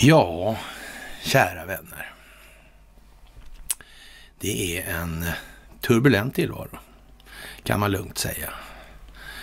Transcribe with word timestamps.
Ja, 0.00 0.56
kära 1.22 1.66
vänner. 1.66 2.12
Det 4.38 4.78
är 4.78 4.94
en 4.94 5.24
turbulent 5.80 6.34
tillvaro, 6.34 6.78
kan 7.62 7.80
man 7.80 7.90
lugnt 7.90 8.18
säga. 8.18 8.50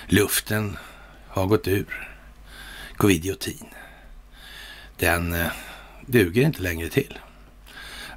Luften 0.08 0.78
har 1.28 1.46
gått 1.46 1.68
ur 1.68 2.10
covidiotin. 2.98 3.68
Den 4.98 5.34
eh, 5.34 5.52
duger 6.06 6.42
inte 6.42 6.62
längre 6.62 6.90
till 6.90 7.20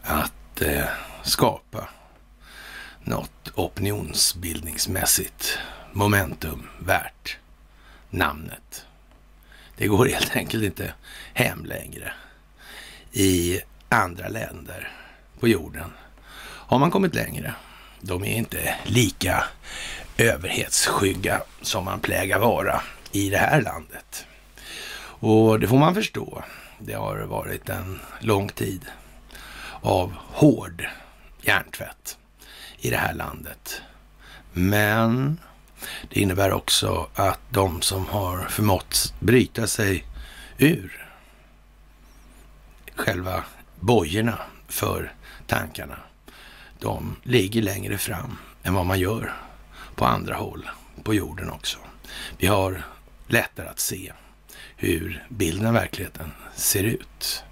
att 0.03 0.62
eh, 0.62 0.85
skapa 1.23 1.89
något 3.05 3.50
opinionsbildningsmässigt 3.55 5.59
momentum 5.93 6.68
värt 6.79 7.39
namnet. 8.10 8.87
Det 9.77 9.87
går 9.87 10.06
helt 10.06 10.37
enkelt 10.37 10.65
inte 10.65 10.92
hem 11.34 11.65
längre. 11.65 12.12
I 13.12 13.60
andra 13.88 14.29
länder 14.29 14.93
på 15.41 15.48
jorden 15.48 15.93
har 16.41 16.79
man 16.79 16.91
kommit 16.91 17.15
längre. 17.15 17.55
De 18.01 18.24
är 18.24 18.37
inte 18.37 18.74
lika 18.84 19.45
överhetsskygga 20.16 21.43
som 21.62 21.84
man 21.84 22.01
plägar 22.01 22.38
vara 22.38 22.82
i 23.12 23.30
det 23.30 23.38
här 23.38 23.62
landet. 23.62 24.27
Och 25.20 25.60
det 25.60 25.68
får 25.68 25.79
man 25.79 25.95
förstå. 25.95 26.45
Det 26.79 26.95
har 26.95 27.16
varit 27.18 27.68
en 27.68 28.01
lång 28.20 28.48
tid 28.48 28.87
av 29.80 30.12
hård 30.16 30.87
hjärntvätt 31.41 32.18
i 32.79 32.91
det 32.91 32.96
här 32.96 33.15
landet. 33.15 33.82
Men 34.52 35.38
det 36.09 36.20
innebär 36.20 36.52
också 36.52 37.09
att 37.15 37.41
de 37.51 37.83
som 37.83 38.06
har 38.06 38.46
förmått 38.48 39.15
bryta 39.20 39.66
sig 39.66 40.04
ur 40.59 41.07
själva 42.95 43.45
bojorna 43.80 44.38
för 44.68 45.13
tankarna, 45.46 45.98
de 46.79 47.16
ligger 47.23 47.63
längre 47.63 47.98
fram 47.98 48.38
än 48.63 48.74
vad 48.74 48.87
man 48.87 49.01
gör 49.01 49.32
på 49.95 50.04
andra 50.04 50.35
håll 50.35 50.68
på 51.02 51.15
jorden 51.15 51.51
också. 51.51 51.79
Vi 52.38 52.46
har 52.46 52.82
lättare 53.26 53.68
att 53.68 53.80
se 53.80 54.13
hur 54.76 55.26
bilden 55.29 55.66
av 55.66 55.74
verkligheten 55.74 56.32
ser 56.54 56.85
ut. 56.85 57.45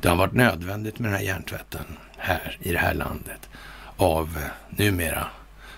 Det 0.00 0.08
har 0.08 0.16
varit 0.16 0.32
nödvändigt 0.32 0.98
med 0.98 1.10
den 1.10 1.18
här 1.18 1.26
hjärntvätten 1.26 1.84
här 2.16 2.58
i 2.60 2.72
det 2.72 2.78
här 2.78 2.94
landet 2.94 3.48
av 3.96 4.38
numera 4.70 5.26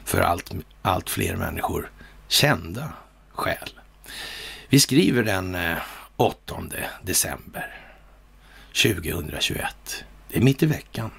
för 0.04 0.20
allt, 0.20 0.50
allt 0.82 1.10
fler 1.10 1.36
människor 1.36 1.90
kända 2.30 2.92
skäl. 3.32 3.70
Vi 4.68 4.80
skriver 4.80 5.22
den 5.22 5.54
eh, 5.54 5.78
8 6.16 6.62
december 7.02 7.74
2021. 8.82 10.04
Det 10.28 10.36
är 10.36 10.42
mitt 10.42 10.62
i 10.62 10.66
veckan, 10.66 11.10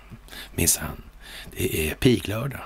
minsann. 0.56 1.04
Det 1.52 1.90
är 1.90 1.96
piglördag. 1.96 2.62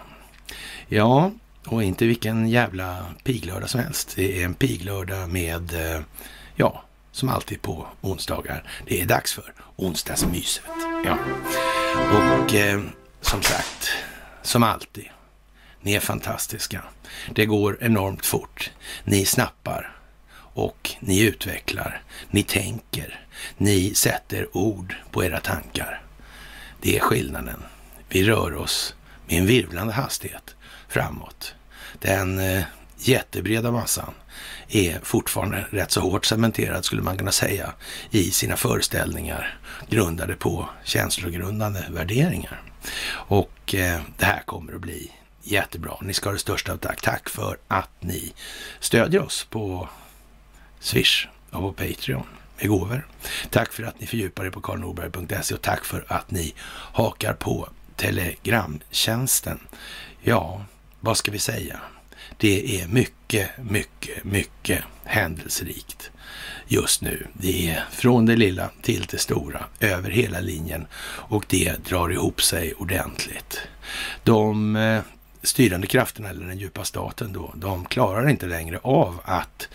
Ja, 0.87 1.31
och 1.65 1.83
inte 1.83 2.05
vilken 2.05 2.49
jävla 2.49 3.05
piglördag 3.23 3.69
som 3.69 3.79
helst. 3.79 4.13
Det 4.15 4.41
är 4.41 4.45
en 4.45 4.53
piglördag 4.53 5.29
med, 5.29 5.73
eh, 5.73 6.01
ja, 6.55 6.83
som 7.11 7.29
alltid 7.29 7.61
på 7.61 7.87
onsdagar. 8.01 8.63
Det 8.85 9.01
är 9.01 9.05
dags 9.05 9.33
för 9.33 9.53
onsdagsmyset. 9.75 10.63
Ja. 11.05 11.17
Och 11.95 12.55
eh, 12.55 12.81
som 13.21 13.41
sagt, 13.41 13.89
som 14.41 14.63
alltid, 14.63 15.09
ni 15.81 15.93
är 15.93 15.99
fantastiska. 15.99 16.83
Det 17.35 17.45
går 17.45 17.77
enormt 17.81 18.25
fort. 18.25 18.71
Ni 19.03 19.25
snappar 19.25 19.95
och 20.37 20.91
ni 20.99 21.21
utvecklar. 21.21 22.01
Ni 22.29 22.43
tänker. 22.43 23.25
Ni 23.57 23.93
sätter 23.93 24.57
ord 24.57 24.95
på 25.11 25.23
era 25.23 25.39
tankar. 25.39 26.01
Det 26.81 26.95
är 26.95 26.99
skillnaden. 26.99 27.63
Vi 28.09 28.23
rör 28.23 28.55
oss 28.55 28.95
med 29.27 29.37
en 29.37 29.45
virvlande 29.45 29.93
hastighet 29.93 30.55
framåt. 30.87 31.55
Den 31.99 32.39
eh, 32.39 32.63
jättebreda 32.97 33.71
massan 33.71 34.13
är 34.67 34.99
fortfarande 35.03 35.65
rätt 35.69 35.91
så 35.91 36.01
hårt 36.01 36.25
cementerad 36.25 36.85
skulle 36.85 37.01
man 37.01 37.17
kunna 37.17 37.31
säga 37.31 37.73
i 38.09 38.31
sina 38.31 38.57
föreställningar 38.57 39.59
grundade 39.89 40.35
på 40.35 40.69
känslogrundande 40.83 41.83
värderingar. 41.89 42.61
Och 43.09 43.75
eh, 43.75 44.01
det 44.17 44.25
här 44.25 44.43
kommer 44.45 44.73
att 44.73 44.81
bli 44.81 45.11
jättebra. 45.45 45.97
Ni 46.01 46.13
ska 46.13 46.29
ha 46.29 46.33
det 46.33 46.39
största 46.39 46.73
av 46.73 46.77
tack. 46.77 47.01
Tack 47.01 47.29
för 47.29 47.57
att 47.67 47.89
ni 47.99 48.33
stödjer 48.79 49.21
oss 49.21 49.47
på 49.49 49.89
Swish 50.79 51.27
och 51.51 51.61
på 51.61 51.73
Patreon 51.73 52.27
med 52.57 52.67
gåvor. 52.69 53.07
Tack 53.49 53.73
för 53.73 53.83
att 53.83 53.99
ni 53.99 54.07
fördjupar 54.07 54.45
er 54.45 54.49
på 54.49 54.61
karlnorberg.se 54.61 55.55
och 55.55 55.61
tack 55.61 55.85
för 55.85 56.05
att 56.07 56.31
ni 56.31 56.53
hakar 56.93 57.33
på 57.33 57.69
Telegramtjänsten. 57.95 59.59
Ja, 60.21 60.65
vad 60.99 61.17
ska 61.17 61.31
vi 61.31 61.39
säga? 61.39 61.79
Det 62.37 62.81
är 62.81 62.87
mycket, 62.87 63.49
mycket, 63.57 64.23
mycket 64.23 64.83
händelserikt 65.03 66.11
just 66.67 67.01
nu. 67.01 67.27
Det 67.33 67.69
är 67.69 67.83
från 67.91 68.25
det 68.25 68.35
lilla 68.35 68.69
till 68.81 69.05
det 69.11 69.17
stora 69.17 69.65
över 69.79 70.09
hela 70.09 70.39
linjen 70.39 70.87
och 71.05 71.45
det 71.49 71.85
drar 71.85 72.09
ihop 72.09 72.41
sig 72.41 72.73
ordentligt. 72.73 73.61
De 74.23 74.75
eh, 74.75 75.01
styrande 75.45 75.87
krafterna, 75.87 76.29
eller 76.29 76.47
den 76.47 76.57
djupa 76.57 76.83
staten 76.83 77.33
då, 77.33 77.53
de 77.55 77.85
klarar 77.85 78.29
inte 78.29 78.45
längre 78.45 78.79
av 78.83 79.19
att 79.23 79.67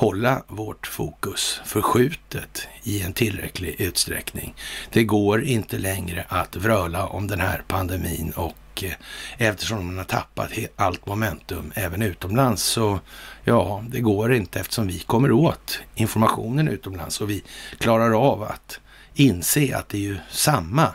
hålla 0.00 0.42
vårt 0.48 0.86
fokus 0.86 1.60
förskjutet 1.64 2.68
i 2.82 3.02
en 3.02 3.12
tillräcklig 3.12 3.80
utsträckning. 3.80 4.54
Det 4.92 5.04
går 5.04 5.42
inte 5.42 5.78
längre 5.78 6.24
att 6.28 6.56
vröla 6.56 7.06
om 7.06 7.26
den 7.26 7.40
här 7.40 7.62
pandemin 7.68 8.32
och 8.36 8.84
eh, 8.84 8.92
eftersom 9.38 9.86
man 9.86 9.96
har 9.96 10.04
tappat 10.04 10.50
allt 10.76 11.06
momentum 11.06 11.72
även 11.74 12.02
utomlands 12.02 12.62
så 12.62 13.00
ja, 13.44 13.84
det 13.88 14.00
går 14.00 14.34
inte 14.34 14.60
eftersom 14.60 14.86
vi 14.86 14.98
kommer 14.98 15.32
åt 15.32 15.80
informationen 15.94 16.68
utomlands 16.68 17.20
och 17.20 17.30
vi 17.30 17.44
klarar 17.78 18.32
av 18.32 18.42
att 18.42 18.80
inse 19.14 19.76
att 19.76 19.88
det 19.88 19.96
är 19.98 20.02
ju 20.02 20.16
samma 20.30 20.94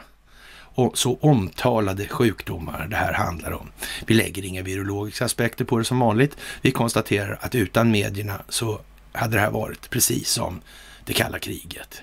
så 0.93 1.17
omtalade 1.21 2.07
sjukdomar 2.07 2.87
det 2.87 2.95
här 2.95 3.13
handlar 3.13 3.51
om. 3.51 3.71
Vi 4.05 4.13
lägger 4.13 4.45
inga 4.45 4.63
virologiska 4.63 5.25
aspekter 5.25 5.65
på 5.65 5.77
det 5.77 5.85
som 5.85 5.99
vanligt. 5.99 6.37
Vi 6.61 6.71
konstaterar 6.71 7.37
att 7.41 7.55
utan 7.55 7.91
medierna 7.91 8.41
så 8.49 8.79
hade 9.11 9.35
det 9.35 9.41
här 9.41 9.51
varit 9.51 9.89
precis 9.89 10.29
som 10.29 10.61
det 11.05 11.13
kalla 11.13 11.39
kriget. 11.39 12.01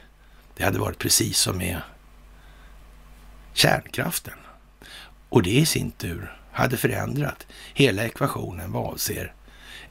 Det 0.57 0.65
hade 0.65 0.79
varit 0.79 0.99
precis 0.99 1.39
som 1.39 1.59
med 1.59 1.81
kärnkraften. 3.53 4.39
Och 5.29 5.43
det 5.43 5.51
i 5.51 5.67
sin 5.67 5.91
tur 5.91 6.37
hade 6.53 6.77
förändrat 6.77 7.47
hela 7.75 8.05
ekvationen 8.05 8.73
vad 8.73 8.93
avser 8.93 9.35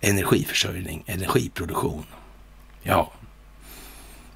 energiförsörjning, 0.01 1.03
energiproduktion. 1.05 2.05
Ja, 2.83 3.13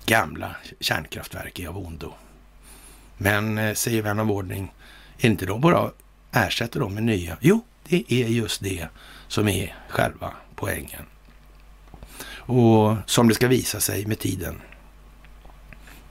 gamla 0.05 0.55
kärnkraftverk 0.79 1.59
är 1.59 1.67
av 1.67 1.77
ondo. 1.77 2.13
Men, 3.17 3.57
eh, 3.57 3.73
säger 3.73 4.01
vän 4.01 4.19
av 4.19 4.31
ordning, 4.31 4.73
är 5.17 5.29
inte 5.29 5.45
de 5.45 5.61
bara 5.61 5.91
ersätter 6.31 6.79
dem 6.79 6.93
med 6.93 7.03
nya? 7.03 7.37
Jo, 7.41 7.65
det 7.87 8.13
är 8.13 8.27
just 8.27 8.61
det 8.61 8.87
som 9.27 9.47
är 9.47 9.75
själva 9.89 10.33
poängen. 10.55 11.05
Och 12.27 12.97
som 13.05 13.27
det 13.27 13.35
ska 13.35 13.47
visa 13.47 13.79
sig 13.79 14.05
med 14.05 14.19
tiden. 14.19 14.61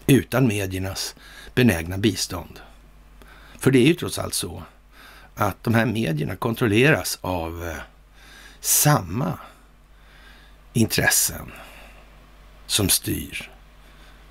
Utan 0.06 0.47
mediernas 0.47 1.14
benägna 1.54 1.98
bistånd. 1.98 2.60
För 3.59 3.70
det 3.70 3.78
är 3.78 3.87
ju 3.87 3.94
trots 3.94 4.19
allt 4.19 4.34
så 4.34 4.62
att 5.34 5.64
de 5.64 5.75
här 5.75 5.87
medierna 5.87 6.37
kontrolleras 6.37 7.19
av 7.20 7.64
eh, 7.69 7.76
samma 8.60 9.38
intressen 10.73 11.52
som 12.67 12.88
styr 12.88 13.50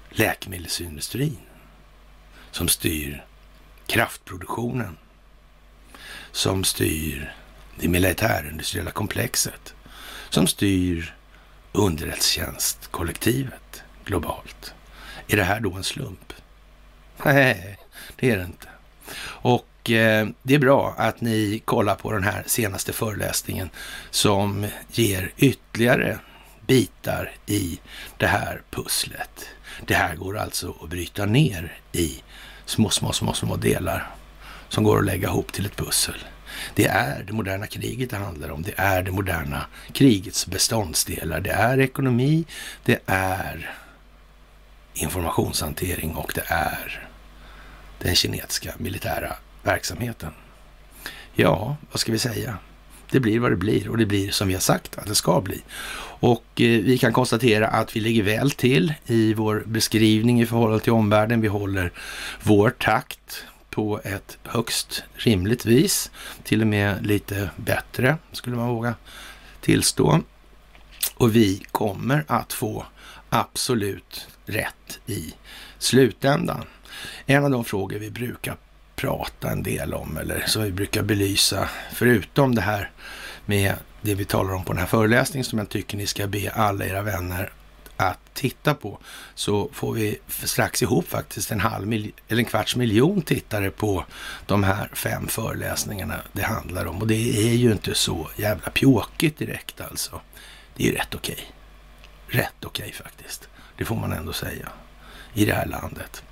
läkemedelsindustrin, 0.10 1.38
som 2.54 2.68
styr 2.68 3.26
kraftproduktionen, 3.88 4.98
som 6.32 6.64
styr 6.64 7.34
det 7.80 7.88
militärindustriella 7.88 8.92
komplexet, 8.92 9.74
som 10.30 10.48
styr 10.48 11.16
underrättelsetjänstkollektivet 11.72 13.84
globalt. 14.06 14.74
Är 15.28 15.38
det 15.38 15.44
här 15.44 15.60
då 15.60 15.74
en 15.74 15.84
slump? 15.84 16.34
Nej, 17.26 17.78
det 18.16 18.32
är 18.32 18.38
det 18.38 18.44
inte. 18.44 18.68
Och 19.26 19.92
eh, 19.92 20.28
det 20.44 20.56
är 20.56 20.60
bra 20.60 20.96
att 20.98 21.22
ni 21.22 21.62
kollar 21.66 21.96
på 21.96 22.12
den 22.12 22.24
här 22.24 22.44
senaste 22.48 22.94
föreläsningen 22.94 23.70
som 24.12 24.68
ger 24.92 25.32
ytterligare 25.38 26.20
bitar 26.68 27.32
i 27.46 27.80
det 28.18 28.28
här 28.28 28.62
pusslet. 28.70 29.50
Det 29.86 29.94
här 29.94 30.16
går 30.16 30.38
alltså 30.38 30.76
att 30.84 30.90
bryta 30.90 31.26
ner 31.26 31.78
i 31.92 32.24
små, 32.66 32.90
små, 32.90 33.14
små, 33.14 33.34
små 33.34 33.56
delar 33.56 34.12
som 34.70 34.84
går 34.84 35.00
att 35.00 35.06
lägga 35.06 35.28
ihop 35.28 35.52
till 35.52 35.66
ett 35.66 35.76
pussel. 35.76 36.16
Det 36.76 36.88
är 36.88 37.24
det 37.24 37.34
moderna 37.34 37.68
kriget 37.68 38.10
det 38.10 38.18
handlar 38.18 38.50
om. 38.50 38.62
Det 38.62 38.74
är 38.78 39.04
det 39.04 39.12
moderna 39.12 39.66
krigets 39.92 40.48
beståndsdelar. 40.48 41.40
Det 41.40 41.52
är 41.52 41.80
ekonomi, 41.80 42.46
det 42.84 43.00
är 43.06 43.76
informationshantering 44.94 46.16
och 46.16 46.32
det 46.36 46.44
är 46.48 47.08
den 48.00 48.16
kinesiska 48.16 48.74
militära 48.78 49.36
verksamheten. 49.64 50.34
Ja, 51.34 51.76
vad 51.92 52.00
ska 52.00 52.12
vi 52.12 52.20
säga? 52.20 52.58
Det 53.12 53.20
blir 53.20 53.40
vad 53.40 53.52
det 53.52 53.56
blir 53.56 53.90
och 53.90 53.98
det 53.98 54.06
blir 54.06 54.32
som 54.32 54.48
vi 54.48 54.54
har 54.54 54.62
sagt 54.62 54.98
att 54.98 55.08
det 55.08 55.16
ska 55.16 55.42
bli. 55.42 55.62
Och 56.20 56.46
eh, 56.62 56.82
vi 56.82 56.98
kan 56.98 57.14
konstatera 57.14 57.68
att 57.68 57.96
vi 57.96 58.00
ligger 58.00 58.24
väl 58.24 58.52
till 58.52 58.94
i 59.06 59.34
vår 59.34 59.64
beskrivning 59.66 60.42
i 60.42 60.46
förhållande 60.46 60.84
till 60.84 60.94
omvärlden. 60.94 61.42
Vi 61.42 61.48
håller 61.48 61.92
vår 62.44 62.70
takt 62.70 63.46
på 63.70 64.02
ett 64.04 64.38
högst 64.44 65.04
rimligt 65.16 65.66
vis. 65.66 66.12
Till 66.44 66.62
och 66.62 66.68
med 66.68 67.06
lite 67.06 67.50
bättre 67.56 68.18
skulle 68.32 68.56
man 68.56 68.70
våga 68.70 68.96
tillstå. 69.62 70.22
Och 71.16 71.36
vi 71.36 71.64
kommer 71.72 72.26
att 72.28 72.54
få 72.54 72.86
absolut 73.30 74.28
rätt 74.46 75.00
i 75.06 75.34
slutändan. 75.80 76.64
En 77.26 77.46
av 77.46 77.52
de 77.52 77.66
frågor 77.66 78.00
vi 78.00 78.12
brukar 78.12 78.56
prata 79.04 79.50
en 79.50 79.64
del 79.64 79.94
om 79.94 80.18
eller 80.18 80.44
som 80.48 80.64
vi 80.64 80.72
brukar 80.72 81.04
belysa, 81.04 81.70
förutom 81.94 82.56
det 82.56 82.62
här 82.62 82.92
med 83.46 83.74
det 84.02 84.16
vi 84.16 84.26
talar 84.26 84.54
om 84.54 84.64
på 84.64 84.74
den 84.74 84.80
här 84.80 84.88
föreläsningen 84.88 85.46
som 85.46 85.60
jag 85.60 85.70
tycker 85.70 85.98
ni 85.98 86.08
ska 86.08 86.28
be 86.28 86.52
alla 86.52 86.86
era 86.86 87.02
vänner 87.02 87.52
att 87.98 88.20
titta 88.34 88.74
på 88.74 89.00
så 89.36 89.70
får 89.74 89.94
vi 89.94 90.20
strax 90.28 90.82
ihop 90.82 91.08
faktiskt 91.08 91.52
en 91.52 91.60
halv 91.60 91.94
eller 91.94 92.14
en 92.40 92.46
kvarts 92.46 92.76
miljon 92.76 93.22
tittare 93.22 93.70
på 93.70 94.06
de 94.46 94.64
här 94.64 94.90
fem 94.94 95.28
föreläsningarna 95.28 96.16
det 96.34 96.44
handlar 96.44 96.86
om. 96.86 97.02
Och 97.02 97.08
det 97.08 97.48
är 97.50 97.54
ju 97.54 97.72
inte 97.72 97.96
så 97.96 98.30
jävla 98.36 98.72
pjåkigt 98.72 99.38
direkt 99.38 99.82
alltså. 99.82 100.22
Det 100.76 100.84
är 100.84 100.88
ju 100.88 100.96
rätt 100.96 101.16
okej. 101.16 101.40
Rätt 102.28 102.66
okej 102.66 102.92
faktiskt. 102.92 103.50
Det 103.78 103.86
får 103.86 103.96
man 103.96 104.14
ändå 104.14 104.34
säga 104.34 104.70
i 105.34 105.46
det 105.46 105.54
här 105.54 105.66
landet. 105.66 106.24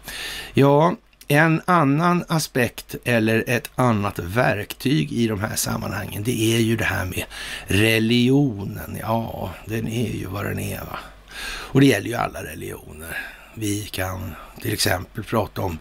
Ja, 0.53 0.95
en 1.31 1.62
annan 1.66 2.24
aspekt 2.28 2.95
eller 3.04 3.44
ett 3.48 3.72
annat 3.75 4.19
verktyg 4.19 5.12
i 5.12 5.28
de 5.28 5.39
här 5.39 5.56
sammanhangen, 5.56 6.24
det 6.24 6.56
är 6.56 6.60
ju 6.60 6.75
det 6.75 6.83
här 6.83 7.06
med 7.06 7.24
religionen. 7.68 8.98
Ja, 9.01 9.54
den 9.66 9.88
är 9.88 10.12
ju 10.12 10.25
vad 10.25 10.45
den 10.45 10.60
är. 10.60 10.80
Va? 10.80 11.00
Och 11.44 11.80
det 11.80 11.86
gäller 11.86 12.07
ju 12.07 12.16
alla 12.16 12.44
religioner. 12.44 13.18
Vi 13.54 13.86
kan 13.86 14.36
till 14.62 14.74
exempel 14.74 15.24
prata 15.24 15.62
om 15.62 15.80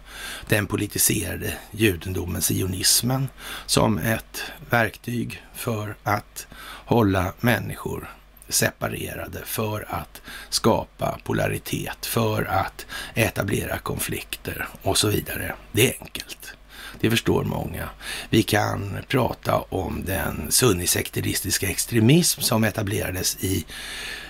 den 0.48 0.66
politiserade 0.66 1.52
judendomen, 1.70 2.42
sionismen, 2.42 3.28
som 3.66 3.98
ett 3.98 4.42
verktyg 4.70 5.42
för 5.54 5.96
att 6.02 6.46
hålla 6.84 7.32
människor 7.40 8.08
separerade 8.50 9.38
för 9.44 9.86
att 9.88 10.22
skapa 10.48 11.18
polaritet, 11.24 12.06
för 12.06 12.44
att 12.44 12.86
etablera 13.14 13.78
konflikter 13.78 14.68
och 14.82 14.98
så 14.98 15.08
vidare. 15.08 15.54
Det 15.72 15.88
är 15.88 16.02
enkelt. 16.02 16.52
Det 17.00 17.10
förstår 17.10 17.44
många. 17.44 17.88
Vi 18.30 18.42
kan 18.42 18.98
prata 19.08 19.58
om 19.58 20.02
den 20.06 20.46
sunnisekteristiska 20.50 21.68
extremism 21.68 22.40
som 22.40 22.64
etablerades 22.64 23.44
i 23.44 23.66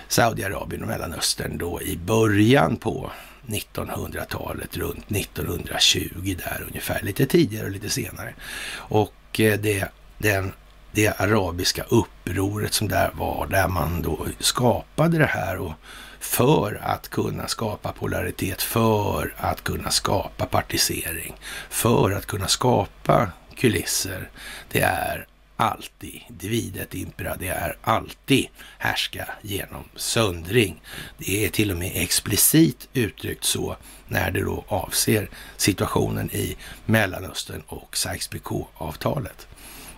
Saudiarabien 0.07 0.81
och 0.81 0.87
Mellanöstern 0.87 1.57
då 1.57 1.81
i 1.81 1.97
början 1.97 2.77
på 2.77 3.11
1900-talet, 3.47 4.77
runt 4.77 5.11
1920 5.11 6.35
där 6.37 6.65
ungefär, 6.67 7.01
lite 7.01 7.25
tidigare 7.25 7.65
och 7.65 7.71
lite 7.71 7.89
senare. 7.89 8.33
Och 8.73 9.39
eh, 9.39 9.59
det, 9.59 9.91
den 10.17 10.53
det 10.91 11.21
arabiska 11.21 11.83
upproret 11.83 12.73
som 12.73 12.87
där 12.87 13.11
var, 13.13 13.47
där 13.47 13.67
man 13.67 14.01
då 14.01 14.27
skapade 14.39 15.17
det 15.17 15.25
här 15.25 15.57
och 15.57 15.73
för 16.19 16.81
att 16.83 17.09
kunna 17.09 17.47
skapa 17.47 17.91
polaritet, 17.91 18.61
för 18.61 19.33
att 19.37 19.63
kunna 19.63 19.91
skapa 19.91 20.45
partisering, 20.45 21.35
för 21.69 22.11
att 22.11 22.25
kunna 22.25 22.47
skapa 22.47 23.31
kulisser. 23.55 24.29
Det 24.71 24.81
är 24.81 25.27
alltid 25.55 26.21
dividet 26.27 26.93
impera, 26.93 27.35
det 27.35 27.47
är 27.47 27.77
alltid 27.81 28.47
härska 28.77 29.27
genom 29.41 29.83
söndring. 29.95 30.81
Det 31.17 31.45
är 31.45 31.49
till 31.49 31.71
och 31.71 31.77
med 31.77 31.91
explicit 31.95 32.89
uttryckt 32.93 33.43
så 33.43 33.77
när 34.07 34.31
det 34.31 34.41
då 34.41 34.63
avser 34.67 35.29
situationen 35.57 36.31
i 36.31 36.57
Mellanöstern 36.85 37.63
och 37.67 37.95
Sykes-Picot-avtalet. 37.95 39.47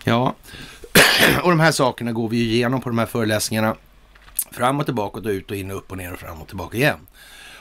Ja, 0.04 0.36
och 1.44 1.50
de 1.50 1.60
här 1.60 1.72
sakerna 1.72 2.12
går 2.12 2.30
vi 2.30 2.38
igenom 2.38 2.82
på 2.82 2.90
de 2.90 2.98
här 2.98 3.06
föreläsningarna. 3.06 3.76
Fram 4.52 4.80
och 4.80 4.86
tillbaka 4.86 5.20
och 5.20 5.26
ut 5.26 5.52
och 5.52 5.58
in 5.58 5.72
och 5.72 5.78
upp 5.78 5.92
och 5.92 5.98
ner 5.98 6.14
och 6.14 6.20
fram 6.20 6.42
och 6.42 6.48
tillbaka 6.48 6.78
igen. 6.78 7.00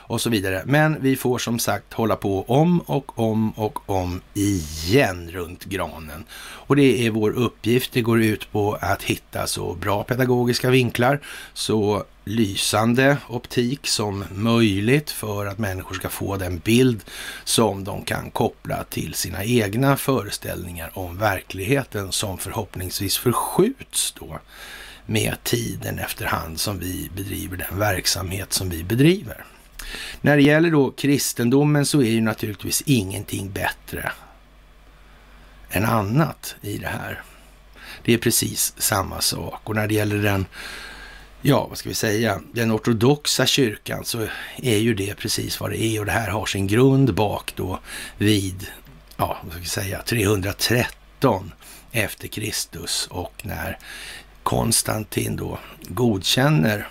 Och 0.07 0.21
så 0.21 0.29
vidare. 0.29 0.63
Men 0.65 1.01
vi 1.01 1.15
får 1.15 1.37
som 1.37 1.59
sagt 1.59 1.93
hålla 1.93 2.15
på 2.15 2.43
om 2.47 2.79
och 2.79 3.19
om 3.19 3.51
och 3.51 3.89
om 3.89 4.21
igen 4.33 5.29
runt 5.31 5.65
granen. 5.65 6.23
Och 6.41 6.75
det 6.75 7.07
är 7.07 7.11
vår 7.11 7.31
uppgift. 7.31 7.93
Det 7.93 8.01
går 8.01 8.21
ut 8.21 8.51
på 8.51 8.77
att 8.81 9.03
hitta 9.03 9.47
så 9.47 9.73
bra 9.73 10.03
pedagogiska 10.03 10.69
vinklar, 10.69 11.19
så 11.53 12.03
lysande 12.25 13.17
optik 13.27 13.87
som 13.87 14.25
möjligt 14.31 15.11
för 15.11 15.45
att 15.45 15.57
människor 15.57 15.95
ska 15.95 16.09
få 16.09 16.37
den 16.37 16.57
bild 16.59 17.03
som 17.43 17.83
de 17.83 18.05
kan 18.05 18.31
koppla 18.31 18.83
till 18.83 19.13
sina 19.13 19.43
egna 19.43 19.97
föreställningar 19.97 20.91
om 20.93 21.17
verkligheten 21.17 22.11
som 22.11 22.37
förhoppningsvis 22.37 23.17
förskjuts 23.17 24.11
då 24.19 24.39
med 25.05 25.43
tiden 25.43 25.99
efterhand 25.99 26.59
som 26.59 26.79
vi 26.79 27.09
bedriver 27.15 27.57
den 27.57 27.79
verksamhet 27.79 28.53
som 28.53 28.69
vi 28.69 28.83
bedriver. 28.83 29.45
När 30.21 30.37
det 30.37 30.43
gäller 30.43 30.71
då 30.71 30.91
kristendomen 30.91 31.85
så 31.85 32.01
är 32.01 32.09
ju 32.09 32.21
naturligtvis 32.21 32.83
ingenting 32.85 33.51
bättre 33.51 34.11
än 35.69 35.85
annat 35.85 36.55
i 36.61 36.77
det 36.77 36.87
här. 36.87 37.21
Det 38.03 38.13
är 38.13 38.17
precis 38.17 38.73
samma 38.77 39.21
sak. 39.21 39.61
Och 39.63 39.75
när 39.75 39.87
det 39.87 39.93
gäller 39.93 40.17
den 40.17 40.45
ja, 41.45 41.67
vad 41.67 41.77
ska 41.77 41.89
vi 41.89 41.95
säga, 41.95 42.41
den 42.53 42.71
ortodoxa 42.71 43.45
kyrkan 43.45 44.05
så 44.05 44.27
är 44.55 44.77
ju 44.77 44.93
det 44.93 45.15
precis 45.15 45.59
vad 45.59 45.69
det 45.71 45.83
är. 45.83 45.99
Och 45.99 46.05
det 46.05 46.11
här 46.11 46.29
har 46.29 46.45
sin 46.45 46.67
grund 46.67 47.13
bak 47.13 47.53
då 47.55 47.79
vid, 48.17 48.67
ja, 49.17 49.37
vad 49.43 49.51
ska 49.51 49.61
vi 49.61 49.67
säga, 49.67 50.01
313 50.01 51.51
efter 51.91 52.27
Kristus. 52.27 53.07
Och 53.11 53.41
när 53.43 53.77
Konstantin 54.43 55.35
då 55.35 55.59
godkänner 55.87 56.87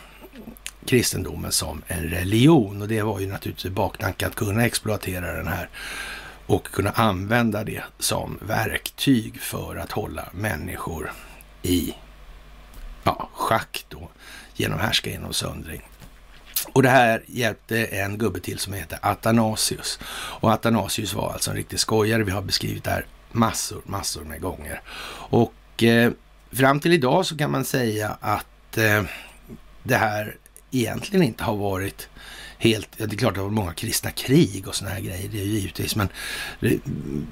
kristendomen 0.87 1.53
som 1.53 1.83
en 1.87 2.03
religion 2.03 2.83
och 2.83 2.89
det 2.89 3.03
var 3.03 3.21
ju 3.21 3.27
naturligtvis 3.27 3.73
baktanke 3.73 4.27
att 4.27 4.35
kunna 4.35 4.65
exploatera 4.65 5.33
den 5.33 5.49
här 5.49 5.69
och 6.47 6.65
kunna 6.65 6.91
använda 6.91 7.65
det 7.65 7.83
som 7.99 8.39
verktyg 8.43 9.41
för 9.41 9.77
att 9.77 9.93
hålla 9.93 10.29
människor 10.33 11.13
i 11.63 11.95
ja, 13.05 13.29
schack 13.33 13.85
då 13.89 14.09
genom 14.55 14.79
härska 14.79 15.11
genom 15.11 15.33
söndring. 15.33 15.83
Och 16.73 16.83
det 16.83 16.89
här 16.89 17.23
hjälpte 17.27 17.85
en 17.85 18.19
gubbe 18.19 18.41
till 18.41 18.59
som 18.59 18.73
heter 18.73 18.99
Athanasius. 19.03 19.99
Och 20.41 20.53
Athanasius 20.53 21.15
var 21.15 21.33
alltså 21.33 21.51
en 21.51 21.57
riktig 21.57 21.81
skojare. 21.81 22.25
Vi 22.25 22.31
har 22.31 22.43
beskrivit 22.43 22.85
det 22.85 22.91
här 22.91 23.07
massor, 23.33 23.83
massor 23.85 24.25
med 24.25 24.41
gånger. 24.41 24.81
Och 25.31 25.83
eh, 25.83 26.13
fram 26.53 26.81
till 26.81 26.93
idag 26.93 27.27
så 27.27 27.37
kan 27.37 27.51
man 27.51 27.65
säga 27.65 28.17
att 28.21 28.79
eh, 28.79 29.03
det 29.83 29.97
här 29.97 30.37
egentligen 30.73 31.27
inte 31.27 31.45
har 31.45 31.57
varit 31.57 32.09
helt, 32.59 32.89
ja, 32.97 33.07
det 33.07 33.15
är 33.15 33.19
klart 33.19 33.31
att 33.31 33.35
det 33.35 33.41
har 33.41 33.49
varit 33.49 33.55
många 33.55 33.73
kristna 33.73 34.11
krig 34.11 34.69
och 34.69 34.75
sådana 34.75 34.95
här 34.95 35.03
grejer, 35.03 35.29
det 35.29 35.41
är 35.41 35.45
ju 35.45 35.51
givetvis, 35.51 35.97
men 35.97 36.09
det, 36.61 36.79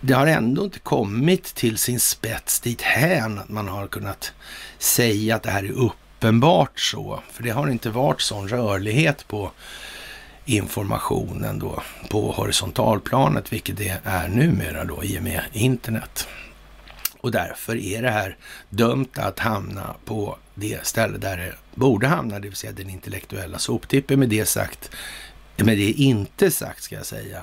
det, 0.00 0.14
har 0.14 0.26
ändå 0.26 0.64
inte 0.64 0.78
kommit 0.78 1.44
till 1.54 1.78
sin 1.78 2.00
spets 2.00 2.60
dit 2.60 2.82
hän 2.82 3.38
att 3.38 3.48
man 3.48 3.68
har 3.68 3.86
kunnat 3.86 4.32
säga 4.78 5.36
att 5.36 5.42
det 5.42 5.50
här 5.50 5.64
är 5.64 5.70
uppenbart 5.70 6.80
så, 6.80 7.20
för 7.32 7.42
det 7.42 7.50
har 7.50 7.68
inte 7.68 7.90
varit 7.90 8.20
sån 8.20 8.48
rörlighet 8.48 9.28
på 9.28 9.52
informationen 10.44 11.58
då 11.58 11.82
på 12.08 12.32
horisontalplanet, 12.32 13.52
vilket 13.52 13.76
det 13.76 14.00
är 14.04 14.28
numera 14.28 14.84
då 14.84 15.04
i 15.04 15.18
och 15.18 15.22
med 15.22 15.42
internet. 15.52 16.28
Och 17.20 17.30
därför 17.30 17.76
är 17.76 18.02
det 18.02 18.10
här 18.10 18.36
dömt 18.68 19.18
att 19.18 19.38
hamna 19.38 19.94
på 20.04 20.36
det 20.54 20.86
ställe 20.86 21.18
där 21.18 21.36
det 21.36 21.54
borde 21.74 22.06
hamna, 22.06 22.38
det 22.38 22.48
vill 22.48 22.56
säga 22.56 22.72
den 22.72 22.90
intellektuella 22.90 23.58
soptippen. 23.58 24.18
Med 24.18 24.28
det 24.28 24.46
sagt, 24.46 24.90
med 25.56 25.78
det 25.78 25.90
inte 25.90 26.50
sagt 26.50 26.82
ska 26.82 26.94
jag 26.94 27.06
säga, 27.06 27.42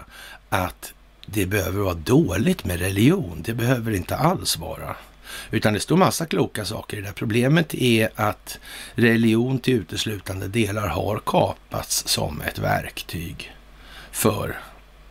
att 0.49 0.93
det 1.25 1.45
behöver 1.45 1.79
vara 1.79 1.93
dåligt 1.93 2.65
med 2.65 2.79
religion. 2.79 3.41
Det 3.45 3.53
behöver 3.53 3.91
det 3.91 3.97
inte 3.97 4.17
alls 4.17 4.57
vara. 4.57 4.95
Utan 5.51 5.73
det 5.73 5.79
står 5.79 5.97
massa 5.97 6.25
kloka 6.25 6.65
saker 6.65 6.97
i 6.97 7.01
det. 7.01 7.07
här. 7.07 7.13
Problemet 7.13 7.73
är 7.73 8.09
att 8.15 8.59
religion 8.95 9.59
till 9.59 9.73
uteslutande 9.73 10.47
delar 10.47 10.87
har 10.87 11.21
kapats 11.25 12.07
som 12.07 12.41
ett 12.41 12.59
verktyg 12.59 13.51
för 14.11 14.59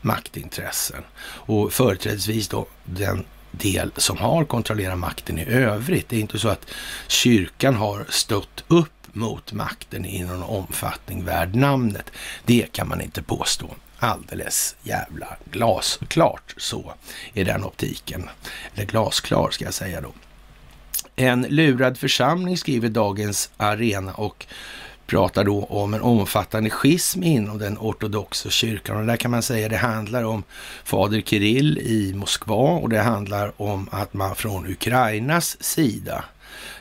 maktintressen. 0.01 1.03
Och 1.23 1.73
företrädesvis 1.73 2.49
då 2.49 2.67
den 2.85 3.25
del 3.51 3.93
som 3.97 4.19
har 4.19 4.45
kontrollerat 4.45 4.99
makten 4.99 5.39
i 5.39 5.45
övrigt. 5.45 6.09
Det 6.09 6.17
är 6.17 6.21
inte 6.21 6.39
så 6.39 6.49
att 6.49 6.71
kyrkan 7.09 7.75
har 7.75 8.07
stått 8.09 8.65
upp 8.69 8.93
mot 9.17 9.53
makten 9.53 10.05
i 10.07 10.25
någon 10.25 10.43
omfattning 10.43 11.25
värd 11.25 11.55
namnet. 11.55 12.11
Det 12.45 12.73
kan 12.73 12.89
man 12.89 13.01
inte 13.01 13.23
påstå. 13.23 13.67
Alldeles 13.99 14.77
jävla 14.83 15.37
glasklart 15.51 16.55
så 16.57 16.95
i 17.33 17.45
den 17.45 17.65
optiken. 17.65 18.29
Eller 18.75 18.87
glasklar 18.87 19.51
ska 19.51 19.65
jag 19.65 19.75
säga 19.75 20.01
då. 20.01 20.13
En 21.17 21.43
lurad 21.43 21.99
församling 21.99 22.57
skriver 22.57 22.89
Dagens 22.89 23.51
Arena 23.57 24.15
och 24.15 24.47
pratar 25.07 25.45
då 25.45 25.65
om 25.65 25.95
en 25.95 26.01
omfattande 26.01 26.71
schism 26.71 27.23
inom 27.23 27.59
den 27.59 27.79
ortodoxa 27.79 28.51
kyrkan. 28.51 28.97
Och 28.97 29.07
där 29.07 29.17
kan 29.17 29.31
man 29.31 29.43
säga 29.43 29.69
det 29.69 29.77
handlar 29.77 30.25
om 30.25 30.43
fader 30.85 31.21
Kirill 31.21 31.79
i 31.79 32.15
Moskva 32.15 32.55
och 32.55 32.89
det 32.89 33.01
handlar 33.01 33.53
om 33.63 33.89
att 33.93 34.15
man 34.15 34.37
från 34.37 34.67
Ukrainas 34.67 35.63
sida 35.63 36.25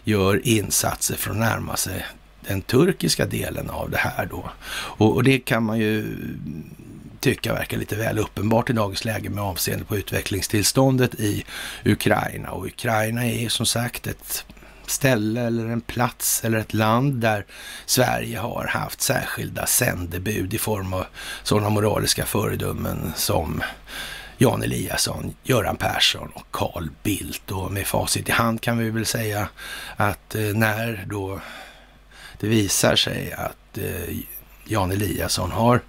gör 0.03 0.47
insatser 0.47 1.15
för 1.15 1.31
att 1.31 1.37
närma 1.37 1.77
sig 1.77 2.05
den 2.47 2.61
turkiska 2.61 3.25
delen 3.25 3.69
av 3.69 3.89
det 3.89 3.97
här 3.97 4.25
då. 4.25 4.49
Och, 4.71 5.15
och 5.15 5.23
det 5.23 5.39
kan 5.39 5.63
man 5.63 5.79
ju 5.79 6.17
tycka 7.19 7.53
verkar 7.53 7.77
lite 7.77 7.95
väl 7.95 8.19
uppenbart 8.19 8.69
i 8.69 8.73
dagens 8.73 9.05
läge 9.05 9.29
med 9.29 9.43
avseende 9.43 9.85
på 9.85 9.97
utvecklingstillståndet 9.97 11.15
i 11.15 11.45
Ukraina. 11.85 12.51
Och 12.51 12.65
Ukraina 12.65 13.25
är 13.25 13.49
som 13.49 13.65
sagt 13.65 14.07
ett 14.07 14.45
ställe 14.87 15.41
eller 15.41 15.65
en 15.65 15.81
plats 15.81 16.43
eller 16.43 16.57
ett 16.57 16.73
land 16.73 17.13
där 17.13 17.45
Sverige 17.85 18.39
har 18.39 18.67
haft 18.67 19.01
särskilda 19.01 19.65
sändebud 19.65 20.53
i 20.53 20.57
form 20.57 20.93
av 20.93 21.05
sådana 21.43 21.69
moraliska 21.69 22.25
föredömen 22.25 23.13
som 23.15 23.63
Jan 24.37 24.63
Eliasson, 24.63 25.33
Göran 25.43 25.77
Persson 25.77 26.31
och 26.33 26.47
Carl 26.51 26.89
Bildt. 27.03 27.51
Och 27.51 27.71
med 27.71 27.87
facit 27.87 28.29
i 28.29 28.31
hand 28.31 28.61
kan 28.61 28.77
vi 28.77 28.89
väl 28.89 29.05
säga 29.05 29.49
att 29.95 30.35
eh, 30.35 30.41
när 30.41 31.05
då 31.07 31.39
det 32.39 32.47
visar 32.47 32.95
sig 32.95 33.33
att 33.33 33.77
eh, 33.77 34.15
Jan 34.65 34.91
Eliasson 34.91 35.51
har 35.51 35.81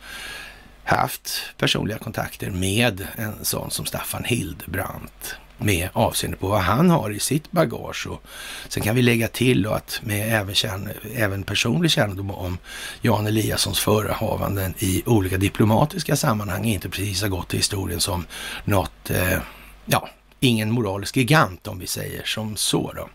haft 0.85 1.43
personliga 1.59 1.99
kontakter 1.99 2.50
med 2.50 3.07
en 3.17 3.45
sån 3.45 3.71
som 3.71 3.87
Staffan 3.87 4.25
Hildebrandt 4.25 5.37
med 5.59 5.88
avseende 5.93 6.37
på 6.37 6.49
vad 6.49 6.61
han 6.61 6.91
har 6.91 7.11
i 7.11 7.21
sitt 7.21 7.53
bagage. 7.53 8.07
Och 8.07 8.23
sen 8.69 8.83
kan 8.83 8.97
vi 8.97 9.03
lägga 9.03 9.29
till 9.29 9.67
att 9.67 10.00
med 10.03 10.41
även, 10.41 10.55
kärn, 10.55 10.91
även 11.15 11.43
personlig 11.43 11.91
kännedom 11.91 12.31
om 12.31 12.59
Jan 13.00 13.26
Eliassons 13.26 13.81
förehavanden 13.81 14.75
i 14.79 15.03
olika 15.07 15.37
diplomatiska 15.37 16.17
sammanhang 16.17 16.65
inte 16.65 16.88
precis 16.88 17.23
har 17.23 17.29
gått 17.29 17.49
till 17.49 17.59
historien 17.59 18.00
som 18.00 18.26
något, 18.65 19.11
eh, 19.11 19.38
ja, 19.85 20.09
ingen 20.40 20.71
moralisk 20.71 21.16
gigant 21.16 21.66
om 21.66 21.78
vi 21.78 21.87
säger 21.87 22.25
som 22.25 22.57
så 22.57 22.93
då. 22.97 23.09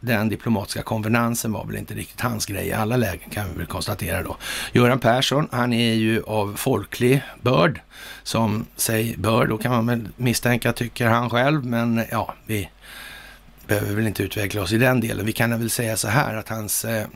Den 0.00 0.28
diplomatiska 0.28 0.82
konvenansen 0.82 1.52
var 1.52 1.64
väl 1.64 1.76
inte 1.76 1.94
riktigt 1.94 2.20
hans 2.20 2.46
grej 2.46 2.66
i 2.66 2.72
alla 2.72 2.96
lägen 2.96 3.30
kan 3.30 3.48
vi 3.48 3.58
väl 3.58 3.66
konstatera 3.66 4.22
då. 4.22 4.36
Göran 4.72 4.98
Persson, 4.98 5.48
han 5.52 5.72
är 5.72 5.94
ju 5.94 6.22
av 6.22 6.54
folklig 6.56 7.22
börd 7.42 7.80
som 8.22 8.66
sig 8.76 9.14
bör, 9.18 9.46
då 9.46 9.58
kan 9.58 9.72
man 9.72 9.86
väl 9.86 10.08
misstänka 10.16 10.72
tycker 10.72 11.06
han 11.06 11.30
själv, 11.30 11.64
men 11.64 12.04
ja, 12.10 12.34
vi 12.46 12.68
behöver 13.66 13.94
väl 13.94 14.06
inte 14.06 14.22
utveckla 14.22 14.62
oss 14.62 14.72
i 14.72 14.78
den 14.78 15.00
delen. 15.00 15.26
Vi 15.26 15.32
kan 15.32 15.58
väl 15.58 15.70
säga 15.70 15.96
så 15.96 16.08
här 16.08 16.34
att 16.34 16.48
hans 16.48 16.84
eh, 16.84 17.06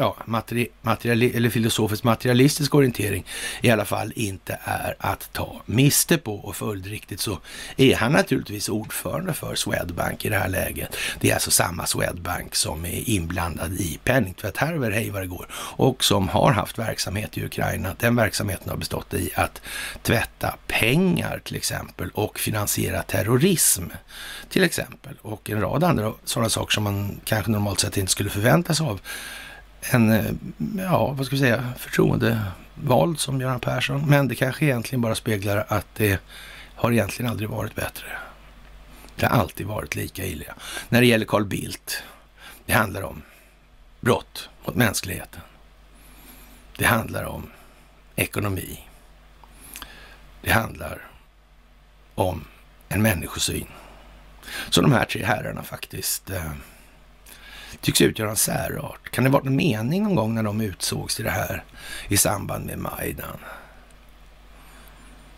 ja, 0.00 0.16
materi 0.24 0.68
materiali 0.82 1.36
eller 1.36 1.50
filosofisk 1.50 2.04
materialistisk 2.04 2.74
orientering 2.74 3.24
i 3.60 3.70
alla 3.70 3.84
fall 3.84 4.12
inte 4.16 4.58
är 4.64 4.96
att 4.98 5.32
ta 5.32 5.62
miste 5.66 6.18
på 6.18 6.34
och 6.34 6.56
följdriktigt 6.56 7.20
så 7.20 7.38
är 7.76 7.96
han 7.96 8.12
naturligtvis 8.12 8.68
ordförande 8.68 9.32
för 9.32 9.54
Swedbank 9.54 10.24
i 10.24 10.28
det 10.28 10.36
här 10.36 10.48
läget. 10.48 10.96
Det 11.20 11.30
är 11.30 11.34
alltså 11.34 11.50
samma 11.50 11.86
Swedbank 11.86 12.54
som 12.54 12.84
är 12.84 13.10
inblandad 13.10 13.72
i 13.72 13.98
penningtvätthärvor, 14.04 14.90
hej 14.90 15.10
vad 15.10 15.22
det 15.22 15.26
går, 15.26 15.46
och 15.76 16.04
som 16.04 16.28
har 16.28 16.52
haft 16.52 16.78
verksamhet 16.78 17.38
i 17.38 17.44
Ukraina. 17.44 17.94
Den 17.98 18.16
verksamheten 18.16 18.70
har 18.70 18.76
bestått 18.76 19.14
i 19.14 19.30
att 19.34 19.62
tvätta 20.02 20.54
pengar 20.66 21.40
till 21.44 21.56
exempel 21.56 22.10
och 22.14 22.38
finansiera 22.38 23.02
terrorism 23.02 23.84
till 24.48 24.64
exempel 24.64 25.14
och 25.22 25.50
en 25.50 25.60
rad 25.60 25.84
andra 25.84 26.12
sådana 26.24 26.48
saker 26.48 26.72
som 26.74 26.84
man 26.84 27.20
kanske 27.24 27.50
normalt 27.50 27.80
sett 27.80 27.96
inte 27.96 28.12
skulle 28.12 28.30
förväntas 28.30 28.80
av 28.80 29.00
en, 29.80 30.10
eh, 30.10 30.32
ja, 30.78 31.06
vad 31.12 31.26
ska 31.26 31.36
vi 31.36 31.40
säga, 31.40 31.72
förtroendevald 31.78 33.18
som 33.18 33.40
Göran 33.40 33.60
Persson. 33.60 34.04
Men 34.06 34.28
det 34.28 34.34
kanske 34.34 34.64
egentligen 34.64 35.00
bara 35.00 35.14
speglar 35.14 35.66
att 35.68 35.86
det 35.94 36.20
har 36.74 36.92
egentligen 36.92 37.30
aldrig 37.30 37.48
varit 37.48 37.74
bättre. 37.74 38.06
Det 39.16 39.26
har 39.26 39.38
alltid 39.38 39.66
varit 39.66 39.94
lika 39.96 40.24
illa. 40.26 40.54
När 40.88 41.00
det 41.00 41.06
gäller 41.06 41.26
Carl 41.26 41.44
Bildt, 41.44 42.02
det 42.66 42.72
handlar 42.72 43.02
om 43.02 43.22
brott 44.00 44.48
mot 44.64 44.74
mänskligheten. 44.74 45.40
Det 46.76 46.84
handlar 46.84 47.24
om 47.24 47.50
ekonomi. 48.16 48.80
Det 50.42 50.50
handlar 50.50 51.10
om 52.14 52.44
en 52.88 53.02
människosyn. 53.02 53.66
Så 54.70 54.80
de 54.80 54.92
här 54.92 55.04
tre 55.04 55.24
herrarna 55.24 55.62
faktiskt 55.62 56.30
eh, 56.30 56.52
tycks 57.80 58.00
utgöra 58.00 58.30
en 58.30 58.36
särart. 58.36 59.10
Kan 59.10 59.24
det 59.24 59.30
varit 59.30 59.44
någon 59.44 59.56
mening 59.56 60.02
någon 60.02 60.14
gång 60.14 60.34
när 60.34 60.42
de 60.42 60.60
utsågs 60.60 61.16
till 61.16 61.24
det 61.24 61.30
här 61.30 61.64
i 62.08 62.16
samband 62.16 62.66
med 62.66 62.78
Majdan? 62.78 63.38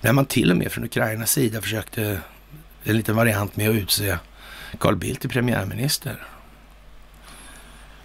När 0.01 0.13
man 0.13 0.27
till 0.27 0.51
och 0.51 0.57
med 0.57 0.73
från 0.73 0.85
Ukrainas 0.85 1.31
sida 1.31 1.63
försökte 1.63 2.21
en 2.85 2.97
liten 2.97 3.17
variant 3.17 3.57
med 3.57 3.71
att 3.71 3.75
utse 3.75 4.19
Carl 4.79 4.97
Bildt 4.97 5.21
till 5.21 5.31
premiärminister. 5.31 6.27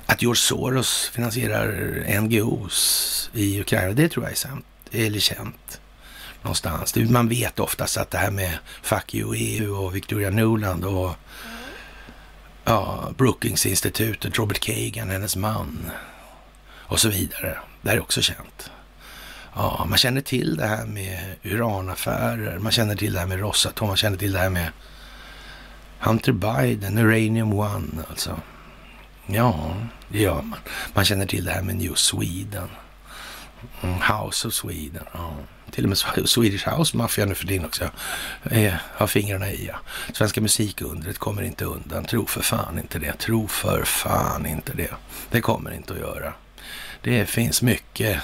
Att 0.05 0.21
George 0.21 0.39
Soros 0.39 1.11
finansierar 1.13 2.21
NGOs 2.21 3.29
i 3.33 3.61
Ukraina, 3.61 3.93
det 3.93 4.09
tror 4.09 4.25
jag 4.25 4.31
är 4.31 4.35
sant, 4.35 4.65
eller 4.91 5.19
känt 5.19 5.79
någonstans. 6.41 6.95
Man 6.95 7.29
vet 7.29 7.59
oftast 7.59 7.97
att 7.97 8.11
det 8.11 8.17
här 8.17 8.31
med 8.31 8.57
Fuck 8.81 9.15
you 9.15 9.35
EU 9.35 9.75
och 9.75 9.95
Victoria 9.95 10.29
Nuland 10.29 10.85
och 10.85 11.11
ja, 12.67 13.09
Brookingsinstitutet, 13.17 14.37
Robert 14.37 14.59
Kagan, 14.59 15.09
hennes 15.09 15.35
man 15.35 15.91
och 16.71 16.99
så 16.99 17.09
vidare. 17.09 17.57
Det 17.81 17.89
här 17.89 17.97
är 17.97 18.01
också 18.01 18.21
känt. 18.21 18.71
Ja, 19.55 19.85
man 19.89 19.97
känner 19.97 20.21
till 20.21 20.57
det 20.57 20.65
här 20.65 20.85
med 20.85 21.35
uranaffärer, 21.43 22.59
man 22.59 22.71
känner 22.71 22.95
till 22.95 23.13
det 23.13 23.19
här 23.19 23.27
med 23.27 23.39
Rosatom, 23.39 23.87
man 23.87 23.97
känner 23.97 24.17
till 24.17 24.31
det 24.31 24.39
här 24.39 24.49
med 24.49 24.71
Hunter 25.99 26.31
Biden, 26.31 26.97
Uranium 26.97 27.53
One 27.53 28.03
alltså. 28.09 28.39
Ja, 29.25 29.75
det 30.09 30.19
gör 30.19 30.41
man. 30.41 30.59
Man 30.93 31.05
känner 31.05 31.25
till 31.25 31.45
det 31.45 31.51
här 31.51 31.61
med 31.61 31.75
New 31.75 31.93
Sweden. 31.93 32.69
Mm, 33.81 34.01
House 34.01 34.47
of 34.47 34.53
Sweden. 34.53 35.03
Ja. 35.13 35.33
Till 35.71 35.83
och 35.83 35.89
med 35.89 35.97
Swedish 36.29 36.69
House 36.69 36.97
Mafia 36.97 37.25
nu 37.25 37.35
för 37.35 37.47
din 37.47 37.65
också. 37.65 37.89
Eh, 38.51 38.73
har 38.83 39.07
fingrarna 39.07 39.51
i 39.51 39.65
ja. 39.67 39.75
Svenska 40.13 40.41
musikundret 40.41 41.17
kommer 41.17 41.41
inte 41.41 41.65
undan. 41.65 42.05
Tro 42.05 42.25
för 42.25 42.41
fan 42.41 42.79
inte 42.79 42.99
det. 42.99 43.13
Tro 43.13 43.47
för 43.47 43.83
fan 43.83 44.45
inte 44.45 44.73
det. 44.73 44.93
Det 45.31 45.41
kommer 45.41 45.71
inte 45.71 45.93
att 45.93 45.99
göra. 45.99 46.33
Det 47.01 47.25
finns 47.25 47.61
mycket 47.61 48.21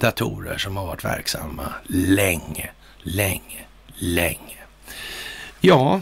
datorer 0.00 0.58
som 0.58 0.76
har 0.76 0.86
varit 0.86 1.04
verksamma 1.04 1.72
länge, 1.88 2.70
länge, 3.02 3.64
länge. 3.94 4.56
Ja, 5.60 6.00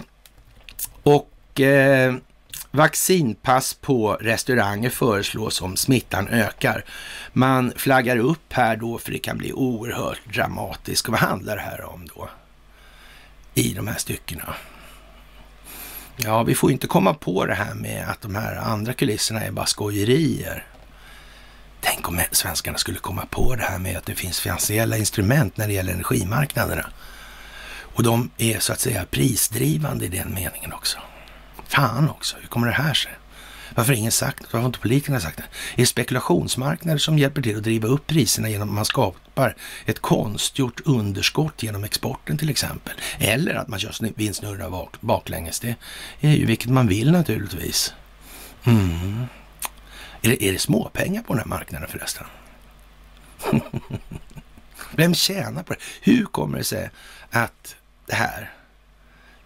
och 1.03 1.61
eh, 1.61 2.15
Vaccinpass 2.75 3.75
på 3.75 4.13
restauranger 4.21 4.91
föreslås 4.91 5.63
om 5.63 5.77
smittan 5.77 6.29
ökar. 6.29 6.85
Man 7.33 7.73
flaggar 7.77 8.17
upp 8.17 8.53
här 8.53 8.77
då 8.77 8.99
för 8.99 9.13
det 9.13 9.19
kan 9.19 9.39
bli 9.39 9.53
oerhört 9.53 10.21
dramatiskt. 10.35 11.07
Och 11.07 11.13
vad 11.13 11.21
handlar 11.21 11.57
det 11.57 11.63
här 11.63 11.85
om 11.85 12.09
då? 12.15 12.29
I 13.55 13.75
de 13.75 13.87
här 13.87 13.97
styckena. 13.97 14.55
Ja, 16.17 16.43
vi 16.43 16.55
får 16.55 16.73
inte 16.73 16.87
komma 16.87 17.15
på 17.15 17.47
det 17.47 17.55
här 17.55 17.75
med 17.75 18.09
att 18.09 18.21
de 18.21 18.35
här 18.35 18.57
andra 18.57 18.93
kulisserna 18.93 19.41
är 19.41 19.51
bara 19.51 19.67
skojerier. 19.67 20.67
Tänk 21.81 22.09
om 22.09 22.21
svenskarna 22.31 22.79
skulle 22.79 22.99
komma 22.99 23.27
på 23.31 23.55
det 23.55 23.63
här 23.63 23.79
med 23.79 23.97
att 23.97 24.07
det 24.07 24.15
finns 24.15 24.41
finansiella 24.41 24.97
instrument 24.97 25.57
när 25.57 25.67
det 25.67 25.73
gäller 25.75 25.93
energimarknaderna. 25.93 26.87
Och 27.95 28.03
de 28.03 28.31
är 28.39 28.59
så 28.59 28.73
att 28.73 28.81
säga 28.81 29.05
prisdrivande 29.11 30.05
i 30.05 30.09
den 30.09 30.35
meningen 30.35 30.73
också. 30.73 30.99
Fan 31.75 32.11
också, 32.11 32.37
hur 32.41 32.49
kommer 32.49 32.67
det 32.67 32.73
här 32.73 32.95
sig? 32.95 33.13
Varför 33.75 33.93
har 33.93 33.99
ingen 33.99 34.13
sagt 34.13 34.43
Varför 34.43 34.59
har 34.59 34.67
inte 34.67 34.79
politikerna 34.79 35.21
sagt 35.21 35.37
det? 35.37 35.43
Är 35.43 35.77
det 35.77 35.87
spekulationsmarknader 35.87 36.99
som 36.99 37.19
hjälper 37.19 37.43
till 37.43 37.57
att 37.57 37.63
driva 37.63 37.89
upp 37.89 38.07
priserna 38.07 38.49
genom 38.49 38.69
att 38.69 38.75
man 38.75 38.85
skapar 38.85 39.57
ett 39.85 40.01
konstgjort 40.01 40.81
underskott 40.85 41.63
genom 41.63 41.85
exporten 41.85 42.39
till 42.39 42.51
exempel? 42.51 42.95
Eller 43.19 43.55
att 43.55 43.69
man 43.69 43.79
kör 43.79 43.95
vindsnurra 44.17 44.71
bak, 44.71 45.01
baklänges. 45.01 45.61
Det 45.61 45.75
är 46.21 46.33
ju 46.33 46.47
vilket 46.47 46.71
man 46.71 46.89
vill 46.89 47.13
naturligtvis. 47.13 47.95
Mm. 48.65 49.25
Är, 50.23 50.29
det, 50.29 50.45
är 50.45 50.53
det 50.53 50.59
småpengar 50.59 51.23
på 51.23 51.33
den 51.33 51.39
här 51.41 51.49
marknaden 51.49 51.89
förresten? 51.89 52.27
Vem 54.93 55.15
tjänar 55.15 55.63
på 55.63 55.73
det? 55.73 55.81
Hur 56.01 56.25
kommer 56.25 56.59
det 56.59 56.65
sig 56.65 56.91
att 57.31 57.77
det 58.07 58.15
här 58.15 58.51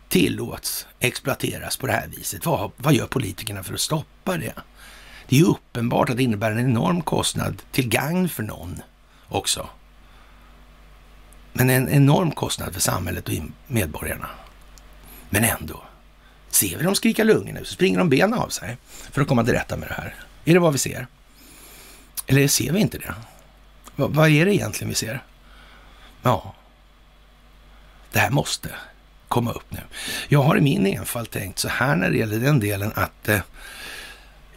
tillåts 0.09 0.87
exploateras 1.01 1.77
på 1.77 1.87
det 1.87 1.93
här 1.93 2.07
viset. 2.07 2.47
Vad, 2.47 2.71
vad 2.77 2.95
gör 2.95 3.07
politikerna 3.07 3.63
för 3.63 3.75
att 3.75 3.81
stoppa 3.81 4.37
det? 4.37 4.55
Det 5.29 5.37
är 5.37 5.41
ju 5.41 5.47
uppenbart 5.47 6.11
att 6.11 6.17
det 6.17 6.23
innebär 6.23 6.51
en 6.51 6.59
enorm 6.59 7.03
kostnad 7.03 7.63
till 7.73 7.89
gagn 7.89 8.29
för 8.29 8.43
någon 8.43 8.83
också. 9.29 9.69
Men 11.53 11.71
en 11.71 11.89
enorm 11.89 12.31
kostnad 12.31 12.75
för 12.75 12.81
samhället 12.81 13.29
och 13.29 13.35
medborgarna. 13.67 14.29
Men 15.31 15.45
ändå, 15.45 15.83
ser 16.49 16.79
vi 16.79 16.85
dem 16.85 16.95
skrika 16.95 17.25
lungor 17.25 17.53
nu 17.53 17.65
så 17.65 17.73
springer 17.73 17.99
de 17.99 18.09
benen 18.09 18.35
av 18.35 18.49
sig 18.49 18.77
för 19.11 19.23
att 19.23 19.29
komma 19.29 19.45
till 19.45 19.53
rätta 19.53 19.77
med 19.77 19.89
det 19.89 19.95
här. 19.95 20.15
Är 20.45 20.55
det 20.55 20.61
vad 20.61 20.73
vi 20.73 20.79
ser? 20.79 21.07
Eller 22.27 22.49
ser 22.49 22.73
vi 22.73 22.81
inte 22.81 22.99
det? 22.99 23.15
V 23.97 24.05
vad 24.09 24.31
är 24.31 24.45
det 24.45 24.55
egentligen 24.55 24.89
vi 24.89 24.95
ser? 24.95 25.23
Ja, 26.23 26.55
det 28.13 28.19
här 28.19 28.31
måste 28.31 28.71
komma 29.29 29.53
upp 29.53 29.67
nu. 29.69 29.81
Jag 30.29 30.43
har 30.43 30.57
i 30.57 30.61
min 30.61 30.87
enfald 30.87 31.31
tänkt 31.31 31.59
så 31.59 31.69
här 31.69 31.97
när 31.97 32.11
det 32.11 32.17
gäller 32.17 32.39
den 32.39 32.61
delen 32.61 32.93
att 32.95 33.29
eh, 33.29 33.41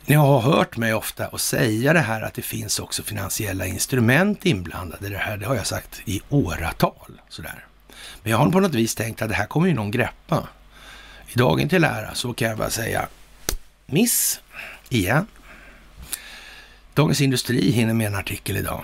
ni 0.06 0.16
har 0.16 0.40
hört 0.40 0.78
mig 0.78 0.94
ofta 0.94 1.28
och 1.28 1.42
säga 1.42 1.94
det 1.94 2.00
här 2.00 2.22
att 2.22 2.34
det 2.34 2.42
finns 2.42 2.80
också 2.80 3.04
finansiella 3.04 3.66
instrument 3.66 4.46
inblandade 4.46 5.08
i 5.08 5.10
det 5.10 5.18
här. 5.18 5.38
Det 5.38 5.46
har 5.46 5.56
jag 5.56 5.68
sagt 5.68 6.02
i 6.06 6.22
åratal. 6.30 7.22
Sådär. 7.30 7.66
Men 8.24 8.32
jag 8.32 8.38
har 8.38 8.52
på 8.52 8.60
något 8.60 8.74
vis 8.74 8.96
tänkt 8.96 9.22
att 9.22 9.30
det 9.30 9.36
här 9.36 9.46
kommer 9.46 9.68
ju 9.68 9.74
någon 9.74 9.92
greppa. 9.92 10.48
I 11.28 11.38
dagen 11.38 11.70
till 11.70 11.84
ära 11.84 12.16
så 12.16 12.34
kan 12.34 12.50
jag 12.50 12.58
bara 12.58 12.70
säga 12.70 13.08
miss 13.86 14.42
igen. 14.90 15.28
Dagens 16.94 17.22
Industri 17.22 17.72
hinner 17.72 17.94
med 17.94 18.08
en 18.08 18.16
artikel 18.16 18.58
idag. 18.58 18.84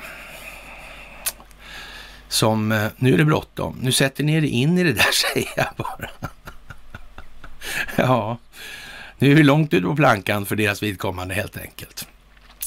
Som, 2.30 2.72
eh, 2.72 2.88
nu 2.98 3.14
är 3.14 3.18
det 3.18 3.26
bråttom. 3.26 3.78
Nu 3.82 3.92
sätter 3.92 4.24
ni 4.24 4.34
er 4.34 4.42
in 4.42 4.78
i 4.78 4.84
det 4.84 4.94
där 4.94 5.12
säger 5.34 5.50
jag 5.56 5.68
bara. 5.76 6.10
ja, 7.96 8.38
nu 9.18 9.32
är 9.32 9.36
vi 9.36 9.44
långt 9.44 9.74
ut 9.74 9.84
på 9.84 9.96
plankan 9.96 10.46
för 10.46 10.56
deras 10.56 10.84
vidkommande 10.84 11.34
helt 11.34 11.58
enkelt. 11.58 12.08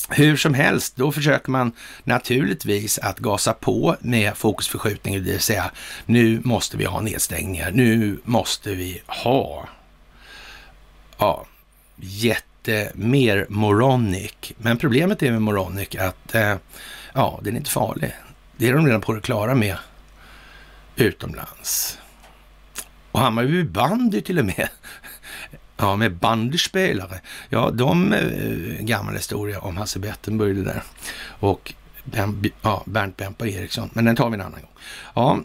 Hur 0.08 0.36
som 0.36 0.54
helst, 0.54 0.96
då 0.96 1.12
försöker 1.12 1.50
man 1.50 1.72
naturligtvis 2.04 2.98
att 2.98 3.18
gasa 3.18 3.52
på 3.52 3.96
med 4.00 4.36
fokusförskjutning, 4.36 5.14
det 5.14 5.20
vill 5.20 5.40
säga 5.40 5.70
nu 6.06 6.40
måste 6.44 6.76
vi 6.76 6.84
ha 6.84 7.00
nedstängningar, 7.00 7.70
nu 7.70 8.18
måste 8.24 8.74
vi 8.74 9.02
ha 9.06 9.68
ja, 11.18 11.46
jätte 11.96 12.92
mer 12.94 13.46
moronic. 13.48 14.52
Men 14.56 14.76
problemet 14.78 15.22
är 15.22 15.30
med 15.32 15.42
moronic 15.42 15.96
att 15.96 16.34
eh, 16.34 16.56
ja, 17.14 17.40
den 17.42 17.54
är 17.54 17.58
inte 17.58 17.70
farlig. 17.70 18.12
Det 18.60 18.68
är 18.68 18.74
de 18.74 18.86
redan 18.86 19.00
på 19.00 19.12
det 19.12 19.20
klara 19.20 19.54
med 19.54 19.76
utomlands. 20.96 21.98
Och 23.10 23.20
Hammarby 23.20 23.64
bandy 23.64 24.20
till 24.20 24.38
och 24.38 24.44
med. 24.44 24.68
Ja, 25.76 25.96
med 25.96 26.14
bandyspelare. 26.16 27.20
Ja, 27.48 27.70
de 27.70 28.12
eh, 28.12 28.84
gammal 28.84 29.14
historia 29.14 29.60
om 29.60 29.76
Hasse 29.76 29.98
Bettenburg 29.98 30.56
det 30.56 30.64
där. 30.64 30.82
Och 31.24 31.74
ben, 32.04 32.50
ja, 32.62 32.82
Bernt 32.86 33.16
Bempa 33.16 33.46
Eriksson. 33.46 33.90
Men 33.92 34.04
den 34.04 34.16
tar 34.16 34.30
vi 34.30 34.34
en 34.34 34.40
annan 34.40 34.60
gång. 34.60 34.70
Ja, 35.14 35.38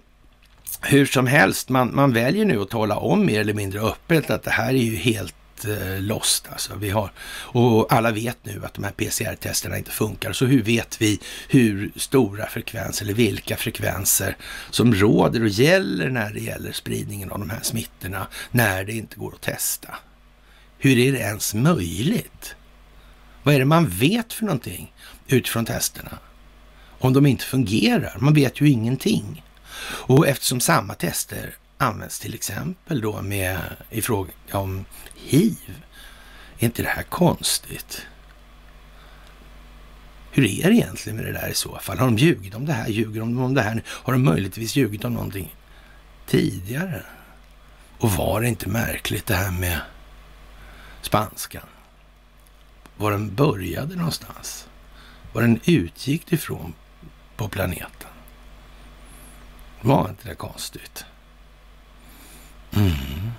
hur 0.82 1.06
som 1.06 1.28
helst, 1.28 1.70
man, 1.70 1.96
man 1.96 2.14
väljer 2.14 2.46
nu 2.46 2.62
att 2.62 2.70
tala 2.70 2.98
om 2.98 3.26
mer 3.26 3.40
eller 3.40 3.54
mindre 3.54 3.80
öppet 3.80 4.30
att 4.30 4.44
det 4.44 4.52
här 4.52 4.70
är 4.70 4.84
ju 4.84 4.96
helt 4.96 5.36
eh, 5.66 6.02
lost. 6.02 6.48
Alltså. 6.52 6.76
Vi 6.76 6.90
har, 6.90 7.12
och 7.30 7.94
alla 7.94 8.12
vet 8.12 8.38
nu 8.44 8.62
att 8.66 8.74
de 8.74 8.84
här 8.84 8.92
PCR-testerna 8.92 9.78
inte 9.78 9.92
funkar. 9.92 10.34
Så 10.34 10.46
hur 10.46 10.64
vet 10.64 11.02
vi 11.02 11.20
hur 11.50 11.92
stora 11.96 12.48
frekvenser 12.48 13.06
eller 13.06 13.14
vilka 13.14 13.58
frekvenser 13.58 14.38
som 14.70 14.96
råder 14.96 15.44
och 15.44 15.50
gäller 15.50 16.10
när 16.10 16.34
det 16.34 16.40
gäller 16.40 16.72
spridningen 16.72 17.32
av 17.32 17.40
de 17.40 17.50
här 17.50 17.62
smittorna 17.62 18.28
när 18.52 18.84
det 18.84 18.94
inte 18.94 19.16
går 19.16 19.34
att 19.34 19.42
testa? 19.42 19.96
Hur 20.78 20.98
är 20.98 21.12
det 21.12 21.20
ens 21.20 21.54
möjligt? 21.54 22.56
Vad 23.44 23.56
är 23.56 23.60
det 23.60 23.66
man 23.66 23.88
vet 23.88 24.34
för 24.34 24.46
någonting 24.46 24.94
utifrån 25.28 25.66
testerna? 25.66 26.18
Om 27.00 27.14
de 27.14 27.26
inte 27.26 27.46
fungerar? 27.46 28.18
Man 28.20 28.34
vet 28.34 28.62
ju 28.62 28.70
ingenting. 28.70 29.44
Och 29.84 30.28
eftersom 30.28 30.60
samma 30.60 30.94
tester 30.94 31.56
används 31.78 32.20
till 32.20 32.34
exempel 32.34 33.02
då 33.02 33.22
med 33.22 33.60
i 33.90 34.02
fråga 34.02 34.32
om 34.52 34.86
hiv. 35.26 35.84
Är 36.60 36.66
inte 36.66 36.84
det 36.84 36.90
här 36.90 37.04
konstigt? 37.04 38.08
Hur 40.32 40.46
är 40.46 40.70
det 40.70 40.76
egentligen 40.76 41.16
med 41.16 41.26
det 41.26 41.32
där 41.32 41.50
i 41.50 41.54
så 41.54 41.80
fall? 41.80 41.98
Har 41.98 42.06
de 42.06 42.18
ljugit 42.18 42.56
om 42.56 42.66
det 42.66 42.74
här? 42.74 42.88
Ljuger 42.88 43.20
de 43.20 43.40
om 43.40 43.54
det 43.54 43.62
här? 43.62 43.84
Har 43.88 44.14
de 44.14 44.24
möjligtvis 44.24 44.76
ljugit 44.76 45.06
om 45.06 45.14
någonting 45.14 45.56
tidigare? 46.26 47.04
Och 47.98 48.12
var 48.12 48.42
det 48.42 48.48
inte 48.48 48.70
märkligt 48.70 49.26
det 49.26 49.36
här 49.36 49.52
med 49.52 49.82
spanskan? 51.02 51.68
Var 52.98 53.12
den 53.12 53.36
började 53.36 53.96
någonstans? 53.96 54.68
Var 55.34 55.42
den 55.42 55.60
utgick 55.66 56.34
ifrån 56.34 56.74
på 57.36 57.48
planeten? 57.48 58.10
Var 59.82 60.10
inte 60.10 60.30
det 60.30 60.36
konstigt? 60.36 61.06
Mm. 62.72 63.32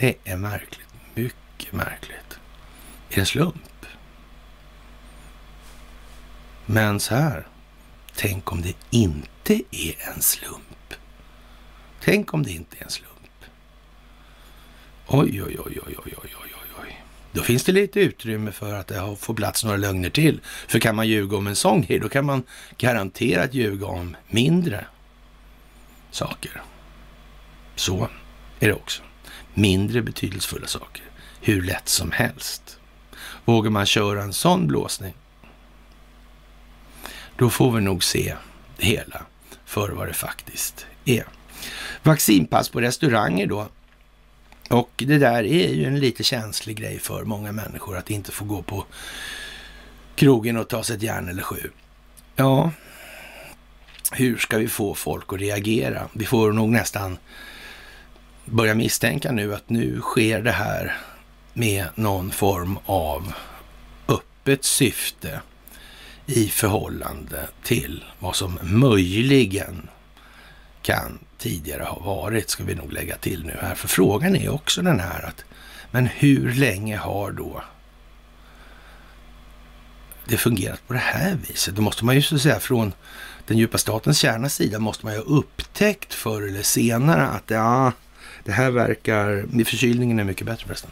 Det 0.00 0.14
är 0.24 0.36
märkligt. 0.36 0.88
Mycket 1.14 1.72
märkligt. 1.72 2.38
Är 3.10 3.14
det 3.14 3.20
en 3.20 3.26
slump? 3.26 3.86
Men 6.66 7.00
så 7.00 7.14
här. 7.14 7.46
Tänk 8.14 8.52
om 8.52 8.62
det 8.62 8.74
inte 8.90 9.54
är 9.70 10.08
en 10.14 10.22
slump. 10.22 10.94
Tänk 12.00 12.34
om 12.34 12.42
det 12.42 12.50
inte 12.50 12.76
är 12.78 12.84
en 12.84 12.90
slump. 12.90 13.12
Oj, 15.06 15.42
oj, 15.42 15.58
oj, 15.58 15.58
oj, 15.64 15.80
oj, 15.86 15.96
oj, 16.04 16.14
oj, 16.34 16.50
oj. 16.82 17.04
Då 17.32 17.42
finns 17.42 17.64
det 17.64 17.72
lite 17.72 18.00
utrymme 18.00 18.52
för 18.52 18.74
att 18.74 18.86
det 18.86 19.16
får 19.18 19.34
plats 19.34 19.64
några 19.64 19.76
lögner 19.76 20.10
till. 20.10 20.40
För 20.68 20.78
kan 20.78 20.96
man 20.96 21.08
ljuga 21.08 21.36
om 21.36 21.46
en 21.46 21.56
sån 21.56 21.82
grej, 21.82 21.98
då 21.98 22.08
kan 22.08 22.24
man 22.24 22.42
garanterat 22.78 23.54
ljuga 23.54 23.86
om 23.86 24.16
mindre 24.28 24.86
saker. 26.10 26.62
Så 27.74 28.08
är 28.60 28.68
det 28.68 28.74
också. 28.74 29.02
Mindre 29.58 30.02
betydelsefulla 30.02 30.66
saker. 30.66 31.02
Hur 31.40 31.62
lätt 31.62 31.88
som 31.88 32.12
helst. 32.12 32.78
Vågar 33.44 33.70
man 33.70 33.86
köra 33.86 34.22
en 34.22 34.32
sån 34.32 34.66
blåsning, 34.66 35.14
då 37.36 37.50
får 37.50 37.72
vi 37.72 37.80
nog 37.80 38.04
se 38.04 38.36
det 38.76 38.86
hela 38.86 39.22
för 39.64 39.88
vad 39.88 40.08
det 40.08 40.14
faktiskt 40.14 40.86
är. 41.04 41.24
Vaccinpass 42.02 42.68
på 42.68 42.80
restauranger 42.80 43.46
då. 43.46 43.68
Och 44.70 44.90
det 44.96 45.18
där 45.18 45.44
är 45.44 45.74
ju 45.74 45.84
en 45.84 46.00
lite 46.00 46.24
känslig 46.24 46.76
grej 46.76 46.98
för 46.98 47.24
många 47.24 47.52
människor 47.52 47.96
att 47.96 48.10
inte 48.10 48.32
få 48.32 48.44
gå 48.44 48.62
på 48.62 48.84
krogen 50.14 50.56
och 50.56 50.68
ta 50.68 50.82
sig 50.82 50.96
ett 50.96 51.02
järn 51.02 51.28
eller 51.28 51.42
sju. 51.42 51.70
Ja, 52.36 52.70
hur 54.12 54.36
ska 54.36 54.58
vi 54.58 54.68
få 54.68 54.94
folk 54.94 55.32
att 55.32 55.40
reagera? 55.40 56.08
Vi 56.12 56.24
får 56.24 56.52
nog 56.52 56.68
nästan 56.68 57.18
börja 58.46 58.74
misstänka 58.74 59.32
nu 59.32 59.54
att 59.54 59.70
nu 59.70 60.00
sker 60.00 60.42
det 60.42 60.52
här 60.52 60.96
med 61.52 61.86
någon 61.94 62.30
form 62.30 62.78
av 62.86 63.32
öppet 64.08 64.64
syfte 64.64 65.40
i 66.26 66.48
förhållande 66.48 67.48
till 67.62 68.04
vad 68.18 68.36
som 68.36 68.58
möjligen 68.62 69.88
kan 70.82 71.18
tidigare 71.38 71.82
ha 71.82 71.98
varit, 71.98 72.50
ska 72.50 72.64
vi 72.64 72.74
nog 72.74 72.92
lägga 72.92 73.16
till 73.16 73.44
nu 73.44 73.56
här. 73.60 73.74
För 73.74 73.88
frågan 73.88 74.36
är 74.36 74.48
också 74.48 74.82
den 74.82 75.00
här 75.00 75.22
att, 75.22 75.44
men 75.90 76.06
hur 76.06 76.52
länge 76.52 76.96
har 76.96 77.30
då 77.30 77.62
det 80.24 80.36
fungerat 80.36 80.86
på 80.86 80.92
det 80.92 80.98
här 80.98 81.38
viset? 81.48 81.76
Då 81.76 81.82
måste 81.82 82.04
man 82.04 82.14
ju 82.14 82.22
så 82.22 82.34
att 82.34 82.42
säga 82.42 82.60
från 82.60 82.92
den 83.46 83.58
djupa 83.58 83.78
statens 83.78 84.18
kärnas 84.18 84.54
sida 84.54 84.78
måste 84.78 85.06
man 85.06 85.14
ju 85.14 85.20
ha 85.20 85.26
upptäckt 85.26 86.14
förr 86.14 86.42
eller 86.42 86.62
senare 86.62 87.26
att 87.26 87.50
ja, 87.50 87.92
det 88.46 88.52
här 88.52 88.70
verkar, 88.70 89.64
förkylningen 89.64 90.18
är 90.18 90.24
mycket 90.24 90.46
bättre 90.46 90.66
förresten. 90.66 90.90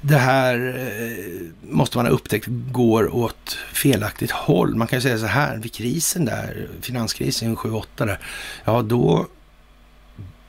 Det 0.00 0.16
här 0.16 0.74
eh, 0.78 1.74
måste 1.74 1.98
man 1.98 2.06
ha 2.06 2.12
upptäckt 2.12 2.46
går 2.48 3.14
åt 3.14 3.58
felaktigt 3.72 4.30
håll. 4.30 4.74
Man 4.74 4.86
kan 4.86 4.96
ju 4.96 5.02
säga 5.02 5.18
så 5.18 5.26
här, 5.26 5.56
vid 5.56 5.72
krisen 5.72 6.24
där, 6.24 6.68
finanskrisen 6.80 7.56
7-8 7.56 7.84
där, 7.96 8.18
ja 8.64 8.82
då 8.82 9.26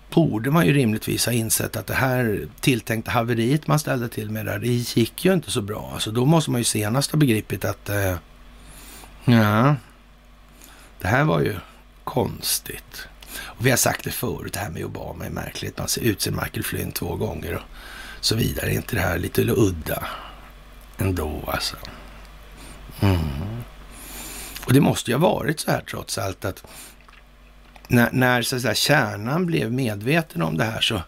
borde 0.10 0.52
man 0.52 0.66
ju 0.66 0.74
rimligtvis 0.74 1.26
ha 1.26 1.34
insett 1.34 1.76
att 1.76 1.88
det 1.88 1.94
här 1.94 2.48
tilltänkta 2.60 3.12
haveriet 3.12 3.68
man 3.68 3.80
ställde 3.80 4.10
till 4.10 4.30
med 4.30 4.46
där, 4.46 4.60
det 4.60 4.68
gick 4.68 5.26
ju 5.26 5.34
inte 5.34 5.52
så 5.52 5.62
bra. 5.62 5.92
Alltså 5.94 6.12
då 6.12 6.26
måste 6.26 6.52
man 6.52 6.62
ju 6.62 6.66
senast 6.66 7.12
ha 7.12 7.20
begripit 7.20 7.66
att, 7.66 7.90
eh, 7.90 8.16
ja, 9.26 9.76
det 11.02 11.08
här 11.08 11.24
var 11.24 11.40
ju 11.40 11.56
konstigt. 12.04 13.08
Och 13.40 13.66
vi 13.66 13.70
har 13.70 13.78
sagt 13.78 14.04
det 14.04 14.12
förut, 14.12 14.54
det 14.54 14.60
här 14.60 14.70
med 14.70 14.86
Obama 14.86 15.26
är 15.26 15.30
märkligt. 15.30 15.78
Man 15.78 15.88
utser 16.02 16.32
Michael 16.32 16.64
Flynn 16.64 16.92
två 16.92 17.16
gånger 17.16 17.54
och 17.54 17.62
så 18.22 18.36
vidare. 18.36 18.66
Är 18.70 18.76
inte 18.76 18.96
det 18.96 19.02
här 19.02 19.18
lite 19.18 19.42
udda 19.42 20.04
ändå 20.98 21.44
alltså? 21.48 21.76
Mm. 23.00 23.20
Och 24.66 24.74
det 24.74 24.82
måste 24.82 25.12
ju 25.12 25.18
ha 25.18 25.30
varit 25.30 25.60
så 25.60 25.72
här 25.72 25.82
trots 25.90 26.18
allt 26.18 26.46
att 26.46 26.64
när, 27.88 28.10
när 28.12 28.42
så 28.42 28.56
att 28.56 28.62
säga, 28.62 28.76
kärnan 28.76 29.46
blev 29.46 29.72
medveten 29.72 30.42
om 30.42 30.58
det 30.58 30.64
här 30.64 30.82
så 30.82 31.02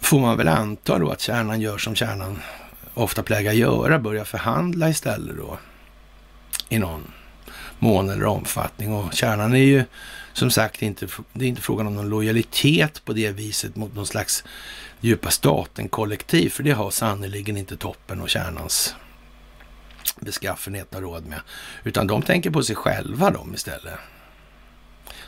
får 0.00 0.20
man 0.20 0.36
väl 0.36 0.48
anta 0.48 0.98
då 0.98 1.10
att 1.10 1.20
kärnan 1.20 1.60
gör 1.60 1.78
som 1.78 1.94
kärnan 1.94 2.42
ofta 2.94 3.22
plägar 3.22 3.52
göra, 3.52 3.98
börjar 3.98 4.24
förhandla 4.24 4.88
istället 4.88 5.36
då 5.36 5.58
i 6.68 6.78
någon 6.78 7.12
mån 7.78 8.10
eller 8.10 8.24
omfattning. 8.24 8.94
Och 8.94 9.14
kärnan 9.14 9.54
är 9.54 9.58
ju 9.58 9.84
som 10.32 10.50
sagt 10.50 10.82
inte, 10.82 11.08
det 11.32 11.44
är 11.44 11.48
inte 11.48 11.62
frågan 11.62 11.86
om 11.86 11.94
någon 11.94 12.08
lojalitet 12.08 13.04
på 13.04 13.12
det 13.12 13.30
viset 13.30 13.76
mot 13.76 13.94
någon 13.94 14.06
slags 14.06 14.44
djupa 15.00 15.30
staten-kollektiv, 15.30 16.50
för 16.50 16.62
det 16.62 16.70
har 16.70 16.90
sannerligen 16.90 17.56
inte 17.56 17.76
toppen 17.76 18.20
och 18.20 18.28
kärnans 18.28 18.94
beskaffenhet 20.20 20.94
har 20.94 21.00
råd 21.00 21.26
med. 21.26 21.40
Utan 21.84 22.06
de 22.06 22.22
tänker 22.22 22.50
på 22.50 22.62
sig 22.62 22.76
själva 22.76 23.30
de 23.30 23.54
istället. 23.54 23.94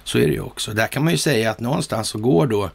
Så 0.05 0.19
är 0.19 0.27
det 0.27 0.33
ju 0.33 0.41
också. 0.41 0.73
Där 0.73 0.87
kan 0.87 1.05
man 1.05 1.13
ju 1.13 1.19
säga 1.19 1.51
att 1.51 1.61
någonstans 1.61 2.09
så 2.09 2.19
går 2.19 2.47
då 2.47 2.71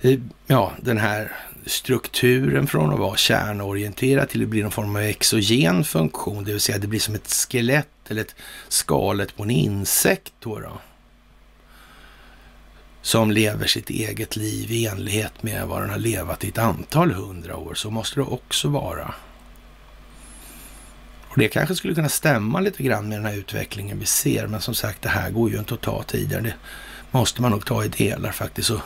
eh, 0.00 0.18
ja, 0.46 0.72
den 0.80 0.98
här 0.98 1.32
strukturen 1.66 2.66
från 2.66 2.92
att 2.92 2.98
vara 2.98 3.16
kärnorienterad 3.16 4.28
till 4.28 4.42
att 4.42 4.48
bli 4.48 4.62
någon 4.62 4.70
form 4.70 4.96
av 4.96 5.02
exogen 5.02 5.84
funktion, 5.84 6.44
det 6.44 6.52
vill 6.52 6.60
säga 6.60 6.78
det 6.78 6.86
blir 6.86 7.00
som 7.00 7.14
ett 7.14 7.32
skelett 7.32 7.88
eller 8.08 8.20
ett 8.20 8.34
skalet 8.68 9.36
på 9.36 9.42
en 9.42 9.50
insekt 9.50 10.32
då. 10.40 10.60
då 10.60 10.80
som 13.06 13.30
lever 13.30 13.66
sitt 13.66 13.90
eget 13.90 14.36
liv 14.36 14.72
i 14.72 14.86
enlighet 14.86 15.42
med 15.42 15.66
vad 15.66 15.82
den 15.82 15.90
har 15.90 15.98
levat 15.98 16.44
i 16.44 16.48
ett 16.48 16.58
antal 16.58 17.12
hundra 17.12 17.56
år. 17.56 17.74
Så 17.74 17.90
måste 17.90 18.20
det 18.20 18.24
också 18.24 18.68
vara. 18.68 19.14
Och 21.28 21.38
Det 21.38 21.48
kanske 21.48 21.74
skulle 21.74 21.94
kunna 21.94 22.08
stämma 22.08 22.60
lite 22.60 22.82
grann 22.82 23.08
med 23.08 23.18
den 23.18 23.26
här 23.26 23.36
utvecklingen 23.36 23.98
vi 23.98 24.06
ser. 24.06 24.46
Men 24.46 24.60
som 24.60 24.74
sagt, 24.74 25.02
det 25.02 25.08
här 25.08 25.30
går 25.30 25.50
ju 25.50 25.58
inte 25.58 25.74
att 25.74 25.80
ta 25.80 26.02
tidigare. 26.02 26.42
Det 26.42 26.54
måste 27.10 27.42
man 27.42 27.50
nog 27.50 27.66
ta 27.66 27.84
i 27.84 27.88
delar 27.88 28.32
faktiskt. 28.32 28.70
Och 28.70 28.80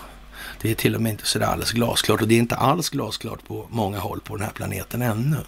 det 0.63 0.71
är 0.71 0.75
till 0.75 0.95
och 0.95 1.03
med 1.03 1.11
inte 1.11 1.27
sådär 1.27 1.47
alldeles 1.47 1.73
glasklart. 1.73 2.23
Och 2.23 2.29
det 2.29 2.35
är 2.35 2.39
inte 2.39 2.57
alls 2.57 2.89
glasklart 2.89 3.47
på 3.47 3.67
många 3.71 3.99
håll 3.99 4.21
på 4.21 4.37
den 4.37 4.45
här 4.45 4.53
planeten 4.53 5.03
ännu. 5.03 5.41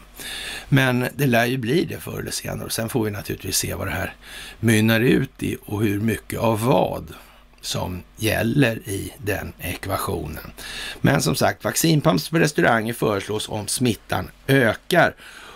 Men 0.68 1.08
det 1.14 1.26
lär 1.26 1.46
ju 1.46 1.56
bli 1.56 1.84
det 1.84 1.98
förr 1.98 2.20
eller 2.20 2.30
senare. 2.30 2.64
Och 2.64 2.72
sen 2.72 2.88
får 2.88 3.04
vi 3.04 3.10
naturligtvis 3.10 3.56
se 3.56 3.74
vad 3.74 3.86
det 3.86 3.92
här 3.92 4.14
mynnar 4.60 5.00
ut 5.00 5.42
i 5.42 5.56
och 5.64 5.82
hur 5.82 6.00
mycket 6.00 6.38
av 6.38 6.64
vad 6.64 7.14
som 7.62 8.02
gäller 8.16 8.76
i 8.88 9.12
den 9.18 9.52
ekvationen. 9.60 10.52
Men 11.00 11.22
som 11.22 11.34
sagt, 11.34 11.64
vaccinpumps 11.64 12.28
på 12.28 12.38
restauranger 12.38 12.92
föreslås 12.92 13.48
om 13.48 13.68
smittan 13.68 14.30
ökar. 14.46 15.14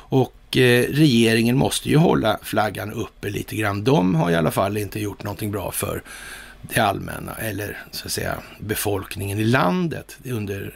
Och 0.09 0.57
eh, 0.57 0.87
regeringen 0.89 1.57
måste 1.57 1.89
ju 1.89 1.97
hålla 1.97 2.39
flaggan 2.43 2.93
uppe 2.93 3.31
lite 3.31 3.57
grann. 3.57 3.85
De 3.85 4.15
har 4.15 4.31
i 4.31 4.35
alla 4.35 4.51
fall 4.51 4.77
inte 4.77 5.01
gjort 5.01 5.23
någonting 5.23 5.51
bra 5.51 5.71
för 5.73 6.03
det 6.63 6.81
allmänna 6.81 7.35
eller 7.35 7.85
så 7.91 8.07
att 8.07 8.13
säga 8.13 8.39
befolkningen 8.61 9.39
i 9.39 9.45
landet 9.45 10.19
under, 10.25 10.75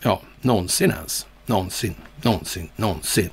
ja, 0.00 0.22
någonsin 0.40 0.90
ens. 0.90 1.26
Någonsin, 1.46 1.94
någonsin, 2.22 2.68
någonsin. 2.76 3.30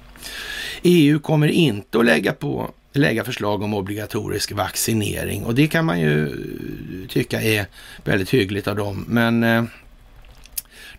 EU 0.84 1.20
kommer 1.20 1.48
inte 1.48 2.00
att 2.00 2.06
lägga 2.06 2.34
på 2.34 2.72
lägga 3.00 3.24
förslag 3.24 3.62
om 3.62 3.74
obligatorisk 3.74 4.52
vaccinering 4.52 5.46
och 5.46 5.56
det 5.56 5.68
kan 5.68 5.86
man 5.86 6.00
ju 6.00 6.36
tycka 7.10 7.42
är 7.42 7.66
väldigt 8.04 8.30
hyggligt 8.30 8.68
av 8.68 8.76
dem. 8.76 9.06
Men 9.08 9.44
eh, 9.44 9.64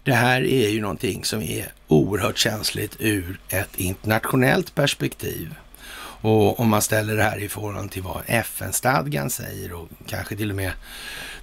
det 0.03 0.13
här 0.13 0.43
är 0.43 0.69
ju 0.69 0.81
någonting 0.81 1.25
som 1.25 1.43
är 1.43 1.67
oerhört 1.89 2.39
känsligt 2.39 2.97
ur 2.99 3.39
ett 3.49 3.77
internationellt 3.77 4.75
perspektiv. 4.75 5.55
Och 6.21 6.61
om 6.61 6.69
man 6.69 6.83
ställer 6.83 7.17
det 7.17 7.23
här 7.23 7.39
i 7.39 7.49
förhållande 7.49 7.93
till 7.93 8.03
vad 8.03 8.23
FN-stadgan 8.27 9.31
säger 9.31 9.73
och 9.73 9.89
kanske 10.07 10.37
till 10.37 10.51
och 10.51 10.57
med 10.57 10.73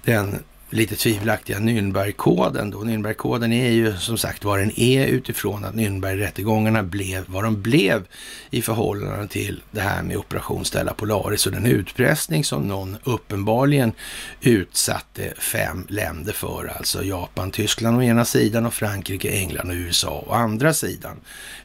den 0.04 0.42
lite 0.70 0.96
tvivelaktiga 0.96 1.58
Nürnbergkoden 1.58 2.70
då. 2.70 2.78
Nürnbergkoden 2.78 3.52
är 3.52 3.70
ju 3.70 3.96
som 3.96 4.18
sagt 4.18 4.44
vad 4.44 4.58
den 4.58 4.80
är 4.80 5.06
utifrån 5.06 5.64
att 5.64 5.74
Nürnbergrättegångarna 5.74 6.82
blev 6.82 7.24
vad 7.26 7.44
de 7.44 7.62
blev 7.62 8.06
i 8.50 8.62
förhållande 8.62 9.28
till 9.28 9.62
det 9.70 9.80
här 9.80 10.02
med 10.02 10.16
operation 10.16 10.64
Stella 10.64 10.94
Polaris 10.94 11.46
och 11.46 11.52
den 11.52 11.66
utpressning 11.66 12.44
som 12.44 12.68
någon 12.68 12.96
uppenbarligen 13.04 13.92
utsatte 14.40 15.34
fem 15.38 15.86
länder 15.88 16.32
för, 16.32 16.72
alltså 16.76 17.04
Japan, 17.04 17.50
Tyskland 17.50 17.98
å 17.98 18.02
ena 18.02 18.24
sidan 18.24 18.66
och 18.66 18.74
Frankrike, 18.74 19.30
England 19.30 19.70
och 19.70 19.76
USA 19.76 20.24
å 20.26 20.32
andra 20.32 20.74
sidan. 20.74 21.16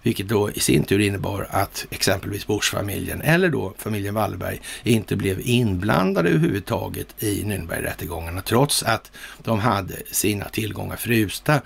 Vilket 0.01 0.27
då 0.27 0.51
i 0.51 0.59
sin 0.59 0.83
tur 0.83 0.99
innebar 0.99 1.47
att 1.51 1.85
exempelvis 1.89 2.47
Bush-familjen 2.47 3.21
eller 3.21 3.49
då 3.49 3.73
familjen 3.77 4.13
Wallenberg 4.13 4.61
inte 4.83 5.15
blev 5.15 5.41
inblandade 5.41 6.29
överhuvudtaget 6.29 7.23
i 7.23 7.43
Nürnbergrättegångarna 7.43 8.41
trots 8.41 8.83
att 8.89 9.11
de 9.43 9.59
hade 9.59 9.95
sina 10.11 10.49
tillgångar 10.49 10.95
frusta 10.95 11.61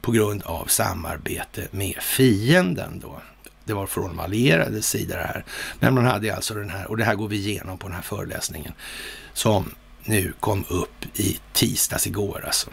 på 0.00 0.12
grund 0.12 0.42
av 0.42 0.66
samarbete 0.66 1.68
med 1.70 1.96
fienden 2.02 3.00
då. 3.02 3.22
Det 3.64 3.72
var 3.72 3.86
från 3.86 4.08
de 4.08 4.20
allierade 4.20 4.82
sida 4.82 5.16
det 5.16 5.22
här. 5.22 5.44
Men 5.80 5.94
man 5.94 6.06
hade 6.06 6.36
alltså 6.36 6.54
den 6.54 6.70
här, 6.70 6.90
och 6.90 6.96
det 6.96 7.04
här 7.04 7.14
går 7.14 7.28
vi 7.28 7.36
igenom 7.36 7.78
på 7.78 7.86
den 7.86 7.96
här 7.96 8.02
föreläsningen, 8.02 8.72
som 9.32 9.74
nu 10.04 10.32
kom 10.40 10.64
upp 10.68 11.18
i 11.18 11.38
tisdags 11.52 12.06
igår 12.06 12.42
alltså. 12.46 12.70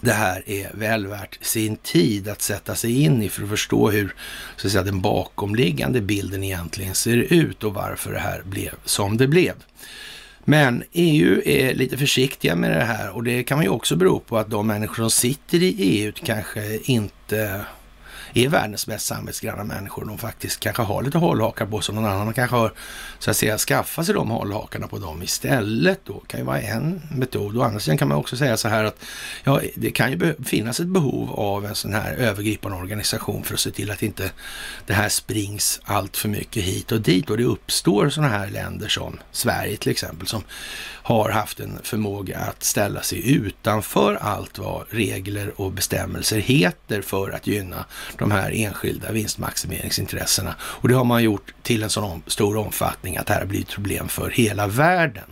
Det 0.00 0.12
här 0.12 0.42
är 0.46 0.70
väl 0.74 1.06
värt 1.06 1.38
sin 1.40 1.76
tid 1.76 2.28
att 2.28 2.42
sätta 2.42 2.74
sig 2.74 3.02
in 3.02 3.22
i 3.22 3.28
för 3.28 3.42
att 3.42 3.48
förstå 3.48 3.90
hur 3.90 4.14
så 4.56 4.66
att 4.66 4.72
säga, 4.72 4.84
den 4.84 5.00
bakomliggande 5.00 6.00
bilden 6.00 6.44
egentligen 6.44 6.94
ser 6.94 7.16
ut 7.16 7.64
och 7.64 7.74
varför 7.74 8.12
det 8.12 8.18
här 8.18 8.42
blev 8.44 8.74
som 8.84 9.16
det 9.16 9.26
blev. 9.26 9.54
Men 10.48 10.82
EU 10.92 11.42
är 11.44 11.74
lite 11.74 11.96
försiktiga 11.98 12.56
med 12.56 12.70
det 12.70 12.84
här 12.84 13.10
och 13.10 13.24
det 13.24 13.42
kan 13.42 13.58
man 13.58 13.64
ju 13.64 13.70
också 13.70 13.96
bero 13.96 14.20
på 14.20 14.38
att 14.38 14.50
de 14.50 14.66
människor 14.66 14.94
som 14.94 15.10
sitter 15.10 15.62
i 15.62 15.74
EU 15.78 16.12
kanske 16.24 16.78
inte 16.84 17.60
är 18.34 18.48
världens 18.48 18.86
mest 18.86 19.06
samvetsgranna 19.06 19.64
människor. 19.64 20.04
De 20.04 20.18
faktiskt 20.18 20.60
kanske 20.60 20.82
har 20.82 21.02
lite 21.02 21.18
hållhakar 21.18 21.66
på 21.66 21.80
sig. 21.80 21.94
Någon 21.94 22.04
annan 22.04 22.34
kanske 22.34 22.56
har 22.56 22.72
så 23.18 23.30
att 23.30 23.36
säga 23.36 23.58
skaffat 23.58 24.06
sig 24.06 24.14
de 24.14 24.30
hållhakarna 24.30 24.88
på 24.88 24.98
dem 24.98 25.22
istället. 25.22 26.00
Då 26.04 26.20
kan 26.26 26.40
ju 26.40 26.46
vara 26.46 26.60
en 26.60 27.02
metod. 27.10 27.56
Å 27.56 27.62
andra 27.62 27.80
sidan 27.80 27.98
kan 27.98 28.08
man 28.08 28.18
också 28.18 28.36
säga 28.36 28.56
så 28.56 28.68
här 28.68 28.84
att 28.84 29.04
ja, 29.44 29.60
det 29.74 29.90
kan 29.90 30.10
ju 30.10 30.34
finnas 30.44 30.80
ett 30.80 30.86
behov 30.86 31.30
av 31.30 31.66
en 31.66 31.74
sån 31.74 31.92
här 31.92 32.14
övergripande 32.14 32.78
organisation 32.78 33.44
för 33.44 33.54
att 33.54 33.60
se 33.60 33.70
till 33.70 33.90
att 33.90 34.02
inte 34.02 34.30
det 34.86 34.94
här 34.94 35.08
springs 35.08 35.80
allt 35.84 36.16
för 36.16 36.28
mycket 36.28 36.62
hit 36.62 36.92
och 36.92 37.00
dit 37.00 37.30
och 37.30 37.36
det 37.36 37.44
uppstår 37.44 38.10
sådana 38.10 38.32
här 38.32 38.50
länder 38.50 38.88
som 38.88 39.18
Sverige 39.32 39.76
till 39.76 39.90
exempel 39.90 40.26
som 40.26 40.42
har 41.08 41.30
haft 41.30 41.60
en 41.60 41.78
förmåga 41.82 42.38
att 42.38 42.62
ställa 42.64 43.02
sig 43.02 43.34
utanför 43.34 44.14
allt 44.14 44.58
vad 44.58 44.84
regler 44.90 45.60
och 45.60 45.72
bestämmelser 45.72 46.38
heter 46.38 47.02
för 47.02 47.30
att 47.30 47.46
gynna 47.46 47.84
de 48.18 48.30
här 48.30 48.52
enskilda 48.54 49.12
vinstmaximeringsintressena. 49.12 50.54
Och 50.60 50.88
det 50.88 50.94
har 50.94 51.04
man 51.04 51.22
gjort 51.22 51.54
till 51.62 51.82
en 51.82 51.90
sån 51.90 52.22
stor 52.26 52.56
omfattning 52.56 53.16
att 53.16 53.26
det 53.26 53.32
här 53.32 53.40
har 53.40 53.46
blivit 53.46 53.68
problem 53.68 54.08
för 54.08 54.30
hela 54.30 54.66
världen. 54.66 55.30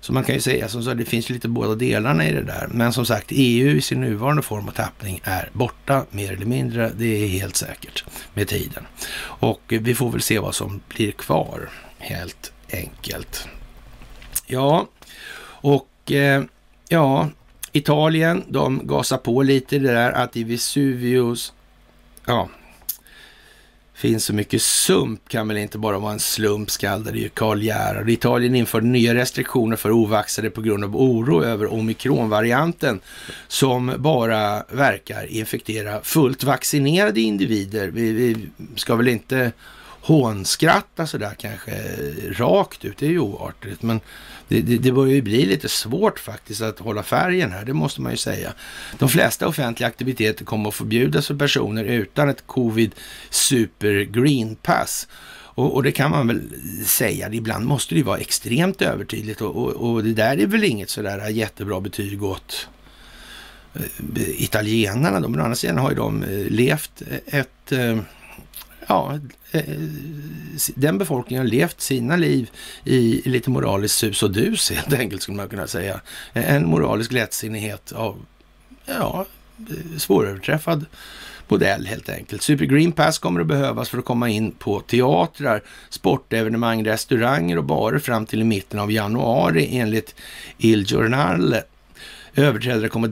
Så 0.00 0.12
man 0.12 0.24
kan 0.24 0.34
ju 0.34 0.40
säga 0.40 0.68
som 0.68 0.82
så, 0.82 0.94
det 0.94 1.04
finns 1.04 1.30
lite 1.30 1.48
båda 1.48 1.74
delarna 1.74 2.28
i 2.28 2.32
det 2.32 2.42
där. 2.42 2.68
Men 2.70 2.92
som 2.92 3.06
sagt, 3.06 3.26
EU 3.30 3.76
i 3.76 3.80
sin 3.80 4.00
nuvarande 4.00 4.42
form 4.42 4.68
och 4.68 4.74
tappning 4.74 5.20
är 5.24 5.50
borta 5.52 6.04
mer 6.10 6.32
eller 6.32 6.46
mindre. 6.46 6.92
Det 6.96 7.24
är 7.24 7.28
helt 7.28 7.56
säkert 7.56 8.04
med 8.34 8.48
tiden. 8.48 8.86
Och 9.20 9.62
vi 9.66 9.94
får 9.94 10.10
väl 10.10 10.22
se 10.22 10.38
vad 10.38 10.54
som 10.54 10.80
blir 10.88 11.12
kvar 11.12 11.68
helt 11.98 12.52
enkelt. 12.72 13.48
Ja, 14.46 14.88
och 15.46 16.12
eh, 16.12 16.42
ja, 16.88 17.28
Italien, 17.72 18.44
de 18.48 18.86
gasar 18.86 19.18
på 19.18 19.42
lite 19.42 19.78
det 19.78 19.92
där 19.92 20.12
att 20.12 20.36
i 20.36 20.44
Vesuvius, 20.44 21.52
ja, 22.26 22.48
finns 23.96 24.24
så 24.24 24.34
mycket 24.34 24.62
sump 24.62 25.28
kan 25.28 25.48
väl 25.48 25.56
inte 25.56 25.78
bara 25.78 25.98
vara 25.98 26.12
en 26.12 26.20
slump, 26.20 26.70
skaldade 26.70 27.18
ju 27.18 27.28
Karl 27.28 27.62
Gerhard. 27.62 28.10
Italien 28.10 28.54
införde 28.54 28.86
nya 28.86 29.14
restriktioner 29.14 29.76
för 29.76 29.90
ovaxade 29.90 30.50
på 30.50 30.62
grund 30.62 30.84
av 30.84 30.96
oro 30.96 31.44
över 31.44 31.72
omikronvarianten 31.72 33.00
som 33.48 33.92
bara 33.98 34.64
verkar 34.68 35.26
infektera 35.26 36.00
fullt 36.02 36.44
vaccinerade 36.44 37.20
individer. 37.20 37.88
Vi, 37.88 38.12
vi 38.12 38.48
ska 38.76 38.96
väl 38.96 39.08
inte 39.08 39.52
hånskratta 40.06 41.06
sådär 41.06 41.34
kanske 41.38 41.72
rakt 42.32 42.84
ut, 42.84 42.98
det 42.98 43.06
är 43.06 43.10
ju 43.10 43.18
oartigt, 43.18 43.82
men 43.82 44.00
det, 44.48 44.60
det, 44.60 44.76
det 44.76 44.92
börjar 44.92 45.14
ju 45.14 45.22
bli 45.22 45.46
lite 45.46 45.68
svårt 45.68 46.18
faktiskt 46.18 46.62
att 46.62 46.78
hålla 46.78 47.02
färgen 47.02 47.52
här, 47.52 47.64
det 47.64 47.72
måste 47.72 48.00
man 48.00 48.12
ju 48.12 48.18
säga. 48.18 48.52
De 48.98 49.08
flesta 49.08 49.48
offentliga 49.48 49.88
aktiviteter 49.88 50.44
kommer 50.44 50.68
att 50.68 50.74
förbjudas 50.74 51.26
för 51.26 51.34
personer 51.34 51.84
utan 51.84 52.28
ett 52.28 52.46
covid 52.46 52.94
super 53.30 54.04
green 54.04 54.54
pass. 54.54 55.08
Och, 55.30 55.74
och, 55.74 55.82
det 55.82 55.92
kan 55.92 56.10
man 56.10 56.26
väl 56.26 56.42
säga, 56.84 57.32
ibland 57.32 57.66
måste 57.66 57.94
det 57.94 57.98
ju 57.98 58.04
vara 58.04 58.18
extremt 58.18 58.82
övertydligt 58.82 59.40
och, 59.40 59.56
och, 59.56 59.72
och 59.72 60.04
det 60.04 60.12
där 60.12 60.40
är 60.40 60.46
väl 60.46 60.64
inget 60.64 60.90
sådär 60.90 61.28
jättebra 61.28 61.80
betyg 61.80 62.22
åt 62.22 62.68
eh, 63.74 64.42
italienarna. 64.42 65.20
De, 65.20 65.32
Men 65.32 65.40
å 65.40 65.44
andra 65.44 65.56
sidan 65.56 65.78
har 65.78 65.90
ju 65.90 65.96
de 65.96 66.22
eh, 66.22 66.28
levt 66.50 67.02
ett 67.26 67.72
eh, 67.72 67.98
ja, 68.86 69.18
eh, 69.52 69.64
den 70.74 70.98
befolkningen 70.98 71.44
har 71.44 71.50
levt 71.50 71.80
sina 71.80 72.16
liv 72.16 72.50
i 72.84 73.22
lite 73.24 73.50
moraliskt 73.50 73.98
sus 73.98 74.22
och 74.22 74.30
dus 74.30 74.70
helt 74.70 74.92
enkelt 74.92 75.22
skulle 75.22 75.36
man 75.36 75.48
kunna 75.48 75.66
säga. 75.66 76.00
Eh, 76.32 76.54
en 76.54 76.66
moralisk 76.66 77.12
lättsinnighet 77.12 77.92
av, 77.92 78.16
ja, 78.86 79.26
eh, 79.58 79.98
svåröverträffad 79.98 80.86
modell 81.48 81.86
helt 81.86 82.08
enkelt. 82.08 82.42
Super 82.42 82.64
Green 82.64 82.92
Pass 82.92 83.18
kommer 83.18 83.40
att 83.40 83.46
behövas 83.46 83.88
för 83.88 83.98
att 83.98 84.04
komma 84.04 84.28
in 84.28 84.50
på 84.52 84.80
teatrar, 84.80 85.62
sportevenemang, 85.88 86.84
restauranger 86.84 87.58
och 87.58 87.64
barer 87.64 87.98
fram 87.98 88.26
till 88.26 88.40
i 88.40 88.44
mitten 88.44 88.80
av 88.80 88.92
januari 88.92 89.78
enligt 89.78 90.14
Il 90.58 90.82
Giornale. 90.82 91.62
Överträdare 92.34 92.88
kommer 92.88 93.08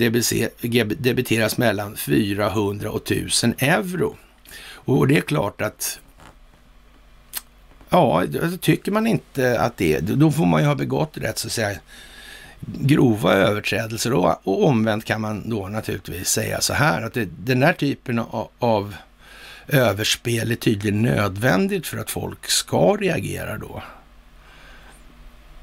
debiteras 0.96 1.58
mellan 1.58 1.96
400 1.96 2.90
och 2.90 3.10
1000 3.10 3.54
euro. 3.58 4.16
Och 4.84 5.08
det 5.08 5.16
är 5.16 5.20
klart 5.20 5.60
att 5.60 6.00
Ja, 7.88 8.20
alltså, 8.20 8.58
tycker 8.58 8.92
man 8.92 9.06
inte 9.06 9.60
att 9.60 9.76
det, 9.76 10.00
då 10.00 10.30
får 10.30 10.46
man 10.46 10.62
ju 10.62 10.66
ha 10.66 10.74
begått 10.74 11.18
rätt 11.18 11.38
så 11.38 11.48
att 11.48 11.52
säga 11.52 11.78
grova 12.60 13.32
överträdelser. 13.32 14.12
Och, 14.12 14.48
och 14.48 14.66
omvänt 14.66 15.04
kan 15.04 15.20
man 15.20 15.50
då 15.50 15.68
naturligtvis 15.68 16.28
säga 16.28 16.60
så 16.60 16.74
här 16.74 17.02
att 17.02 17.14
det, 17.14 17.24
den 17.24 17.62
här 17.62 17.72
typen 17.72 18.18
av, 18.18 18.48
av 18.58 18.96
överspel 19.68 20.50
är 20.50 20.56
tydligen 20.56 21.02
nödvändigt 21.02 21.86
för 21.86 21.98
att 21.98 22.10
folk 22.10 22.46
ska 22.46 22.96
reagera 22.96 23.58
då. 23.58 23.82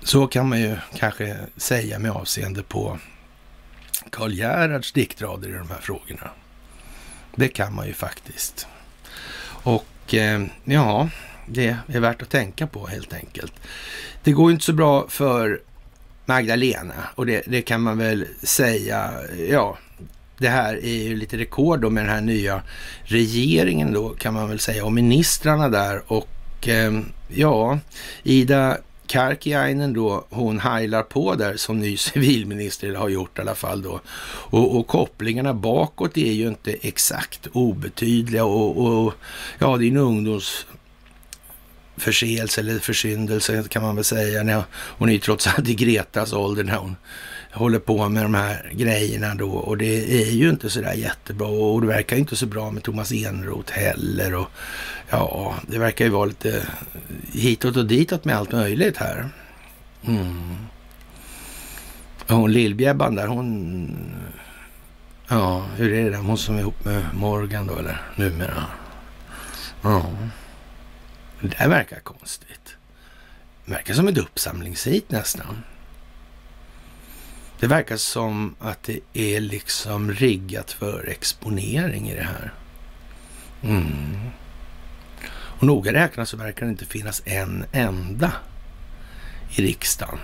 Så 0.03 0.27
kan 0.27 0.49
man 0.49 0.61
ju 0.61 0.77
kanske 0.95 1.37
säga 1.57 1.99
med 1.99 2.11
avseende 2.11 2.63
på 2.63 2.99
Karl 4.09 4.33
Gerhards 4.33 4.91
diktrader 4.91 5.49
i 5.49 5.53
de 5.53 5.69
här 5.69 5.81
frågorna. 5.81 6.29
Det 7.35 7.47
kan 7.47 7.75
man 7.75 7.87
ju 7.87 7.93
faktiskt. 7.93 8.67
Och 9.63 10.13
eh, 10.13 10.45
ja, 10.63 11.09
det 11.45 11.75
är 11.87 11.99
värt 11.99 12.21
att 12.21 12.29
tänka 12.29 12.67
på 12.67 12.87
helt 12.87 13.13
enkelt. 13.13 13.53
Det 14.23 14.31
går 14.31 14.49
ju 14.49 14.53
inte 14.53 14.65
så 14.65 14.73
bra 14.73 15.05
för 15.09 15.61
Magdalena 16.25 16.93
och 17.15 17.25
det, 17.25 17.43
det 17.47 17.61
kan 17.61 17.81
man 17.81 17.97
väl 17.97 18.25
säga, 18.43 19.11
ja, 19.49 19.77
det 20.37 20.49
här 20.49 20.85
är 20.85 21.03
ju 21.03 21.15
lite 21.15 21.37
rekord 21.37 21.79
då 21.79 21.89
med 21.89 22.03
den 22.03 22.13
här 22.13 22.21
nya 22.21 22.61
regeringen 23.03 23.93
då 23.93 24.09
kan 24.09 24.33
man 24.33 24.49
väl 24.49 24.59
säga 24.59 24.85
och 24.85 24.93
ministrarna 24.93 25.69
där 25.69 26.01
och 26.07 26.67
eh, 26.67 27.01
ja, 27.27 27.79
Ida 28.23 28.77
Karkiainen 29.11 29.93
då, 29.93 30.25
hon 30.29 30.59
heilar 30.59 31.03
på 31.03 31.35
där 31.35 31.57
som 31.57 31.79
ny 31.79 31.97
civilminister, 32.07 32.87
eller 32.87 32.99
har 32.99 33.09
gjort 33.09 33.37
i 33.37 33.41
alla 33.41 33.55
fall 33.55 33.81
då. 33.81 34.01
Och, 34.25 34.77
och 34.77 34.87
kopplingarna 34.87 35.53
bakåt 35.53 36.17
är 36.17 36.31
ju 36.31 36.47
inte 36.47 36.75
exakt 36.81 37.47
obetydliga 37.53 38.45
och, 38.45 38.77
och 38.77 39.13
ja, 39.59 39.77
det 39.77 39.85
är 39.85 39.87
en 39.87 39.97
ungdomsförseelse 39.97 42.61
eller 42.61 42.79
försyndelse 42.79 43.63
kan 43.69 43.81
man 43.81 43.95
väl 43.95 44.03
säga. 44.03 44.63
Hon 44.73 45.09
är 45.09 45.13
ju 45.13 45.19
trots 45.19 45.47
allt 45.47 45.69
i 45.69 45.75
Gretas 45.75 46.33
ålder 46.33 46.63
när 46.63 46.75
hon 46.75 46.95
håller 47.51 47.79
på 47.79 48.09
med 48.09 48.23
de 48.23 48.33
här 48.33 48.71
grejerna 48.71 49.35
då 49.35 49.51
och 49.51 49.77
det 49.77 50.21
är 50.21 50.31
ju 50.31 50.49
inte 50.49 50.69
så 50.69 50.81
där 50.81 50.93
jättebra 50.93 51.47
och 51.47 51.81
det 51.81 51.87
verkar 51.87 52.17
inte 52.17 52.35
så 52.35 52.45
bra 52.45 52.71
med 52.71 52.83
Thomas 52.83 53.11
Enroth 53.11 53.73
heller 53.73 54.35
och 54.35 54.47
ja, 55.09 55.55
det 55.67 55.77
verkar 55.77 56.05
ju 56.05 56.11
vara 56.11 56.25
lite 56.25 56.67
hitåt 57.33 57.77
och 57.77 57.85
ditåt 57.85 58.25
med 58.25 58.35
allt 58.35 58.51
möjligt 58.51 58.97
här. 58.97 59.29
Mm. 60.07 60.55
Hon 62.27 62.51
Lillbjäbban 62.51 63.15
där, 63.15 63.27
hon... 63.27 63.91
Ja, 65.27 65.65
hur 65.75 65.93
är 65.93 66.11
det? 66.11 66.17
Hon 66.17 66.37
som 66.37 66.55
är 66.55 66.59
ihop 66.59 66.85
med 66.85 67.03
Morgan 67.13 67.67
då 67.67 67.77
eller 67.77 68.01
numera? 68.15 68.63
Ja. 69.81 70.05
Det 71.41 71.47
där 71.47 71.69
verkar 71.69 71.99
konstigt. 71.99 72.75
Det 73.65 73.71
verkar 73.71 73.93
som 73.93 74.07
ett 74.07 74.17
uppsamlingshit 74.17 75.11
nästan. 75.11 75.63
Det 77.61 77.67
verkar 77.67 77.97
som 77.97 78.55
att 78.59 78.83
det 78.83 78.99
är 79.13 79.39
liksom 79.39 80.11
riggat 80.11 80.71
för 80.71 81.07
exponering 81.07 82.09
i 82.09 82.15
det 82.15 82.23
här. 82.23 82.53
Mm. 83.63 84.17
Och 85.33 85.63
noga 85.63 85.93
räknat 85.93 86.29
så 86.29 86.37
verkar 86.37 86.65
det 86.65 86.69
inte 86.69 86.85
finnas 86.85 87.21
en 87.25 87.65
enda 87.71 88.33
i 89.55 89.61
riksdagen 89.61 90.19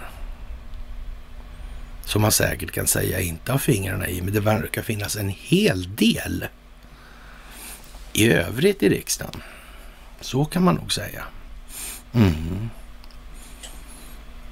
som 2.06 2.22
man 2.22 2.32
säkert 2.32 2.72
kan 2.72 2.88
säga 2.88 3.20
inte 3.20 3.52
har 3.52 3.60
fingrarna 3.60 4.08
i, 4.08 4.22
men 4.22 4.34
det 4.34 4.40
verkar 4.40 4.82
finnas 4.82 5.16
en 5.16 5.30
hel 5.30 5.96
del 5.96 6.48
i 8.14 8.32
övrigt 8.32 8.84
i 8.84 8.90
riksdagen. 8.90 9.42
Så 10.22 10.46
kan 10.46 10.64
man 10.64 10.76
nog 10.76 10.94
säga. 10.94 11.24
Mm. 12.14 12.70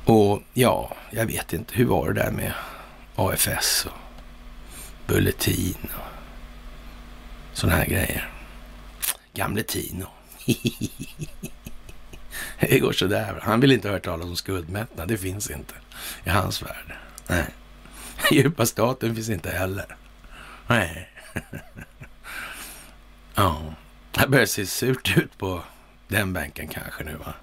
Och 0.06 0.42
ja, 0.54 0.96
jag 1.12 1.26
vet 1.26 1.54
inte, 1.54 1.76
hur 1.76 1.86
var 1.86 2.08
det 2.08 2.24
där 2.24 2.32
med 2.32 2.54
AFS 3.16 3.86
och 3.86 3.98
Bulletin 5.08 5.90
och 5.94 7.58
sådana 7.58 7.78
här 7.78 7.86
grejer. 7.86 8.30
Gamle 9.34 9.64
Tino. 9.64 10.08
det 12.60 12.80
går 12.80 12.92
sådär. 12.92 13.40
Han 13.42 13.60
vill 13.60 13.72
inte 13.72 13.90
höra 13.90 14.00
talas 14.00 14.26
om 14.26 14.36
skuldmättnad. 14.36 15.08
Det 15.08 15.18
finns 15.18 15.50
inte 15.50 15.74
i 16.24 16.30
hans 16.30 16.64
värld. 16.64 16.96
Nej. 17.28 17.46
Djupa 18.32 18.66
staten 18.66 19.16
finns 19.16 19.30
inte 19.30 19.52
heller. 19.52 19.96
Nej. 20.68 21.10
ja, 23.36 23.74
det 24.12 24.28
börjar 24.28 24.46
se 24.46 24.66
surt 24.66 25.18
ut 25.18 25.38
på 25.38 25.64
den 26.08 26.34
bänken 26.34 26.68
kanske 26.68 27.04
nu 27.04 27.16
va? 27.16 27.34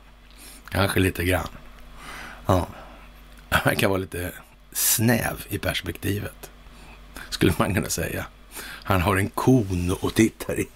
Kanske 0.68 1.00
lite 1.00 1.24
grann. 1.24 1.48
Ja, 2.46 2.68
det 3.48 3.62
verkar 3.64 3.88
vara 3.88 3.98
lite 3.98 4.32
snäv 4.72 5.44
i 5.48 5.58
perspektivet, 5.58 6.50
skulle 7.30 7.52
man 7.58 7.74
kunna 7.74 7.88
säga. 7.88 8.26
Han 8.60 9.00
har 9.00 9.16
en 9.16 9.28
kon 9.28 9.96
och 10.00 10.14
tittar 10.14 10.60
i. 10.60 10.68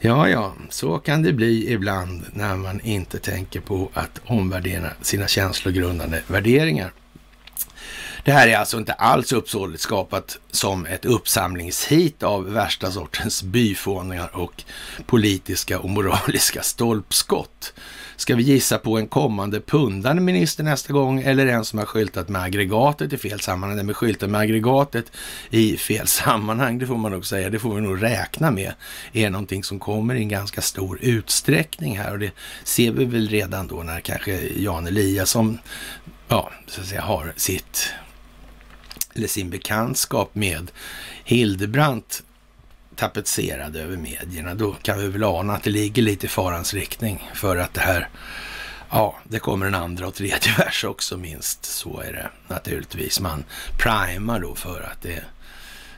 Ja, 0.00 0.28
ja, 0.28 0.54
så 0.70 0.98
kan 0.98 1.22
det 1.22 1.32
bli 1.32 1.72
ibland 1.72 2.24
när 2.32 2.56
man 2.56 2.80
inte 2.80 3.18
tänker 3.18 3.60
på 3.60 3.90
att 3.94 4.20
omvärdera 4.24 4.90
sina 5.02 5.28
känslogrundande 5.28 6.22
värderingar. 6.26 6.92
Det 8.24 8.32
här 8.32 8.48
är 8.48 8.56
alltså 8.56 8.76
inte 8.76 8.92
alls 8.92 9.32
uppsåtligt 9.32 9.82
skapat 9.82 10.38
som 10.50 10.86
ett 10.86 11.04
uppsamlingshit 11.04 12.22
av 12.22 12.52
värsta 12.52 12.90
sortens 12.90 13.42
byfåningar 13.42 14.36
och 14.36 14.62
politiska 15.06 15.78
och 15.78 15.90
moraliska 15.90 16.62
stolpskott. 16.62 17.72
Ska 18.16 18.36
vi 18.36 18.42
gissa 18.42 18.78
på 18.78 18.98
en 18.98 19.06
kommande 19.06 19.60
pundande 19.60 20.22
minister 20.22 20.64
nästa 20.64 20.92
gång 20.92 21.22
eller 21.22 21.46
en 21.46 21.64
som 21.64 21.78
har 21.78 21.86
skyltat 21.86 22.28
med 22.28 22.42
aggregatet 22.42 23.12
i 23.12 23.18
fel 23.18 23.40
sammanhang? 23.40 23.76
Nej, 23.76 23.84
men 23.84 23.94
skyltat 23.94 24.30
med 24.30 24.40
aggregatet 24.40 25.04
i 25.50 25.76
fel 25.76 26.06
sammanhang, 26.06 26.78
det 26.78 26.86
får 26.86 26.96
man 26.96 27.12
nog 27.12 27.26
säga. 27.26 27.50
Det 27.50 27.58
får 27.58 27.74
vi 27.74 27.80
nog 27.80 28.02
räkna 28.02 28.50
med 28.50 28.72
är 29.12 29.30
någonting 29.30 29.64
som 29.64 29.78
kommer 29.78 30.14
i 30.14 30.18
en 30.18 30.28
ganska 30.28 30.60
stor 30.60 30.98
utsträckning 31.02 31.98
här 31.98 32.12
och 32.12 32.18
det 32.18 32.30
ser 32.64 32.90
vi 32.92 33.04
väl 33.04 33.28
redan 33.28 33.66
då 33.66 33.82
när 33.82 34.00
kanske 34.00 34.40
Jan 34.56 34.86
Eliasson 34.86 35.58
ja, 36.28 36.50
så 36.66 36.80
att 36.80 36.86
säga, 36.86 37.02
har 37.02 37.32
sitt 37.36 37.92
eller 39.14 39.28
sin 39.28 39.50
bekantskap 39.50 40.34
med 40.34 40.70
Hildebrandt 41.24 42.22
tapetserad 42.96 43.76
över 43.76 43.96
medierna, 43.96 44.54
då 44.54 44.72
kan 44.72 44.98
vi 44.98 45.08
väl 45.08 45.24
ana 45.24 45.56
att 45.56 45.62
det 45.62 45.70
ligger 45.70 46.02
lite 46.02 46.26
i 46.26 46.28
farans 46.28 46.74
riktning 46.74 47.30
för 47.34 47.56
att 47.56 47.74
det 47.74 47.80
här, 47.80 48.08
ja, 48.90 49.18
det 49.24 49.38
kommer 49.38 49.66
en 49.66 49.74
andra 49.74 50.06
och 50.06 50.14
tredje 50.14 50.54
vers 50.58 50.84
också 50.84 51.16
minst. 51.16 51.64
Så 51.64 52.00
är 52.00 52.12
det 52.12 52.54
naturligtvis. 52.54 53.20
Man 53.20 53.44
primar 53.78 54.40
då 54.40 54.54
för 54.54 54.80
att 54.92 55.02
det 55.02 55.24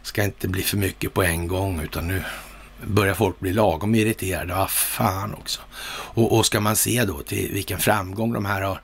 ska 0.02 0.24
inte 0.24 0.48
bli 0.48 0.62
för 0.62 0.76
mycket 0.76 1.14
på 1.14 1.22
en 1.22 1.48
gång, 1.48 1.81
utan 1.81 2.09
nu 2.09 2.22
börjar 2.85 3.14
folk 3.14 3.40
bli 3.40 3.52
lagom 3.52 3.94
irriterade. 3.94 4.55
Vad 4.55 4.70
fan 4.70 5.35
också. 5.35 5.61
Och, 5.88 6.38
och 6.38 6.46
ska 6.46 6.61
man 6.61 6.76
se 6.76 7.05
då 7.05 7.22
till 7.22 7.52
vilken 7.52 7.79
framgång 7.79 8.33
de 8.33 8.44
här 8.44 8.62
har 8.62 8.81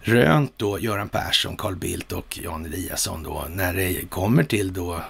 rönt 0.00 0.52
då 0.56 0.78
Göran 0.78 1.08
Persson, 1.08 1.56
Carl 1.56 1.76
Bildt 1.76 2.12
och 2.12 2.38
Jan 2.42 2.64
Eliasson 2.64 3.22
då 3.22 3.46
när 3.50 3.74
det 3.74 4.10
kommer 4.10 4.44
till 4.44 4.72
då 4.72 5.02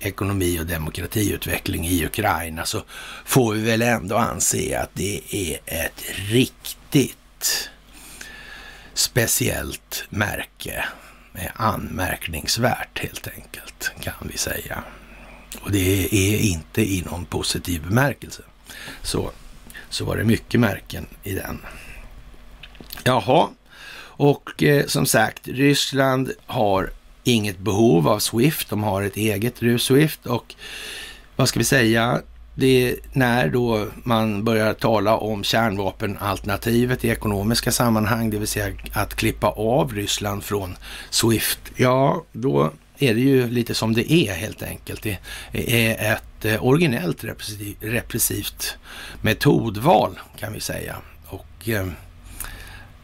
ekonomi 0.00 0.60
och 0.60 0.66
demokratiutveckling 0.66 1.86
i 1.86 2.04
Ukraina 2.06 2.64
så 2.64 2.82
får 3.24 3.54
vi 3.54 3.60
väl 3.60 3.82
ändå 3.82 4.16
anse 4.16 4.80
att 4.80 4.90
det 4.94 5.20
är 5.30 5.58
ett 5.66 6.02
riktigt 6.14 7.70
speciellt 8.94 10.04
märke. 10.08 10.84
Anmärkningsvärt 11.54 12.98
helt 12.98 13.28
enkelt 13.28 13.92
kan 14.00 14.14
vi 14.32 14.38
säga. 14.38 14.84
Och 15.60 15.72
det 15.72 16.14
är 16.14 16.38
inte 16.38 16.82
i 16.82 17.02
någon 17.10 17.24
positiv 17.24 17.82
bemärkelse. 17.82 18.42
Så, 19.02 19.30
så 19.88 20.04
var 20.04 20.16
det 20.16 20.24
mycket 20.24 20.60
märken 20.60 21.06
i 21.22 21.34
den. 21.34 21.60
Jaha, 23.04 23.48
och 24.22 24.62
eh, 24.62 24.86
som 24.86 25.06
sagt, 25.06 25.48
Ryssland 25.48 26.32
har 26.46 26.90
inget 27.24 27.58
behov 27.58 28.08
av 28.08 28.18
Swift. 28.18 28.70
De 28.70 28.82
har 28.82 29.02
ett 29.02 29.16
eget 29.16 29.82
Swift 29.82 30.26
och 30.26 30.54
vad 31.36 31.48
ska 31.48 31.58
vi 31.58 31.64
säga? 31.64 32.22
det 32.54 32.66
är 32.66 32.96
när 33.12 33.48
då 33.48 33.86
man 34.04 34.44
börjar 34.44 34.74
tala 34.74 35.16
om 35.16 35.44
kärnvapenalternativet 35.44 37.04
i 37.04 37.08
ekonomiska 37.08 37.72
sammanhang, 37.72 38.30
det 38.30 38.38
vill 38.38 38.48
säga 38.48 38.74
att 38.92 39.14
klippa 39.14 39.46
av 39.48 39.94
Ryssland 39.94 40.44
från 40.44 40.76
Swift, 41.10 41.60
ja, 41.76 42.24
då 42.32 42.72
är 42.98 43.14
det 43.14 43.20
ju 43.20 43.48
lite 43.48 43.74
som 43.74 43.94
det 43.94 44.12
är 44.12 44.34
helt 44.34 44.62
enkelt. 44.62 45.02
Det 45.02 45.18
är 45.52 46.12
ett 46.12 46.44
eh, 46.44 46.64
originellt 46.64 47.24
repressivt 47.80 48.76
metodval 49.22 50.20
kan 50.38 50.52
vi 50.52 50.60
säga. 50.60 50.96
Och 51.26 51.68
eh, 51.68 51.86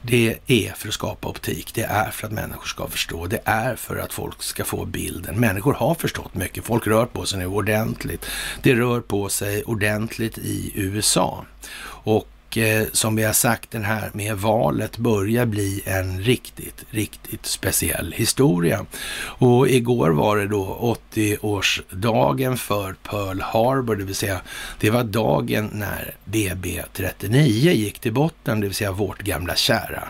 det 0.03 0.39
är 0.47 0.73
för 0.73 0.89
att 0.89 0.95
skapa 0.95 1.29
optik, 1.29 1.75
det 1.75 1.83
är 1.83 2.11
för 2.11 2.27
att 2.27 2.33
människor 2.33 2.67
ska 2.67 2.89
förstå, 2.89 3.27
det 3.27 3.41
är 3.45 3.77
för 3.77 3.97
att 3.97 4.13
folk 4.13 4.43
ska 4.43 4.65
få 4.65 4.85
bilden. 4.85 5.41
Människor 5.41 5.73
har 5.75 5.95
förstått 5.95 6.35
mycket, 6.35 6.65
folk 6.65 6.87
rör 6.87 7.07
på 7.07 7.27
sig 7.27 7.39
nu 7.39 7.47
ordentligt. 7.47 8.27
Det 8.63 8.75
rör 8.75 9.01
på 9.01 9.29
sig 9.29 9.63
ordentligt 9.63 10.39
i 10.39 10.73
USA. 10.75 11.45
Och 11.85 12.29
och 12.49 12.59
eh, 12.59 12.87
som 12.93 13.17
vi 13.17 13.25
har 13.25 13.33
sagt, 13.33 13.71
den 13.71 13.85
här 13.85 14.11
med 14.15 14.37
valet 14.37 14.99
börjar 14.99 15.47
bli 15.47 15.83
en 15.87 16.21
riktigt, 16.21 16.85
riktigt 16.91 17.47
speciell 17.47 18.13
historia. 18.13 18.87
Och 19.21 19.69
igår 19.69 20.11
var 20.11 20.37
det 20.37 20.47
då 20.47 20.97
80-årsdagen 21.15 22.57
för 22.57 22.93
Pearl 23.03 23.41
Harbor, 23.41 23.97
det 23.97 24.05
vill 24.05 24.15
säga 24.15 24.41
det 24.81 24.91
var 24.91 25.05
dagen 25.05 25.71
när 25.73 26.15
BB39 26.25 27.71
gick 27.71 27.99
till 27.99 28.13
botten, 28.13 28.61
det 28.61 28.67
vill 28.67 28.77
säga 28.77 28.93
vårt 28.93 29.23
gamla 29.23 29.55
kära 29.55 30.09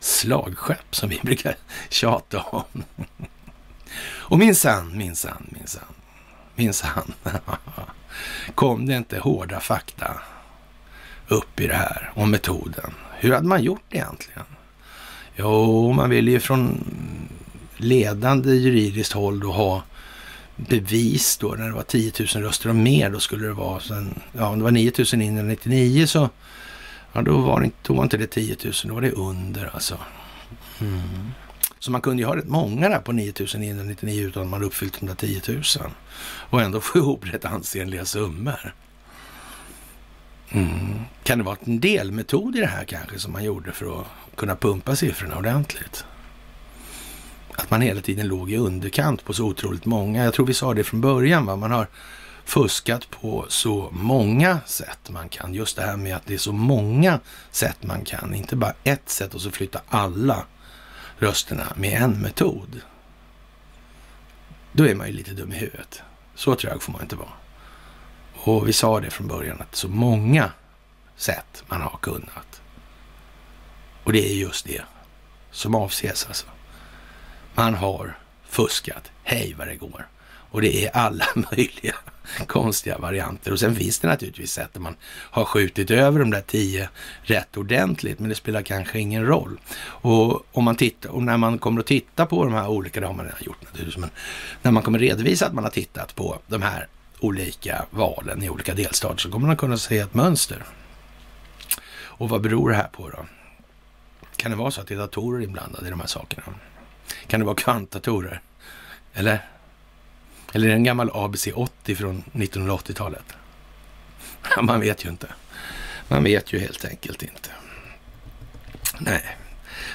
slagskepp 0.00 0.94
som 0.94 1.08
vi 1.08 1.20
brukar 1.22 1.56
tjata 1.88 2.40
om. 2.40 2.84
Och 4.00 4.38
minsann, 4.38 4.96
minsann, 4.98 5.46
minsann, 5.48 5.94
minsann 6.54 7.12
kom 8.54 8.86
det 8.86 8.96
inte 8.96 9.18
hårda 9.18 9.60
fakta 9.60 10.20
upp 11.28 11.60
i 11.60 11.66
det 11.66 11.74
här 11.74 12.12
om 12.14 12.30
metoden. 12.30 12.90
Hur 13.18 13.32
hade 13.32 13.48
man 13.48 13.62
gjort 13.62 13.84
egentligen? 13.90 14.44
Jo, 15.36 15.92
man 15.92 16.10
ville 16.10 16.30
ju 16.30 16.40
från 16.40 16.84
ledande 17.76 18.54
juridiskt 18.54 19.12
håll 19.12 19.40
då 19.40 19.52
ha 19.52 19.82
bevis 20.56 21.36
då 21.36 21.48
när 21.58 21.66
det 21.66 21.72
var 21.72 21.82
10 21.82 22.12
000 22.34 22.44
röster 22.44 22.68
och 22.68 22.76
mer. 22.76 23.10
Då 23.10 23.20
skulle 23.20 23.46
det 23.46 23.52
vara, 23.52 23.80
sen, 23.80 24.20
ja 24.32 24.48
om 24.48 24.58
det 24.58 24.64
var 24.64 24.70
9 24.70 24.92
999 25.12 26.06
så 26.06 26.28
ja, 27.12 27.22
då 27.22 27.38
var 27.38 27.60
det, 27.60 27.70
då 27.82 27.94
var 27.94 28.02
inte 28.02 28.16
det 28.16 28.26
10 28.26 28.56
000, 28.64 28.72
då 28.84 28.94
var 28.94 29.00
det 29.00 29.10
under 29.10 29.70
alltså. 29.74 29.98
Mm. 30.80 31.30
Så 31.78 31.90
man 31.90 32.00
kunde 32.00 32.22
ju 32.22 32.26
ha 32.26 32.36
rätt 32.36 32.48
många 32.48 32.88
där 32.88 32.98
på 32.98 33.12
9 33.12 33.32
999 33.56 34.26
utan 34.26 34.42
att 34.42 34.48
man 34.48 34.64
uppfyllt 34.64 35.00
de 35.00 35.06
där 35.06 35.14
10 35.14 35.40
000 35.48 35.62
och 36.50 36.62
ändå 36.62 36.80
få 36.80 36.98
ihop 36.98 37.26
rätt 37.26 37.44
ansenliga 37.44 38.04
summor. 38.04 38.74
Mm. 40.50 41.00
Kan 41.22 41.38
det 41.38 41.44
vara 41.44 41.56
en 41.64 41.80
delmetod 41.80 42.56
i 42.56 42.60
det 42.60 42.66
här 42.66 42.84
kanske 42.84 43.18
som 43.18 43.32
man 43.32 43.44
gjorde 43.44 43.72
för 43.72 44.00
att 44.00 44.06
kunna 44.36 44.56
pumpa 44.56 44.96
siffrorna 44.96 45.38
ordentligt? 45.38 46.04
Att 47.54 47.70
man 47.70 47.80
hela 47.80 48.00
tiden 48.00 48.28
låg 48.28 48.52
i 48.52 48.56
underkant 48.56 49.24
på 49.24 49.32
så 49.32 49.44
otroligt 49.44 49.84
många. 49.84 50.24
Jag 50.24 50.34
tror 50.34 50.46
vi 50.46 50.54
sa 50.54 50.74
det 50.74 50.84
från 50.84 51.00
början, 51.00 51.46
va? 51.46 51.56
man 51.56 51.70
har 51.70 51.86
fuskat 52.44 53.10
på 53.10 53.46
så 53.48 53.88
många 53.92 54.60
sätt 54.66 55.10
man 55.10 55.28
kan. 55.28 55.54
Just 55.54 55.76
det 55.76 55.82
här 55.82 55.96
med 55.96 56.16
att 56.16 56.26
det 56.26 56.34
är 56.34 56.38
så 56.38 56.52
många 56.52 57.20
sätt 57.50 57.76
man 57.80 58.04
kan, 58.04 58.34
inte 58.34 58.56
bara 58.56 58.74
ett 58.84 59.08
sätt 59.08 59.34
och 59.34 59.40
så 59.40 59.50
flytta 59.50 59.80
alla 59.88 60.44
rösterna 61.18 61.72
med 61.76 62.02
en 62.02 62.20
metod. 62.20 62.80
Då 64.72 64.88
är 64.88 64.94
man 64.94 65.06
ju 65.06 65.12
lite 65.12 65.30
dum 65.30 65.52
i 65.52 65.56
huvudet. 65.56 66.02
Så 66.34 66.54
trög 66.54 66.82
får 66.82 66.92
man 66.92 67.02
inte 67.02 67.16
vara. 67.16 67.28
Och 68.44 68.68
vi 68.68 68.72
sa 68.72 69.00
det 69.00 69.10
från 69.10 69.28
början 69.28 69.60
att 69.60 69.76
så 69.76 69.88
många 69.88 70.50
sätt 71.16 71.64
man 71.66 71.80
har 71.80 71.98
kunnat. 72.02 72.60
Och 74.04 74.12
det 74.12 74.30
är 74.30 74.34
just 74.34 74.66
det 74.66 74.82
som 75.50 75.74
avses 75.74 76.26
alltså. 76.26 76.46
Man 77.54 77.74
har 77.74 78.18
fuskat, 78.48 79.10
hej 79.22 79.54
vad 79.58 79.68
det 79.68 79.76
går. 79.76 80.08
Och 80.50 80.60
det 80.60 80.84
är 80.84 80.96
alla 80.96 81.26
möjliga 81.34 81.94
konstiga 82.46 82.98
varianter. 82.98 83.52
Och 83.52 83.60
sen 83.60 83.74
finns 83.74 83.98
det 83.98 84.08
naturligtvis 84.08 84.52
sätt 84.52 84.72
där 84.72 84.80
man 84.80 84.96
har 85.04 85.44
skjutit 85.44 85.90
över 85.90 86.18
de 86.18 86.30
där 86.30 86.40
tio 86.40 86.88
rätt 87.22 87.56
ordentligt, 87.56 88.18
men 88.18 88.28
det 88.28 88.34
spelar 88.34 88.62
kanske 88.62 88.98
ingen 88.98 89.26
roll. 89.26 89.60
Och 89.80 90.46
om 90.52 90.64
man 90.64 90.76
tittar, 90.76 91.10
och 91.10 91.22
när 91.22 91.36
man 91.36 91.58
kommer 91.58 91.80
att 91.80 91.86
titta 91.86 92.26
på 92.26 92.44
de 92.44 92.54
här 92.54 92.68
olika, 92.68 93.00
det 93.00 93.06
har 93.06 93.14
man 93.14 93.24
redan 93.24 93.40
gjort 93.40 93.62
naturligtvis, 93.64 93.96
men 93.96 94.10
när 94.62 94.70
man 94.70 94.82
kommer 94.82 94.98
redovisa 94.98 95.46
att 95.46 95.54
man 95.54 95.64
har 95.64 95.70
tittat 95.70 96.14
på 96.14 96.38
de 96.46 96.62
här 96.62 96.88
olika 97.20 97.86
valen 97.90 98.42
i 98.42 98.50
olika 98.50 98.74
delstater 98.74 99.18
så 99.18 99.30
kommer 99.30 99.46
man 99.46 99.56
kunna 99.56 99.78
se 99.78 99.98
ett 99.98 100.14
mönster. 100.14 100.64
Och 102.00 102.28
vad 102.28 102.40
beror 102.40 102.70
det 102.70 102.76
här 102.76 102.88
på 102.88 103.10
då? 103.10 103.26
Kan 104.36 104.50
det 104.50 104.56
vara 104.56 104.70
så 104.70 104.80
att 104.80 104.86
det 104.86 104.94
är 104.94 104.98
datorer 104.98 105.42
inblandade 105.42 105.86
i 105.86 105.90
de 105.90 106.00
här 106.00 106.06
sakerna? 106.06 106.42
Kan 107.26 107.40
det 107.40 107.46
vara 107.46 107.56
kvantdatorer? 107.56 108.40
Eller? 109.14 109.48
Eller 110.52 110.66
är 110.66 110.70
det 110.70 110.76
en 110.76 110.84
gammal 110.84 111.10
ABC 111.14 111.48
80 111.54 111.94
från 111.94 112.22
1980-talet? 112.32 113.36
man 114.62 114.80
vet 114.80 115.04
ju 115.04 115.08
inte. 115.08 115.28
Man 116.08 116.24
vet 116.24 116.52
ju 116.52 116.58
helt 116.58 116.84
enkelt 116.84 117.22
inte. 117.22 117.50
Nej, 118.98 119.36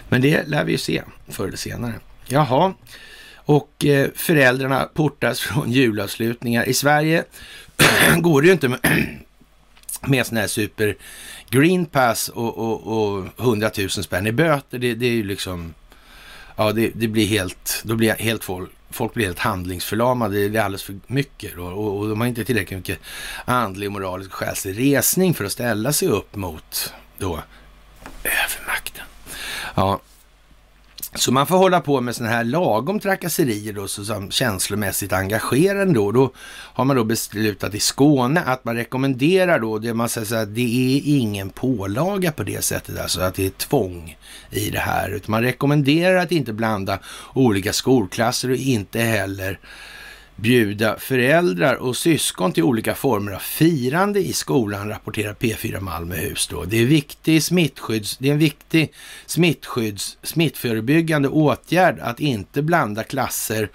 men 0.10 0.22
det 0.22 0.48
lär 0.48 0.64
vi 0.64 0.72
ju 0.72 0.78
se 0.78 1.04
förr 1.28 1.48
eller 1.48 1.58
senare. 1.58 1.94
Jaha, 2.26 2.74
och 3.46 3.86
eh, 3.86 4.10
föräldrarna 4.16 4.90
portas 4.94 5.40
från 5.40 5.72
julavslutningar. 5.72 6.70
I 6.70 6.74
Sverige 6.74 7.24
går 8.18 8.42
det 8.42 8.48
ju 8.48 8.54
inte 8.54 8.70
med, 8.70 8.80
med 10.02 10.28
sån 10.28 10.38
här 10.38 10.48
super 10.48 10.96
green 11.50 11.86
pass 11.86 12.30
och, 12.30 12.58
och, 12.58 13.14
och 13.14 13.26
100 13.40 13.72
000 13.78 13.90
spänn 13.90 14.28
i 14.28 14.32
böter. 14.32 14.78
Det, 14.78 14.94
det 14.94 15.06
är 15.06 15.12
ju 15.12 15.24
liksom, 15.24 15.74
ja 16.56 16.72
det, 16.72 16.92
det, 16.96 17.08
blir 17.08 17.26
helt, 17.26 17.82
då 17.86 17.96
blir 17.96 18.14
helt 18.14 18.44
folk, 18.44 18.70
folk 18.90 19.14
blir 19.14 19.26
helt 19.26 19.40
handlingsförlamade. 19.40 20.48
Det 20.48 20.60
är 20.60 20.64
alldeles 20.64 20.84
för 20.84 21.00
mycket 21.08 21.56
då, 21.56 21.66
och, 21.66 21.98
och 21.98 22.10
de 22.10 22.22
har 22.22 22.28
inte 22.28 22.46
tillräckligt 22.46 22.80
mycket 22.80 23.00
andlig, 23.46 23.88
och 23.88 23.94
moralisk 23.94 24.30
och 24.30 24.36
själslig 24.36 24.80
resning 24.80 25.34
för 25.34 25.46
att 25.46 25.52
ställa 25.52 25.94
sig 25.94 26.08
upp 26.08 26.36
mot 26.36 26.94
då 27.18 27.44
övermakten. 28.24 29.06
Ja, 29.76 30.02
så 31.16 31.32
man 31.32 31.48
får 31.48 31.58
hålla 31.58 31.82
på 31.82 32.02
med 32.02 32.16
sådana 32.16 32.36
här 32.36 32.44
lagom 32.44 33.00
trakasserier 33.00 33.74
då, 33.74 33.88
som 33.88 34.32
känslomässigt 34.32 35.14
engagerande 35.14 35.82
ändå. 35.82 36.12
Då 36.12 36.34
har 36.74 36.86
man 36.86 36.96
då 36.96 37.04
beslutat 37.04 37.76
i 37.76 37.80
Skåne 37.80 38.42
att 38.46 38.66
man 38.66 38.76
rekommenderar 38.76 39.60
då, 39.60 39.80
det 39.80 39.94
man 39.94 40.10
säger 40.10 40.28
så 40.28 40.36
här, 40.36 40.46
det 40.46 40.62
är 40.98 41.02
ingen 41.06 41.50
pålaga 41.50 42.32
på 42.32 42.44
det 42.44 42.64
sättet, 42.64 43.00
alltså 43.00 43.22
att 43.22 43.36
det 43.36 43.46
är 43.46 43.50
tvång 43.50 44.18
i 44.52 44.70
det 44.70 44.80
här, 44.80 45.10
utan 45.10 45.32
man 45.32 45.42
rekommenderar 45.42 46.16
att 46.16 46.32
inte 46.32 46.54
blanda 46.54 47.00
olika 47.34 47.74
skolklasser 47.74 48.50
och 48.50 48.56
inte 48.56 49.00
heller 49.00 49.60
bjuda 50.36 51.00
föräldrar 51.00 51.76
och 51.76 51.98
syskon 51.98 52.52
till 52.52 52.64
olika 52.64 52.96
former 52.96 53.32
av 53.32 53.40
firande 53.40 54.20
i 54.20 54.34
skolan, 54.34 54.90
rapporterar 54.90 55.34
P4 55.34 55.80
Malmöhus. 55.80 56.48
Då. 56.48 56.64
Det, 56.64 56.78
är 56.78 56.86
viktig 56.86 57.44
smittskydds, 57.44 58.18
det 58.18 58.28
är 58.28 58.34
en 58.34 58.38
viktig 58.38 58.94
smittskydds, 59.26 60.18
smittförebyggande 60.24 61.30
åtgärd 61.30 62.00
att 62.00 62.20
inte 62.20 62.62
blanda 62.62 63.04
klasser 63.04 63.70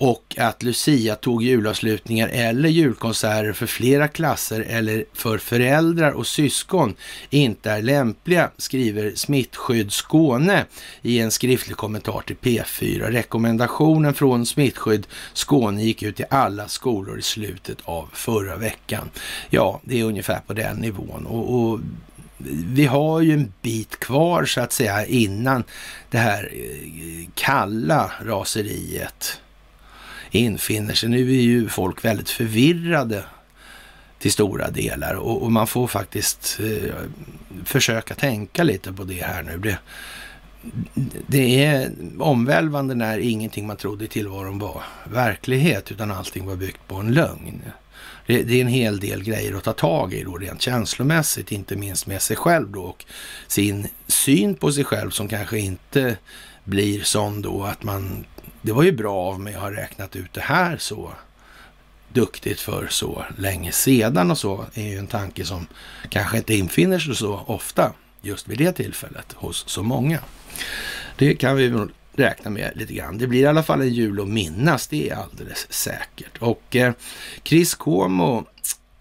och 0.00 0.36
att 0.38 0.62
Lucia 0.62 1.16
tog 1.16 1.42
julavslutningar 1.42 2.28
eller 2.28 2.68
julkonserter 2.68 3.52
för 3.52 3.66
flera 3.66 4.08
klasser 4.08 4.60
eller 4.68 5.04
för 5.12 5.38
föräldrar 5.38 6.12
och 6.12 6.26
syskon 6.26 6.94
inte 7.30 7.70
är 7.70 7.82
lämpliga, 7.82 8.50
skriver 8.56 9.12
Smittskydd 9.14 9.92
Skåne 9.92 10.64
i 11.02 11.18
en 11.18 11.30
skriftlig 11.30 11.76
kommentar 11.76 12.20
till 12.26 12.36
P4. 12.36 13.10
Rekommendationen 13.10 14.14
från 14.14 14.46
Smittskydd 14.46 15.06
Skåne 15.32 15.82
gick 15.82 16.02
ut 16.02 16.16
till 16.16 16.26
alla 16.30 16.68
skolor 16.68 17.18
i 17.18 17.22
slutet 17.22 17.78
av 17.84 18.08
förra 18.12 18.56
veckan. 18.56 19.10
Ja, 19.50 19.80
det 19.84 20.00
är 20.00 20.04
ungefär 20.04 20.40
på 20.46 20.52
den 20.52 20.76
nivån. 20.76 21.26
och, 21.26 21.54
och 21.54 21.80
vi 22.66 22.86
har 22.86 23.20
ju 23.20 23.32
en 23.32 23.52
bit 23.62 23.98
kvar 24.00 24.44
så 24.44 24.60
att 24.60 24.72
säga 24.72 25.06
innan 25.06 25.64
det 26.10 26.18
här 26.18 26.52
eh, 26.52 27.28
kalla 27.34 28.12
raseriet 28.24 29.40
infinner 30.30 30.94
sig. 30.94 31.08
Nu 31.08 31.30
är 31.30 31.42
ju 31.42 31.68
folk 31.68 32.04
väldigt 32.04 32.30
förvirrade 32.30 33.24
till 34.18 34.32
stora 34.32 34.70
delar 34.70 35.14
och, 35.14 35.42
och 35.42 35.52
man 35.52 35.66
får 35.66 35.86
faktiskt 35.86 36.60
eh, 36.60 36.94
försöka 37.64 38.14
tänka 38.14 38.62
lite 38.62 38.92
på 38.92 39.04
det 39.04 39.22
här 39.22 39.42
nu. 39.42 39.58
Det, 39.58 39.78
det 41.26 41.64
är 41.64 41.90
omvälvande 42.18 42.94
när 42.94 43.18
ingenting 43.18 43.66
man 43.66 43.76
trodde 43.76 44.04
i 44.04 44.08
tillvaron 44.08 44.58
var 44.58 44.82
verklighet 45.04 45.92
utan 45.92 46.10
allting 46.10 46.46
var 46.46 46.56
byggt 46.56 46.88
på 46.88 46.96
en 46.96 47.12
lögn. 47.12 47.62
Det, 48.26 48.42
det, 48.42 48.56
är 48.56 48.60
en 48.60 48.68
hel 48.68 49.00
del 49.00 49.22
grejer 49.22 49.54
att 49.54 49.64
ta 49.64 49.72
tag 49.72 50.14
i 50.14 50.24
då 50.24 50.36
rent 50.36 50.62
känslomässigt, 50.62 51.52
inte 51.52 51.76
minst 51.76 52.06
med 52.06 52.22
sig 52.22 52.36
själv 52.36 52.70
då 52.70 52.82
och 52.82 53.04
sin 53.46 53.88
syn 54.06 54.54
på 54.54 54.72
sig 54.72 54.84
själv 54.84 55.10
som 55.10 55.28
kanske 55.28 55.58
inte 55.58 56.16
blir 56.64 57.02
sån 57.02 57.42
då 57.42 57.64
att 57.64 57.82
man 57.82 58.24
det 58.62 58.72
var 58.72 58.82
ju 58.82 58.92
bra 58.92 59.16
av 59.16 59.40
mig 59.40 59.54
att 59.54 59.60
ha 59.60 59.70
räknat 59.70 60.16
ut 60.16 60.32
det 60.32 60.40
här 60.40 60.76
så. 60.78 61.12
duktigt 62.12 62.60
för 62.60 62.86
så 62.90 63.24
länge 63.38 63.72
sedan 63.72 64.30
och 64.30 64.38
så 64.38 64.64
är 64.74 64.82
ju 64.82 64.98
en 64.98 65.06
tanke 65.06 65.44
som 65.44 65.66
kanske 66.08 66.36
inte 66.36 66.54
infinner 66.54 66.98
sig 66.98 67.14
så 67.14 67.44
ofta 67.46 67.92
just 68.22 68.48
vid 68.48 68.58
det 68.58 68.72
tillfället 68.72 69.32
hos 69.32 69.68
så 69.68 69.82
många. 69.82 70.18
Det 71.16 71.34
kan 71.34 71.56
vi 71.56 71.86
räkna 72.16 72.50
med 72.50 72.72
lite 72.74 72.94
grann. 72.94 73.18
Det 73.18 73.26
blir 73.26 73.40
i 73.40 73.46
alla 73.46 73.62
fall 73.62 73.80
en 73.80 73.94
jul 73.94 74.20
att 74.20 74.28
minnas, 74.28 74.86
det 74.86 75.10
är 75.10 75.16
alldeles 75.16 75.72
säkert. 75.72 76.38
Och 76.38 76.76
eh, 76.76 76.92
Chris 77.44 77.74
Cuomo 77.74 78.46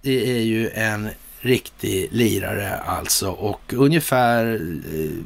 det 0.02 0.38
är 0.38 0.42
ju 0.42 0.70
en 0.70 1.10
riktig 1.40 2.08
lirare 2.12 2.78
alltså 2.78 3.32
och 3.32 3.74
ungefär 3.74 4.56
eh, 4.94 5.24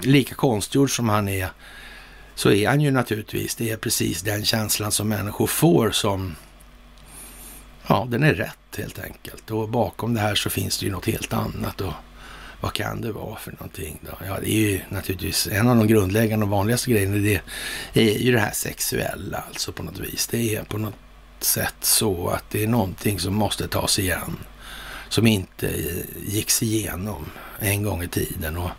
lika 0.00 0.34
konstgjord 0.34 0.96
som 0.96 1.08
han 1.08 1.28
är 1.28 1.48
så 2.34 2.50
är 2.50 2.68
han 2.68 2.80
ju 2.80 2.90
naturligtvis. 2.90 3.54
Det 3.54 3.70
är 3.70 3.76
precis 3.76 4.22
den 4.22 4.44
känslan 4.44 4.92
som 4.92 5.08
människor 5.08 5.46
får 5.46 5.90
som 5.90 6.36
Ja, 7.90 8.06
den 8.10 8.22
är 8.22 8.34
rätt 8.34 8.76
helt 8.78 8.98
enkelt. 8.98 9.50
Och 9.50 9.68
bakom 9.68 10.14
det 10.14 10.20
här 10.20 10.34
så 10.34 10.50
finns 10.50 10.78
det 10.78 10.86
ju 10.86 10.92
något 10.92 11.06
helt 11.06 11.32
annat. 11.32 11.80
Och 11.80 11.92
vad 12.60 12.72
kan 12.72 13.00
det 13.00 13.12
vara 13.12 13.36
för 13.36 13.52
någonting 13.52 13.98
då? 14.02 14.26
Ja, 14.26 14.38
det 14.40 14.50
är 14.50 14.70
ju 14.70 14.80
naturligtvis 14.88 15.46
en 15.46 15.68
av 15.68 15.76
de 15.76 15.86
grundläggande 15.86 16.44
och 16.44 16.50
vanligaste 16.50 16.90
grejerna. 16.90 17.16
Det 17.16 17.40
är 17.92 18.18
ju 18.18 18.32
det 18.32 18.38
här 18.38 18.52
sexuella 18.52 19.44
alltså 19.48 19.72
på 19.72 19.82
något 19.82 19.98
vis. 19.98 20.26
Det 20.26 20.56
är 20.56 20.64
på 20.64 20.78
något 20.78 20.94
sätt 21.40 21.74
så 21.80 22.28
att 22.28 22.50
det 22.50 22.64
är 22.64 22.68
någonting 22.68 23.18
som 23.18 23.34
måste 23.34 23.68
tas 23.68 23.98
igen. 23.98 24.36
Som 25.08 25.26
inte 25.26 25.72
gicks 26.26 26.62
igenom 26.62 27.26
en 27.58 27.82
gång 27.82 28.02
i 28.02 28.08
tiden. 28.08 28.56
Och 28.56 28.70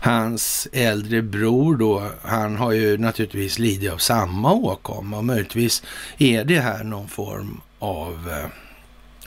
hans 0.00 0.68
äldre 0.72 1.22
bror 1.22 1.76
då, 1.76 2.10
han 2.22 2.56
har 2.56 2.72
ju 2.72 2.98
naturligtvis 2.98 3.58
lidit 3.58 3.92
av 3.92 3.98
samma 3.98 4.52
åkomma. 4.52 5.16
Och 5.16 5.24
möjligtvis 5.24 5.82
är 6.18 6.44
det 6.44 6.60
här 6.60 6.84
någon 6.84 7.08
form 7.08 7.60
av 7.78 8.30
eh, 8.30 8.50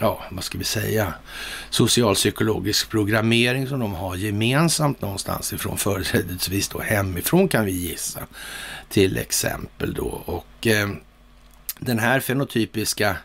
ja, 0.01 0.23
vad 0.31 0.43
ska 0.43 0.57
vi 0.57 0.63
säga, 0.63 1.13
socialpsykologisk 1.69 2.89
programmering 2.89 3.67
som 3.67 3.79
de 3.79 3.93
har 3.93 4.15
gemensamt 4.15 5.01
någonstans 5.01 5.53
ifrån, 5.53 5.77
företrädesvis 5.77 6.69
då 6.69 6.79
hemifrån 6.79 7.47
kan 7.47 7.65
vi 7.65 7.71
gissa, 7.71 8.19
till 8.89 9.17
exempel 9.17 9.93
då. 9.93 10.21
Och 10.25 10.67
eh, 10.67 10.89
den 11.79 11.99
här 11.99 12.19
fenotypiska 12.19 13.17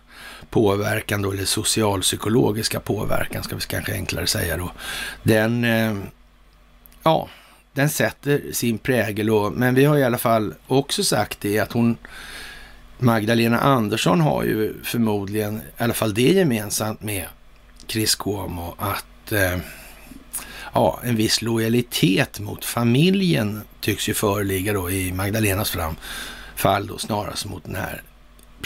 påverkan 0.56 1.22
då, 1.22 1.32
eller 1.32 1.44
socialpsykologiska 1.44 2.80
påverkan 2.80 3.42
ska 3.42 3.56
vi 3.56 3.62
kanske 3.62 3.92
enklare 3.92 4.26
säga 4.26 4.56
då, 4.56 4.72
den, 5.22 5.64
eh, 5.64 5.96
ja, 7.02 7.28
den 7.72 7.88
sätter 7.88 8.42
sin 8.52 8.78
prägel 8.78 9.30
och, 9.30 9.52
men 9.52 9.74
vi 9.74 9.84
har 9.84 9.98
i 9.98 10.04
alla 10.04 10.18
fall 10.18 10.54
också 10.66 11.04
sagt 11.04 11.40
det 11.40 11.58
att 11.58 11.72
hon 11.72 11.96
Magdalena 12.98 13.58
Andersson 13.58 14.20
har 14.20 14.44
ju 14.44 14.74
förmodligen, 14.84 15.56
i 15.56 15.82
alla 15.82 15.94
fall 15.94 16.14
det 16.14 16.32
gemensamt 16.32 17.02
med 17.02 17.26
Chris 17.86 18.14
Cuomo, 18.14 18.74
att 18.78 19.32
eh, 19.32 19.58
ja, 20.74 21.00
en 21.02 21.16
viss 21.16 21.42
lojalitet 21.42 22.40
mot 22.40 22.64
familjen 22.64 23.62
tycks 23.80 24.08
ju 24.08 24.14
föreligga 24.14 24.72
då 24.72 24.90
i 24.90 25.12
Magdalenas 25.12 25.70
fram, 25.70 25.96
fall 26.54 26.86
då 26.86 26.98
snarast 26.98 27.46
mot 27.46 27.64
den 27.64 27.74
här 27.74 28.02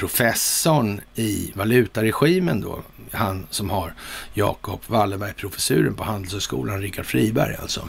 professorn 0.01 1.01
i 1.15 1.53
valutaregimen 1.55 2.61
då, 2.61 2.83
han 3.13 3.47
som 3.51 3.71
har 3.71 3.95
Jakob 4.35 4.81
Wallenberg-professuren 4.87 5.95
på 5.95 6.05
Handelshögskolan, 6.05 6.83
Richard 6.83 7.07
Friberg 7.07 7.57
alltså. 7.61 7.89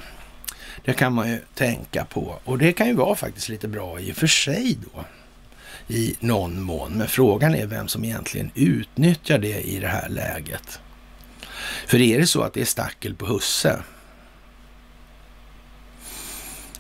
Det 0.85 0.93
kan 0.93 1.13
man 1.13 1.29
ju 1.29 1.39
tänka 1.53 2.05
på 2.05 2.39
och 2.43 2.57
det 2.57 2.73
kan 2.73 2.87
ju 2.87 2.93
vara 2.93 3.15
faktiskt 3.15 3.49
lite 3.49 3.67
bra 3.67 3.99
i 3.99 4.11
och 4.11 4.15
för 4.15 4.27
sig 4.27 4.77
då 4.93 5.05
i 5.87 6.15
någon 6.19 6.61
mån. 6.61 6.93
Men 6.93 7.07
frågan 7.07 7.55
är 7.55 7.65
vem 7.65 7.87
som 7.87 8.05
egentligen 8.05 8.51
utnyttjar 8.55 9.37
det 9.37 9.61
i 9.61 9.79
det 9.79 9.87
här 9.87 10.09
läget. 10.09 10.79
För 11.87 12.01
är 12.01 12.19
det 12.19 12.27
så 12.27 12.41
att 12.41 12.53
det 12.53 12.61
är 12.61 12.65
stackel 12.65 13.15
på 13.15 13.25
husse, 13.25 13.79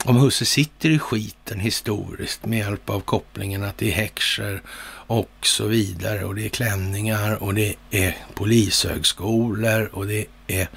om 0.05 0.15
husse 0.15 0.45
sitter 0.45 0.89
i 0.89 0.99
skiten 0.99 1.59
historiskt 1.59 2.45
med 2.45 2.59
hjälp 2.59 2.89
av 2.89 2.99
kopplingen 2.99 3.63
att 3.63 3.77
det 3.77 3.87
är 3.87 3.95
häxor 3.95 4.61
och 5.11 5.47
så 5.47 5.67
vidare. 5.67 6.25
Och 6.25 6.35
det 6.35 6.45
är 6.45 6.49
klänningar 6.49 7.43
och 7.43 7.53
det 7.53 7.75
är 7.91 8.17
polishögskolor 8.33 9.89
och 9.93 10.07
det 10.07 10.25
är 10.47 10.67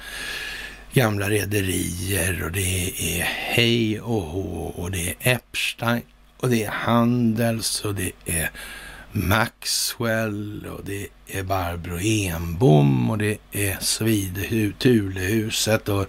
gamla 0.93 1.29
rederier 1.29 2.43
och 2.43 2.51
det 2.51 2.93
är 3.17 3.23
hej 3.23 4.01
och 4.01 4.21
hå 4.21 4.73
och 4.75 4.91
det 4.91 5.09
är 5.09 5.15
Epstein 5.19 6.01
och 6.37 6.49
det 6.49 6.63
är 6.63 6.71
Handels 6.71 7.85
och 7.85 7.95
det 7.95 8.11
är 8.25 8.51
Maxwell 9.11 10.67
och 10.67 10.85
det 10.85 11.07
är 11.27 11.43
Barbro 11.43 11.99
Enbom 12.01 13.09
och 13.09 13.17
det 13.17 13.37
är 13.51 13.77
Svide, 13.79 14.71
Tulehuset 14.77 15.89
och 15.89 16.05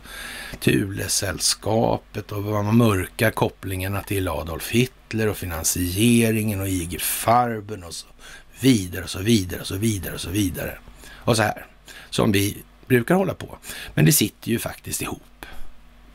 Tulesällskapet 0.61 2.33
och 2.33 2.43
de 2.43 2.65
man 2.65 2.77
mörkar 2.77 3.31
kopplingarna 3.31 4.03
till 4.03 4.29
Adolf 4.29 4.71
Hitler 4.71 5.29
och 5.29 5.37
finansieringen 5.37 6.61
och 6.61 6.69
IG 6.69 7.01
Farben 7.01 7.85
och 7.85 7.95
så 7.95 8.07
vidare 8.61 9.05
och 9.05 9.11
så 9.11 9.19
vidare 9.19 9.61
och 9.61 9.67
så 9.67 9.77
vidare 9.77 10.15
och 10.15 10.21
så 10.21 10.31
vidare. 10.31 10.79
Och 11.15 11.37
så 11.37 11.43
här, 11.43 11.67
som 12.11 12.33
vi 12.33 12.63
brukar 12.87 13.15
hålla 13.15 13.35
på. 13.35 13.59
Men 13.95 14.05
det 14.05 14.13
sitter 14.13 14.51
ju 14.51 14.59
faktiskt 14.59 15.03
ihop. 15.03 15.47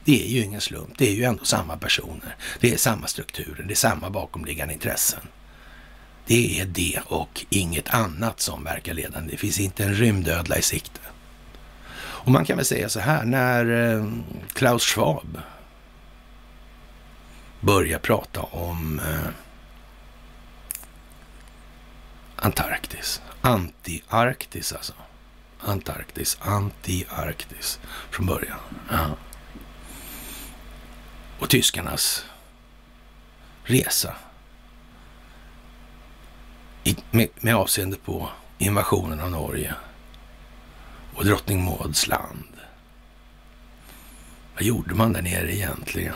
Det 0.06 0.26
är 0.26 0.28
ju 0.28 0.44
ingen 0.44 0.62
slump. 0.62 0.98
Det 0.98 1.08
är 1.08 1.14
ju 1.14 1.24
ändå 1.24 1.46
samma 1.46 1.78
personer. 1.78 2.36
Det 2.60 2.74
är 2.74 2.78
samma 2.78 3.08
strukturer. 3.08 3.64
Det 3.64 3.74
är 3.74 3.76
samma 3.76 4.10
bakomliggande 4.10 4.74
intressen. 4.74 5.22
Det 6.26 6.60
är 6.60 6.66
det 6.66 7.00
och 7.06 7.46
inget 7.50 7.90
annat 7.90 8.40
som 8.40 8.64
verkar 8.64 8.94
ledande. 8.94 9.32
Det 9.32 9.38
finns 9.38 9.60
inte 9.60 9.84
en 9.84 9.96
rymdödla 9.96 10.58
i 10.58 10.62
sikte. 10.62 11.00
Och 11.94 12.32
man 12.32 12.46
kan 12.46 12.58
väl 12.58 12.66
säga 12.66 12.90
så 12.90 13.00
här, 13.00 13.24
när 13.24 13.94
eh, 13.96 14.06
Klaus 14.54 14.84
Schwab 14.84 15.42
börjar 17.60 18.00
prata 18.00 18.42
om 18.42 19.00
eh, 19.00 19.32
Antarktis, 22.42 23.22
anti-Arktis 23.42 24.74
alltså. 24.74 24.94
Antarktis, 25.60 26.38
anti-Arktis 26.42 27.80
från 28.12 28.26
början. 28.26 28.60
Ja 28.92 29.10
och 31.42 31.50
tyskarnas 31.50 32.26
resa 33.64 34.16
i, 36.84 36.96
med, 37.12 37.28
med 37.40 37.56
avseende 37.56 37.98
på 37.98 38.30
invasionen 38.58 39.20
av 39.20 39.32
Norge 39.32 39.76
och 41.16 41.26
drottning 41.26 41.64
Mauds 41.64 42.08
land. 42.08 42.58
Vad 44.54 44.64
gjorde 44.64 44.96
man 44.96 45.14
där 45.14 45.22
nere 45.22 45.56
egentligen? 45.56 46.16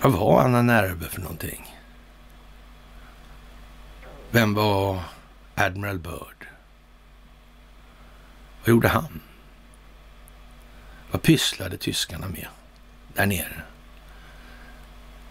Vad 0.00 0.12
var 0.12 0.42
Anna 0.42 0.62
Nerbe 0.62 1.08
för 1.08 1.20
någonting? 1.20 1.73
Vem 4.34 4.54
var 4.54 5.00
Admiral 5.54 5.98
Byrd? 5.98 6.46
Vad 8.60 8.68
gjorde 8.68 8.88
han? 8.88 9.20
Vad 11.10 11.22
pysslade 11.22 11.76
tyskarna 11.76 12.28
med? 12.28 12.46
där 13.14 13.26
nere. 13.26 13.62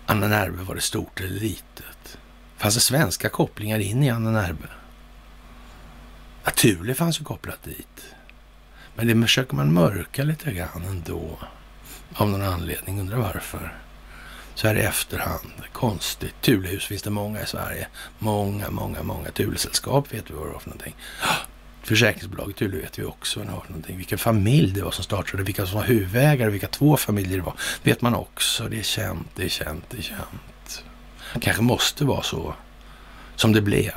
Anna 0.06 0.28
Närbe, 0.28 0.64
var 0.64 0.76
det 0.76 0.82
stort 0.82 1.20
eller 1.20 1.40
litet? 1.40 2.18
Fanns 2.58 2.76
det 2.76 2.82
svenska 2.82 3.30
kopplingar 3.30 3.80
in 3.80 4.04
i 4.04 4.10
Anna 4.10 4.32
Närbe? 4.32 4.68
Ja, 6.44 6.96
fanns 6.96 7.20
ju 7.20 7.24
kopplat 7.24 7.64
dit. 7.64 8.16
Men 8.96 9.08
det 9.08 9.22
försöker 9.22 9.56
man 9.56 9.74
mörka 9.74 10.24
lite 10.24 10.54
grann 10.54 10.84
ändå. 10.88 11.40
Av 12.14 12.30
någon 12.30 12.42
anledning, 12.42 13.00
undrar 13.00 13.18
varför. 13.18 13.78
Så 14.56 14.68
här 14.68 14.76
i 14.76 14.82
efterhand, 14.82 15.52
konstigt. 15.72 16.36
Tulhus 16.42 16.86
finns 16.86 17.02
det 17.02 17.10
många 17.10 17.42
i 17.42 17.46
Sverige. 17.46 17.88
Många, 18.20 18.70
många, 18.70 19.04
många. 19.04 19.32
Tulesällskap 19.32 20.14
vet 20.14 20.30
vi 20.30 20.34
vad 20.34 20.48
det 20.48 20.52
var 20.52 20.60
för 20.60 20.70
någonting. 20.70 20.96
Försäkringsbolaget 21.84 22.56
Thule 22.56 22.78
vet 22.78 23.00
vi 23.00 23.04
också 23.04 23.40
vad 23.40 23.48
det 23.48 23.52
var 23.52 23.62
för 23.62 23.70
någonting. 23.70 23.98
Vilken 23.98 24.18
familj 24.18 24.72
det 24.72 24.84
var 24.84 24.92
som 24.92 25.04
startade, 25.04 25.44
vilka 25.44 25.66
som 25.66 25.78
var 25.78 25.86
huvudägare, 25.86 26.50
vilka 26.50 26.68
två 26.68 26.98
familjer 26.98 27.38
det 27.38 27.44
var. 27.44 27.56
vet 27.84 28.02
man 28.02 28.16
också. 28.16 28.70
Det 28.70 28.80
är 28.80 28.84
känt, 28.84 29.28
det 29.36 29.44
är 29.44 29.50
känt, 29.50 29.84
det 29.90 29.98
är 29.98 30.02
känt. 30.02 30.84
Det 31.34 31.40
kanske 31.40 31.62
måste 31.62 32.06
vara 32.06 32.24
så 32.24 32.54
som 33.36 33.54
det 33.54 33.62
blev. 33.62 33.94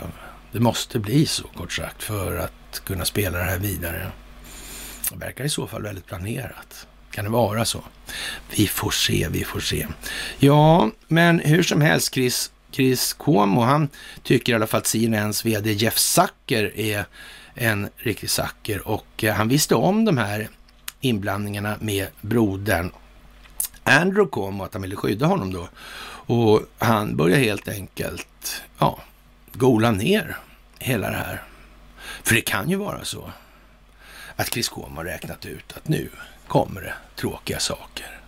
Det 0.52 0.60
måste 0.60 0.98
bli 0.98 1.26
så 1.26 1.48
kort 1.48 1.72
sagt 1.72 2.02
för 2.02 2.36
att 2.36 2.82
kunna 2.84 3.04
spela 3.04 3.38
det 3.38 3.44
här 3.44 3.58
vidare. 3.58 4.10
Det 5.10 5.16
verkar 5.16 5.44
i 5.44 5.48
så 5.48 5.66
fall 5.66 5.82
väldigt 5.82 6.06
planerat. 6.06 6.86
Kan 7.16 7.24
det 7.24 7.30
vara 7.30 7.64
så? 7.64 7.84
Vi 8.56 8.66
får 8.66 8.90
se, 8.90 9.28
vi 9.30 9.44
får 9.44 9.60
se. 9.60 9.86
Ja, 10.38 10.90
men 11.08 11.38
hur 11.38 11.62
som 11.62 11.80
helst, 11.80 12.14
Chris, 12.14 12.52
Chris 12.70 13.12
Cuomo, 13.12 13.60
han 13.60 13.88
tycker 14.22 14.52
i 14.52 14.56
alla 14.56 14.66
fall 14.66 14.78
att 14.78 14.86
CNNs 14.86 15.44
vd 15.44 15.72
Jeff 15.72 15.98
Zucker 15.98 16.78
är 16.78 17.04
en 17.54 17.88
riktig 17.96 18.30
Zucker 18.30 18.88
och 18.88 19.24
eh, 19.24 19.34
han 19.34 19.48
visste 19.48 19.74
om 19.74 20.04
de 20.04 20.18
här 20.18 20.48
inblandningarna 21.00 21.76
med 21.80 22.06
brodern 22.20 22.90
Andrew 23.82 24.30
Cuomo, 24.32 24.64
att 24.64 24.72
han 24.72 24.82
ville 24.82 24.96
skydda 24.96 25.26
honom 25.26 25.52
då. 25.52 25.68
Och 26.34 26.62
han 26.78 27.16
började 27.16 27.42
helt 27.42 27.68
enkelt, 27.68 28.62
ja, 28.78 28.98
gola 29.52 29.90
ner 29.90 30.36
hela 30.78 31.10
det 31.10 31.16
här. 31.16 31.42
För 32.22 32.34
det 32.34 32.40
kan 32.40 32.70
ju 32.70 32.76
vara 32.76 33.04
så 33.04 33.30
att 34.36 34.52
Chris 34.52 34.68
Cuomo 34.68 34.96
har 34.96 35.04
räknat 35.04 35.46
ut 35.46 35.72
att 35.76 35.88
nu 35.88 36.08
kommer 36.48 36.80
det 36.80 36.94
tråkiga 37.16 37.58
saker. 37.58 38.20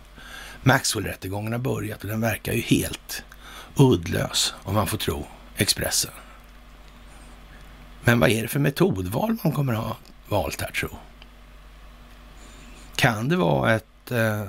Maxwell-rättegången 0.63 1.51
har 1.51 1.59
börjat 1.59 2.01
och 2.01 2.09
den 2.09 2.21
verkar 2.21 2.53
ju 2.53 2.61
helt 2.61 3.23
uddlös 3.75 4.53
om 4.63 4.75
man 4.75 4.87
får 4.87 4.97
tro 4.97 5.27
Expressen. 5.57 6.11
Men 8.01 8.19
vad 8.19 8.29
är 8.29 8.41
det 8.41 8.47
för 8.47 8.59
metodval 8.59 9.37
man 9.43 9.53
kommer 9.53 9.73
ha 9.73 9.97
valt 10.27 10.61
här 10.61 10.71
tro? 10.71 10.89
Kan 12.95 13.29
det 13.29 13.35
vara 13.35 13.75
ett 13.75 14.11
eh, 14.11 14.43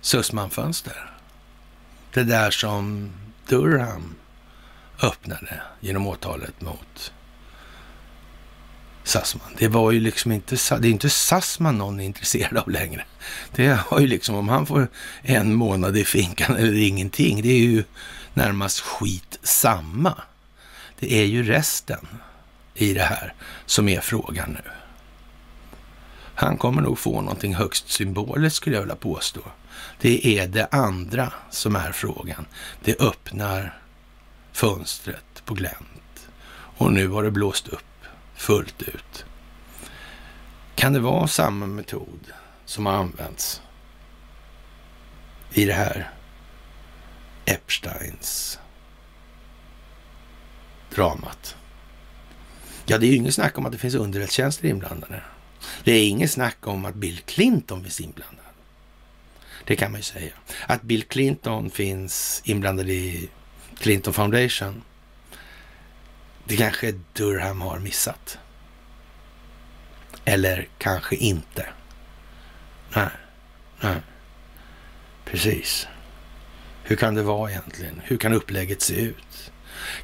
Sussman-fönster? 0.00 1.10
Det 2.12 2.24
där 2.24 2.50
som 2.50 3.12
Durham 3.48 4.14
öppnade 5.02 5.62
genom 5.80 6.06
åtalet 6.06 6.60
mot 6.60 7.12
Sassman. 9.04 9.48
Det 9.58 9.68
var 9.68 9.92
ju 9.92 10.00
liksom 10.00 10.32
inte, 10.32 10.56
det 10.78 10.88
är 10.88 10.90
inte 10.90 11.10
Sassman 11.10 11.78
någon 11.78 12.00
är 12.00 12.04
intresserad 12.04 12.56
av 12.56 12.70
längre. 12.70 13.04
Det 13.54 13.68
har 13.68 14.00
ju 14.00 14.06
liksom, 14.06 14.34
om 14.34 14.48
han 14.48 14.66
får 14.66 14.88
en 15.22 15.54
månad 15.54 15.96
i 15.96 16.04
finkan 16.04 16.56
eller 16.56 16.74
ingenting, 16.74 17.42
det 17.42 17.48
är 17.48 17.58
ju 17.58 17.84
närmast 18.34 18.80
skit 18.80 19.38
samma. 19.42 20.14
Det 20.98 21.14
är 21.14 21.24
ju 21.24 21.42
resten 21.42 22.06
i 22.74 22.94
det 22.94 23.02
här 23.02 23.34
som 23.66 23.88
är 23.88 24.00
frågan 24.00 24.50
nu. 24.50 24.70
Han 26.34 26.56
kommer 26.56 26.82
nog 26.82 26.98
få 26.98 27.20
någonting 27.20 27.54
högst 27.54 27.90
symboliskt 27.90 28.56
skulle 28.56 28.76
jag 28.76 28.82
vilja 28.82 28.96
påstå. 28.96 29.40
Det 30.00 30.38
är 30.38 30.48
det 30.48 30.68
andra 30.70 31.32
som 31.50 31.76
är 31.76 31.92
frågan. 31.92 32.46
Det 32.84 33.00
öppnar 33.00 33.78
fönstret 34.52 35.42
på 35.44 35.54
glänt 35.54 36.28
och 36.76 36.92
nu 36.92 37.08
har 37.08 37.22
det 37.22 37.30
blåst 37.30 37.68
upp 37.68 37.93
fullt 38.34 38.82
ut. 38.82 39.24
Kan 40.74 40.92
det 40.92 41.00
vara 41.00 41.26
samma 41.26 41.66
metod 41.66 42.32
som 42.64 42.86
har 42.86 42.92
använts 42.92 43.62
i 45.52 45.64
det 45.64 45.72
här 45.72 46.10
Epsteins 47.44 48.58
dramat? 50.94 51.56
Ja, 52.86 52.98
det 52.98 53.06
är 53.06 53.10
ju 53.10 53.16
inget 53.16 53.34
snack 53.34 53.58
om 53.58 53.66
att 53.66 53.72
det 53.72 53.78
finns 53.78 53.94
underrättelsetjänster 53.94 54.68
inblandade. 54.68 55.22
Det 55.84 55.92
är 55.92 56.08
inget 56.08 56.30
snack 56.30 56.66
om 56.66 56.84
att 56.84 56.94
Bill 56.94 57.20
Clinton 57.26 57.82
finns 57.82 58.00
inblandad. 58.00 58.44
Det 59.64 59.76
kan 59.76 59.90
man 59.90 59.98
ju 60.00 60.04
säga. 60.04 60.32
Att 60.66 60.82
Bill 60.82 61.02
Clinton 61.02 61.70
finns 61.70 62.42
inblandad 62.44 62.90
i 62.90 63.28
Clinton 63.78 64.14
Foundation. 64.14 64.82
Det 66.44 66.56
kanske 66.56 66.94
Durham 67.12 67.60
har 67.60 67.78
missat. 67.78 68.38
Eller 70.24 70.68
kanske 70.78 71.16
inte. 71.16 71.66
Nej, 72.96 73.10
nej. 73.80 74.00
Precis. 75.24 75.86
Hur 76.82 76.96
kan 76.96 77.14
det 77.14 77.22
vara 77.22 77.50
egentligen? 77.50 78.00
Hur 78.04 78.16
kan 78.16 78.32
upplägget 78.32 78.82
se 78.82 78.94
ut? 78.94 79.52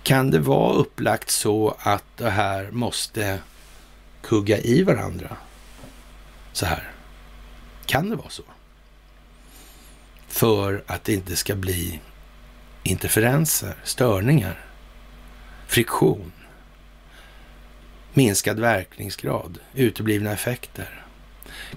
Kan 0.02 0.30
det 0.30 0.38
vara 0.38 0.72
upplagt 0.72 1.30
så 1.30 1.76
att 1.78 2.04
det 2.16 2.30
här 2.30 2.70
måste 2.70 3.40
kugga 4.22 4.58
i 4.58 4.82
varandra? 4.82 5.36
Så 6.52 6.66
här. 6.66 6.90
Kan 7.86 8.10
det 8.10 8.16
vara 8.16 8.30
så? 8.30 8.42
För 10.28 10.82
att 10.86 11.04
det 11.04 11.12
inte 11.12 11.36
ska 11.36 11.54
bli 11.54 12.00
interferenser, 12.82 13.74
störningar, 13.84 14.69
friktion, 15.70 16.32
minskad 18.12 18.60
verkningsgrad, 18.60 19.58
uteblivna 19.74 20.32
effekter. 20.32 21.04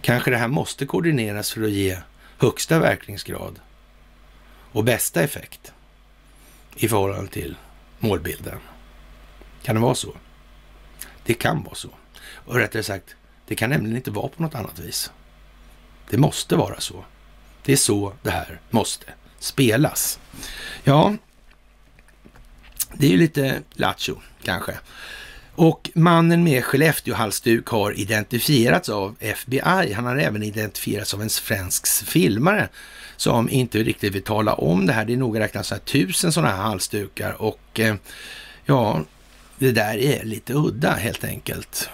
Kanske 0.02 0.32
det 0.32 0.38
här 0.38 0.48
måste 0.48 0.86
koordineras 0.86 1.52
för 1.52 1.64
att 1.64 1.72
ge 1.72 1.98
högsta 2.38 2.80
verkningsgrad 2.80 3.60
och 4.72 4.84
bästa 4.84 5.24
effekt 5.24 5.74
i 6.76 6.88
förhållande 6.88 7.32
till 7.32 7.56
målbilden. 8.00 8.60
Kan 9.64 9.76
det 9.76 9.82
vara 9.82 9.96
så? 9.96 10.16
Det 11.26 11.34
kan 11.34 11.64
vara 11.64 11.76
så. 11.76 11.90
Och 12.26 12.56
rättare 12.56 12.84
sagt, 12.84 13.16
det 13.48 13.56
kan 13.56 13.70
nämligen 13.70 13.98
inte 13.98 14.12
vara 14.12 14.28
på 14.28 14.44
något 14.44 14.56
annat 14.56 14.80
vis. 14.80 15.12
Det 16.10 16.18
måste 16.18 16.56
vara 16.56 16.80
så. 16.80 17.06
Det 17.64 17.74
är 17.74 17.78
så 17.78 18.14
det 18.22 18.32
här 18.32 18.60
måste 18.70 19.06
spelas. 19.40 20.20
Ja, 20.84 21.16
det 22.98 23.06
är 23.06 23.12
ju 23.12 23.18
lite 23.18 23.62
lattjo 23.74 24.16
kanske. 24.44 24.74
Och 25.56 25.90
mannen 25.94 26.44
med 26.44 26.64
Skellefteåhalsduk 26.64 27.68
har 27.68 28.00
identifierats 28.00 28.90
av 28.90 29.16
FBI. 29.20 29.94
Han 29.94 30.06
har 30.06 30.18
även 30.18 30.44
identifierats 30.44 31.14
av 31.14 31.22
en 31.22 31.30
svensk 31.30 31.88
filmare 31.88 32.70
som 33.16 33.50
inte 33.50 33.84
riktigt 33.84 34.16
vill 34.16 34.24
tala 34.24 34.54
om 34.54 34.86
det 34.86 34.94
här. 34.94 35.06
Det 35.06 35.14
är 35.14 35.18
nog 35.18 35.40
räknat 35.40 35.66
så 35.66 35.76
här 35.76 35.82
tusen 35.82 36.32
sådana 36.32 36.56
här 36.56 36.64
halsdukar 36.64 37.42
och 37.42 37.80
eh, 37.80 37.96
ja, 38.66 39.02
det 39.58 39.72
där 39.72 39.98
är 39.98 40.24
lite 40.24 40.54
udda 40.54 40.92
helt 40.92 41.24
enkelt, 41.24 41.90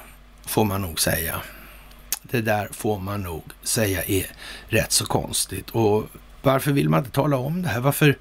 får 0.46 0.66
man 0.66 0.82
nog 0.82 1.00
säga. 1.00 1.42
Det 2.22 2.42
där 2.42 2.70
får 2.72 3.00
man 3.00 3.24
nog 3.24 3.44
säga 3.64 4.04
är 4.04 4.26
rätt 4.68 4.92
så 4.92 5.06
konstigt. 5.06 5.70
Och 5.70 6.08
varför 6.42 6.72
vill 6.72 6.90
man 6.90 7.00
inte 7.00 7.12
tala 7.12 7.38
om 7.38 7.62
det 7.62 7.70
här? 7.70 7.80
Varför 7.80 8.18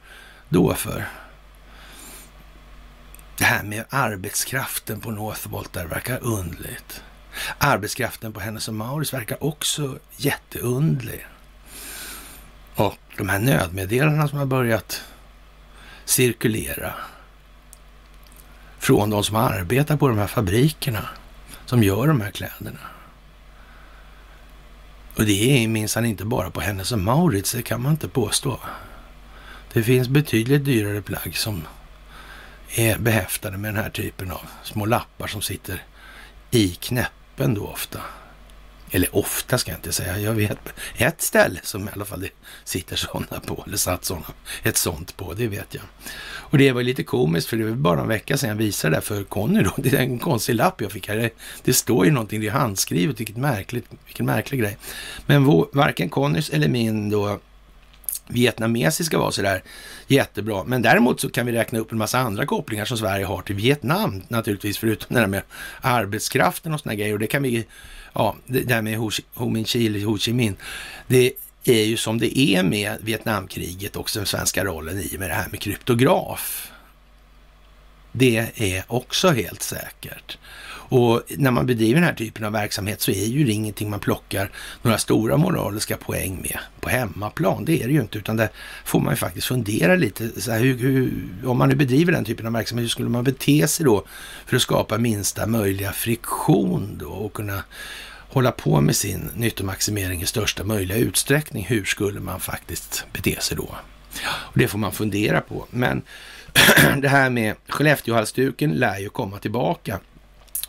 då 0.49 0.75
för? 0.75 1.09
Det 3.39 3.45
här 3.45 3.63
med 3.63 3.85
arbetskraften 3.91 5.01
på 5.01 5.11
Northvolt 5.11 5.73
där 5.73 5.87
verkar 5.87 6.19
undligt. 6.23 7.03
Arbetskraften 7.59 8.33
på 8.33 8.41
Hennes 8.41 8.69
och 8.69 8.75
Mauritz 8.75 9.15
verkar 9.15 9.45
också 9.45 9.99
jätteundlig. 10.17 11.27
Och 12.75 12.99
de 13.17 13.29
här 13.29 13.39
nödmeddelandena 13.39 14.29
som 14.29 14.39
har 14.39 14.47
börjat 14.47 15.03
cirkulera 16.05 16.95
från 18.79 19.11
de 19.11 19.25
som 19.25 19.37
arbetar 19.37 19.97
på 19.97 20.09
de 20.09 20.19
här 20.19 20.27
fabrikerna 20.27 21.09
som 21.67 21.83
gör 21.83 22.07
de 22.07 22.21
här 22.21 22.31
kläderna. 22.31 22.81
Och 25.17 25.25
det 25.25 25.65
är 25.65 25.69
minsann 25.69 26.05
inte 26.05 26.25
bara 26.25 26.51
på 26.51 26.61
Hennes 26.61 26.93
och 26.93 26.99
Mauritz, 26.99 27.53
det 27.53 27.63
kan 27.63 27.83
man 27.83 27.93
inte 27.93 28.09
påstå. 28.09 28.61
Det 29.73 29.83
finns 29.83 30.09
betydligt 30.09 30.65
dyrare 30.65 31.03
plagg 31.03 31.37
som 31.37 31.63
är 32.75 32.99
behäftade 32.99 33.59
med 33.59 33.75
den 33.75 33.83
här 33.83 33.91
typen 33.91 34.31
av 34.31 34.41
små 34.63 34.87
lappar 34.87 35.27
som 35.27 35.43
sitter 35.43 35.83
i 36.51 36.69
knäppen 36.69 37.55
då 37.55 37.67
ofta. 37.67 38.01
Eller 38.91 39.17
ofta 39.17 39.59
ska 39.59 39.71
jag 39.71 39.79
inte 39.79 39.93
säga. 39.93 40.19
Jag 40.19 40.33
vet 40.33 40.59
ett 40.97 41.23
ställe 41.23 41.61
som 41.63 41.89
i 41.89 41.91
alla 41.93 42.05
fall 42.05 42.21
det 42.21 42.31
sitter 42.65 42.97
sådana 42.97 43.41
på, 43.47 43.65
eller 43.67 43.77
satt 43.77 44.05
sådana, 44.05 44.27
ett 44.63 44.77
sånt 44.77 45.17
på, 45.17 45.35
det 45.35 45.49
vet 45.49 45.75
jag. 45.75 45.85
Och 46.21 46.59
det 46.59 46.73
var 46.73 46.83
lite 46.83 47.03
komiskt 47.03 47.49
för 47.49 47.57
det 47.57 47.65
var 47.65 47.71
bara 47.71 48.01
en 48.01 48.09
vecka 48.09 48.37
sedan 48.37 48.49
jag 48.49 48.57
visade 48.57 48.97
det 48.97 49.01
för 49.01 49.25
Conny 49.25 49.63
då. 49.63 49.75
Det 49.83 49.93
är 49.93 49.99
en 49.99 50.19
konstig 50.19 50.55
lapp 50.55 50.81
jag 50.81 50.93
fick 50.93 51.09
här. 51.09 51.17
Det, 51.17 51.31
det 51.65 51.73
står 51.73 52.05
ju 52.05 52.11
någonting, 52.11 52.41
det 52.41 52.47
är 52.47 52.51
handskrivet, 52.51 53.21
vilket 53.21 53.37
märkligt, 53.37 53.87
vilken 54.07 54.27
märklig 54.27 54.61
grej. 54.61 54.77
Men 55.27 55.45
vår, 55.45 55.69
varken 55.73 56.09
Connys 56.09 56.51
eller 56.51 56.69
min 56.69 57.11
då 57.11 57.41
vietnamesiska 58.29 59.19
var 59.19 59.31
sådär 59.31 59.63
jättebra. 60.07 60.65
Men 60.65 60.83
däremot 60.83 61.21
så 61.21 61.31
kan 61.31 61.47
vi 61.47 61.53
räkna 61.53 61.79
upp 61.79 61.93
en 61.93 61.99
massa 61.99 62.19
andra 62.19 62.47
kopplingar 62.47 62.85
som 62.85 62.99
Sverige 62.99 63.25
har 63.25 63.43
till 63.43 63.55
Vietnam 63.55 64.23
naturligtvis, 64.29 64.79
förutom 64.79 65.15
det 65.15 65.21
där 65.21 65.27
med 65.27 65.43
arbetskraften 65.81 66.75
och 66.75 66.81
sådana 66.81 66.95
grejer. 66.95 67.13
Och 67.13 67.19
det 67.19 67.27
kan 67.27 67.43
vi, 67.43 67.67
ja, 68.13 68.37
det 68.47 68.61
där 68.61 68.83
med 68.83 68.99
Ho, 68.99 69.11
Ho 69.35 69.49
Minh 69.49 69.65
Chi 69.65 70.05
Ho 70.05 70.19
Chi 70.19 70.33
Minh, 70.33 70.57
det 71.07 71.33
är 71.65 71.85
ju 71.85 71.97
som 71.97 72.19
det 72.19 72.39
är 72.39 72.63
med 72.63 72.97
Vietnamkriget 73.01 73.97
och 73.97 74.11
den 74.15 74.27
svenska 74.27 74.65
rollen 74.65 74.99
i 74.99 75.19
med 75.19 75.31
det 75.31 75.35
här 75.35 75.49
med 75.51 75.61
kryptograf. 75.61 76.73
Det 78.13 78.51
är 78.55 78.85
också 78.87 79.31
helt 79.31 79.63
säkert. 79.63 80.39
Och 80.89 81.23
när 81.29 81.51
man 81.51 81.67
bedriver 81.67 81.95
den 81.95 82.09
här 82.09 82.15
typen 82.15 82.45
av 82.45 82.53
verksamhet 82.53 83.01
så 83.01 83.11
är 83.11 83.25
ju 83.25 83.45
det 83.45 83.53
ingenting 83.53 83.91
man 83.91 84.01
plockar 84.01 84.51
några 84.83 84.99
stora 84.99 85.37
moraliska 85.37 85.97
poäng 85.97 86.37
med 86.43 86.59
på 86.81 86.89
hemmaplan. 86.89 87.65
Det 87.65 87.83
är 87.83 87.87
det 87.87 87.93
ju 87.93 88.01
inte, 88.01 88.19
utan 88.19 88.37
det 88.37 88.49
får 88.85 89.01
man 89.01 89.13
ju 89.13 89.17
faktiskt 89.17 89.47
fundera 89.47 89.95
lite. 89.95 90.41
Så 90.41 90.53
här, 90.53 90.61
hur, 90.61 90.79
hur, 90.79 91.13
om 91.45 91.59
man 91.59 91.69
nu 91.69 91.75
bedriver 91.75 92.13
den 92.13 92.25
typen 92.25 92.47
av 92.47 92.53
verksamhet, 92.53 92.85
hur 92.85 92.89
skulle 92.89 93.09
man 93.09 93.25
bete 93.25 93.69
sig 93.69 93.85
då 93.85 94.05
för 94.47 94.57
att 94.57 94.63
skapa 94.63 94.99
minsta 94.99 95.47
möjliga 95.47 95.93
friktion 95.93 96.99
då 97.01 97.09
och 97.09 97.33
kunna 97.33 97.63
hålla 98.29 98.53
på 98.53 98.81
med 98.81 98.97
sin 98.97 99.31
nyttomaximering 99.35 100.23
i 100.23 100.27
största 100.27 100.65
möjliga 100.65 100.99
utsträckning. 100.99 101.65
Hur 101.69 101.85
skulle 101.85 102.21
man 102.21 102.41
faktiskt 102.41 103.05
bete 103.13 103.41
sig 103.41 103.57
då? 103.57 103.69
Och 104.29 104.59
det 104.59 104.69
får 104.69 104.79
man 104.79 104.93
fundera 104.93 105.41
på. 105.41 105.67
Men 105.71 106.03
det 107.01 107.09
här 107.09 107.31
med 107.31 107.55
Skellefteåhalsduken 107.69 108.71
lär 108.71 108.99
ju 108.99 109.09
komma 109.09 109.39
tillbaka. 109.39 110.01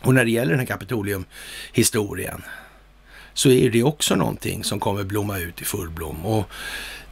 Och 0.02 0.14
när 0.14 0.24
det 0.24 0.30
gäller 0.30 0.50
den 0.50 0.58
här 0.58 0.66
Kapitolium-historien, 0.66 2.42
så 3.34 3.50
är 3.50 3.70
det 3.70 3.82
också 3.82 4.14
någonting 4.14 4.64
som 4.64 4.80
kommer 4.80 5.04
blomma 5.04 5.38
ut 5.38 5.62
i 5.62 5.64
full 5.64 5.90
blom. 5.90 6.26
Och 6.26 6.44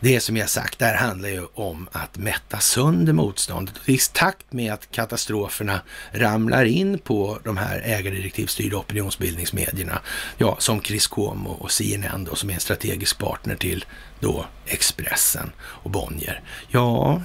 det 0.00 0.20
som 0.20 0.36
jag 0.36 0.48
sagt, 0.48 0.78
där 0.78 0.94
handlar 0.94 1.28
ju 1.28 1.46
om 1.54 1.88
att 1.92 2.16
mätta 2.16 2.58
sönder 2.58 3.12
motståndet. 3.12 3.74
I 3.86 3.98
takt 4.12 4.52
med 4.52 4.72
att 4.72 4.90
katastroferna 4.90 5.80
ramlar 6.12 6.64
in 6.64 6.98
på 6.98 7.38
de 7.44 7.56
här 7.56 7.80
ägardirektivstyrda 7.84 8.76
opinionsbildningsmedierna, 8.76 10.00
ja, 10.36 10.56
som 10.58 10.82
Chris 10.82 11.06
Cuomo 11.06 11.50
och 11.50 11.72
CNN 11.72 12.24
då, 12.24 12.34
som 12.34 12.50
är 12.50 12.54
en 12.54 12.60
strategisk 12.60 13.18
partner 13.18 13.56
till 13.56 13.84
då 14.20 14.46
Expressen 14.66 15.52
och 15.58 15.90
Bonnier. 15.90 16.40
Ja, 16.68 17.22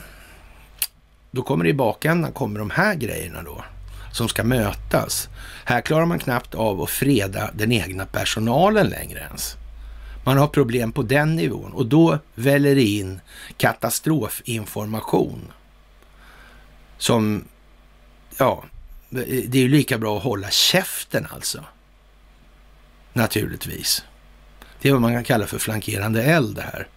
då 1.32 1.42
kommer 1.42 1.64
det 1.64 1.70
i 1.70 1.74
bakändan 1.74 2.32
kommer 2.32 2.60
de 2.60 2.70
här 2.70 2.96
grejerna 2.96 3.44
då 3.44 3.64
som 4.14 4.30
ska 4.30 4.44
mötas. 4.44 5.30
Här 5.66 5.82
klarar 5.82 6.06
man 6.06 6.20
knappt 6.20 6.56
av 6.56 6.82
att 6.82 6.90
freda 6.90 7.52
den 7.54 7.72
egna 7.72 8.06
personalen 8.06 8.88
längre 8.88 9.20
ens. 9.20 9.58
Man 10.24 10.38
har 10.38 10.48
problem 10.48 10.92
på 10.92 11.04
den 11.04 11.36
nivån 11.36 11.74
och 11.74 11.86
då 11.86 12.20
väller 12.36 12.76
det 12.76 12.84
in 12.84 13.22
katastrofinformation. 13.58 15.52
Som, 16.98 17.46
ja, 18.38 18.64
det 19.10 19.58
är 19.58 19.62
ju 19.62 19.68
lika 19.68 19.98
bra 19.98 20.18
att 20.18 20.24
hålla 20.24 20.50
käften 20.50 21.28
alltså. 21.30 21.64
Naturligtvis. 23.14 24.04
Det 24.82 24.90
är 24.90 24.94
vad 24.94 25.02
man 25.02 25.14
kan 25.14 25.24
kalla 25.24 25.48
för 25.48 25.60
flankerande 25.60 26.24
eld 26.24 26.56
det 26.56 26.62
här. 26.62 26.88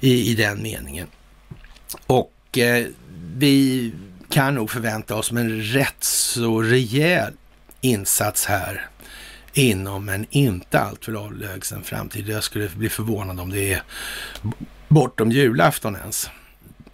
I, 0.00 0.30
i 0.30 0.34
den 0.34 0.62
meningen. 0.62 1.06
Och 2.06 2.58
eh, 2.58 2.86
vi 3.36 3.92
kan 4.30 4.54
nog 4.54 4.70
förvänta 4.70 5.14
oss 5.14 5.32
en 5.32 5.62
rätt 5.62 6.04
så 6.04 6.62
rejäl 6.62 7.32
insats 7.80 8.46
här 8.46 8.86
inom 9.52 10.08
en 10.08 10.26
inte 10.30 10.80
alltför 10.80 11.12
avlägsen 11.12 11.82
framtid. 11.82 12.28
Jag 12.28 12.44
skulle 12.44 12.68
bli 12.68 12.88
förvånad 12.88 13.40
om 13.40 13.50
det 13.50 13.72
är 13.72 13.82
bortom 14.88 15.32
julafton 15.32 15.96
ens. 15.96 16.30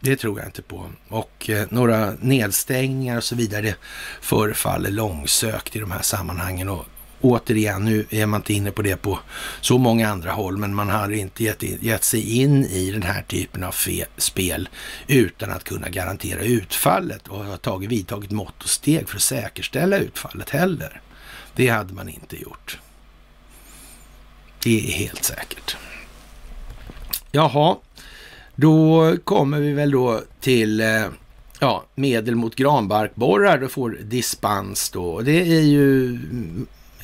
Det 0.01 0.17
tror 0.17 0.39
jag 0.39 0.49
inte 0.49 0.63
på. 0.63 0.91
Och 1.09 1.51
eh, 1.51 1.67
några 1.71 2.13
nedstängningar 2.21 3.17
och 3.17 3.25
så 3.25 3.35
vidare 3.35 3.75
förefaller 4.21 4.91
långsökt 4.91 5.77
i 5.77 5.79
de 5.79 5.91
här 5.91 6.03
sammanhangen. 6.03 6.69
Och 6.69 6.87
återigen, 7.25 7.85
nu 7.85 8.07
är 8.11 8.27
man 8.27 8.41
inte 8.41 8.55
inne 8.55 8.71
på 8.71 8.83
det 8.83 8.97
på 8.97 9.19
så 9.61 9.79
många 9.79 10.09
andra 10.09 10.33
håll, 10.33 10.57
men 10.57 10.75
man 10.75 10.89
har 10.89 11.11
inte 11.11 11.45
gett, 11.45 11.63
gett 11.63 12.05
sig 12.05 12.39
in 12.39 12.65
i 12.65 12.91
den 12.91 13.03
här 13.03 13.23
typen 13.23 13.65
av 13.65 13.75
spel 14.17 14.69
utan 15.07 15.51
att 15.51 15.65
kunna 15.65 15.89
garantera 15.89 16.43
utfallet 16.43 17.29
och 17.29 17.45
har 17.45 17.57
tagit, 17.57 17.91
vidtagit 17.91 18.31
mått 18.31 18.63
och 18.63 18.69
steg 18.69 19.09
för 19.09 19.17
att 19.17 19.23
säkerställa 19.23 19.99
utfallet 19.99 20.51
heller. 20.51 21.01
Det 21.55 21.69
hade 21.69 21.95
man 21.95 22.09
inte 22.09 22.43
gjort. 22.43 22.79
Det 24.63 24.79
är 24.79 24.93
helt 24.93 25.25
säkert. 25.25 25.77
Jaha, 27.33 27.77
då 28.55 29.17
kommer 29.25 29.61
vi 29.61 29.73
väl 29.73 29.91
då 29.91 30.21
till 30.41 30.81
eh, 30.81 31.07
ja, 31.59 31.85
medel 31.95 32.35
mot 32.35 32.55
granbarkborrar. 32.55 33.59
Då 33.59 33.69
får 33.69 33.91
dispens 33.91 34.91
då. 34.91 35.21
Det 35.21 35.41
är 35.41 35.63
ju 35.63 36.19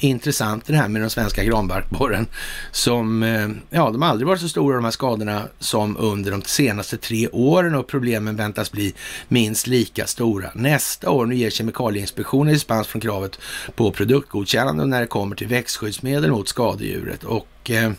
intressant 0.01 0.66
det 0.66 0.76
här 0.76 0.88
med 0.88 1.03
den 1.03 1.11
svenska 1.11 1.44
granbarkborren 1.44 2.26
som, 2.72 3.22
eh, 3.22 3.48
ja, 3.70 3.90
de 3.90 4.03
har 4.03 4.09
aldrig 4.09 4.28
varit 4.28 4.40
så 4.40 4.48
stora 4.48 4.76
de 4.76 4.84
här 4.84 4.90
skadorna 4.90 5.42
som 5.59 5.96
under 5.96 6.30
de 6.30 6.42
senaste 6.42 6.96
tre 6.96 7.28
åren 7.28 7.74
och 7.74 7.86
problemen 7.86 8.36
väntas 8.36 8.72
bli 8.72 8.94
minst 9.28 9.66
lika 9.66 10.07
stora 10.07 10.51
nästa 10.55 11.11
år. 11.11 11.26
Nu 11.26 11.34
ger 11.34 11.51
Kemikalieinspektionen 11.51 12.53
dispens 12.53 12.86
från 12.86 13.01
kravet 13.01 13.38
på 13.74 13.92
produktgodkännande 13.92 14.86
när 14.86 15.01
det 15.01 15.07
kommer 15.07 15.36
till 15.36 15.46
växtskyddsmedel 15.46 16.30
mot 16.30 16.48
skadedjuret 16.48 17.24
och 17.24 17.70
eh, 17.70 17.92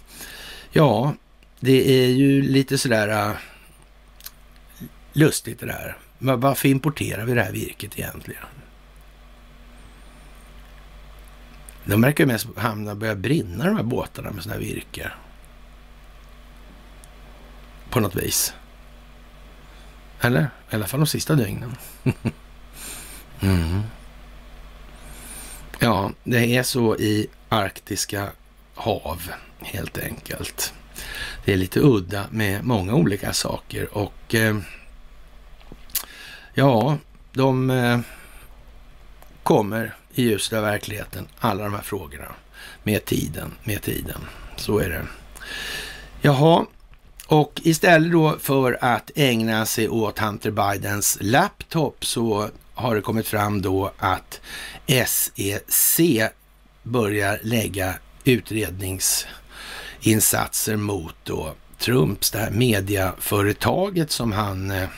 ja, 0.71 1.13
det 1.59 2.03
är 2.03 2.07
ju 2.07 2.41
lite 2.41 2.77
sådär 2.77 3.07
eh, 3.07 3.35
lustigt 5.13 5.59
det 5.59 5.65
där. 5.65 5.97
Varför 6.17 6.67
importerar 6.67 7.25
vi 7.25 7.33
det 7.33 7.43
här 7.43 7.51
virket 7.51 7.99
egentligen? 7.99 8.43
De 11.85 12.01
verkar 12.01 12.25
mest 12.25 12.47
hamna 12.55 12.95
börja 12.95 13.15
brinna 13.15 13.65
de 13.65 13.75
här 13.75 13.83
båtarna 13.83 14.31
med 14.31 14.43
sådana 14.43 14.61
här 14.61 14.67
virke. 14.67 15.11
På 17.89 17.99
något 17.99 18.15
vis. 18.15 18.53
Eller? 20.21 20.49
I 20.71 20.75
alla 20.75 20.87
fall 20.87 20.99
de 20.99 21.07
sista 21.07 21.35
dygnen. 21.35 21.75
mm. 23.41 23.81
Ja, 25.79 26.11
det 26.23 26.55
är 26.55 26.63
så 26.63 26.95
i 26.95 27.27
arktiska 27.49 28.29
hav 28.75 29.31
helt 29.59 29.97
enkelt. 29.97 30.73
Det 31.45 31.53
är 31.53 31.57
lite 31.57 31.79
udda 31.79 32.25
med 32.31 32.63
många 32.63 32.93
olika 32.93 33.33
saker 33.33 33.97
och 33.97 34.35
eh, 34.35 34.57
ja, 36.53 36.97
de 37.33 37.69
eh, 37.69 37.99
kommer 39.43 39.95
i 40.15 40.23
ljuset 40.23 40.57
av 40.57 40.63
verkligheten, 40.63 41.27
alla 41.39 41.63
de 41.63 41.73
här 41.73 41.81
frågorna. 41.81 42.31
Med 42.83 43.05
tiden, 43.05 43.51
med 43.63 43.81
tiden. 43.81 44.21
Så 44.55 44.79
är 44.79 44.89
det. 44.89 45.05
Jaha, 46.21 46.65
och 47.27 47.61
istället 47.63 48.11
då 48.11 48.37
för 48.39 48.77
att 48.81 49.11
ägna 49.15 49.65
sig 49.65 49.89
åt 49.89 50.19
Hunter 50.19 50.51
Bidens 50.51 51.17
laptop 51.21 52.05
så 52.05 52.49
har 52.73 52.95
det 52.95 53.01
kommit 53.01 53.27
fram 53.27 53.61
då 53.61 53.91
att 53.97 54.41
SEC 55.05 55.99
börjar 56.83 57.39
lägga 57.43 57.93
utredningsinsatser 58.23 60.75
mot 60.75 61.15
då 61.23 61.53
Trumps, 61.77 62.31
det 62.31 62.39
här 62.39 62.51
mediaföretaget 62.51 64.11
som 64.11 64.31
han 64.31 64.71
eh, 64.71 64.89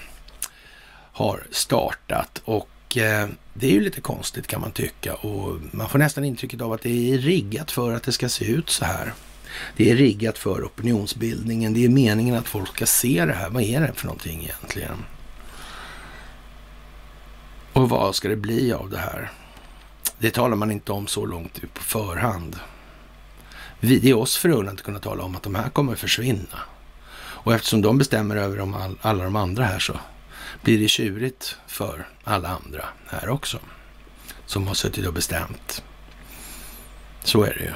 har 1.12 1.44
startat 1.52 2.42
och 2.46 2.70
eh, 2.98 3.28
det 3.54 3.68
är 3.68 3.72
ju 3.72 3.80
lite 3.80 4.02
konstigt 4.02 4.48
kan 4.48 4.62
man 4.62 4.72
tycka 4.72 5.14
och 5.14 5.60
man 5.72 5.90
får 5.90 6.00
nästan 6.00 6.24
intrycket 6.24 6.62
av 6.62 6.74
att 6.74 6.82
det 6.82 7.14
är 7.14 7.18
riggat 7.18 7.72
för 7.72 7.94
att 7.94 8.04
det 8.04 8.12
ska 8.12 8.30
se 8.30 8.46
ut 8.46 8.70
så 8.70 8.86
här. 8.86 9.14
Det 9.76 9.92
är 9.92 9.96
riggat 9.96 10.38
för 10.38 10.66
opinionsbildningen. 10.66 11.74
Det 11.74 11.86
är 11.86 11.90
meningen 11.90 12.36
att 12.36 12.48
folk 12.48 12.76
ska 12.76 12.86
se 12.86 13.26
det 13.26 13.34
här. 13.34 13.50
Vad 13.50 13.64
är 13.64 13.82
det 13.82 13.94
för 13.94 14.06
någonting 14.06 14.44
egentligen? 14.44 15.06
Och 17.74 17.90
vad 17.90 18.16
ska 18.16 18.28
det 18.28 18.36
bli 18.36 18.74
av 18.74 18.90
det 18.90 18.98
här? 18.98 19.32
Det 20.18 20.32
talar 20.32 20.56
man 20.56 20.72
inte 20.72 20.92
om 20.92 21.08
så 21.08 21.26
långt 21.26 21.62
på 21.74 21.82
förhand. 21.82 22.60
Vi, 23.80 24.00
det 24.00 24.10
är 24.10 24.18
oss 24.18 24.38
förunnat 24.38 24.74
att 24.74 24.84
kunna 24.84 25.00
tala 25.00 25.24
om 25.24 25.36
att 25.36 25.44
de 25.44 25.56
här 25.56 25.70
kommer 25.70 25.96
försvinna. 25.96 26.60
Och 27.16 27.54
eftersom 27.54 27.82
de 27.82 27.98
bestämmer 27.98 28.36
över 28.36 28.58
de 28.58 28.74
all, 28.74 28.98
alla 29.02 29.24
de 29.24 29.36
andra 29.36 29.66
här 29.66 29.80
så 29.80 29.94
blir 30.64 30.80
det 30.80 30.88
tjurigt 30.88 31.58
för 31.68 32.08
alla 32.24 32.50
andra 32.50 32.86
här 33.08 33.30
också. 33.30 33.60
Som 34.46 34.68
har 34.68 34.74
suttit 34.74 35.08
och 35.08 35.14
bestämt. 35.14 35.84
Så 37.24 37.44
är 37.44 37.54
det 37.54 37.64
ju. 37.64 37.74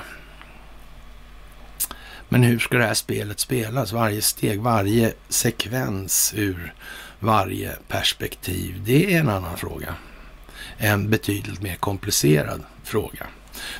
Men 2.29 2.43
hur 2.43 2.59
ska 2.59 2.77
det 2.77 2.85
här 2.85 2.93
spelet 2.93 3.39
spelas? 3.39 3.91
Varje 3.91 4.21
steg, 4.21 4.61
varje 4.61 5.13
sekvens 5.29 6.33
ur 6.35 6.73
varje 7.19 7.75
perspektiv. 7.88 8.81
Det 8.85 9.13
är 9.13 9.19
en 9.19 9.29
annan 9.29 9.57
fråga. 9.57 9.95
En 10.77 11.09
betydligt 11.09 11.61
mer 11.61 11.75
komplicerad 11.75 12.63
fråga. 12.83 13.27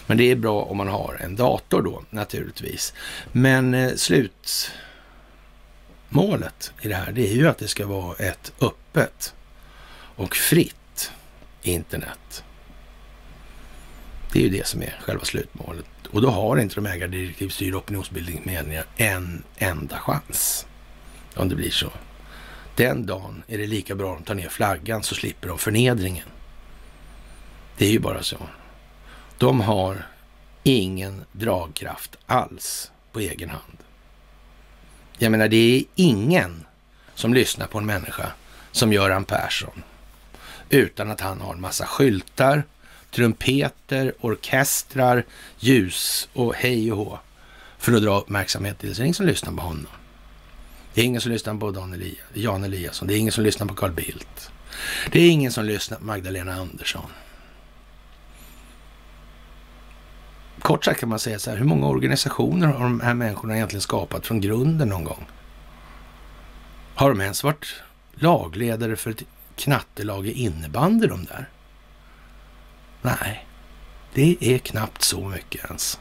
Men 0.08 0.18
det 0.18 0.32
är 0.32 0.36
bra 0.36 0.62
om 0.62 0.78
man 0.78 0.88
har 0.88 1.18
en 1.22 1.36
dator 1.36 1.82
då 1.82 2.03
naturligtvis. 2.10 2.93
Men 3.32 3.74
eh, 3.74 3.95
slut 3.95 4.72
målet 6.10 6.74
i 6.82 6.88
det 6.88 6.95
här, 6.95 7.12
det 7.12 7.32
är 7.32 7.34
ju 7.34 7.47
att 7.47 7.58
det 7.58 7.68
ska 7.68 7.88
vara 7.88 8.16
ett 8.16 8.53
öppet 8.62 9.34
och 10.16 10.36
fritt 10.36 11.12
internet. 11.62 12.43
Det 14.34 14.39
är 14.39 14.43
ju 14.43 14.49
det 14.49 14.68
som 14.68 14.82
är 14.82 14.99
själva 15.01 15.26
slutmålet. 15.26 15.86
Och 16.12 16.22
då 16.22 16.30
har 16.30 16.58
inte 16.58 16.76
de 16.76 16.86
ägardirektivstyrda 16.86 17.78
opinionsbildningsmedierna 17.78 18.84
en 18.97 19.43
enda 19.58 19.99
chans. 19.99 20.66
Om 21.36 21.49
det 21.49 21.55
blir 21.55 21.72
så. 21.72 21.91
Den 22.76 23.05
dagen 23.05 23.43
är 23.47 23.58
det 23.58 23.68
lika 23.68 23.95
bra 23.95 24.12
att 24.12 24.18
de 24.18 24.26
tar 24.26 24.36
ner 24.36 24.49
flaggan 24.49 25.03
så 25.03 25.16
slipper 25.16 25.47
de 25.47 25.58
förnedringen. 25.58 26.28
Det 27.78 27.86
är 27.86 27.91
ju 27.91 27.99
bara 27.99 28.24
så. 28.24 28.38
De 29.38 29.62
har 29.62 30.08
ingen 30.64 31.26
dragkraft 31.32 32.18
alls 32.26 32.91
på 33.12 33.20
egen 33.20 33.49
hand. 33.49 33.76
Jag 35.18 35.32
menar, 35.32 35.47
det 35.47 35.78
är 35.78 35.84
ingen 35.95 36.65
som 37.15 37.34
lyssnar 37.34 37.68
på 37.68 37.78
en 37.78 37.86
människa 37.86 38.32
som 38.72 38.93
Göran 38.93 39.26
Persson 39.26 39.84
utan 40.70 41.11
att 41.11 41.22
han 41.22 41.41
har 41.41 41.53
en 41.53 41.61
massa 41.61 41.86
skyltar, 41.86 42.63
trumpeter, 43.11 44.13
orkestrar, 44.20 45.26
ljus 45.59 46.30
och 46.34 46.55
hej 46.55 46.91
och 46.91 46.97
hå 46.97 47.20
för 47.78 47.93
att 47.93 48.03
dra 48.03 48.20
uppmärksamhet 48.20 48.80
till. 48.80 48.95
Så 48.95 49.01
det 49.01 49.03
är 49.03 49.05
ingen 49.05 49.13
som 49.13 49.26
lyssnar 49.26 49.53
på 49.53 49.61
honom. 49.61 49.88
Det 50.93 51.01
är 51.01 51.05
ingen 51.05 51.22
som 51.22 51.32
lyssnar 51.32 51.55
på 51.55 51.72
Dan 51.72 51.93
Elia, 51.93 52.15
Jan 52.34 52.63
Eliasson. 52.63 53.07
Det 53.07 53.13
är 53.13 53.18
ingen 53.18 53.34
som 53.34 53.43
lyssnar 53.43 53.68
på 53.68 53.74
Carl 53.74 53.91
Bildt. 53.91 54.51
Det 55.11 55.20
är 55.20 55.30
ingen 55.30 55.51
som 55.51 55.65
lyssnar 55.65 55.97
på 55.97 56.05
Magdalena 56.05 56.53
Andersson. 56.53 57.09
Kort 60.62 60.86
sagt 60.86 60.99
kan 60.99 61.10
man 61.10 61.20
säga 61.20 61.39
så 61.39 61.49
här, 61.49 61.58
hur 61.58 61.66
många 61.66 61.88
organisationer 61.88 62.68
har 62.68 62.84
de 62.84 63.01
här 63.01 63.14
människorna 63.14 63.55
egentligen 63.55 63.82
skapat 63.82 64.26
från 64.26 64.41
grunden 64.41 64.89
någon 64.89 65.03
gång? 65.03 65.26
Har 66.95 67.10
de 67.10 67.22
ens 67.22 67.43
varit 67.43 67.84
lagledare 68.16 68.95
för 68.95 69.12
ett 69.12 69.24
knattelag 69.55 70.28
i 70.28 70.32
innebandy 70.32 71.08
de 71.08 71.26
där? 71.26 71.49
Nej, 73.01 73.47
det 74.14 74.38
är 74.39 74.58
knappt 74.58 75.01
så 75.01 75.28
mycket 75.28 75.66
ens. 75.66 75.99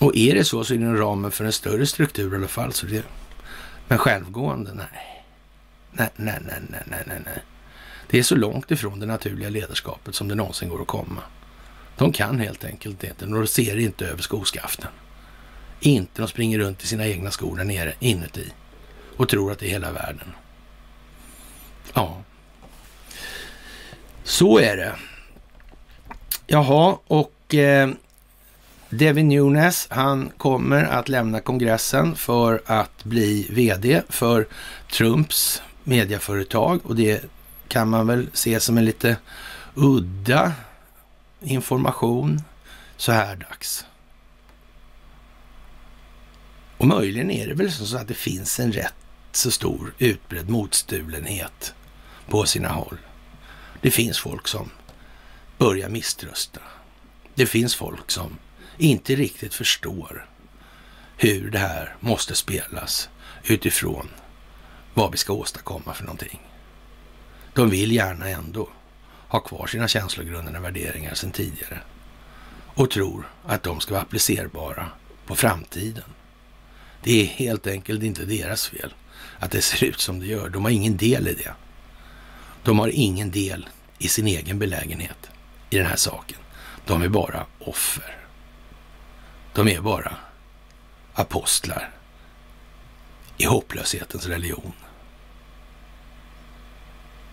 Och 0.00 0.16
är 0.16 0.34
det 0.34 0.44
så 0.44 0.64
så 0.64 0.74
är 0.74 0.78
det 0.78 0.84
inom 0.84 0.96
ramen 0.96 1.30
för 1.30 1.44
en 1.44 1.52
större 1.52 1.86
struktur 1.86 2.32
i 2.32 2.36
alla 2.36 2.48
fall. 2.48 2.72
Så 2.72 2.86
det, 2.86 3.04
men 3.88 3.98
självgående, 3.98 4.74
nej. 4.74 5.24
Nej, 5.92 6.10
nej, 6.16 6.38
nej, 6.46 6.60
nej, 6.70 6.82
nej, 7.06 7.22
nej. 7.24 7.42
Det 8.10 8.18
är 8.18 8.22
så 8.22 8.36
långt 8.36 8.70
ifrån 8.70 9.00
det 9.00 9.06
naturliga 9.06 9.48
ledarskapet 9.48 10.14
som 10.14 10.28
det 10.28 10.34
någonsin 10.34 10.68
går 10.68 10.80
att 10.82 10.86
komma. 10.86 11.22
De 11.98 12.12
kan 12.12 12.40
helt 12.40 12.64
enkelt 12.64 13.04
inte. 13.04 13.26
De 13.26 13.46
ser 13.46 13.78
inte 13.78 14.06
över 14.06 14.22
skoskaften. 14.22 14.90
Inte 15.80 16.22
de 16.22 16.28
springer 16.28 16.58
runt 16.58 16.84
i 16.84 16.86
sina 16.86 17.06
egna 17.06 17.30
skor 17.30 17.56
där 17.56 17.64
nere 17.64 17.94
inuti 18.00 18.52
och 19.16 19.28
tror 19.28 19.52
att 19.52 19.58
det 19.58 19.66
är 19.66 19.70
hela 19.70 19.92
världen. 19.92 20.32
Ja, 21.94 22.22
så 24.24 24.58
är 24.58 24.76
det. 24.76 24.94
Jaha, 26.46 26.98
och 27.06 27.54
eh, 27.54 27.90
Devin 28.88 29.28
Nunes, 29.28 29.86
han 29.90 30.30
kommer 30.36 30.84
att 30.84 31.08
lämna 31.08 31.40
kongressen 31.40 32.16
för 32.16 32.62
att 32.66 33.04
bli 33.04 33.46
vd 33.50 34.02
för 34.08 34.46
Trumps 34.92 35.62
mediaföretag 35.84 36.80
och 36.86 36.96
det 36.96 37.24
kan 37.68 37.88
man 37.88 38.06
väl 38.06 38.26
se 38.32 38.60
som 38.60 38.78
en 38.78 38.84
lite 38.84 39.16
udda 39.74 40.52
information 41.40 42.42
så 42.96 43.12
här 43.12 43.36
dags. 43.36 43.86
Och 46.76 46.86
möjligen 46.86 47.30
är 47.30 47.46
det 47.46 47.54
väl 47.54 47.72
så 47.72 47.96
att 47.96 48.08
det 48.08 48.14
finns 48.14 48.60
en 48.60 48.72
rätt 48.72 48.94
så 49.32 49.50
stor 49.50 49.94
utbredd 49.98 50.48
motstulenhet 50.48 51.74
på 52.28 52.46
sina 52.46 52.68
håll. 52.68 52.98
Det 53.80 53.90
finns 53.90 54.18
folk 54.18 54.48
som 54.48 54.70
börjar 55.58 55.88
misströsta. 55.88 56.60
Det 57.34 57.46
finns 57.46 57.74
folk 57.74 58.10
som 58.10 58.38
inte 58.78 59.14
riktigt 59.14 59.54
förstår 59.54 60.28
hur 61.16 61.50
det 61.50 61.58
här 61.58 61.96
måste 62.00 62.34
spelas 62.34 63.08
utifrån 63.44 64.08
vad 64.94 65.10
vi 65.12 65.16
ska 65.16 65.32
åstadkomma 65.32 65.94
för 65.94 66.04
någonting. 66.04 66.40
De 67.54 67.70
vill 67.70 67.92
gärna 67.92 68.28
ändå 68.28 68.68
har 69.28 69.40
kvar 69.40 69.66
sina 69.66 69.88
känslogrundande 69.88 70.58
värderingar 70.58 71.14
sedan 71.14 71.30
tidigare 71.30 71.80
och 72.74 72.90
tror 72.90 73.28
att 73.46 73.62
de 73.62 73.80
ska 73.80 73.94
vara 73.94 74.02
applicerbara 74.02 74.90
på 75.26 75.36
framtiden. 75.36 76.04
Det 77.02 77.22
är 77.22 77.26
helt 77.26 77.66
enkelt 77.66 78.02
inte 78.02 78.24
deras 78.24 78.68
fel 78.68 78.94
att 79.38 79.50
det 79.50 79.62
ser 79.62 79.84
ut 79.84 80.00
som 80.00 80.20
det 80.20 80.26
gör. 80.26 80.48
De 80.48 80.64
har 80.64 80.70
ingen 80.70 80.96
del 80.96 81.28
i 81.28 81.34
det. 81.34 81.52
De 82.62 82.78
har 82.78 82.88
ingen 82.88 83.30
del 83.30 83.68
i 83.98 84.08
sin 84.08 84.26
egen 84.26 84.58
belägenhet 84.58 85.30
i 85.70 85.76
den 85.76 85.86
här 85.86 85.96
saken. 85.96 86.38
De 86.86 87.02
är 87.02 87.08
bara 87.08 87.46
offer. 87.58 88.16
De 89.54 89.68
är 89.68 89.80
bara 89.80 90.16
apostlar 91.14 91.90
i 93.36 93.44
hopplöshetens 93.44 94.26
religion. 94.26 94.72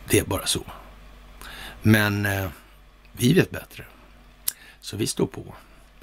Det 0.09 0.19
är 0.19 0.25
bara 0.25 0.45
så. 0.45 0.65
Men 1.88 2.25
eh, 2.25 2.47
vi 3.11 3.33
vet 3.33 3.51
bättre. 3.51 3.83
Så 4.81 4.97
vi 4.97 5.07
står 5.07 5.27
på 5.27 5.55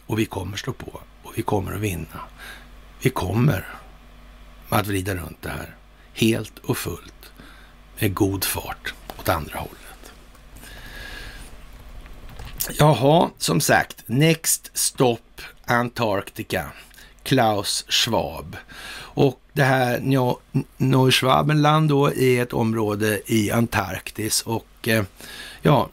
och 0.07 0.19
vi 0.19 0.27
kommer 0.27 0.57
stå 0.57 0.73
på 0.73 1.01
och 1.23 1.33
vi 1.37 1.43
kommer 1.43 1.73
att 1.73 1.81
vinna. 1.81 2.21
Vi 3.01 3.11
kommer 3.11 3.69
att 4.69 4.87
vrida 4.87 5.15
runt 5.15 5.43
det 5.43 5.49
här 5.49 5.77
helt 6.15 6.59
och 6.59 6.79
fullt 6.79 7.33
med 7.99 8.15
god 8.15 8.45
fart 8.45 8.95
åt 9.19 9.29
andra 9.29 9.59
hållet. 9.59 10.13
Jaha, 12.79 13.31
som 13.39 13.61
sagt, 13.61 14.03
Next 14.07 14.71
Stop 14.75 15.19
Antarctica, 15.65 16.73
Klaus 17.23 17.85
Schwab. 17.89 18.57
Och 18.95 19.41
det 19.53 19.65
här 19.65 20.01
Neuschwabenland 20.77 21.89
då 21.89 22.15
är 22.15 22.43
ett 22.43 22.53
område 22.53 23.21
i 23.27 23.51
Antarktis 23.51 24.43
och 24.43 24.89
eh, 24.89 25.05
ja, 25.63 25.89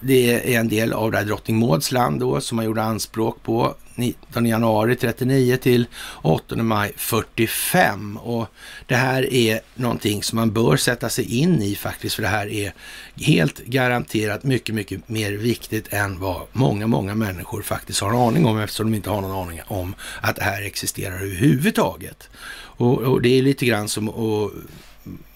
det 0.00 0.54
är 0.54 0.60
en 0.60 0.68
del 0.68 0.92
av 0.92 1.10
det 1.10 1.18
här 1.18 1.24
drottning 1.24 1.58
Mauds 1.58 1.92
land 1.92 2.20
då 2.20 2.40
som 2.40 2.56
man 2.56 2.64
gjorde 2.64 2.82
anspråk 2.82 3.42
på 3.42 3.74
19 3.94 4.46
januari 4.46 4.96
39 4.96 5.56
till 5.56 5.86
8 6.22 6.56
maj 6.56 6.92
45. 6.96 8.16
Och 8.16 8.46
det 8.86 8.94
här 8.94 9.32
är 9.34 9.60
någonting 9.74 10.22
som 10.22 10.36
man 10.36 10.52
bör 10.52 10.76
sätta 10.76 11.08
sig 11.08 11.38
in 11.38 11.62
i 11.62 11.74
faktiskt, 11.74 12.14
för 12.14 12.22
det 12.22 12.28
här 12.28 12.46
är 12.46 12.74
helt 13.16 13.58
garanterat 13.58 14.44
mycket, 14.44 14.74
mycket 14.74 15.08
mer 15.08 15.32
viktigt 15.32 15.92
än 15.92 16.20
vad 16.20 16.42
många, 16.52 16.86
många 16.86 17.14
människor 17.14 17.62
faktiskt 17.62 18.00
har 18.00 18.10
en 18.10 18.16
aning 18.16 18.46
om 18.46 18.58
eftersom 18.58 18.90
de 18.90 18.96
inte 18.96 19.10
har 19.10 19.20
någon 19.20 19.48
aning 19.48 19.60
om 19.66 19.94
att 20.20 20.36
det 20.36 20.42
här 20.42 20.62
existerar 20.62 21.14
överhuvudtaget. 21.14 22.28
Och, 22.52 22.98
och 22.98 23.22
det 23.22 23.38
är 23.38 23.42
lite 23.42 23.66
grann 23.66 23.88
som 23.88 24.08
att 24.08 24.52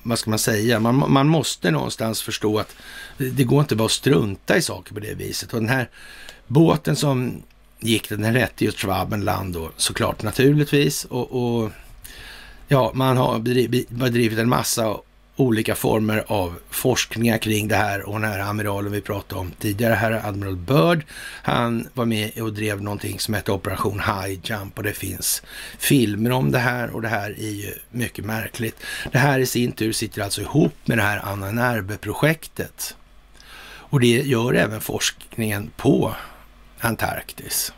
vad 0.04 0.18
ska 0.18 0.30
man 0.30 0.38
säga, 0.38 0.80
man, 0.80 1.12
man 1.12 1.28
måste 1.28 1.70
någonstans 1.70 2.22
förstå 2.22 2.58
att 2.58 2.76
det 3.18 3.44
går 3.44 3.60
inte 3.60 3.76
bara 3.76 3.86
att 3.86 3.92
strunta 3.92 4.56
i 4.56 4.62
saker 4.62 4.94
på 4.94 5.00
det 5.00 5.14
viset. 5.14 5.52
Och 5.52 5.60
den 5.60 5.68
här 5.68 5.88
båten 6.46 6.96
som 6.96 7.42
gick 7.80 8.08
den 8.08 8.34
rätte 8.34 8.64
just 8.64 8.78
Schwabenland 8.78 9.54
då 9.54 9.70
såklart 9.76 10.22
naturligtvis. 10.22 11.04
Och, 11.04 11.62
och 11.62 11.70
ja, 12.68 12.90
man 12.94 13.16
har 13.16 13.38
bedrivit 13.88 14.38
en 14.38 14.48
massa 14.48 14.96
olika 15.36 15.74
former 15.74 16.24
av 16.26 16.58
forskningar 16.70 17.38
kring 17.38 17.68
det 17.68 17.76
här 17.76 18.08
och 18.08 18.20
den 18.20 18.30
här 18.30 18.38
amiralen 18.38 18.92
vi 18.92 19.00
pratade 19.00 19.40
om 19.40 19.50
tidigare, 19.58 19.94
här 19.94 20.12
Admiral 20.28 20.56
Byrd, 20.56 21.04
han 21.42 21.88
var 21.94 22.04
med 22.04 22.40
och 22.40 22.52
drev 22.52 22.82
någonting 22.82 23.18
som 23.18 23.34
hette 23.34 23.52
Operation 23.52 24.00
High 24.00 24.40
Jump 24.42 24.78
och 24.78 24.84
det 24.84 24.92
finns 24.92 25.42
filmer 25.78 26.30
om 26.30 26.50
det 26.50 26.58
här 26.58 26.90
och 26.90 27.02
det 27.02 27.08
här 27.08 27.30
är 27.30 27.50
ju 27.50 27.72
mycket 27.90 28.24
märkligt. 28.24 28.76
Det 29.12 29.18
här 29.18 29.38
i 29.38 29.46
sin 29.46 29.72
tur 29.72 29.92
sitter 29.92 30.22
alltså 30.22 30.40
ihop 30.40 30.74
med 30.84 30.98
det 30.98 31.02
här 31.02 31.20
Anna 31.24 31.50
Nerbe-projektet 31.50 32.96
och 33.94 34.00
det 34.00 34.06
gör 34.06 34.54
även 34.54 34.80
forskningen 34.80 35.70
på 35.76 36.14
Antarktis. 36.78 37.72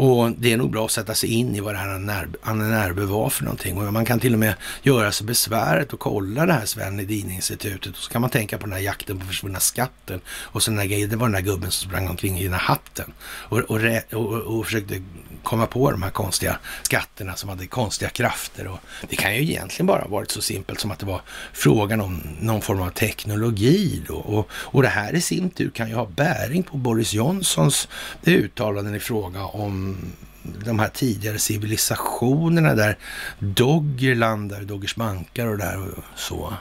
Och 0.00 0.32
det 0.38 0.52
är 0.52 0.56
nog 0.56 0.70
bra 0.70 0.84
att 0.84 0.90
sätta 0.90 1.14
sig 1.14 1.32
in 1.32 1.56
i 1.56 1.60
vad 1.60 1.74
det 1.74 1.78
här 1.78 2.28
Anna 2.42 2.92
var 2.92 3.30
för 3.30 3.44
någonting. 3.44 3.78
Och 3.78 3.92
man 3.92 4.04
kan 4.04 4.20
till 4.20 4.32
och 4.32 4.38
med 4.38 4.54
göra 4.82 5.12
sig 5.12 5.26
besväret 5.26 5.92
och 5.92 6.00
kolla 6.00 6.46
det 6.46 6.52
här 6.52 6.66
Sven 6.66 6.98
Hedin-institutet. 6.98 7.92
Och 7.92 7.96
så 7.96 8.10
kan 8.10 8.20
man 8.20 8.30
tänka 8.30 8.58
på 8.58 8.66
den 8.66 8.72
här 8.72 8.80
jakten 8.80 9.18
på 9.18 9.26
försvunna 9.26 9.60
skatten. 9.60 10.20
Och 10.28 10.62
så 10.62 10.70
den 10.70 10.80
här, 10.80 11.06
det 11.06 11.16
var 11.16 11.26
den 11.26 11.32
där 11.32 11.40
gubben 11.40 11.70
som 11.70 11.88
sprang 11.88 12.08
omkring 12.08 12.38
i 12.38 12.42
den 12.42 12.52
här 12.52 12.60
hatten. 12.60 13.12
Och, 13.22 13.58
och, 13.58 13.80
och, 14.12 14.58
och 14.58 14.64
försökte 14.66 15.02
komma 15.42 15.66
på 15.66 15.90
de 15.90 16.02
här 16.02 16.10
konstiga 16.10 16.58
skatterna 16.82 17.36
som 17.36 17.48
hade 17.48 17.66
konstiga 17.66 18.10
krafter. 18.10 18.66
Och 18.66 18.78
det 19.08 19.16
kan 19.16 19.34
ju 19.34 19.42
egentligen 19.42 19.86
bara 19.86 20.08
varit 20.08 20.30
så 20.30 20.42
simpelt 20.42 20.80
som 20.80 20.90
att 20.90 20.98
det 20.98 21.06
var 21.06 21.20
frågan 21.52 22.00
om 22.00 22.22
någon 22.40 22.62
form 22.62 22.82
av 22.82 22.90
teknologi. 22.90 24.02
Då. 24.06 24.14
Och, 24.14 24.48
och 24.52 24.82
det 24.82 24.88
här 24.88 25.14
i 25.14 25.20
sin 25.20 25.50
tur 25.50 25.70
kan 25.70 25.88
ju 25.88 25.94
ha 25.94 26.06
bäring 26.06 26.62
på 26.62 26.76
Boris 26.76 27.12
Johnsons 27.12 27.88
uttalanden 28.24 28.94
i 28.94 29.00
fråga 29.00 29.44
om 29.44 29.96
de 30.42 30.78
här 30.78 30.88
tidigare 30.88 31.38
civilisationerna 31.38 32.74
där 32.74 32.98
Doggerland, 33.38 34.50
där 34.50 34.62
Doggers 34.62 34.96
bankar 34.96 35.46
och 35.46 35.58
det 35.58 35.64
där 35.64 35.82
och 35.82 36.04
så. 36.16 36.54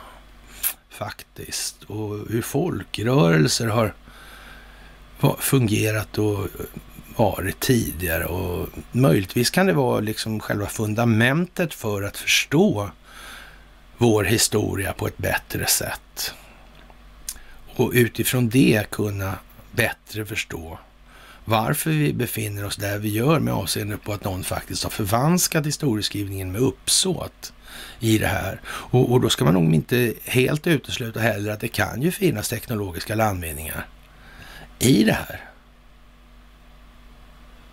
Faktiskt. 0.90 1.84
Och 1.84 2.18
hur 2.30 2.42
folkrörelser 2.42 3.68
har 3.68 3.94
fungerat 5.40 6.18
och 6.18 6.48
varit 7.20 7.59
tidigare 7.59 8.26
och 8.26 8.70
möjligtvis 8.91 9.49
kan 9.49 9.65
det 9.65 9.74
vara 9.74 9.99
liksom 9.99 10.39
själva 10.39 10.67
fundamentet 10.67 11.74
för 11.74 12.03
att 12.03 12.17
förstå 12.17 12.89
vår 13.97 14.24
historia 14.24 14.93
på 14.93 15.07
ett 15.07 15.17
bättre 15.17 15.65
sätt. 15.65 16.34
Och 17.76 17.91
utifrån 17.93 18.49
det 18.49 18.89
kunna 18.89 19.36
bättre 19.72 20.26
förstå 20.26 20.80
varför 21.45 21.89
vi 21.89 22.13
befinner 22.13 22.65
oss 22.65 22.76
där 22.76 22.97
vi 22.97 23.09
gör 23.09 23.39
med 23.39 23.53
avseende 23.53 23.97
på 23.97 24.13
att 24.13 24.24
någon 24.24 24.43
faktiskt 24.43 24.84
har 24.84 24.89
förvanskat 24.89 25.65
historieskrivningen 25.65 26.51
med 26.51 26.61
uppsåt 26.61 27.53
i 27.99 28.17
det 28.17 28.28
här. 28.28 28.61
Och, 28.65 29.11
och, 29.11 29.22
då 29.22 29.30
ska 29.30 29.45
man 29.45 29.53
nog 29.53 29.76
inte 29.76 30.13
helt 30.26 30.67
utesluta 30.67 31.20
heller 31.20 31.51
att 31.51 31.59
det 31.59 31.67
kan 31.67 32.01
ju 32.01 32.11
finnas 32.11 32.49
teknologiska 32.49 33.15
landvinningar 33.15 33.88
i 34.80 35.03
det 35.03 35.13
här. 35.13 35.49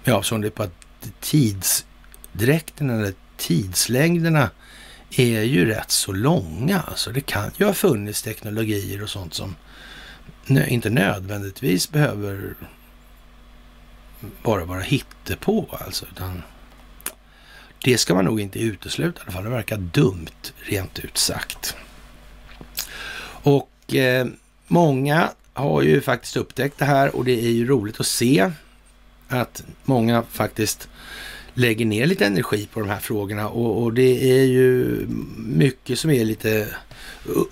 Ja, 0.07 0.11
Med 0.13 0.19
avseende 0.19 0.51
på 0.51 0.63
att 0.63 0.73
tidsdräkten 1.21 2.91
eller 2.91 3.15
tidslängderna 3.37 4.51
är 5.11 5.43
ju 5.43 5.65
rätt 5.67 5.91
så 5.91 6.13
långa. 6.13 6.81
Alltså 6.81 7.13
det 7.13 7.21
kan 7.21 7.51
ju 7.57 7.65
ha 7.65 7.75
funnits 7.75 8.23
teknologier 8.23 9.03
och 9.03 9.11
sånt 9.11 9.35
som 9.35 9.57
inte 10.47 10.91
nödvändigtvis 10.91 11.91
behöver 11.91 12.55
bara 14.43 14.65
vara 14.65 14.81
hittepå 14.81 15.79
alltså. 15.81 16.07
Utan 16.13 16.43
det 17.85 17.99
ska 17.99 18.15
man 18.15 18.25
nog 18.25 18.41
inte 18.41 18.59
utesluta 18.59 19.21
i 19.21 19.23
alla 19.23 19.33
fall. 19.33 19.45
Det 19.45 19.51
verkar 19.51 19.77
dumt, 19.77 20.53
rent 20.57 20.99
ut 20.99 21.19
sagt. 21.19 21.77
Och 23.43 23.95
eh, 23.95 24.27
många 24.67 25.31
har 25.53 25.83
ju 25.83 26.01
faktiskt 26.01 26.37
upptäckt 26.37 26.79
det 26.79 26.85
här 26.85 27.17
och 27.17 27.25
det 27.25 27.45
är 27.47 27.51
ju 27.51 27.67
roligt 27.67 28.01
att 28.01 28.07
se 28.07 28.51
att 29.29 29.65
många 29.85 30.23
faktiskt 30.23 30.89
lägger 31.55 31.87
ner 31.87 32.07
lite 32.07 32.27
energi 32.27 32.69
på 32.73 32.81
de 32.81 32.89
här 32.89 32.99
frågorna 32.99 33.49
och, 33.49 33.83
och, 33.83 33.93
det 33.93 34.41
är 34.41 34.45
ju 34.45 35.07
mycket 35.37 35.99
som 35.99 36.11
är 36.11 36.25
lite 36.25 36.69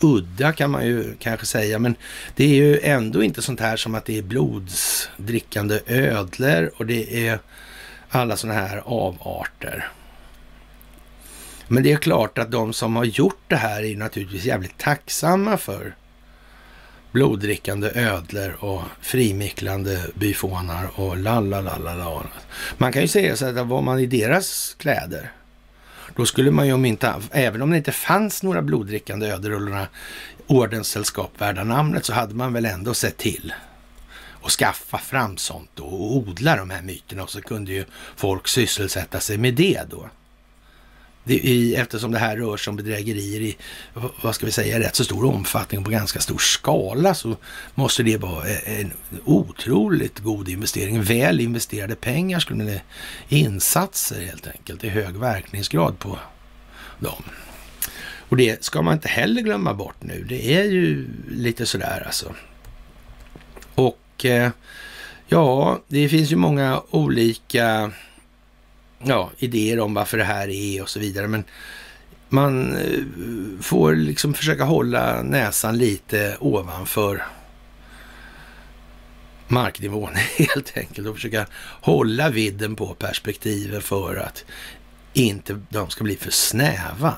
udda 0.01 0.53
kan 0.53 0.71
man 0.71 0.87
ju 0.87 1.15
kanske 1.19 1.47
säga, 1.47 1.79
men 1.79 1.97
det 2.35 2.45
är 2.45 2.55
ju 2.55 2.81
ändå 2.81 3.23
inte 3.23 3.43
sånt 3.43 3.61
här 3.61 3.77
som 3.77 3.95
att 3.95 4.05
det 4.05 4.19
är 4.19 4.23
blodsdrickande 4.23 5.81
ödlor 5.87 6.71
och 6.77 6.87
det 6.87 7.29
är 7.29 7.39
alla 8.09 8.37
sådana 8.37 8.61
här 8.61 8.83
avarter. 8.87 9.89
Men 11.69 11.83
det 11.83 11.93
är 11.93 11.97
klart 11.97 12.39
att 12.39 12.51
de 12.51 12.73
som 12.73 12.97
har 12.97 13.05
gjort 13.05 13.43
det 13.49 13.57
här 13.57 13.83
är 13.83 13.97
naturligtvis 13.97 14.45
jävligt 14.45 14.79
tacksamma 14.79 15.57
för 15.57 15.95
bloddrickande 17.15 17.91
ödlor 17.95 18.57
och 18.61 18.83
frimicklande 19.01 20.07
byfånar 20.15 21.01
och 21.01 21.17
lalalala. 21.17 22.27
Man 22.79 22.93
kan 22.93 23.03
ju 23.03 23.09
säga 23.09 23.37
så 23.37 23.47
att 23.47 23.67
var 23.67 23.83
man 23.83 23.99
i 23.99 24.07
deras 24.07 24.77
kläder, 24.79 25.33
då 26.17 26.27
skulle 26.27 26.51
man 26.51 26.67
ju 26.67 26.73
om 26.73 26.85
inte, 26.85 27.15
även 27.31 27.63
om 27.63 27.71
det 27.71 27.77
inte 27.77 27.93
fanns 27.93 28.43
några 28.43 28.63
bloddrickande 28.63 29.27
ödlor 29.27 29.53
och 29.55 29.63
några 29.63 29.87
ordenssällskap 30.47 31.33
värda 31.39 31.65
namnet, 31.65 32.05
så 32.05 32.13
hade 32.13 32.35
man 32.35 32.53
väl 32.53 32.65
ändå 32.65 32.95
sett 32.95 33.17
till 33.17 33.55
och 34.17 34.51
skaffa 34.51 34.99
fram 34.99 35.37
sånt 35.37 35.81
och 35.81 36.17
odla 36.17 36.57
de 36.57 36.71
här 36.71 36.83
myterna 36.83 37.23
och 37.23 37.31
så 37.31 37.43
kunde 37.43 37.73
ju 37.73 37.85
folk 38.17 38.49
sysselsätta 38.49 39.21
sig 39.21 39.39
med 39.39 39.55
det 39.55 39.83
då 39.91 40.09
i, 41.27 41.75
eftersom 41.75 42.13
det 42.13 42.19
här 42.19 42.37
rör 42.37 42.57
sig 42.57 42.71
om 42.71 42.77
bedrägerier 42.77 43.41
i, 43.41 43.57
vad 44.23 44.35
ska 44.35 44.47
vi 44.47 44.53
säga, 44.53 44.81
rätt 44.81 44.97
så 44.97 45.05
stor 45.05 45.25
omfattning 45.25 45.79
och 45.79 45.85
på 45.85 45.91
ganska 45.91 46.21
stor 46.21 46.39
skala 46.39 47.15
så 47.15 47.37
måste 47.75 48.03
det 48.03 48.17
vara 48.17 48.49
e- 48.49 48.81
en 48.81 48.93
otroligt 49.25 50.19
god 50.19 50.49
investering. 50.49 51.03
Väl 51.03 51.41
investerade 51.41 51.95
pengar 51.95 52.39
skulle 52.39 52.65
det, 52.65 52.83
insatser 53.29 54.21
helt 54.21 54.47
enkelt 54.47 54.85
i 54.85 54.89
hög 54.89 55.17
verkningsgrad 55.17 55.99
på 55.99 56.19
dem. 57.01 57.23
Och 58.29 58.37
det 58.37 58.65
ska 58.65 58.83
man 58.83 58.95
inte 58.95 59.09
heller 59.09 59.43
glömma 59.43 59.75
bort 59.75 59.97
nu. 60.01 60.25
Det 60.29 60.55
är 60.55 60.65
ju 60.65 61.07
lite 61.31 61.67
sådär 61.67 62.03
alltså. 62.07 62.35
Och 63.75 64.25
eh, 64.25 64.51
ja, 65.27 65.81
det 65.89 66.09
finns 66.09 66.33
ju 66.33 66.37
många 66.37 66.83
olika 66.91 67.93
ja, 69.05 69.31
idéer 69.39 69.81
om 69.81 69.95
varför 69.95 70.19
det 70.19 70.25
här 70.25 70.49
är 70.49 70.83
och 70.83 70.89
så 70.89 71.01
vidare. 71.01 71.29
Men 71.29 71.45
man 72.29 72.77
eh, 72.77 73.01
får 73.61 73.95
liksom 73.95 74.35
försöka 74.35 74.65
hålla 74.65 75.23
näsan 75.23 75.79
lite 75.79 76.37
ovanför 76.41 77.23
marknivån 79.49 80.15
helt 80.39 80.77
enkelt 80.77 81.09
och 81.09 81.15
försöka 81.15 81.47
hålla 81.81 82.31
vidden 82.31 82.77
på 82.77 82.95
perspektiven 82.95 83.83
för 83.83 84.17
att 84.17 84.45
inte 85.13 85.61
de 85.69 85.91
ska 85.91 86.05
bli 86.05 86.17
för 86.17 86.31
snäva 86.31 87.15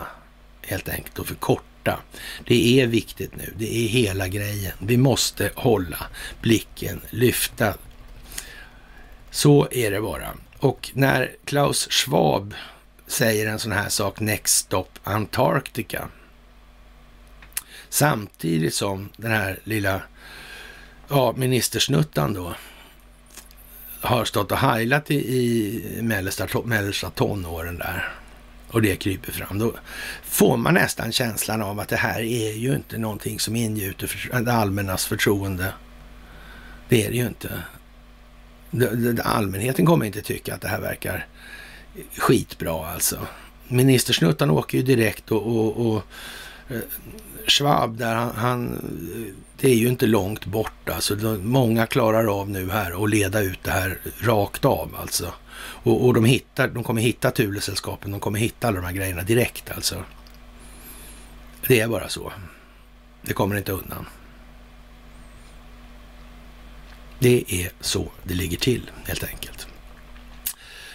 helt 0.62 0.88
enkelt 0.88 1.18
och 1.18 1.26
för 1.26 1.34
korta. 1.34 1.98
Det 2.46 2.80
är 2.80 2.86
viktigt 2.86 3.36
nu. 3.36 3.54
Det 3.58 3.76
är 3.76 3.88
hela 3.88 4.28
grejen. 4.28 4.72
Vi 4.78 4.96
måste 4.96 5.50
hålla 5.54 6.06
blicken, 6.40 7.00
lyfta. 7.10 7.74
Så 9.30 9.68
är 9.70 9.90
det 9.90 10.00
bara. 10.00 10.34
Och 10.66 10.90
när 10.94 11.36
Klaus 11.44 11.88
Schwab 11.90 12.54
säger 13.06 13.46
en 13.46 13.58
sån 13.58 13.72
här 13.72 13.88
sak, 13.88 14.20
Next 14.20 14.56
Stop 14.56 14.88
Antarktika, 15.04 16.08
samtidigt 17.88 18.74
som 18.74 19.08
den 19.16 19.30
här 19.30 19.58
lilla 19.64 20.02
ja, 21.08 21.34
ministersnuttan 21.36 22.34
då 22.34 22.54
har 24.00 24.24
stått 24.24 24.52
och 24.52 24.58
heilat 24.58 25.10
i, 25.10 25.14
i 25.14 26.02
mellersta, 26.02 26.46
mellersta 26.64 27.10
tonåren 27.10 27.78
där 27.78 28.12
och 28.68 28.82
det 28.82 28.96
kryper 28.96 29.32
fram, 29.32 29.58
då 29.58 29.74
får 30.22 30.56
man 30.56 30.74
nästan 30.74 31.12
känslan 31.12 31.62
av 31.62 31.80
att 31.80 31.88
det 31.88 31.96
här 31.96 32.20
är 32.20 32.52
ju 32.52 32.74
inte 32.74 32.98
någonting 32.98 33.40
som 33.40 33.56
ingjuter 33.56 34.06
för, 34.06 34.40
det 34.40 34.52
allmännas 34.52 35.06
förtroende. 35.06 35.72
Det 36.88 37.06
är 37.06 37.10
det 37.10 37.16
ju 37.16 37.26
inte 37.26 37.50
allmänheten 39.24 39.86
kommer 39.86 40.06
inte 40.06 40.22
tycka 40.22 40.54
att 40.54 40.60
det 40.60 40.68
här 40.68 40.80
verkar 40.80 41.26
skitbra 42.16 42.86
alltså. 42.86 43.18
Ministersnuttan 43.68 44.50
åker 44.50 44.78
ju 44.78 44.84
direkt 44.84 45.32
och, 45.32 45.46
och, 45.46 45.86
och 45.86 46.02
eh, 46.68 46.80
Schwab 47.46 47.98
där, 47.98 48.14
han, 48.14 48.32
han, 48.36 48.78
det 49.60 49.70
är 49.70 49.74
ju 49.74 49.88
inte 49.88 50.06
långt 50.06 50.46
bort 50.46 50.88
alltså. 50.88 51.16
Många 51.42 51.86
klarar 51.86 52.40
av 52.40 52.50
nu 52.50 52.70
här 52.70 53.04
att 53.04 53.10
leda 53.10 53.40
ut 53.40 53.58
det 53.62 53.70
här 53.70 53.98
rakt 54.20 54.64
av 54.64 54.96
alltså. 55.00 55.32
Och, 55.58 56.06
och 56.06 56.14
de, 56.14 56.24
hittar, 56.24 56.68
de 56.68 56.84
kommer 56.84 57.02
hitta 57.02 57.30
Thulesällskapen, 57.30 58.10
de 58.10 58.20
kommer 58.20 58.38
hitta 58.38 58.68
alla 58.68 58.76
de 58.76 58.86
här 58.86 58.92
grejerna 58.92 59.22
direkt 59.22 59.70
alltså. 59.70 60.04
Det 61.66 61.80
är 61.80 61.88
bara 61.88 62.08
så. 62.08 62.32
Det 63.22 63.32
kommer 63.32 63.56
inte 63.56 63.72
undan. 63.72 64.06
Det 67.18 67.44
är 67.48 67.70
så 67.80 68.08
det 68.24 68.34
ligger 68.34 68.56
till 68.56 68.90
helt 69.06 69.24
enkelt. 69.24 69.66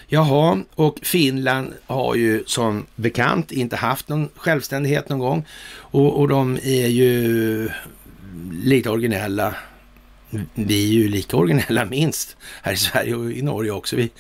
Jaha, 0.08 0.64
och 0.76 1.00
Finland 1.02 1.74
har 1.86 2.16
ju 2.16 2.44
som 2.46 2.86
bekant 2.96 3.52
inte 3.52 3.76
haft 3.76 4.10
någon 4.10 4.30
självständighet 4.36 5.10
någon 5.10 5.20
gång 5.20 5.46
och, 5.74 6.20
och 6.20 6.28
de 6.28 6.60
är 6.64 6.88
ju 6.88 7.70
lite 8.52 8.90
originella. 8.90 9.56
Vi 10.54 10.90
är 10.90 10.94
ju 10.94 11.08
lika 11.10 11.38
originella 11.38 11.86
minst 11.86 12.38
här 12.62 12.74
i 12.74 12.78
Sverige 12.78 13.16
och 13.16 13.32
i 13.32 13.42
Norge 13.42 13.72
också. 13.72 13.96
Vi, 13.96 14.12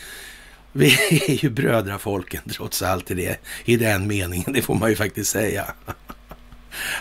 vi 0.72 0.94
är 1.12 1.44
ju 1.44 1.50
brödrafolken 1.50 2.42
trots 2.50 2.82
allt 2.82 3.12
i, 3.12 3.14
det, 3.14 3.40
i 3.66 3.78
den 3.78 4.08
meningen, 4.08 4.54
det 4.54 4.62
får 4.62 4.76
man 4.76 4.90
ju 4.90 4.96
faktiskt 4.96 5.32
säga. 5.32 5.74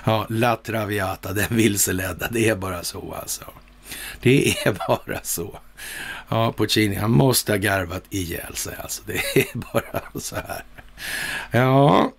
Ja, 0.05 0.27
La 0.29 0.57
Traviata, 0.57 1.33
den 1.33 1.57
vilseledda, 1.57 2.29
det 2.31 2.49
är 2.49 2.57
bara 2.57 2.83
så 2.83 3.15
alltså. 3.21 3.45
Det 4.21 4.51
är 4.51 4.89
bara 4.89 5.21
så. 5.23 5.59
Ja, 6.29 6.53
Puccini, 6.53 6.97
han 6.97 7.11
måste 7.11 7.53
ha 7.53 7.57
garvat 7.57 8.05
ihjäl 8.11 8.57
sig 8.57 8.77
alltså. 8.83 9.03
Det 9.07 9.41
är 9.41 9.47
bara 9.73 10.21
så 10.21 10.37
här. 10.37 10.65
Ja, 11.51 12.13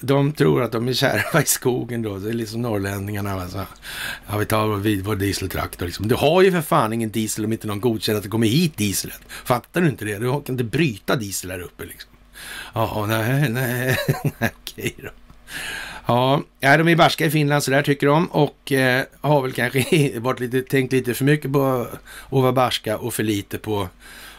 de 0.00 0.32
tror 0.32 0.62
att 0.62 0.72
de 0.72 0.88
är 0.88 0.92
kärva 0.92 1.42
i 1.42 1.46
skogen 1.46 2.02
då. 2.02 2.18
Det 2.18 2.28
är 2.28 2.32
liksom 2.32 2.62
norrlänningarna. 2.62 3.32
Alltså. 3.32 3.66
Ja, 4.28 4.38
vi 4.38 4.46
tar 4.46 4.76
vid 4.76 5.04
vår 5.04 5.16
dieseltraktor. 5.16 5.86
Liksom. 5.86 6.08
Du 6.08 6.14
har 6.14 6.42
ju 6.42 6.52
för 6.52 6.60
fan 6.60 6.92
ingen 6.92 7.10
diesel 7.10 7.44
om 7.44 7.52
inte 7.52 7.66
någon 7.66 7.80
godkänner 7.80 8.16
att 8.16 8.22
det 8.22 8.30
kommer 8.30 8.46
hit 8.46 8.76
dieselet. 8.76 9.20
Fattar 9.28 9.80
du 9.80 9.88
inte 9.88 10.04
det? 10.04 10.18
Du 10.18 10.30
kan 10.30 10.42
inte 10.48 10.64
bryta 10.64 11.16
diesel 11.16 11.50
här 11.50 11.60
uppe 11.60 11.84
liksom. 11.84 12.10
Ja, 12.74 13.06
nej, 13.08 13.48
nej, 13.48 13.96
okej 14.40 14.94
då. 15.02 15.10
Ja, 16.08 16.42
de 16.60 16.88
är 16.88 16.96
barska 16.96 17.26
i 17.26 17.30
Finland, 17.30 17.62
så 17.62 17.70
där 17.70 17.82
tycker 17.82 18.06
de. 18.06 18.26
Och 18.26 18.72
eh, 18.72 19.04
har 19.20 19.42
väl 19.42 19.52
kanske 19.52 20.18
varit 20.18 20.40
lite, 20.40 20.62
tänkt 20.62 20.92
lite 20.92 21.14
för 21.14 21.24
mycket 21.24 21.52
på 21.52 21.86
att 22.26 22.32
vara 22.32 22.52
barska 22.52 22.98
och 22.98 23.14
för 23.14 23.22
lite 23.22 23.58
på 23.58 23.88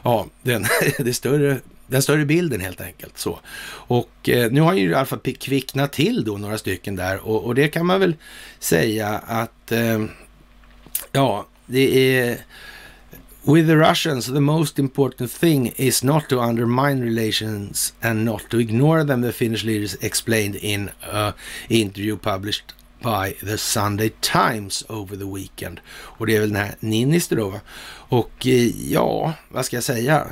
ja, 0.03 0.25
den, 0.41 0.65
det 0.99 1.13
större, 1.13 1.57
den 1.87 2.01
större 2.01 2.25
bilden 2.25 2.61
helt 2.61 2.81
enkelt. 2.81 3.17
Så. 3.17 3.39
Och 3.71 4.29
eh, 4.29 4.51
nu 4.51 4.61
har 4.61 4.73
ju 4.73 4.89
i 4.89 4.93
alla 4.93 5.05
fall 5.05 5.19
kvicknat 5.19 5.93
till 5.93 6.23
då 6.23 6.37
några 6.37 6.57
stycken 6.57 6.95
där 6.95 7.27
och, 7.27 7.43
och 7.45 7.55
det 7.55 7.67
kan 7.67 7.85
man 7.85 7.99
väl 7.99 8.15
säga 8.59 9.07
att 9.09 9.71
eh, 9.71 10.05
ja, 11.11 11.45
det 11.65 12.17
är 12.17 12.37
With 13.49 13.65
the 13.65 13.77
Russians, 13.77 14.27
the 14.27 14.41
most 14.41 14.77
important 14.77 15.31
thing 15.31 15.73
is 15.75 16.03
not 16.03 16.29
to 16.29 16.39
undermine 16.39 16.99
relations 16.99 17.93
and 17.99 18.23
not 18.23 18.47
to 18.51 18.59
ignore 18.59 19.03
them, 19.03 19.21
the 19.21 19.33
Finnish 19.33 19.63
leaders 19.63 19.95
explained 20.01 20.55
in 20.55 20.91
an 21.01 21.33
interview 21.67 22.15
published 22.15 22.75
by 23.01 23.35
the 23.41 23.57
Sunday 23.57 24.11
Times 24.21 24.83
over 24.87 25.15
the 25.15 25.25
weekend. 25.25 25.81
Och 25.89 26.27
det 26.27 26.35
är 26.35 26.39
väl 26.39 26.49
den 26.49 26.61
här 26.61 26.75
Niinistö 26.79 27.35
då. 27.35 27.49
Va? 27.49 27.59
Och 28.09 28.47
eh, 28.47 28.91
ja, 28.91 29.33
vad 29.49 29.65
ska 29.65 29.77
jag 29.77 29.83
säga? 29.83 30.27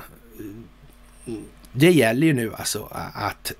Det 1.72 1.92
gäller 1.92 2.28
ju 2.28 2.34
nu 2.34 2.54
alltså 2.54 2.88
att 3.14 3.52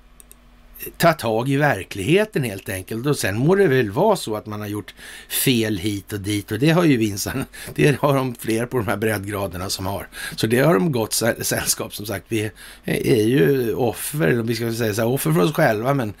ta 0.96 1.12
tag 1.12 1.48
i 1.48 1.56
verkligheten 1.56 2.44
helt 2.44 2.68
enkelt. 2.68 3.06
Och 3.06 3.16
sen 3.16 3.38
må 3.38 3.54
det 3.54 3.66
väl 3.66 3.90
vara 3.90 4.16
så 4.16 4.36
att 4.36 4.46
man 4.46 4.60
har 4.60 4.68
gjort 4.68 4.94
fel 5.28 5.78
hit 5.78 6.12
och 6.12 6.20
dit 6.20 6.52
och 6.52 6.58
det 6.58 6.70
har 6.70 6.84
ju 6.84 6.96
Vinsan, 6.96 7.44
det 7.74 8.00
har 8.00 8.16
de 8.16 8.34
fler 8.34 8.66
på 8.66 8.78
de 8.78 8.86
här 8.86 8.96
breddgraderna 8.96 9.70
som 9.70 9.86
har. 9.86 10.08
Så 10.36 10.46
det 10.46 10.58
har 10.58 10.74
de 10.74 10.92
gott 10.92 11.12
sällskap 11.40 11.94
som 11.94 12.06
sagt. 12.06 12.24
Vi 12.28 12.50
är 12.84 13.22
ju 13.22 13.74
offer, 13.74 14.28
vi 14.28 14.54
ska 14.54 14.72
säga 14.72 14.94
så 14.94 15.02
här, 15.02 15.08
offer 15.08 15.32
för 15.32 15.40
oss 15.40 15.52
själva 15.52 15.94
men 15.94 16.14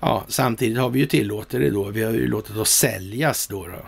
ja, 0.00 0.24
samtidigt 0.28 0.78
har 0.78 0.90
vi 0.90 0.98
ju 0.98 1.06
tillåtit 1.06 1.60
det 1.60 1.70
då. 1.70 1.84
Vi 1.84 2.02
har 2.02 2.12
ju 2.12 2.28
låtit 2.28 2.56
oss 2.56 2.70
säljas 2.70 3.46
då, 3.46 3.66
då 3.66 3.86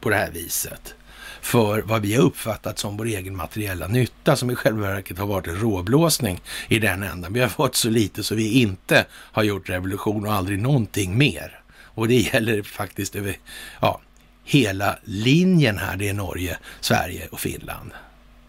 på 0.00 0.10
det 0.10 0.16
här 0.16 0.30
viset 0.30 0.94
för 1.40 1.82
vad 1.82 2.02
vi 2.02 2.14
har 2.14 2.22
uppfattat 2.22 2.78
som 2.78 2.96
vår 2.96 3.06
egen 3.06 3.36
materiella 3.36 3.88
nytta, 3.88 4.36
som 4.36 4.50
i 4.50 4.54
själva 4.54 4.88
verket 4.88 5.18
har 5.18 5.26
varit 5.26 5.46
en 5.46 5.60
råblåsning 5.60 6.40
i 6.68 6.78
den 6.78 7.02
ändan. 7.02 7.32
Vi 7.32 7.40
har 7.40 7.48
fått 7.48 7.76
så 7.76 7.90
lite 7.90 8.24
så 8.24 8.34
vi 8.34 8.60
inte 8.60 9.06
har 9.12 9.42
gjort 9.42 9.68
revolution 9.68 10.26
och 10.26 10.32
aldrig 10.32 10.58
någonting 10.58 11.18
mer. 11.18 11.60
Och 11.98 12.08
det 12.08 12.14
gäller 12.14 12.62
faktiskt 12.62 13.16
över 13.16 13.36
ja, 13.80 14.00
hela 14.44 14.98
linjen 15.04 15.78
här. 15.78 15.96
Det 15.96 16.08
är 16.08 16.14
Norge, 16.14 16.58
Sverige 16.80 17.28
och 17.30 17.40
Finland. 17.40 17.90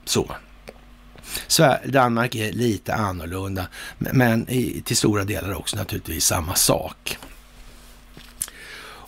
Så. 0.05 0.35
Danmark 1.85 2.35
är 2.35 2.51
lite 2.51 2.93
annorlunda, 2.93 3.67
men 3.97 4.45
till 4.83 4.97
stora 4.97 5.23
delar 5.23 5.53
också 5.53 5.77
naturligtvis 5.77 6.25
samma 6.25 6.55
sak. 6.55 7.17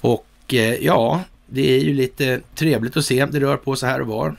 Och 0.02 0.28
eh, 0.54 0.76
ja, 0.76 1.24
det 1.54 1.76
är 1.76 1.80
ju 1.80 1.94
lite 1.94 2.42
trevligt 2.56 2.98
att 2.98 3.06
se. 3.06 3.26
Det 3.26 3.40
rör 3.40 3.58
på 3.58 3.76
sig 3.76 3.90
här 3.90 4.02
och 4.02 4.08
var. 4.08 4.36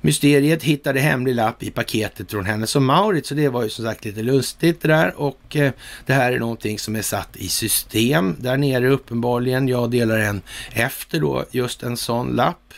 Mysteriet 0.00 0.62
hittade 0.62 1.00
hemlig 1.00 1.34
lapp 1.34 1.62
i 1.62 1.70
paketet 1.70 2.30
från 2.30 2.46
Hennes 2.46 2.76
och 2.76 2.82
Mauritz, 2.82 3.28
så 3.28 3.34
det 3.34 3.48
var 3.48 3.62
ju 3.62 3.68
som 3.68 3.84
sagt 3.84 4.04
lite 4.04 4.22
lustigt 4.22 4.80
det 4.80 4.88
där. 4.88 5.20
Och 5.20 5.56
eh, 5.56 5.72
det 6.06 6.12
här 6.12 6.32
är 6.32 6.38
någonting 6.38 6.78
som 6.78 6.96
är 6.96 7.02
satt 7.02 7.36
i 7.36 7.48
system 7.48 8.36
där 8.38 8.56
nere 8.56 8.88
uppenbarligen. 8.88 9.68
Jag 9.68 9.90
delar 9.90 10.18
en 10.18 10.42
efter 10.72 11.20
då 11.20 11.44
just 11.50 11.82
en 11.82 11.96
sån 11.96 12.28
lapp. 12.28 12.74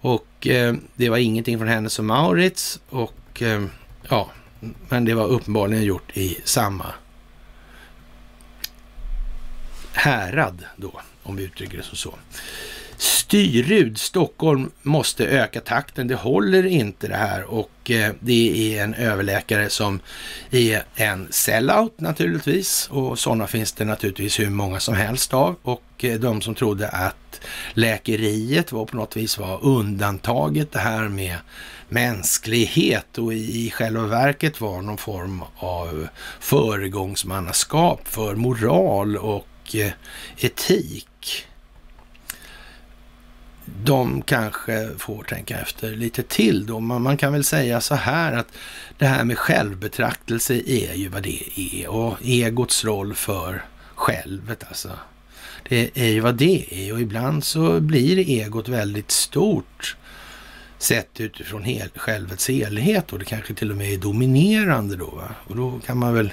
Och 0.00 0.46
eh, 0.46 0.74
det 0.96 1.08
var 1.08 1.16
ingenting 1.16 1.58
från 1.58 1.68
Hennes 1.68 1.98
och 1.98 2.04
Mauritz 2.04 2.80
och 2.88 3.42
eh, 3.42 3.64
ja, 4.08 4.30
men 4.88 5.04
det 5.04 5.14
var 5.14 5.26
uppenbarligen 5.26 5.84
gjort 5.84 6.16
i 6.16 6.38
samma 6.44 6.86
härad 9.92 10.64
då, 10.76 11.00
om 11.22 11.36
vi 11.36 11.44
uttrycker 11.44 11.76
det 11.76 11.82
som 11.82 11.96
så. 11.96 12.14
Styrud, 12.98 13.98
Stockholm 13.98 14.70
måste 14.82 15.26
öka 15.26 15.60
takten. 15.60 16.08
Det 16.08 16.14
håller 16.14 16.66
inte 16.66 17.08
det 17.08 17.16
här 17.16 17.44
och 17.44 17.90
eh, 17.90 18.12
det 18.20 18.76
är 18.78 18.84
en 18.84 18.94
överläkare 18.94 19.70
som 19.70 20.00
är 20.50 20.82
en 20.94 21.28
sellout 21.30 22.00
naturligtvis 22.00 22.88
och 22.90 23.18
sådana 23.18 23.46
finns 23.46 23.72
det 23.72 23.84
naturligtvis 23.84 24.40
hur 24.40 24.50
många 24.50 24.80
som 24.80 24.94
helst 24.94 25.34
av 25.34 25.56
och 25.62 25.82
eh, 25.98 26.20
de 26.20 26.40
som 26.40 26.54
trodde 26.54 26.88
att 26.88 27.40
läkeriet 27.74 28.72
var 28.72 28.84
på 28.84 28.96
något 28.96 29.16
vis 29.16 29.38
var 29.38 29.64
undantaget 29.64 30.72
det 30.72 30.78
här 30.78 31.08
med 31.08 31.36
mänsklighet 31.88 33.18
och 33.18 33.34
i 33.34 33.70
själva 33.74 34.06
verket 34.06 34.60
var 34.60 34.82
någon 34.82 34.98
form 34.98 35.42
av 35.56 36.08
föregångsmannaskap 36.40 38.08
för 38.08 38.34
moral 38.34 39.16
och 39.16 39.74
eh, 39.74 39.92
etik 40.36 41.46
de 43.84 44.22
kanske 44.22 44.90
får 44.98 45.22
tänka 45.22 45.60
efter 45.60 45.90
lite 45.90 46.22
till 46.22 46.66
då. 46.66 46.80
Man, 46.80 47.16
kan 47.16 47.32
väl 47.32 47.44
säga 47.44 47.80
så 47.80 47.94
här 47.94 48.32
att 48.32 48.48
det 48.98 49.06
här 49.06 49.24
med 49.24 49.38
självbetraktelse 49.38 50.54
är 50.54 50.94
ju 50.94 51.08
vad 51.08 51.22
det 51.22 51.60
är 51.60 51.88
och 51.88 52.18
egots 52.22 52.84
roll 52.84 53.14
för 53.14 53.64
självet 53.94 54.64
alltså. 54.68 54.90
Det 55.68 55.90
är 55.94 56.08
ju 56.08 56.20
vad 56.20 56.34
det 56.34 56.66
är 56.70 56.92
och 56.92 57.00
ibland 57.00 57.44
så 57.44 57.80
blir 57.80 58.18
egot 58.18 58.68
väldigt 58.68 59.10
stort 59.10 59.96
sett 60.78 61.20
utifrån 61.20 61.64
hel, 61.64 61.88
självets 61.94 62.48
helhet 62.48 63.12
och 63.12 63.18
det 63.18 63.24
kanske 63.24 63.54
till 63.54 63.70
och 63.70 63.76
med 63.76 63.92
är 63.92 63.98
dominerande 63.98 64.96
då. 64.96 65.06
Va? 65.06 65.28
Och 65.46 65.56
då 65.56 65.80
kan 65.86 65.98
man 65.98 66.14
väl 66.14 66.32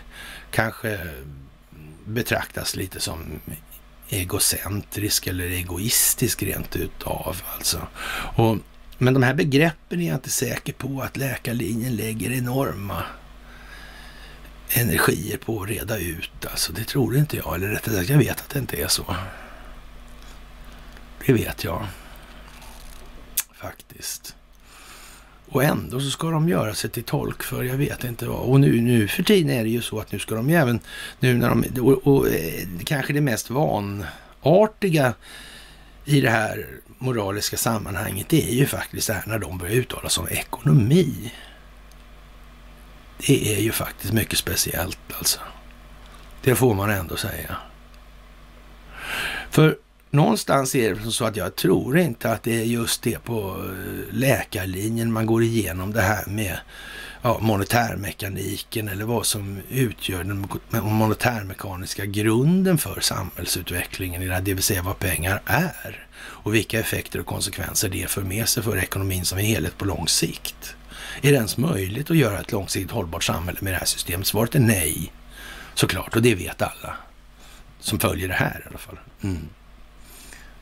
kanske 0.51 0.99
betraktas 2.05 2.75
lite 2.75 2.99
som 2.99 3.19
egocentrisk 4.10 5.28
eller 5.28 5.49
egoistisk 5.49 6.43
rent 6.43 6.76
utav. 6.76 7.41
Alltså. 7.56 7.88
Och, 8.36 8.58
men 8.97 9.14
de 9.14 9.24
här 9.24 9.34
begreppen 9.34 10.01
är 10.01 10.08
jag 10.08 10.16
inte 10.16 10.30
säker 10.30 10.74
på 10.74 11.01
att 11.01 11.18
läkarlinjen 11.18 11.95
lägger 11.95 12.32
enorma 12.32 13.04
energier 14.70 15.38
på 15.38 15.64
att 15.64 15.70
reda 15.70 15.97
ut. 15.97 16.45
Alltså, 16.51 16.74
det 16.74 16.84
tror 16.84 17.18
inte 17.18 17.38
jag. 17.38 17.56
Eller 17.56 17.68
rättare 17.68 17.95
sagt, 17.95 18.10
jag 18.10 18.18
vet 18.18 18.41
att 18.41 18.49
det 18.49 18.60
inte 18.60 18.82
är 18.82 18.88
så. 18.88 19.16
Det 21.26 21.34
vet 21.34 21.64
jag. 21.64 21.88
Faktiskt. 23.54 24.36
Och 25.54 25.64
ändå 25.64 25.99
så 25.99 26.10
ska 26.10 26.30
de 26.30 26.49
göra 26.49 26.74
sig 26.74 26.89
till 26.89 27.04
tolk 27.04 27.43
för 27.43 27.64
jag 27.64 27.78
vet 27.78 28.04
inte 28.04 28.26
vad. 28.26 28.39
Och 28.39 28.60
nu, 28.60 28.82
nu 28.82 29.08
för 29.08 29.24
tiden 29.24 29.49
är 29.49 29.64
det 29.64 29.70
ju 29.70 29.82
så 29.82 29.99
att 29.99 30.12
nu 30.12 30.20
ska 30.20 30.36
de 30.36 30.49
ju 30.49 30.56
även, 30.56 30.80
nu 31.20 31.34
när 31.34 31.49
de, 31.49 31.82
och, 31.82 32.08
och 32.08 32.28
eh, 32.28 32.68
kanske 32.86 33.14
det 33.14 33.22
mest 33.22 33.49
vanartiga 33.49 35.14
i 36.06 36.22
det 36.22 36.30
här 36.30 36.68
moraliska 36.97 37.58
sammanhanget, 37.58 38.30
det 38.30 38.49
är 38.49 38.54
ju 38.54 38.66
faktiskt 38.66 39.08
det 39.08 39.14
här 39.14 39.24
när 39.28 39.39
de 39.39 39.58
börjar 39.58 39.74
uttala 39.74 40.10
sig 40.10 40.22
om 40.22 40.28
ekonomi. 40.28 41.32
Det 43.28 43.56
är 43.56 43.60
ju 43.60 43.72
faktiskt 43.72 44.14
mycket 44.14 44.39
speciellt 44.39 44.99
alltså. 45.18 45.39
Det 46.43 46.56
får 46.56 46.74
man 46.74 46.89
ändå 46.89 47.18
säga. 47.18 47.58
För 49.49 49.78
någonstans 50.14 50.76
är 50.76 50.95
det 50.95 51.11
så 51.11 51.26
att 51.26 51.36
jag 51.36 51.55
tror 51.55 51.97
inte 51.97 52.32
att 52.32 52.43
det 52.43 52.61
är 52.61 52.66
just 52.66 53.01
det 53.01 53.24
på 53.24 53.66
eh, 53.66 54.14
läkarlinjen 54.14 55.14
man 55.14 55.26
går 55.26 55.43
igenom 55.43 55.93
det 55.93 56.01
här 56.01 56.26
med 56.28 56.57
ja, 57.22 57.39
monetärmekaniken 57.41 58.88
eller 58.88 59.05
vad 59.05 59.26
som 59.26 59.61
utgör 59.70 60.24
den 60.24 60.47
monetärmekaniska 60.84 62.05
grunden 62.05 62.78
för 62.78 62.99
samhällsutvecklingen, 62.99 64.43
det 64.43 64.53
vill 64.53 64.64
säga 64.64 64.82
vad 64.82 64.99
pengar 64.99 65.41
är 65.45 66.07
och 66.16 66.55
vilka 66.55 66.80
effekter 66.80 67.20
och 67.20 67.26
konsekvenser 67.26 67.89
det 67.89 68.09
för 68.09 68.22
med 68.22 68.49
sig 68.49 68.64
för 68.64 68.78
ekonomin 68.78 69.26
som 69.26 69.38
helhet 69.38 69.78
på 69.78 69.86
lång 69.86 70.07
sikt. 70.07 70.76
Är 71.22 71.32
det 71.32 71.38
ens 71.38 71.57
möjligt 71.57 72.11
att 72.11 72.18
göra 72.18 72.39
ett 72.39 72.51
långsiktigt 72.51 72.91
hållbart 72.91 73.24
samhälle 73.24 73.57
med 73.61 73.74
det 73.74 73.78
här 73.78 73.86
systemet? 73.86 74.28
Svaret 74.28 74.55
är 74.55 74.59
nej, 74.59 75.11
såklart, 75.74 76.16
och 76.16 76.22
det 76.22 76.36
vet 76.36 76.61
alla 76.61 76.95
som 77.80 77.99
följer 77.99 78.28
det 78.28 78.34
här 78.34 78.61
i 78.66 78.70
alla 78.70 78.78
fall. 78.78 78.99
Mm. 79.22 79.49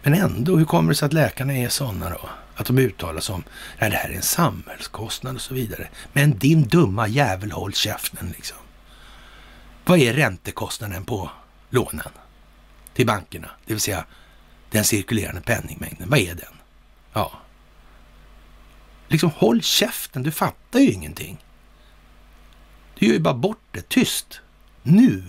Men 0.03 0.13
ändå, 0.13 0.57
hur 0.57 0.65
kommer 0.65 0.89
det 0.89 0.95
sig 0.95 1.05
att 1.05 1.13
läkarna 1.13 1.53
är 1.53 1.69
sådana 1.69 2.09
då? 2.09 2.29
Att 2.55 2.65
de 2.65 2.77
uttalar 2.77 3.21
sig 3.21 3.35
om 3.35 3.43
att 3.79 3.91
det 3.91 3.97
här 3.97 4.09
är 4.09 4.13
en 4.13 4.21
samhällskostnad 4.21 5.35
och 5.35 5.41
så 5.41 5.53
vidare. 5.53 5.87
Men 6.13 6.37
din 6.37 6.67
dumma 6.67 7.07
jävel, 7.07 7.51
håll 7.51 7.73
käften 7.73 8.33
liksom. 8.35 8.57
Vad 9.85 9.99
är 9.99 10.13
räntekostnaden 10.13 11.05
på 11.05 11.31
lånen 11.69 12.07
till 12.93 13.07
bankerna? 13.07 13.49
Det 13.65 13.73
vill 13.73 13.81
säga 13.81 14.05
den 14.69 14.83
cirkulerande 14.83 15.41
penningmängden. 15.41 16.09
Vad 16.09 16.19
är 16.19 16.35
den? 16.35 16.53
Ja. 17.13 17.31
Liksom 19.07 19.31
håll 19.35 19.61
käften, 19.61 20.23
du 20.23 20.31
fattar 20.31 20.79
ju 20.79 20.91
ingenting. 20.91 21.37
Du 22.99 23.05
gör 23.05 23.13
ju 23.13 23.19
bara 23.19 23.33
bort 23.33 23.63
det, 23.71 23.89
tyst, 23.89 24.41
nu. 24.83 25.23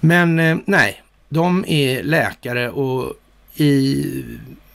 Men 0.00 0.38
eh, 0.38 0.58
nej, 0.66 1.02
de 1.36 1.64
är 1.68 2.02
läkare 2.02 2.70
och 2.70 3.14
i 3.54 4.24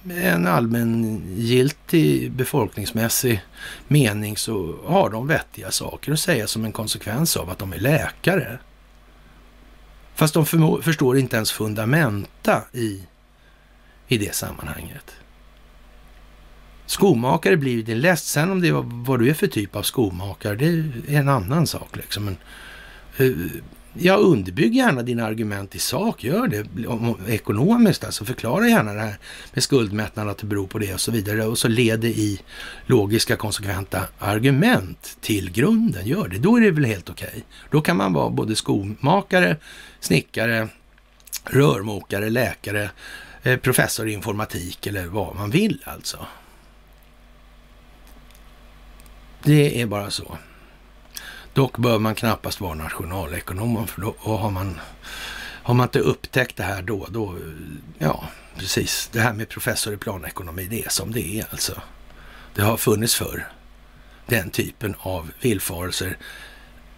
en 0.09 0.47
allmängiltig 0.47 2.31
befolkningsmässig 2.31 3.41
mening 3.87 4.37
så 4.37 4.75
har 4.85 5.09
de 5.09 5.27
vettiga 5.27 5.71
saker 5.71 6.11
att 6.11 6.19
säga 6.19 6.47
som 6.47 6.65
en 6.65 6.71
konsekvens 6.71 7.37
av 7.37 7.49
att 7.49 7.59
de 7.59 7.73
är 7.73 7.79
läkare. 7.79 8.59
Fast 10.15 10.33
de 10.33 10.45
förstår 10.81 11.17
inte 11.17 11.35
ens 11.35 11.51
fundamenta 11.51 12.61
i, 12.73 13.03
i 14.07 14.17
det 14.17 14.35
sammanhanget. 14.35 15.11
Skomakare 16.85 17.57
blir 17.57 17.71
ju 17.71 17.81
din 17.81 17.99
läst. 17.99 18.25
Sen 18.25 18.51
om 18.51 18.61
det 18.61 18.67
är 18.67 19.05
vad 19.05 19.19
du 19.19 19.29
är 19.29 19.33
för 19.33 19.47
typ 19.47 19.75
av 19.75 19.83
skomakare, 19.83 20.55
det 20.55 20.65
är 20.65 21.19
en 21.19 21.29
annan 21.29 21.67
sak. 21.67 21.95
Liksom. 21.95 22.25
Men, 22.25 22.37
uh, 23.19 23.51
Ja, 23.93 24.15
underbygg 24.15 24.75
gärna 24.75 25.03
dina 25.03 25.25
argument 25.25 25.75
i 25.75 25.79
sak. 25.79 26.23
Gör 26.23 26.47
det 26.47 26.65
ekonomiskt. 27.33 28.03
Alltså 28.03 28.25
förklara 28.25 28.67
gärna 28.67 28.93
det 28.93 28.99
här 28.99 29.17
med 29.53 29.63
skuldmättnad, 29.63 30.29
att 30.29 30.37
det 30.37 30.45
beror 30.45 30.67
på 30.67 30.79
det 30.79 30.93
och 30.93 31.01
så 31.01 31.11
vidare. 31.11 31.45
Och 31.45 31.57
så 31.57 31.67
leder 31.67 32.09
i 32.09 32.41
logiska, 32.85 33.35
konsekventa 33.35 34.03
argument 34.19 35.17
till 35.21 35.51
grunden. 35.51 36.05
Gör 36.05 36.27
det. 36.27 36.37
Då 36.37 36.57
är 36.57 36.61
det 36.61 36.71
väl 36.71 36.85
helt 36.85 37.09
okej. 37.09 37.27
Okay. 37.27 37.41
Då 37.69 37.81
kan 37.81 37.97
man 37.97 38.13
vara 38.13 38.29
både 38.29 38.55
skomakare, 38.55 39.57
snickare, 39.99 40.67
rörmokare, 41.43 42.29
läkare, 42.29 42.89
eh, 43.43 43.57
professor 43.57 44.09
i 44.09 44.13
informatik 44.13 44.87
eller 44.87 45.05
vad 45.05 45.35
man 45.35 45.49
vill 45.49 45.83
alltså. 45.85 46.25
Det 49.43 49.81
är 49.81 49.85
bara 49.85 50.11
så. 50.11 50.37
Dock 51.53 51.77
bör 51.77 51.99
man 51.99 52.15
knappast 52.15 52.61
vara 52.61 52.73
nationalekonom, 52.73 53.87
för 53.87 54.01
då 54.01 54.15
har 54.19 54.51
man, 54.51 54.79
har 55.63 55.73
man 55.73 55.83
inte 55.83 55.99
upptäckt 55.99 56.57
det 56.57 56.63
här 56.63 56.81
då, 56.81 57.07
då, 57.09 57.37
ja, 57.97 58.23
precis. 58.57 59.09
Det 59.11 59.19
här 59.19 59.33
med 59.33 59.49
professor 59.49 59.93
i 59.93 59.97
planekonomi, 59.97 60.67
det 60.69 60.85
är 60.85 60.89
som 60.89 61.11
det 61.11 61.39
är 61.39 61.45
alltså. 61.51 61.81
Det 62.55 62.61
har 62.61 62.77
funnits 62.77 63.15
förr. 63.15 63.47
Den 64.25 64.49
typen 64.49 64.95
av 64.99 65.31
villfarelser 65.41 66.17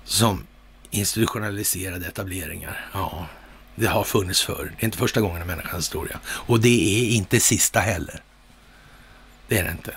som 0.04 0.47
institutionaliserade 0.89 2.08
etableringar. 2.08 2.89
Ja, 2.93 3.28
det 3.76 3.88
har 3.88 4.04
funnits 4.04 4.41
förr. 4.41 4.72
Det 4.78 4.84
är 4.84 4.86
inte 4.86 4.97
första 4.97 5.22
gången 5.22 5.41
i 5.41 5.45
människans 5.45 5.86
historia. 5.86 6.20
Och 6.26 6.60
det 6.60 7.04
är 7.04 7.16
inte 7.16 7.39
sista 7.39 7.80
heller. 7.80 8.24
Det 9.47 9.58
är 9.58 9.64
det 9.64 9.72
inte. 9.72 9.95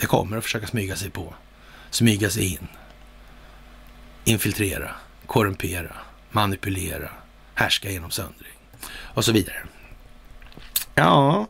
Det 0.00 0.06
kommer 0.06 0.36
att 0.36 0.44
försöka 0.44 0.66
smyga 0.66 0.96
sig 0.96 1.10
på. 1.10 1.34
Smyga 1.90 2.30
sig 2.30 2.44
in. 2.44 2.68
Infiltrera, 4.24 4.90
korrumpera, 5.26 5.96
manipulera, 6.30 7.10
härska 7.54 7.90
genom 7.90 8.10
söndring 8.10 8.52
och 8.92 9.24
så 9.24 9.32
vidare. 9.32 9.62
Ja, 10.94 11.46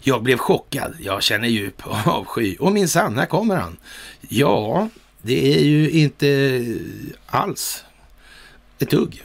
jag 0.00 0.22
blev 0.22 0.38
chockad. 0.38 0.94
Jag 1.00 1.22
känner 1.22 1.48
djup 1.48 1.82
avsky. 2.06 2.56
Och 2.56 2.72
min 2.72 2.88
sanna 2.88 3.26
kommer 3.26 3.56
han. 3.56 3.76
Ja, 4.20 4.88
det 5.22 5.54
är 5.54 5.64
ju 5.64 5.90
inte 5.90 6.62
alls 7.26 7.84
ett 8.78 8.90
dugg 8.90 9.24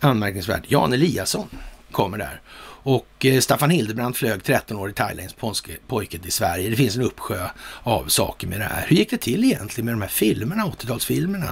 anmärkningsvärt. 0.00 0.62
Jan 0.68 0.92
Eliasson 0.92 1.48
kommer 1.92 2.18
där. 2.18 2.40
Och 2.82 3.26
eh, 3.26 3.40
Staffan 3.40 3.70
Hildebrandt 3.70 4.16
flög 4.16 4.44
13 4.44 4.76
år 4.76 4.90
i 4.90 4.92
thailändsk 4.92 5.36
pojke 5.86 6.18
till 6.18 6.32
Sverige. 6.32 6.70
Det 6.70 6.76
finns 6.76 6.96
en 6.96 7.02
uppsjö 7.02 7.48
av 7.82 8.06
saker 8.06 8.46
med 8.46 8.60
det 8.60 8.64
här. 8.64 8.86
Hur 8.88 8.96
gick 8.96 9.10
det 9.10 9.16
till 9.16 9.44
egentligen 9.44 9.84
med 9.84 9.94
de 9.94 10.00
här 10.02 10.08
filmerna, 10.08 10.64
80-talsfilmerna? 10.64 11.50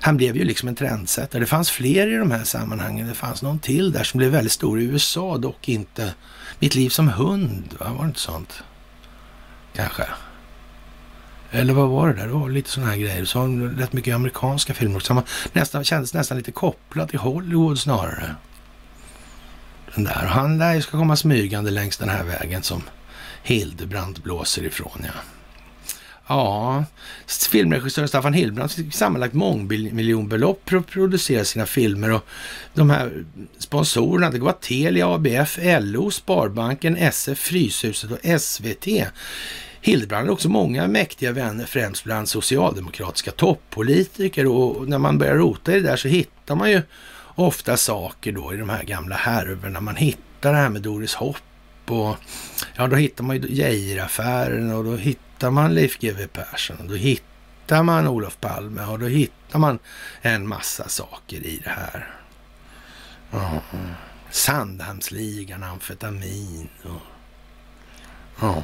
Han 0.00 0.16
blev 0.16 0.36
ju 0.36 0.44
liksom 0.44 0.68
en 0.68 0.74
trendsättare. 0.74 1.40
Det 1.40 1.46
fanns 1.46 1.70
fler 1.70 2.14
i 2.14 2.16
de 2.16 2.30
här 2.30 2.44
sammanhangen. 2.44 3.08
Det 3.08 3.14
fanns 3.14 3.42
någon 3.42 3.58
till 3.58 3.92
där 3.92 4.04
som 4.04 4.18
blev 4.18 4.30
väldigt 4.30 4.52
stor 4.52 4.80
i 4.80 4.84
USA, 4.84 5.38
dock 5.38 5.68
inte 5.68 6.14
Mitt 6.58 6.74
liv 6.74 6.88
som 6.88 7.08
hund, 7.08 7.74
va? 7.78 7.92
var 7.92 8.02
det 8.02 8.08
inte 8.08 8.20
sånt? 8.20 8.62
Kanske. 9.74 10.04
Eller 11.50 11.72
vad 11.72 11.88
var 11.88 12.08
det 12.08 12.14
där? 12.14 12.26
Det 12.26 12.32
var 12.32 12.48
lite 12.48 12.70
sådana 12.70 12.90
här 12.90 12.98
grejer. 12.98 13.24
Så 13.24 13.46
rätt 13.78 13.92
mycket 13.92 14.14
amerikanska 14.14 14.74
filmer 14.74 14.96
också. 14.96 15.22
Nästan, 15.52 15.84
kändes 15.84 16.14
nästan 16.14 16.36
lite 16.36 16.52
kopplad 16.52 17.08
till 17.08 17.18
Hollywood 17.18 17.78
snarare. 17.78 18.34
Den 19.96 20.04
där. 20.04 20.26
Han 20.26 20.60
han 20.60 20.74
ju 20.74 20.82
ska 20.82 20.98
komma 20.98 21.16
smygande 21.16 21.70
längs 21.70 21.96
den 21.96 22.08
här 22.08 22.24
vägen 22.24 22.62
som 22.62 22.82
Hildebrand 23.42 24.20
blåser 24.22 24.62
ifrån, 24.62 25.02
ja. 25.02 25.12
Ja, 26.28 26.84
filmregissören 27.50 28.08
Staffan 28.08 28.32
Hildebrandt 28.32 28.72
fick 28.72 28.94
sammanlagt 28.94 29.34
mångmiljonbelopp 29.34 30.70
för 30.70 30.76
att 30.76 30.86
producera 30.86 31.44
sina 31.44 31.66
filmer 31.66 32.12
och 32.12 32.26
de 32.74 32.90
här 32.90 33.24
sponsorerna, 33.58 34.30
det 34.30 34.38
var 34.38 34.52
Telia, 34.52 35.14
ABF, 35.14 35.58
LO, 35.62 36.10
Sparbanken, 36.10 36.96
SF, 36.96 37.38
Fryshuset 37.38 38.10
och 38.10 38.40
SVT. 38.40 38.86
Hildebrand 39.80 40.20
hade 40.20 40.32
också 40.32 40.48
många 40.48 40.88
mäktiga 40.88 41.32
vänner, 41.32 41.66
främst 41.66 42.04
bland 42.04 42.28
socialdemokratiska 42.28 43.30
toppolitiker 43.30 44.46
och 44.46 44.88
när 44.88 44.98
man 44.98 45.18
börjar 45.18 45.36
rota 45.36 45.72
i 45.72 45.80
det 45.80 45.88
där 45.88 45.96
så 45.96 46.08
hittar 46.08 46.54
man 46.54 46.70
ju 46.70 46.82
ofta 47.36 47.76
saker 47.76 48.32
då 48.32 48.54
i 48.54 48.56
de 48.56 48.68
här 48.68 48.82
gamla 48.82 49.16
härvorna. 49.16 49.80
Man 49.80 49.96
hittar 49.96 50.52
det 50.52 50.58
här 50.58 50.68
med 50.68 50.82
Doris 50.82 51.14
Hopp 51.14 51.36
och 51.86 52.16
ja, 52.76 52.86
då 52.86 52.96
hittar 52.96 53.24
man 53.24 53.36
ju 53.36 53.48
Geijeraffären 53.48 54.72
och 54.72 54.84
då 54.84 54.96
hittar 54.96 55.50
man 55.50 55.74
Leif 55.74 55.98
GW 55.98 56.26
Persson 56.26 56.76
och 56.76 56.88
då 56.88 56.94
hittar 56.94 57.82
man 57.82 58.08
Olof 58.08 58.40
Palme 58.40 58.84
och 58.84 58.98
då 58.98 59.06
hittar 59.06 59.58
man 59.58 59.78
en 60.22 60.48
massa 60.48 60.88
saker 60.88 61.36
i 61.36 61.60
det 61.64 61.70
här. 61.70 62.10
Ja. 63.30 63.60
Sandhamnsligan, 64.30 65.62
amfetamin 65.62 66.68
och... 66.82 67.02
Ja. 68.40 68.62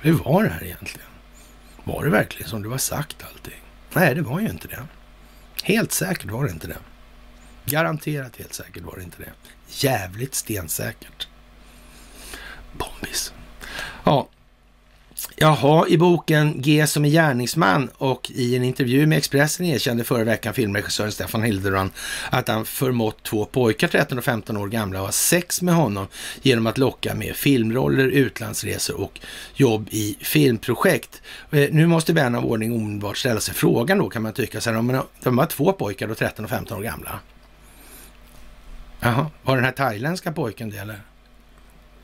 Hur 0.00 0.12
var 0.12 0.42
det 0.42 0.48
här 0.48 0.64
egentligen? 0.64 1.08
Var 1.84 2.04
det 2.04 2.10
verkligen 2.10 2.48
som 2.48 2.62
det 2.62 2.68
var 2.68 2.78
sagt 2.78 3.24
allting? 3.32 3.60
Nej, 3.92 4.14
det 4.14 4.22
var 4.22 4.40
ju 4.40 4.48
inte 4.48 4.68
det. 4.68 4.84
Helt 5.62 5.92
säkert 5.92 6.30
var 6.30 6.44
det 6.44 6.50
inte 6.50 6.66
det. 6.66 6.78
Garanterat 7.64 8.36
helt 8.36 8.54
säkert 8.54 8.82
var 8.82 8.96
det 8.96 9.02
inte 9.02 9.18
det. 9.18 9.32
Jävligt 9.68 10.34
stensäkert. 10.34 11.28
Bombis. 12.72 13.32
Ja, 14.04 14.28
Jaha, 15.36 15.88
i 15.88 15.98
boken 15.98 16.62
G 16.62 16.86
som 16.86 17.04
är 17.04 17.08
gärningsman 17.08 17.90
och 17.98 18.30
i 18.34 18.56
en 18.56 18.64
intervju 18.64 19.06
med 19.06 19.18
Expressen 19.18 19.66
erkände 19.66 20.04
förra 20.04 20.24
veckan 20.24 20.54
filmregissören 20.54 21.12
Stefan 21.12 21.42
Hildebrand 21.42 21.90
att 22.30 22.48
han 22.48 22.64
förmått 22.64 23.22
två 23.22 23.44
pojkar, 23.44 23.88
13 23.88 24.18
och 24.18 24.24
15 24.24 24.56
år 24.56 24.68
gamla, 24.68 24.98
att 24.98 25.04
ha 25.04 25.12
sex 25.12 25.62
med 25.62 25.74
honom 25.74 26.06
genom 26.42 26.66
att 26.66 26.78
locka 26.78 27.14
med 27.14 27.36
filmroller, 27.36 28.06
utlandsresor 28.06 29.00
och 29.00 29.20
jobb 29.54 29.88
i 29.90 30.16
filmprojekt. 30.20 31.22
Eh, 31.50 31.68
nu 31.70 31.86
måste 31.86 32.12
vän 32.12 32.34
av 32.34 32.46
ordning 32.46 32.72
omedelbart 32.72 33.16
ställa 33.16 33.40
sig 33.40 33.54
frågan 33.54 33.98
då 33.98 34.08
kan 34.08 34.22
man 34.22 34.32
tycka, 34.32 34.60
så 34.60 34.70
här, 34.70 34.78
om 34.78 35.02
de 35.22 35.36
var 35.36 35.46
två 35.46 35.72
pojkar 35.72 36.10
och 36.10 36.18
13 36.18 36.44
och 36.44 36.50
15 36.50 36.78
år 36.78 36.82
gamla. 36.82 37.20
Jaha, 39.04 39.30
var 39.42 39.56
den 39.56 39.64
här 39.64 39.72
thailändska 39.72 40.32
pojken 40.32 40.70
det 40.70 40.78
eller? 40.78 41.00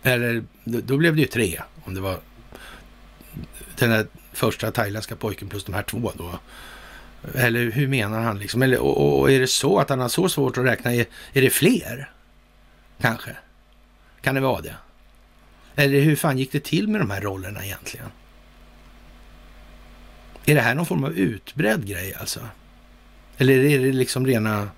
Eller 0.03 0.45
då 0.65 0.97
blev 0.97 1.15
det 1.15 1.21
ju 1.21 1.27
tre 1.27 1.61
om 1.85 1.95
det 1.95 2.01
var 2.01 2.21
den 3.79 3.91
där 3.91 4.07
första 4.33 4.71
thailändska 4.71 5.17
pojken 5.17 5.49
plus 5.49 5.65
de 5.65 5.75
här 5.75 5.83
två 5.83 6.13
då. 6.17 6.39
Eller 7.35 7.71
hur 7.71 7.89
menar 7.89 8.21
han 8.21 8.39
liksom? 8.39 8.63
Eller, 8.63 8.79
och, 8.79 9.21
och 9.21 9.33
är 9.33 9.41
det 9.41 9.47
så 9.47 9.79
att 9.79 9.89
han 9.89 10.01
har 10.01 10.09
så 10.09 10.29
svårt 10.29 10.59
att 10.59 10.65
räkna? 10.65 10.95
Är, 10.95 11.07
är 11.33 11.43
det 11.43 11.51
fler? 11.51 12.11
Kanske? 13.01 13.37
Kan 14.21 14.35
det 14.35 14.41
vara 14.41 14.61
det? 14.61 14.75
Eller 15.77 16.01
hur 16.01 16.17
fan 16.17 16.39
gick 16.39 16.53
det 16.53 16.65
till 16.65 16.89
med 16.89 17.01
de 17.01 17.11
här 17.11 17.21
rollerna 17.21 17.65
egentligen? 17.65 18.07
Är 20.45 20.55
det 20.55 20.61
här 20.61 20.75
någon 20.75 20.87
form 20.87 21.05
av 21.05 21.13
utbredd 21.13 21.87
grej 21.87 22.15
alltså? 22.15 22.41
Eller 23.39 23.65
är 23.65 23.79
det 23.79 23.93
liksom 23.93 24.27
rena 24.27 24.69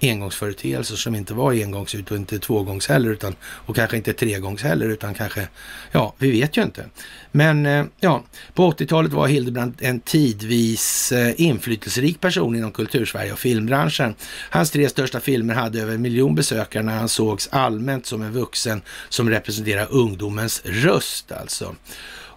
engångsföreteelser 0.00 0.96
som 0.96 1.14
inte 1.14 1.34
var 1.34 1.52
engångs 1.52 1.94
och 1.94 2.12
inte 2.12 2.38
tvågångs 2.38 2.88
heller 2.88 3.10
utan, 3.10 3.34
och 3.42 3.76
kanske 3.76 3.96
inte 3.96 4.12
tregångs 4.12 4.62
heller 4.62 4.88
utan 4.88 5.14
kanske, 5.14 5.48
ja, 5.92 6.14
vi 6.18 6.30
vet 6.30 6.56
ju 6.56 6.62
inte. 6.62 6.84
Men 7.32 7.66
eh, 7.66 7.84
ja, 8.00 8.22
på 8.54 8.70
80-talet 8.70 9.12
var 9.12 9.28
Hildebrand 9.28 9.74
en 9.78 10.00
tidvis 10.00 11.12
eh, 11.12 11.40
inflytelserik 11.40 12.20
person 12.20 12.56
inom 12.56 12.72
kultursverige 12.72 13.32
och 13.32 13.38
filmbranschen. 13.38 14.14
Hans 14.50 14.70
tre 14.70 14.88
största 14.88 15.20
filmer 15.20 15.54
hade 15.54 15.80
över 15.82 15.94
en 15.94 16.02
miljon 16.02 16.34
besökare 16.34 16.82
när 16.82 16.96
han 16.96 17.08
sågs 17.08 17.48
allmänt 17.52 18.06
som 18.06 18.22
en 18.22 18.32
vuxen 18.32 18.82
som 19.08 19.30
representerar 19.30 19.86
ungdomens 19.90 20.62
röst 20.64 21.32
alltså. 21.32 21.74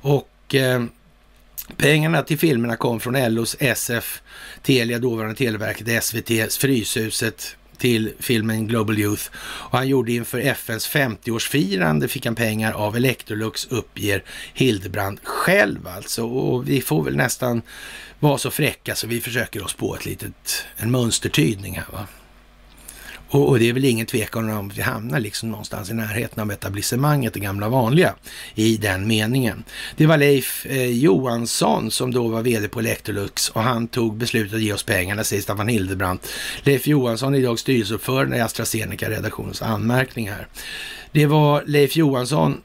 Och 0.01 0.55
eh, 0.55 0.83
Pengarna 1.77 2.21
till 2.21 2.39
filmerna 2.39 2.75
kom 2.75 2.99
från 2.99 3.33
LOs 3.33 3.55
SF, 3.59 4.21
Telia, 4.61 4.99
dåvarande 4.99 5.35
Televerket, 5.35 6.03
SVT, 6.03 6.53
Fryshuset 6.53 7.55
till 7.77 8.13
filmen 8.19 8.67
Global 8.67 8.99
Youth. 8.99 9.23
Och 9.35 9.77
han 9.77 9.87
gjorde 9.87 10.11
inför 10.11 10.39
FNs 10.39 10.89
50-årsfirande 10.89 12.07
fick 12.07 12.25
han 12.25 12.35
pengar 12.35 12.73
av 12.73 12.95
Electrolux 12.95 13.65
uppger 13.65 14.23
Hildebrand 14.53 15.19
själv 15.23 15.87
alltså. 15.87 16.25
Och 16.25 16.69
vi 16.69 16.81
får 16.81 17.03
väl 17.03 17.15
nästan 17.15 17.61
vara 18.19 18.37
så 18.37 18.51
fräcka 18.51 18.95
så 18.95 19.07
vi 19.07 19.21
försöker 19.21 19.63
oss 19.63 19.73
på 19.73 19.95
ett 19.95 20.05
litet, 20.05 20.65
en 20.77 20.91
mönstertydning 20.91 21.75
här 21.75 21.85
va. 21.91 22.07
Och, 23.31 23.49
och, 23.49 23.59
det 23.59 23.69
är 23.69 23.73
väl 23.73 23.85
ingen 23.85 24.05
tvekan 24.05 24.49
om 24.49 24.69
att 24.69 24.77
vi 24.77 24.81
hamnar 24.81 25.19
liksom 25.19 25.49
någonstans 25.49 25.89
i 25.89 25.93
närheten 25.93 26.43
av 26.43 26.51
etablissemanget, 26.51 27.33
det 27.33 27.39
gamla 27.39 27.69
vanliga, 27.69 28.15
i 28.55 28.77
den 28.77 29.07
meningen. 29.07 29.63
Det 29.95 30.05
var 30.05 30.17
Leif 30.17 30.65
eh, 30.65 30.85
Johansson 30.85 31.91
som 31.91 32.11
då 32.11 32.27
var 32.27 32.41
vd 32.41 32.67
på 32.67 32.79
Electrolux 32.79 33.49
och 33.49 33.61
han 33.61 33.87
tog 33.87 34.17
beslutet 34.17 34.53
att 34.53 34.61
ge 34.61 34.73
oss 34.73 34.83
pengarna, 34.83 35.23
säger 35.23 35.41
Staffan 35.41 35.67
Hildebrandt. 35.67 36.27
Leif 36.63 36.87
Johansson 36.87 37.35
är 37.35 37.39
idag 37.39 37.59
styrelseordförande 37.59 38.37
i 38.37 38.41
AstraZeneca-redaktionens 38.41 39.61
anmärkningar. 39.61 40.47
Det 41.11 41.25
var 41.25 41.63
Leif 41.65 41.95
Johansson 41.95 42.61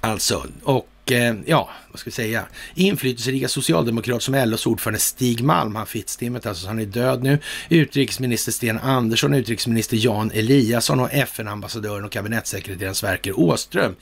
alltså, 0.00 0.46
och 0.62 0.88
Eh, 1.10 1.34
ja, 1.46 1.70
vad 1.90 2.00
ska 2.00 2.10
vi 2.10 2.14
säga, 2.14 2.46
inflytelserika 2.74 3.48
socialdemokrat 3.48 4.22
som 4.22 4.34
LOs 4.34 4.66
ordförande 4.66 5.00
Stig 5.00 5.44
Malm, 5.44 5.76
han 5.76 5.86
fittstimmet 5.86 6.46
alltså, 6.46 6.66
han 6.66 6.78
är 6.78 6.84
död 6.84 7.22
nu, 7.22 7.38
utrikesminister 7.68 8.52
Sten 8.52 8.78
Andersson, 8.78 9.34
utrikesminister 9.34 9.96
Jan 10.00 10.30
Eliasson 10.30 11.00
och 11.00 11.12
FN-ambassadören 11.12 12.04
och 12.04 12.12
kabinettssekreteraren 12.12 12.94
Sverker 12.94 13.38
Åström 13.40 13.94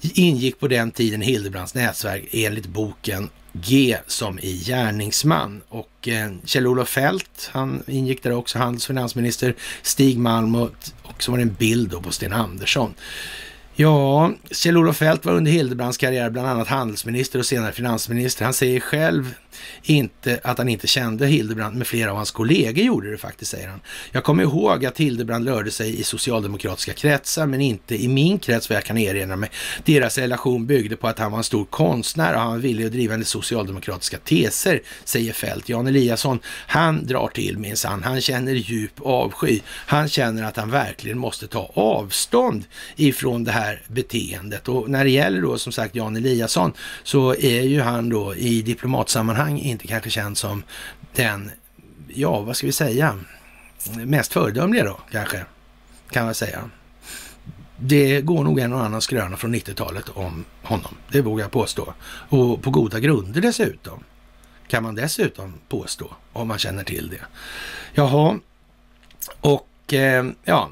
ingick 0.00 0.60
på 0.60 0.68
den 0.68 0.90
tiden 0.90 1.20
Hildebrands 1.20 1.74
nätverk 1.74 2.28
enligt 2.32 2.66
boken 2.66 3.30
G 3.52 3.96
som 4.06 4.38
i 4.38 4.62
gärningsman. 4.66 5.62
Och 5.68 6.08
eh, 6.08 6.30
Kjell-Olof 6.44 6.88
Fält, 6.88 7.50
han 7.52 7.82
ingick 7.86 8.22
där 8.22 8.32
också, 8.32 8.58
handelsfinansminister 8.58 9.54
Stig 9.82 10.18
Malm 10.18 10.54
och, 10.54 10.70
och 11.02 11.22
så 11.22 11.30
var 11.30 11.38
det 11.38 11.42
en 11.42 11.54
bild 11.54 11.90
då 11.90 12.00
på 12.00 12.12
Sten 12.12 12.32
Andersson. 12.32 12.94
Ja, 13.78 14.32
Kjell-Olof 14.50 14.96
Feldt 14.96 15.24
var 15.24 15.32
under 15.32 15.52
Hildebrands 15.52 15.98
karriär 15.98 16.30
bland 16.30 16.48
annat 16.48 16.68
handelsminister 16.68 17.38
och 17.38 17.46
senare 17.46 17.72
finansminister. 17.72 18.44
Han 18.44 18.54
säger 18.54 18.80
själv 18.80 19.34
inte, 19.82 20.40
att 20.44 20.58
han 20.58 20.68
inte 20.68 20.86
kände 20.86 21.26
Hildebrand, 21.26 21.76
men 21.76 21.84
flera 21.84 22.10
av 22.10 22.16
hans 22.16 22.30
kollegor 22.30 22.84
gjorde 22.84 23.10
det 23.10 23.18
faktiskt, 23.18 23.50
säger 23.50 23.68
han. 23.68 23.80
Jag 24.12 24.24
kommer 24.24 24.42
ihåg 24.42 24.86
att 24.86 24.98
Hildebrand 24.98 25.48
rörde 25.48 25.70
sig 25.70 26.00
i 26.00 26.02
socialdemokratiska 26.02 26.92
kretsar, 26.92 27.46
men 27.46 27.60
inte 27.60 28.02
i 28.02 28.08
min 28.08 28.38
krets 28.38 28.70
vad 28.70 28.76
jag 28.76 28.84
kan 28.84 28.98
erinra 28.98 29.36
mig. 29.36 29.50
Deras 29.84 30.18
relation 30.18 30.66
byggde 30.66 30.96
på 30.96 31.08
att 31.08 31.18
han 31.18 31.30
var 31.30 31.38
en 31.38 31.44
stor 31.44 31.64
konstnär 31.64 32.34
och 32.34 32.40
han 32.40 32.50
var 32.50 32.58
villig 32.58 32.86
att 32.86 32.92
driva 32.92 33.16
socialdemokratiska 33.26 34.18
teser, 34.18 34.82
säger 35.04 35.32
Fält. 35.32 35.68
Jan 35.68 35.86
Eliasson, 35.86 36.38
han 36.46 37.06
drar 37.06 37.28
till 37.28 37.58
minsann. 37.58 38.02
Han 38.02 38.20
känner 38.20 38.52
djup 38.52 39.00
avsky. 39.00 39.60
Han 39.66 40.08
känner 40.08 40.42
att 40.42 40.56
han 40.56 40.70
verkligen 40.70 41.18
måste 41.18 41.46
ta 41.46 41.70
avstånd 41.74 42.64
ifrån 42.96 43.44
det 43.44 43.52
här 43.52 43.82
beteendet. 43.88 44.68
Och 44.68 44.90
när 44.90 45.04
det 45.04 45.10
gäller 45.10 45.42
då 45.42 45.58
som 45.58 45.72
sagt 45.72 45.94
Jan 45.94 46.16
Eliasson 46.16 46.72
så 47.02 47.34
är 47.34 47.62
ju 47.62 47.80
han 47.80 48.08
då 48.08 48.34
i 48.34 48.62
diplomatsammanhang 48.62 49.45
inte 49.48 49.86
kanske 49.86 50.10
känd 50.10 50.38
som 50.38 50.62
den, 51.14 51.50
ja 52.08 52.40
vad 52.40 52.56
ska 52.56 52.66
vi 52.66 52.72
säga, 52.72 53.18
mest 53.94 54.32
föredömliga 54.32 54.84
då 54.84 55.00
kanske, 55.10 55.44
kan 56.10 56.24
man 56.24 56.34
säga. 56.34 56.70
Det 57.78 58.20
går 58.20 58.44
nog 58.44 58.58
en 58.58 58.72
och 58.72 58.84
annan 58.84 59.00
skröna 59.00 59.36
från 59.36 59.54
90-talet 59.54 60.08
om 60.08 60.44
honom, 60.62 60.96
det 61.12 61.20
vågar 61.20 61.44
jag 61.44 61.52
påstå. 61.52 61.94
Och 62.28 62.62
på 62.62 62.70
goda 62.70 63.00
grunder 63.00 63.40
dessutom, 63.40 64.04
kan 64.68 64.82
man 64.82 64.94
dessutom 64.94 65.54
påstå, 65.68 66.16
om 66.32 66.48
man 66.48 66.58
känner 66.58 66.84
till 66.84 67.08
det. 67.08 67.20
Jaha, 67.94 68.38
och 69.40 69.94
eh, 69.94 70.26
ja, 70.44 70.70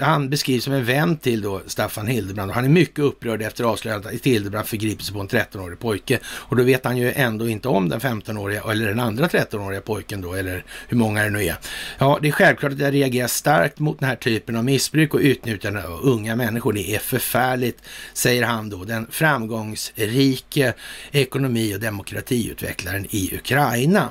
han 0.00 0.30
beskrivs 0.30 0.64
som 0.64 0.72
en 0.72 0.84
vän 0.84 1.16
till 1.16 1.42
då 1.42 1.62
Staffan 1.66 2.06
Hildebrand 2.06 2.50
han 2.50 2.64
är 2.64 2.68
mycket 2.68 2.98
upprörd 2.98 3.42
efter 3.42 3.64
avslöjandet 3.64 4.14
att 4.14 4.26
Hildebrand 4.26 4.66
förgriper 4.66 5.04
sig 5.04 5.14
på 5.14 5.20
en 5.20 5.28
13-årig 5.28 5.78
pojke. 5.78 6.18
Och 6.26 6.56
då 6.56 6.62
vet 6.62 6.84
han 6.84 6.96
ju 6.96 7.12
ändå 7.12 7.48
inte 7.48 7.68
om 7.68 7.88
den 7.88 8.00
15-åriga 8.00 8.62
eller 8.70 8.88
den 8.88 9.00
andra 9.00 9.28
13-åriga 9.28 9.80
pojken 9.80 10.20
då, 10.20 10.34
eller 10.34 10.64
hur 10.88 10.96
många 10.96 11.22
det 11.22 11.30
nu 11.30 11.44
är. 11.44 11.56
Ja, 11.98 12.18
det 12.22 12.28
är 12.28 12.32
självklart 12.32 12.72
att 12.72 12.78
jag 12.78 12.94
reagerar 12.94 13.28
starkt 13.28 13.78
mot 13.78 13.98
den 13.98 14.08
här 14.08 14.16
typen 14.16 14.56
av 14.56 14.64
missbruk 14.64 15.14
och 15.14 15.20
utnyttjande 15.20 15.86
av 15.86 16.00
unga 16.02 16.36
människor. 16.36 16.72
Det 16.72 16.94
är 16.94 16.98
förfärligt, 16.98 17.78
säger 18.12 18.42
han 18.42 18.70
då, 18.70 18.84
den 18.84 19.06
framgångsrike 19.10 20.74
ekonomi 21.12 21.74
och 21.76 21.80
demokratiutvecklaren 21.80 23.06
i 23.10 23.34
Ukraina. 23.34 24.08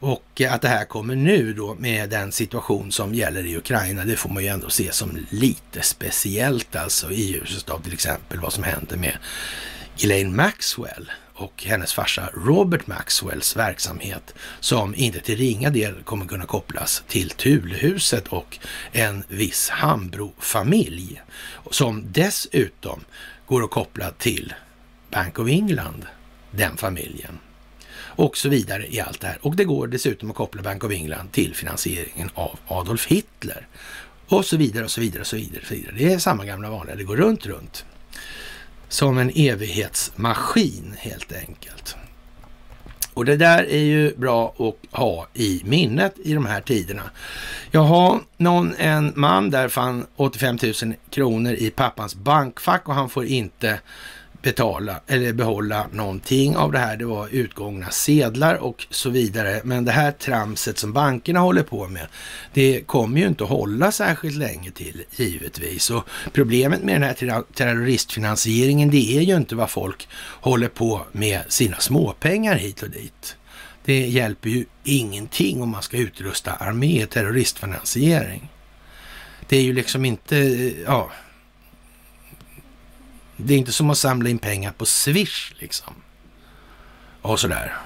Och 0.00 0.42
att 0.50 0.62
det 0.62 0.68
här 0.68 0.84
kommer 0.84 1.14
nu 1.14 1.52
då 1.52 1.74
med 1.74 2.10
den 2.10 2.32
situation 2.32 2.92
som 2.92 3.14
gäller 3.14 3.46
i 3.46 3.56
Ukraina, 3.56 4.04
det 4.04 4.16
får 4.16 4.30
man 4.30 4.42
ju 4.42 4.48
ändå 4.48 4.68
se 4.68 4.92
som 4.92 5.26
lite 5.30 5.82
speciellt 5.82 6.76
alltså 6.76 7.10
i 7.10 7.22
ljuset 7.22 7.70
av 7.70 7.82
till 7.82 7.92
exempel 7.92 8.40
vad 8.40 8.52
som 8.52 8.64
händer 8.64 8.96
med 8.96 9.18
Ghislaine 9.96 10.36
Maxwell 10.36 11.10
och 11.34 11.64
hennes 11.64 11.92
farsa 11.92 12.30
Robert 12.34 12.86
Maxwells 12.86 13.56
verksamhet 13.56 14.34
som 14.60 14.94
inte 14.94 15.20
till 15.20 15.36
ringa 15.36 15.70
del 15.70 16.02
kommer 16.02 16.26
kunna 16.26 16.46
kopplas 16.46 17.02
till 17.08 17.30
Tulehuset 17.30 18.28
och 18.28 18.58
en 18.92 19.24
viss 19.28 19.68
Hambro-familj 19.68 21.22
som 21.70 22.04
dessutom 22.12 23.04
går 23.46 23.64
att 23.64 23.70
koppla 23.70 24.10
till 24.10 24.54
Bank 25.10 25.38
of 25.38 25.48
England, 25.48 26.06
den 26.50 26.76
familjen 26.76 27.38
och 28.20 28.36
så 28.36 28.48
vidare 28.48 28.86
i 28.94 29.00
allt 29.00 29.20
det 29.20 29.26
här. 29.26 29.38
Och 29.42 29.56
det 29.56 29.64
går 29.64 29.86
dessutom 29.86 30.30
att 30.30 30.36
koppla 30.36 30.62
Bank 30.62 30.84
of 30.84 30.92
England 30.92 31.32
till 31.32 31.54
finansieringen 31.54 32.30
av 32.34 32.58
Adolf 32.66 33.06
Hitler 33.06 33.66
och 34.30 34.44
så 34.44 34.56
vidare 34.56 34.84
och 34.84 34.90
så 34.90 35.00
vidare 35.00 35.20
och 35.20 35.26
så 35.26 35.36
vidare. 35.36 35.60
Och 35.60 35.66
så 35.66 35.74
vidare. 35.74 35.94
Det 35.98 36.12
är 36.12 36.18
samma 36.18 36.44
gamla 36.44 36.70
vanliga, 36.70 36.96
det 36.96 37.04
går 37.04 37.16
runt, 37.16 37.46
runt. 37.46 37.84
Som 38.88 39.18
en 39.18 39.30
evighetsmaskin 39.34 40.94
helt 40.98 41.32
enkelt. 41.32 41.96
Och 43.14 43.24
det 43.24 43.36
där 43.36 43.62
är 43.70 43.82
ju 43.82 44.16
bra 44.16 44.54
att 44.58 44.98
ha 44.98 45.26
i 45.34 45.62
minnet 45.64 46.14
i 46.24 46.34
de 46.34 46.46
här 46.46 46.60
tiderna. 46.60 47.02
Jaha, 47.70 48.20
någon, 48.36 48.74
en 48.78 49.12
man 49.16 49.50
där 49.50 49.68
fann 49.68 50.06
85 50.16 50.58
000 50.82 50.94
kronor 51.10 51.52
i 51.52 51.70
pappans 51.70 52.14
bankfack 52.14 52.88
och 52.88 52.94
han 52.94 53.08
får 53.08 53.24
inte 53.24 53.80
betala 54.42 55.00
eller 55.06 55.32
behålla 55.32 55.86
någonting 55.92 56.56
av 56.56 56.72
det 56.72 56.78
här. 56.78 56.96
Det 56.96 57.04
var 57.04 57.28
utgångna 57.28 57.90
sedlar 57.90 58.54
och 58.54 58.86
så 58.90 59.10
vidare. 59.10 59.60
Men 59.64 59.84
det 59.84 59.92
här 59.92 60.12
tramset 60.12 60.78
som 60.78 60.92
bankerna 60.92 61.40
håller 61.40 61.62
på 61.62 61.88
med, 61.88 62.06
det 62.52 62.80
kommer 62.86 63.20
ju 63.20 63.26
inte 63.26 63.44
att 63.44 63.50
hålla 63.50 63.92
särskilt 63.92 64.36
länge 64.36 64.70
till 64.70 65.04
givetvis. 65.16 65.90
Och 65.90 66.04
problemet 66.32 66.82
med 66.82 66.94
den 66.94 67.30
här 67.30 67.42
terroristfinansieringen, 67.54 68.90
det 68.90 69.18
är 69.18 69.20
ju 69.20 69.36
inte 69.36 69.54
vad 69.54 69.70
folk 69.70 70.08
håller 70.40 70.68
på 70.68 71.00
med 71.12 71.40
sina 71.48 71.76
småpengar 71.76 72.54
hit 72.54 72.82
och 72.82 72.90
dit. 72.90 73.36
Det 73.84 74.06
hjälper 74.06 74.50
ju 74.50 74.64
ingenting 74.84 75.62
om 75.62 75.68
man 75.68 75.82
ska 75.82 75.96
utrusta 75.96 76.52
armé 76.52 77.06
terroristfinansiering. 77.06 78.50
Det 79.48 79.56
är 79.56 79.62
ju 79.62 79.72
liksom 79.72 80.04
inte, 80.04 80.36
ja, 80.86 81.10
det 83.44 83.54
är 83.54 83.58
inte 83.58 83.72
som 83.72 83.90
att 83.90 83.98
samla 83.98 84.28
in 84.28 84.38
pengar 84.38 84.72
på 84.72 84.86
Swish 84.86 85.52
liksom. 85.58 85.94
Och 87.22 87.40
sådär. 87.40 87.76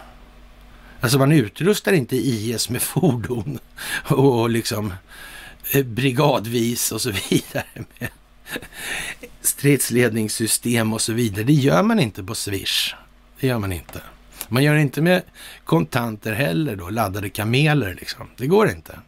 Alltså 1.01 1.19
man 1.19 1.33
utrustar 1.33 1.93
inte 1.93 2.17
IS 2.17 2.71
med 2.71 2.83
fordon 2.93 3.59
och 4.09 4.51
liksom 4.51 4.93
eh, 5.73 5.85
brigadvis 5.85 6.93
och 6.93 7.01
så 7.01 7.11
vidare 7.11 7.65
med 7.99 8.09
stridsledningssystem 9.41 10.93
och 10.93 11.01
så 11.01 11.13
vidare. 11.13 11.45
Det 11.45 11.53
gör 11.53 11.83
man 11.83 12.01
inte 12.01 12.25
på 12.25 12.35
Swish. 12.35 12.95
Det 13.41 13.47
gör 13.47 13.59
man 13.59 13.73
inte. 13.73 14.01
Man 14.49 14.63
gör 14.63 14.75
det 14.75 14.81
inte 14.81 15.03
med 15.03 15.23
kontanter 15.65 16.33
heller 16.33 16.77
då, 16.77 16.91
laddade 16.91 17.31
kameler 17.31 17.95
liksom. 17.95 18.29
Det 18.37 18.47
går 18.47 18.71
inte. 18.71 18.99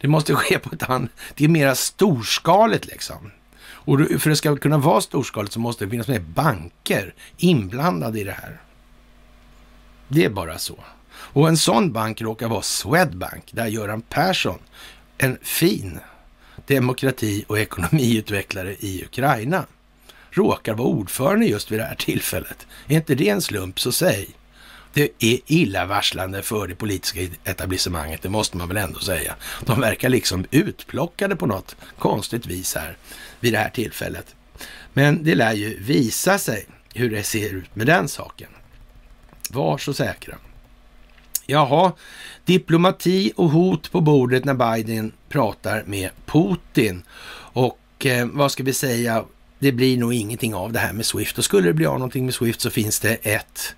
Det 0.00 0.08
måste 0.08 0.34
ske 0.34 0.58
på 0.58 0.74
ett 0.74 0.82
annat, 0.82 1.10
det 1.34 1.44
är 1.44 1.48
mera 1.48 1.74
storskaligt 1.74 2.86
liksom. 2.86 3.30
Och 3.84 3.98
för 3.98 4.14
att 4.14 4.24
det 4.24 4.36
ska 4.36 4.56
kunna 4.56 4.78
vara 4.78 5.00
storskaligt 5.00 5.52
så 5.52 5.60
måste 5.60 5.84
det 5.84 5.90
finnas 5.90 6.08
med 6.08 6.22
banker 6.22 7.14
inblandade 7.36 8.20
i 8.20 8.24
det 8.24 8.32
här. 8.32 8.60
Det 10.08 10.24
är 10.24 10.30
bara 10.30 10.58
så. 10.58 10.78
Och 11.12 11.48
en 11.48 11.56
sån 11.56 11.92
bank 11.92 12.22
råkar 12.22 12.48
vara 12.48 12.62
Swedbank, 12.62 13.44
där 13.50 13.66
Göran 13.66 14.00
Persson, 14.00 14.58
en 15.18 15.38
fin 15.42 15.98
demokrati 16.66 17.44
och 17.48 17.58
ekonomiutvecklare 17.58 18.76
i 18.78 19.04
Ukraina, 19.04 19.66
råkar 20.30 20.74
vara 20.74 20.88
ordförande 20.88 21.46
just 21.46 21.72
vid 21.72 21.78
det 21.78 21.84
här 21.84 21.94
tillfället. 21.94 22.66
Är 22.88 22.96
inte 22.96 23.14
det 23.14 23.28
en 23.28 23.42
slump, 23.42 23.80
så 23.80 23.92
säg. 23.92 24.30
Det 24.94 25.10
är 25.18 25.38
illavarslande 25.46 26.42
för 26.42 26.66
det 26.66 26.74
politiska 26.74 27.20
etablissemanget, 27.44 28.22
det 28.22 28.28
måste 28.28 28.56
man 28.56 28.68
väl 28.68 28.76
ändå 28.76 28.98
säga. 28.98 29.34
De 29.64 29.80
verkar 29.80 30.08
liksom 30.08 30.44
utplockade 30.50 31.36
på 31.36 31.46
något 31.46 31.76
konstigt 31.98 32.46
vis 32.46 32.74
här 32.74 32.96
vid 33.40 33.52
det 33.52 33.58
här 33.58 33.70
tillfället. 33.70 34.34
Men 34.92 35.24
det 35.24 35.34
lär 35.34 35.52
ju 35.52 35.80
visa 35.80 36.38
sig 36.38 36.66
hur 36.94 37.10
det 37.10 37.22
ser 37.22 37.54
ut 37.54 37.76
med 37.76 37.86
den 37.86 38.08
saken. 38.08 38.48
Var 39.50 39.78
så 39.78 39.94
säkra. 39.94 40.36
Jaha, 41.46 41.92
diplomati 42.44 43.32
och 43.36 43.50
hot 43.50 43.92
på 43.92 44.00
bordet 44.00 44.44
när 44.44 44.54
Biden 44.54 45.12
pratar 45.28 45.82
med 45.86 46.10
Putin. 46.26 47.02
Och 47.34 48.06
eh, 48.06 48.26
vad 48.32 48.52
ska 48.52 48.62
vi 48.62 48.72
säga, 48.72 49.24
det 49.58 49.72
blir 49.72 49.98
nog 49.98 50.14
ingenting 50.14 50.54
av 50.54 50.72
det 50.72 50.78
här 50.78 50.92
med 50.92 51.06
Swift. 51.06 51.38
Och 51.38 51.44
skulle 51.44 51.68
det 51.68 51.74
bli 51.74 51.86
av 51.86 51.94
någonting 51.94 52.24
med 52.24 52.34
Swift 52.34 52.60
så 52.60 52.70
finns 52.70 53.00
det 53.00 53.14
ett 53.14 53.74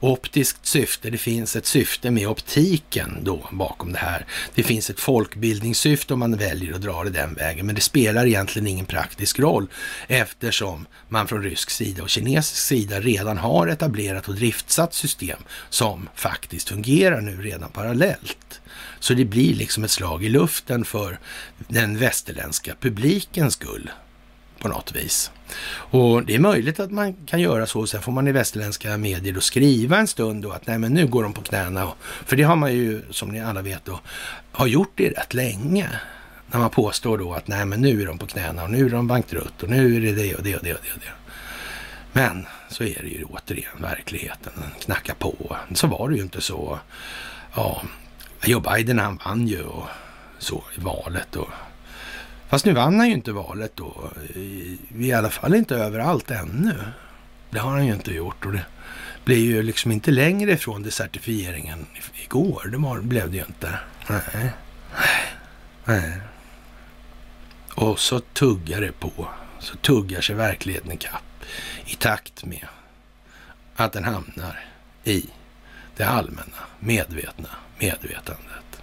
optiskt 0.00 0.66
syfte. 0.66 1.10
Det 1.10 1.18
finns 1.18 1.56
ett 1.56 1.66
syfte 1.66 2.10
med 2.10 2.28
optiken 2.28 3.18
då 3.22 3.48
bakom 3.52 3.92
det 3.92 3.98
här. 3.98 4.26
Det 4.54 4.62
finns 4.62 4.90
ett 4.90 5.00
folkbildningssyfte 5.00 6.14
om 6.14 6.20
man 6.20 6.36
väljer 6.36 6.74
att 6.74 6.82
dra 6.82 7.04
det 7.04 7.10
den 7.10 7.34
vägen, 7.34 7.66
men 7.66 7.74
det 7.74 7.80
spelar 7.80 8.26
egentligen 8.26 8.68
ingen 8.68 8.86
praktisk 8.86 9.38
roll 9.38 9.66
eftersom 10.08 10.86
man 11.08 11.28
från 11.28 11.42
rysk 11.42 11.70
sida 11.70 12.02
och 12.02 12.08
kinesisk 12.08 12.62
sida 12.62 13.00
redan 13.00 13.38
har 13.38 13.66
etablerat 13.66 14.28
och 14.28 14.34
driftsatt 14.34 14.94
system 14.94 15.38
som 15.70 16.08
faktiskt 16.14 16.68
fungerar 16.68 17.20
nu 17.20 17.42
redan 17.42 17.70
parallellt. 17.70 18.60
Så 19.00 19.14
det 19.14 19.24
blir 19.24 19.54
liksom 19.54 19.84
ett 19.84 19.90
slag 19.90 20.24
i 20.24 20.28
luften 20.28 20.84
för 20.84 21.18
den 21.68 21.98
västerländska 21.98 22.74
publikens 22.80 23.54
skull 23.54 23.90
på 24.64 24.68
något 24.68 24.92
vis. 24.92 25.30
Och 25.74 26.24
det 26.24 26.34
är 26.34 26.38
möjligt 26.38 26.80
att 26.80 26.90
man 26.90 27.14
kan 27.14 27.40
göra 27.40 27.66
så. 27.66 27.86
Sen 27.86 28.02
får 28.02 28.12
man 28.12 28.28
i 28.28 28.32
västerländska 28.32 28.96
medier 28.96 29.32
då 29.32 29.40
skriva 29.40 29.98
en 29.98 30.06
stund 30.06 30.42
då 30.42 30.52
att 30.52 30.66
nej 30.66 30.78
men 30.78 30.92
nu 30.92 31.06
går 31.06 31.22
de 31.22 31.32
på 31.32 31.42
knäna. 31.42 31.92
För 32.00 32.36
det 32.36 32.42
har 32.42 32.56
man 32.56 32.72
ju 32.72 33.02
som 33.10 33.28
ni 33.28 33.40
alla 33.40 33.62
vet 33.62 33.84
då 33.84 34.00
har 34.52 34.66
gjort 34.66 34.92
det 34.94 35.08
rätt 35.08 35.34
länge. 35.34 35.88
När 36.46 36.58
man 36.58 36.70
påstår 36.70 37.18
då 37.18 37.34
att 37.34 37.48
nej 37.48 37.64
men 37.66 37.80
nu 37.80 38.02
är 38.02 38.06
de 38.06 38.18
på 38.18 38.26
knäna 38.26 38.64
och 38.64 38.70
nu 38.70 38.86
är 38.86 38.90
de 38.90 39.06
bankrutt 39.06 39.62
och 39.62 39.70
nu 39.70 39.96
är 39.96 40.00
det 40.00 40.12
det 40.12 40.34
och 40.34 40.42
det 40.42 40.56
och 40.56 40.64
det 40.64 40.74
och 40.74 40.80
det. 40.82 40.92
Och 40.92 41.00
det. 41.00 41.12
Men 42.12 42.46
så 42.68 42.84
är 42.84 43.02
det 43.02 43.08
ju 43.08 43.24
återigen 43.24 43.82
verkligheten. 43.82 44.52
Den 44.56 44.70
knackar 44.80 45.14
på. 45.14 45.56
Så 45.74 45.86
var 45.86 46.08
det 46.08 46.16
ju 46.16 46.22
inte 46.22 46.40
så. 46.40 46.78
Ja, 47.54 47.82
Joe 48.44 48.60
Biden 48.60 48.98
han 48.98 49.18
vann 49.24 49.46
ju 49.46 49.62
och 49.62 49.86
så 50.38 50.64
i 50.76 50.80
valet 50.80 51.36
och 51.36 51.48
Fast 52.54 52.64
nu 52.64 52.72
vann 52.72 52.98
han 52.98 53.08
ju 53.08 53.14
inte 53.14 53.32
valet 53.32 53.72
då. 53.74 54.10
I 54.98 55.12
alla 55.12 55.30
fall 55.30 55.54
inte 55.54 55.76
överallt 55.76 56.30
ännu. 56.30 56.74
Det 57.50 57.58
har 57.58 57.70
han 57.70 57.86
ju 57.86 57.94
inte 57.94 58.14
gjort. 58.14 58.46
Och 58.46 58.52
det 58.52 58.64
blir 59.24 59.44
ju 59.44 59.62
liksom 59.62 59.92
inte 59.92 60.10
längre 60.10 60.52
ifrån 60.52 60.82
desertifieringen 60.82 61.86
igår. 62.24 62.68
Det 62.72 62.76
var, 62.76 63.00
blev 63.00 63.30
det 63.30 63.36
ju 63.36 63.44
inte. 63.44 63.78
Nej. 64.08 64.50
Nej. 65.84 66.20
Och 67.74 67.98
så 67.98 68.20
tuggar 68.20 68.80
det 68.80 68.92
på. 68.92 69.28
Så 69.58 69.76
tuggar 69.76 70.20
sig 70.20 70.36
verkligheten 70.36 70.92
i 70.92 70.96
kapp 70.96 71.44
i 71.86 71.94
takt 71.94 72.44
med 72.44 72.66
att 73.76 73.92
den 73.92 74.04
hamnar 74.04 74.64
i 75.04 75.26
det 75.96 76.04
allmänna 76.04 76.58
medvetna 76.78 77.48
medvetandet. 77.78 78.82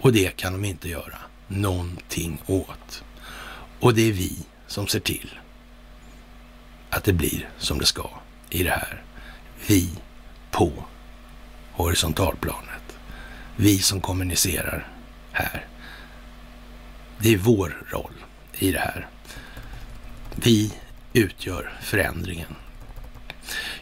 Och 0.00 0.12
det 0.12 0.36
kan 0.36 0.52
de 0.52 0.64
inte 0.64 0.88
göra 0.88 1.18
någonting 1.52 2.42
åt. 2.46 3.04
Och 3.80 3.94
det 3.94 4.08
är 4.08 4.12
vi 4.12 4.38
som 4.66 4.86
ser 4.86 5.00
till 5.00 5.38
att 6.90 7.04
det 7.04 7.12
blir 7.12 7.48
som 7.58 7.78
det 7.78 7.86
ska 7.86 8.10
i 8.50 8.62
det 8.62 8.70
här. 8.70 9.02
Vi 9.66 9.90
på 10.50 10.72
horisontalplanet. 11.72 12.96
Vi 13.56 13.78
som 13.78 14.00
kommunicerar 14.00 14.88
här. 15.32 15.66
Det 17.18 17.34
är 17.34 17.38
vår 17.38 17.82
roll 17.90 18.14
i 18.58 18.72
det 18.72 18.78
här. 18.78 19.06
Vi 20.36 20.72
utgör 21.12 21.72
förändringen. 21.82 22.54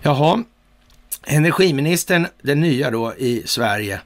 Jaha, 0.03 0.45
energiministern, 1.27 2.27
den 2.43 2.61
nya 2.61 2.91
då 2.91 3.15
i 3.15 3.43
Sverige, 3.47 4.01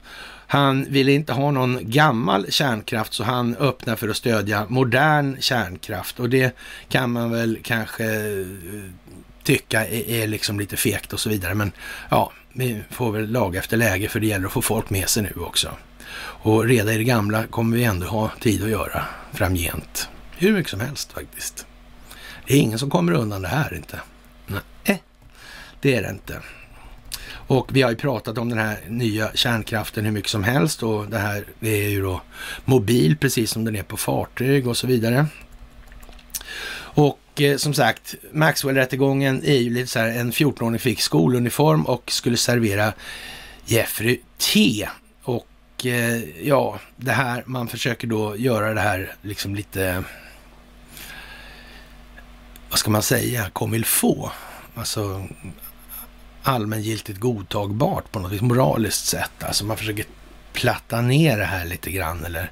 han 0.47 0.85
ville 0.89 1.11
inte 1.11 1.33
ha 1.33 1.51
någon 1.51 1.79
gammal 1.81 2.51
kärnkraft 2.51 3.13
så 3.13 3.23
han 3.23 3.55
öppnar 3.55 3.95
för 3.95 4.09
att 4.09 4.17
stödja 4.17 4.65
modern 4.69 5.37
kärnkraft 5.39 6.19
och 6.19 6.29
det 6.29 6.55
kan 6.89 7.11
man 7.11 7.31
väl 7.31 7.59
kanske 7.63 8.05
eh, 8.05 8.45
tycka 9.43 9.87
är, 9.87 10.27
liksom 10.27 10.59
lite 10.59 10.77
fegt 10.77 11.13
och 11.13 11.19
så 11.19 11.29
vidare. 11.29 11.53
Men 11.53 11.71
ja, 12.09 12.31
vi 12.53 12.81
får 12.89 13.11
väl 13.11 13.31
laga 13.31 13.59
efter 13.59 13.77
läge 13.77 14.07
för 14.07 14.19
det 14.19 14.27
gäller 14.27 14.45
att 14.45 14.53
få 14.53 14.61
folk 14.61 14.89
med 14.89 15.09
sig 15.09 15.23
nu 15.23 15.33
också. 15.41 15.71
Och 16.17 16.65
reda 16.65 16.93
i 16.93 16.97
det 16.97 17.03
gamla 17.03 17.47
kommer 17.47 17.77
vi 17.77 17.83
ändå 17.83 18.07
ha 18.07 18.31
tid 18.39 18.63
att 18.63 18.69
göra 18.69 19.03
framgent. 19.33 20.09
Hur 20.37 20.53
mycket 20.53 20.71
som 20.71 20.79
helst 20.79 21.13
faktiskt. 21.13 21.65
Det 22.47 22.53
är 22.53 22.57
ingen 22.57 22.79
som 22.79 22.89
kommer 22.89 23.11
undan 23.11 23.41
det 23.41 23.47
här 23.47 23.73
inte. 23.75 23.99
Nej, 24.47 25.03
det 25.81 25.95
är 25.95 26.01
det 26.01 26.09
inte. 26.09 26.41
Och 27.47 27.75
vi 27.75 27.81
har 27.81 27.89
ju 27.89 27.95
pratat 27.95 28.37
om 28.37 28.49
den 28.49 28.59
här 28.59 28.77
nya 28.87 29.31
kärnkraften 29.33 30.05
hur 30.05 30.11
mycket 30.11 30.31
som 30.31 30.43
helst 30.43 30.83
och 30.83 31.07
det 31.07 31.17
här 31.17 31.45
det 31.59 31.85
är 31.85 31.89
ju 31.89 32.01
då 32.01 32.21
mobil 32.65 33.17
precis 33.17 33.51
som 33.51 33.65
den 33.65 33.75
är 33.75 33.83
på 33.83 33.97
fartyg 33.97 34.67
och 34.67 34.77
så 34.77 34.87
vidare. 34.87 35.25
Och 36.77 37.41
eh, 37.41 37.57
som 37.57 37.73
sagt, 37.73 38.15
Maxwell-rättegången 38.31 39.41
är 39.45 39.57
ju 39.57 39.69
lite 39.69 39.87
så 39.87 39.99
här, 39.99 40.07
en 40.07 40.31
14-åring 40.31 40.79
fick 40.79 41.01
skoluniform 41.01 41.85
och 41.85 42.11
skulle 42.11 42.37
servera 42.37 42.93
Jeffrey 43.65 44.19
te. 44.37 44.89
Och 45.23 45.85
eh, 45.85 46.23
ja, 46.47 46.79
det 46.97 47.11
här, 47.11 47.43
man 47.45 47.67
försöker 47.67 48.07
då 48.07 48.37
göra 48.37 48.73
det 48.73 48.81
här 48.81 49.15
liksom 49.21 49.55
lite, 49.55 50.03
vad 52.69 52.79
ska 52.79 52.91
man 52.91 53.03
säga, 53.03 53.49
comme 53.53 53.77
il 53.77 53.85
faut. 53.85 54.31
Alltså 54.75 55.27
allmängiltigt 56.47 57.19
godtagbart 57.19 58.11
på 58.11 58.19
något 58.19 58.31
vis 58.31 58.41
moraliskt 58.41 59.05
sätt. 59.05 59.43
Alltså 59.43 59.65
man 59.65 59.77
försöker 59.77 60.05
platta 60.53 61.01
ner 61.01 61.37
det 61.37 61.45
här 61.45 61.65
lite 61.65 61.91
grann 61.91 62.25
eller 62.25 62.51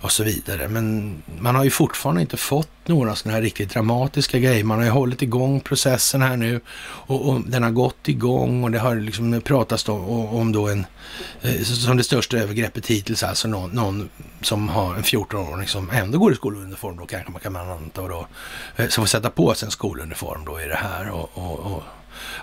och 0.00 0.12
så 0.12 0.24
vidare. 0.24 0.68
Men 0.68 1.14
man 1.38 1.54
har 1.54 1.64
ju 1.64 1.70
fortfarande 1.70 2.20
inte 2.20 2.36
fått 2.36 2.68
några 2.84 3.14
sådana 3.14 3.34
här 3.34 3.42
riktigt 3.42 3.70
dramatiska 3.70 4.38
grejer. 4.38 4.64
Man 4.64 4.78
har 4.78 4.84
ju 4.84 4.90
hållit 4.90 5.22
igång 5.22 5.60
processen 5.60 6.22
här 6.22 6.36
nu 6.36 6.60
och, 6.80 7.28
och 7.28 7.40
den 7.40 7.62
har 7.62 7.70
gått 7.70 8.08
igång 8.08 8.64
och 8.64 8.70
det 8.70 8.78
har 8.78 8.96
liksom 8.96 9.40
pratats 9.40 9.88
om, 9.88 10.28
om 10.28 10.52
då 10.52 10.68
en, 10.68 10.86
eh, 11.42 11.62
som 11.62 11.96
det 11.96 12.04
största 12.04 12.36
övergreppet 12.36 12.86
hittills, 12.86 13.22
alltså 13.22 13.48
någon, 13.48 13.70
någon 13.70 14.08
som 14.40 14.68
har 14.68 14.94
en 14.94 15.02
14-åring 15.02 15.68
som 15.68 15.90
ändå 15.90 16.18
går 16.18 16.32
i 16.32 16.36
skoluniform 16.36 16.96
då 16.96 17.06
kanske 17.06 17.32
man 17.32 17.40
kan 17.40 17.56
anta 17.56 18.08
då, 18.08 18.26
eh, 18.76 18.88
som 18.88 19.04
får 19.04 19.08
sätta 19.08 19.30
på 19.30 19.54
sig 19.54 19.66
en 19.66 19.72
skoluniform 19.72 20.44
då 20.44 20.60
i 20.60 20.66
det 20.66 20.76
här 20.76 21.10
och, 21.10 21.30
och, 21.34 21.58
och 21.58 21.82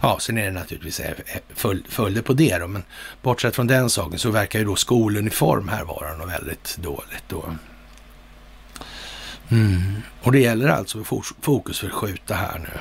Ja, 0.01 0.17
sen 0.19 0.37
är 0.37 0.45
det 0.45 0.51
naturligtvis 0.51 0.99
eh, 0.99 1.11
eh, 1.25 1.71
följder 1.89 2.21
på 2.21 2.33
det 2.33 2.57
då, 2.57 2.67
men 2.67 2.83
bortsett 3.21 3.55
från 3.55 3.67
den 3.67 3.89
saken 3.89 4.19
så 4.19 4.31
verkar 4.31 4.59
ju 4.59 4.65
då 4.65 4.75
skoluniform 4.75 5.67
här 5.67 5.83
vara 5.83 6.17
något 6.17 6.29
väldigt 6.29 6.77
dåligt 6.77 7.23
då. 7.27 7.45
Mm. 9.49 10.01
Och 10.21 10.31
det 10.31 10.39
gäller 10.39 10.69
alltså 10.69 11.01
att 11.01 11.07
fokusförskjuta 11.41 12.35
här 12.35 12.59
nu. 12.59 12.79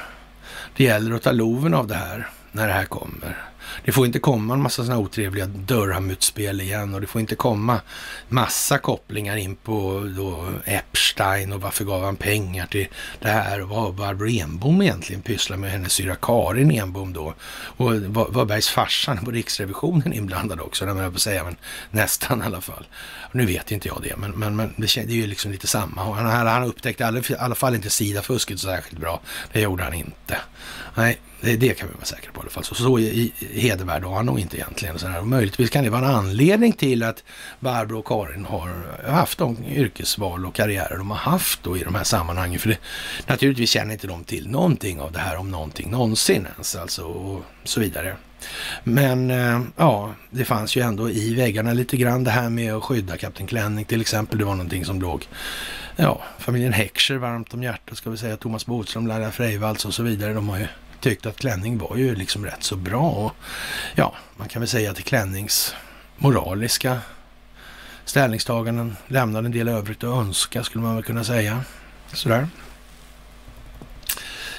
Det 0.77 0.85
gäller 0.85 1.15
att 1.15 1.23
ta 1.23 1.33
loven 1.33 1.75
av 1.75 1.87
det 1.87 1.95
här 1.95 2.29
när 2.53 2.67
det 2.67 2.73
här 2.73 2.85
kommer. 2.85 3.52
Det 3.85 3.93
får 3.93 4.07
inte 4.07 4.19
komma 4.19 4.55
en 4.55 4.63
massa 4.63 4.85
sådana 4.85 5.01
otrevliga 5.01 5.47
Durham-utspel 5.47 6.61
igen 6.61 6.95
och 6.95 7.01
det 7.01 7.07
får 7.07 7.21
inte 7.21 7.35
komma 7.35 7.81
massa 8.29 8.79
kopplingar 8.79 9.37
in 9.37 9.57
på 9.57 10.09
då 10.17 10.49
Epstein 10.65 11.53
och 11.53 11.61
varför 11.61 11.85
gav 11.85 12.05
han 12.05 12.17
pengar 12.17 12.67
till 12.67 12.89
det 13.21 13.29
här 13.29 13.63
och 13.63 13.69
vad 13.69 13.95
Barbro 13.95 14.29
Enbom 14.29 14.83
egentligen 14.83 15.23
pysslar 15.23 15.57
med 15.57 15.71
hennes 15.71 15.93
syra 15.93 16.15
Karin 16.15 16.71
Enbom 16.71 17.13
då. 17.13 17.35
Och 17.77 17.93
var 18.07 18.45
Bergs 18.45 18.69
farsan 18.69 19.25
på 19.25 19.31
Riksrevisionen 19.31 20.13
inblandad 20.13 20.61
också, 20.61 20.85
när 20.85 20.95
man 20.95 21.13
på 21.13 21.21
säga, 21.21 21.45
men 21.45 21.57
nästan 21.91 22.43
i 22.43 22.45
alla 22.45 22.61
fall. 22.61 22.87
Nu 23.33 23.47
vet 23.47 23.71
inte 23.71 23.89
jag 23.89 24.03
det, 24.03 24.17
men, 24.17 24.31
men, 24.31 24.57
men 24.57 24.75
det, 24.77 24.97
är 24.97 25.07
ju 25.07 25.27
liksom 25.27 25.53
lite 25.53 25.67
samma. 25.67 26.15
Han, 26.15 26.47
han 26.47 26.65
upptäckte 26.65 27.05
i 27.29 27.35
alla 27.39 27.55
fall 27.55 27.75
inte 27.75 27.91
Sida-fusket 27.91 28.61
särskilt 28.61 29.01
bra. 29.01 29.21
Det 29.53 29.61
gjorde 29.61 29.83
han 29.85 29.95
inte. 29.95 30.37
Nej, 30.95 31.21
det, 31.41 31.57
det 31.57 31.75
kan 31.75 31.89
vi 31.89 31.95
vara 31.95 32.05
säkra 32.05 32.33
på 32.33 32.41
i 32.41 32.43
alla 32.43 32.51
fall. 32.51 32.65
Så, 32.65 32.75
så 32.75 32.99
i, 32.99 33.33
hedervärd 33.55 34.05
och 34.05 34.15
han 34.15 34.27
nog 34.27 34.41
inte 34.41 34.57
egentligen. 34.57 34.99
Så 34.99 35.07
här. 35.07 35.23
Möjligtvis 35.23 35.71
kan 35.71 35.85
det 35.85 35.91
vara 35.91 36.09
en 36.09 36.15
anledning 36.15 36.73
till 36.73 37.03
att 37.03 37.25
Barbro 37.61 37.99
och 37.99 38.07
Karin 38.07 38.45
har 38.45 38.71
haft 39.11 39.39
de 39.39 39.57
yrkesval 39.65 40.47
och 40.47 40.55
karriärer 40.55 40.99
de 40.99 41.11
har 41.11 41.19
haft 41.19 41.63
då 41.63 41.77
i 41.77 41.83
de 41.83 41.95
här 41.95 42.05
sammanhangen. 42.05 42.59
För 42.59 42.69
det, 42.69 42.79
naturligtvis 43.27 43.71
känner 43.71 43.93
inte 43.93 44.07
de 44.07 44.25
till 44.25 44.49
någonting 44.49 45.01
av 45.01 45.13
det 45.13 45.19
här 45.19 45.37
om 45.37 45.51
någonting 45.51 45.91
någonsin 45.91 46.47
ens 46.55 46.77
alltså 46.77 47.03
och 47.03 47.43
så 47.65 47.81
vidare. 47.81 48.17
Men 48.85 49.31
eh, 49.31 49.61
ja, 49.77 50.15
det 50.31 50.45
fanns 50.45 50.77
ju 50.77 50.83
ändå 50.83 51.11
i 51.11 51.35
väggarna 51.35 51.73
lite 51.73 51.97
grann 51.97 52.25
det 52.25 52.31
här 52.31 52.51
med 52.51 52.75
att 52.75 52.85
skydda 52.85 53.17
Kapten 53.17 53.47
Klänning 53.47 53.85
till 53.85 54.01
exempel. 54.01 54.39
Det 54.39 54.45
var 54.45 54.55
någonting 54.55 54.85
som 54.85 55.01
låg 55.01 55.27
ja, 55.97 56.23
familjen 56.39 56.73
Heckscher 56.73 57.15
varmt 57.15 57.55
om 57.55 57.63
hjärtat 57.63 57.99
ska 57.99 58.11
vi 58.11 58.17
säga. 58.17 58.37
Thomas 58.37 58.67
Bodström, 58.67 59.07
Laila 59.07 59.31
Freivalds 59.31 59.85
och 59.85 59.95
så 59.95 60.03
vidare. 60.03 60.33
De 60.33 60.49
har 60.49 60.59
ju 60.59 60.67
tyckt 61.03 61.27
att 61.27 61.37
klänning 61.37 61.79
var 61.79 61.97
ju 61.97 62.15
liksom 62.15 62.45
rätt 62.45 62.63
så 62.63 62.77
bra. 62.77 63.11
Och 63.11 63.33
ja, 63.95 64.15
man 64.37 64.49
kan 64.49 64.61
väl 64.61 64.69
säga 64.69 64.91
att 64.91 65.05
Klännings 65.05 65.75
moraliska 66.17 66.99
ställningstaganden 68.05 68.97
lämnade 69.07 69.47
en 69.47 69.53
del 69.53 69.69
övrigt 69.69 70.05
att 70.05 70.19
önska 70.27 70.65
skulle 70.65 70.85
man 70.85 70.95
väl 70.95 71.05
kunna 71.05 71.25
säga. 71.25 71.65
Sådär. 72.13 72.49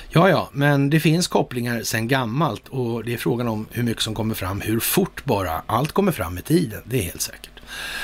Ja, 0.10 0.30
ja, 0.30 0.50
men 0.52 0.90
det 0.90 1.00
finns 1.00 1.28
kopplingar 1.28 1.84
sedan 1.84 2.08
gammalt 2.08 2.68
och 2.68 3.04
det 3.04 3.14
är 3.14 3.18
frågan 3.18 3.48
om 3.48 3.68
hur 3.72 3.84
mycket 3.84 4.04
som 4.04 4.16
kommer 4.16 4.36
fram, 4.36 4.62
hur 4.62 4.80
fort 4.80 5.26
bara. 5.26 5.62
Allt 5.66 5.92
kommer 5.92 6.12
fram 6.12 6.34
med 6.34 6.46
tiden, 6.46 6.82
det 6.86 6.98
är 7.00 7.04
helt 7.04 7.22
säkert. 7.22 7.53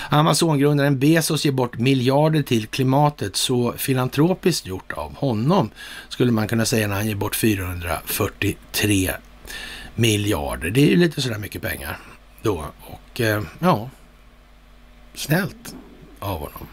Amazongrundaren 0.10 1.00
Bezos 1.00 1.46
ger 1.46 1.52
bort 1.52 1.78
miljarder 1.78 2.41
till 2.41 2.68
klimatet, 2.68 3.36
så 3.36 3.74
filantropiskt 3.78 4.68
gjort 4.68 4.91
av 4.91 5.16
honom, 5.16 5.70
skulle 6.10 6.32
man 6.32 6.48
kunna 6.48 6.66
säga 6.66 6.88
när 6.88 6.96
han 6.96 7.08
ger 7.08 7.16
bort 7.16 7.36
443 7.36 9.12
miljarder. 9.96 10.70
Det 10.70 10.82
är 10.82 10.90
ju 10.90 10.96
lite 10.96 11.22
sådär 11.22 11.38
mycket 11.38 11.62
pengar 11.62 11.98
då 12.41 12.66
och 12.82 13.22
eh, 13.22 13.41
ja, 13.60 13.90
snällt 15.14 15.76
av 16.20 16.40
honom. 16.40 16.68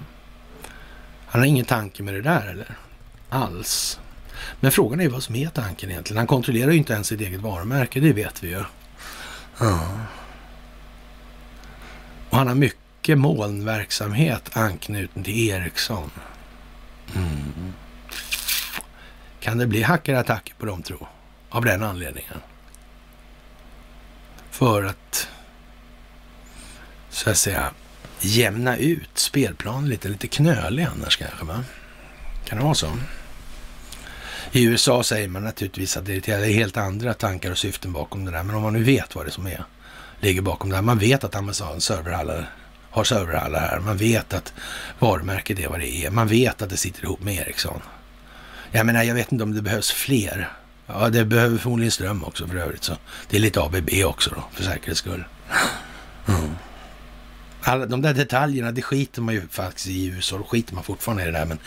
Han 1.26 1.40
har 1.40 1.46
ingen 1.46 1.64
tanke 1.64 2.02
med 2.02 2.14
det 2.14 2.22
där 2.22 2.46
eller? 2.46 2.76
Alls. 3.28 4.00
Men 4.60 4.72
frågan 4.72 5.00
är 5.00 5.08
vad 5.08 5.22
som 5.22 5.36
är 5.36 5.48
tanken 5.48 5.90
egentligen. 5.90 6.18
Han 6.18 6.26
kontrollerar 6.26 6.70
ju 6.70 6.78
inte 6.78 6.92
ens 6.92 7.06
sitt 7.06 7.20
eget 7.20 7.40
varumärke, 7.40 8.00
det 8.00 8.12
vet 8.12 8.42
vi 8.42 8.48
ju. 8.48 8.64
Ja. 9.58 9.80
Och 12.30 12.36
han 12.36 12.48
har 12.48 12.54
mycket 12.54 12.85
mycket 13.06 13.18
molnverksamhet 13.18 14.56
anknuten 14.56 15.24
till 15.24 15.48
Ericsson. 15.48 16.10
Mm. 17.14 17.72
Kan 19.40 19.58
det 19.58 19.66
bli 19.66 19.82
hackerattacker 19.82 20.54
på 20.54 20.66
dem 20.66 20.82
tro? 20.82 21.06
Av 21.48 21.64
den 21.64 21.82
anledningen. 21.82 22.40
För 24.50 24.84
att 24.84 25.28
så 27.10 27.30
att 27.30 27.36
säga 27.36 27.70
jämna 28.20 28.76
ut 28.76 29.18
spelplanen 29.18 29.88
lite, 29.88 30.08
lite 30.08 30.28
knölig 30.28 30.82
annars 30.84 31.16
kanske 31.16 31.44
va? 31.44 31.64
Kan 32.44 32.58
det 32.58 32.64
vara 32.64 32.74
så? 32.74 32.98
I 34.52 34.64
USA 34.64 35.02
säger 35.02 35.28
man 35.28 35.44
naturligtvis 35.44 35.96
att 35.96 36.06
det 36.06 36.28
är 36.28 36.52
helt 36.52 36.76
andra 36.76 37.14
tankar 37.14 37.50
och 37.50 37.58
syften 37.58 37.92
bakom 37.92 38.24
det 38.24 38.30
där. 38.30 38.42
Men 38.42 38.56
om 38.56 38.62
man 38.62 38.72
nu 38.72 38.82
vet 38.82 39.14
vad 39.14 39.24
det 39.24 39.28
är 39.28 39.32
som 39.32 39.46
är, 39.46 39.64
ligger 40.20 40.42
bakom 40.42 40.70
det 40.70 40.76
här. 40.76 40.82
Man 40.82 40.98
vet 40.98 41.24
att 41.24 41.34
Amazon 41.34 41.80
serverhallar 41.80 42.52
har 42.96 43.04
serverhallar 43.04 43.60
här. 43.60 43.80
Man 43.80 43.96
vet 43.96 44.34
att 44.34 44.52
varumärket 44.98 45.58
är 45.58 45.68
vad 45.68 45.80
det 45.80 46.04
är. 46.04 46.10
Man 46.10 46.28
vet 46.28 46.62
att 46.62 46.70
det 46.70 46.76
sitter 46.76 47.04
ihop 47.04 47.22
med 47.22 47.34
Ericsson. 47.34 47.80
Jag 48.70 48.86
menar, 48.86 49.02
jag 49.02 49.14
vet 49.14 49.32
inte 49.32 49.44
om 49.44 49.54
det 49.54 49.62
behövs 49.62 49.90
fler 49.90 50.48
Ja, 50.86 51.08
det 51.08 51.24
behöver 51.24 51.58
förmodligen 51.58 51.90
ström 51.90 52.24
också 52.24 52.46
för 52.46 52.56
övrigt. 52.56 52.84
Så 52.84 52.96
det 53.28 53.36
är 53.36 53.40
lite 53.40 53.62
ABB 53.62 53.90
också 54.04 54.30
då, 54.30 54.44
för 54.52 54.64
säkerhets 54.64 54.98
skull. 54.98 55.24
Mm. 56.28 56.50
Alla 57.60 57.86
de 57.86 58.02
där 58.02 58.14
detaljerna, 58.14 58.72
det 58.72 58.82
skiter 58.82 59.22
man 59.22 59.34
ju 59.34 59.48
faktiskt 59.48 59.86
i 59.86 60.06
USA. 60.06 60.38
Då 60.38 60.44
skiter 60.44 60.74
man 60.74 60.84
fortfarande 60.84 61.22
i 61.22 61.26
det 61.26 61.32
där. 61.32 61.44
Men, 61.44 61.58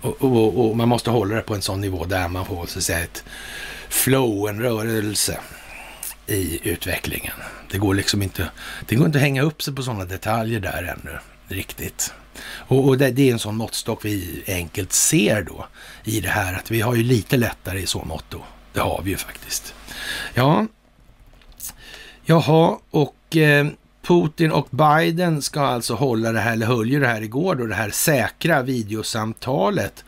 och, 0.00 0.22
och, 0.22 0.70
och 0.70 0.76
man 0.76 0.88
måste 0.88 1.10
hålla 1.10 1.34
det 1.34 1.42
på 1.42 1.54
en 1.54 1.62
sån 1.62 1.80
nivå 1.80 2.04
där 2.04 2.28
man 2.28 2.46
får 2.46 2.66
så 2.66 2.78
att 2.78 2.84
säga 2.84 3.00
ett 3.00 3.24
flow, 3.88 4.48
en 4.48 4.62
rörelse 4.62 5.38
i 6.26 6.68
utvecklingen. 6.68 7.34
Det 7.70 7.78
går 7.78 7.94
liksom 7.94 8.22
inte, 8.22 8.50
det 8.86 8.94
går 8.94 9.06
inte 9.06 9.18
att 9.18 9.22
hänga 9.22 9.42
upp 9.42 9.62
sig 9.62 9.74
på 9.74 9.82
sådana 9.82 10.04
detaljer 10.04 10.60
där 10.60 10.82
ännu 10.82 11.18
riktigt. 11.48 12.14
Och, 12.42 12.88
och 12.88 12.98
det, 12.98 13.10
det, 13.10 13.28
är 13.28 13.32
en 13.32 13.38
sån 13.38 13.56
måttstock 13.56 14.04
vi 14.04 14.44
enkelt 14.46 14.92
ser 14.92 15.42
då 15.42 15.66
i 16.04 16.20
det 16.20 16.28
här 16.28 16.54
att 16.54 16.70
vi 16.70 16.80
har 16.80 16.94
ju 16.94 17.02
lite 17.02 17.36
lättare 17.36 17.80
i 17.80 17.86
så 17.86 18.04
mått 18.04 18.24
då. 18.28 18.44
Det 18.72 18.80
har 18.80 19.02
vi 19.04 19.10
ju 19.10 19.16
faktiskt. 19.16 19.74
Ja, 20.34 20.66
jaha, 22.24 22.78
och 22.90 23.36
eh, 23.36 23.66
Putin 24.02 24.52
och 24.52 24.68
Biden 24.70 25.42
ska 25.42 25.60
alltså 25.60 25.94
hålla 25.94 26.32
det 26.32 26.40
här, 26.40 26.52
eller 26.52 26.66
höll 26.66 26.90
ju 26.90 27.00
det 27.00 27.06
här 27.06 27.22
igår 27.22 27.54
då, 27.54 27.66
det 27.66 27.74
här 27.74 27.90
säkra 27.90 28.62
videosamtalet. 28.62 30.04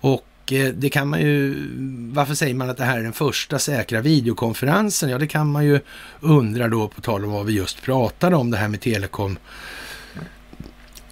Och 0.00 0.27
Eh, 0.52 0.68
det 0.68 0.90
kan 0.90 1.08
man 1.08 1.20
ju, 1.20 1.56
varför 2.12 2.34
säger 2.34 2.54
man 2.54 2.70
att 2.70 2.76
det 2.76 2.84
här 2.84 2.98
är 2.98 3.02
den 3.02 3.12
första 3.12 3.58
säkra 3.58 4.00
videokonferensen? 4.00 5.10
Ja, 5.10 5.18
det 5.18 5.26
kan 5.26 5.50
man 5.50 5.64
ju 5.64 5.80
undra 6.20 6.68
då 6.68 6.88
på 6.88 7.00
tal 7.00 7.24
om 7.24 7.32
vad 7.32 7.46
vi 7.46 7.52
just 7.52 7.82
pratade 7.82 8.36
om, 8.36 8.50
det 8.50 8.56
här 8.56 8.68
med 8.68 8.80
telekom 8.80 9.38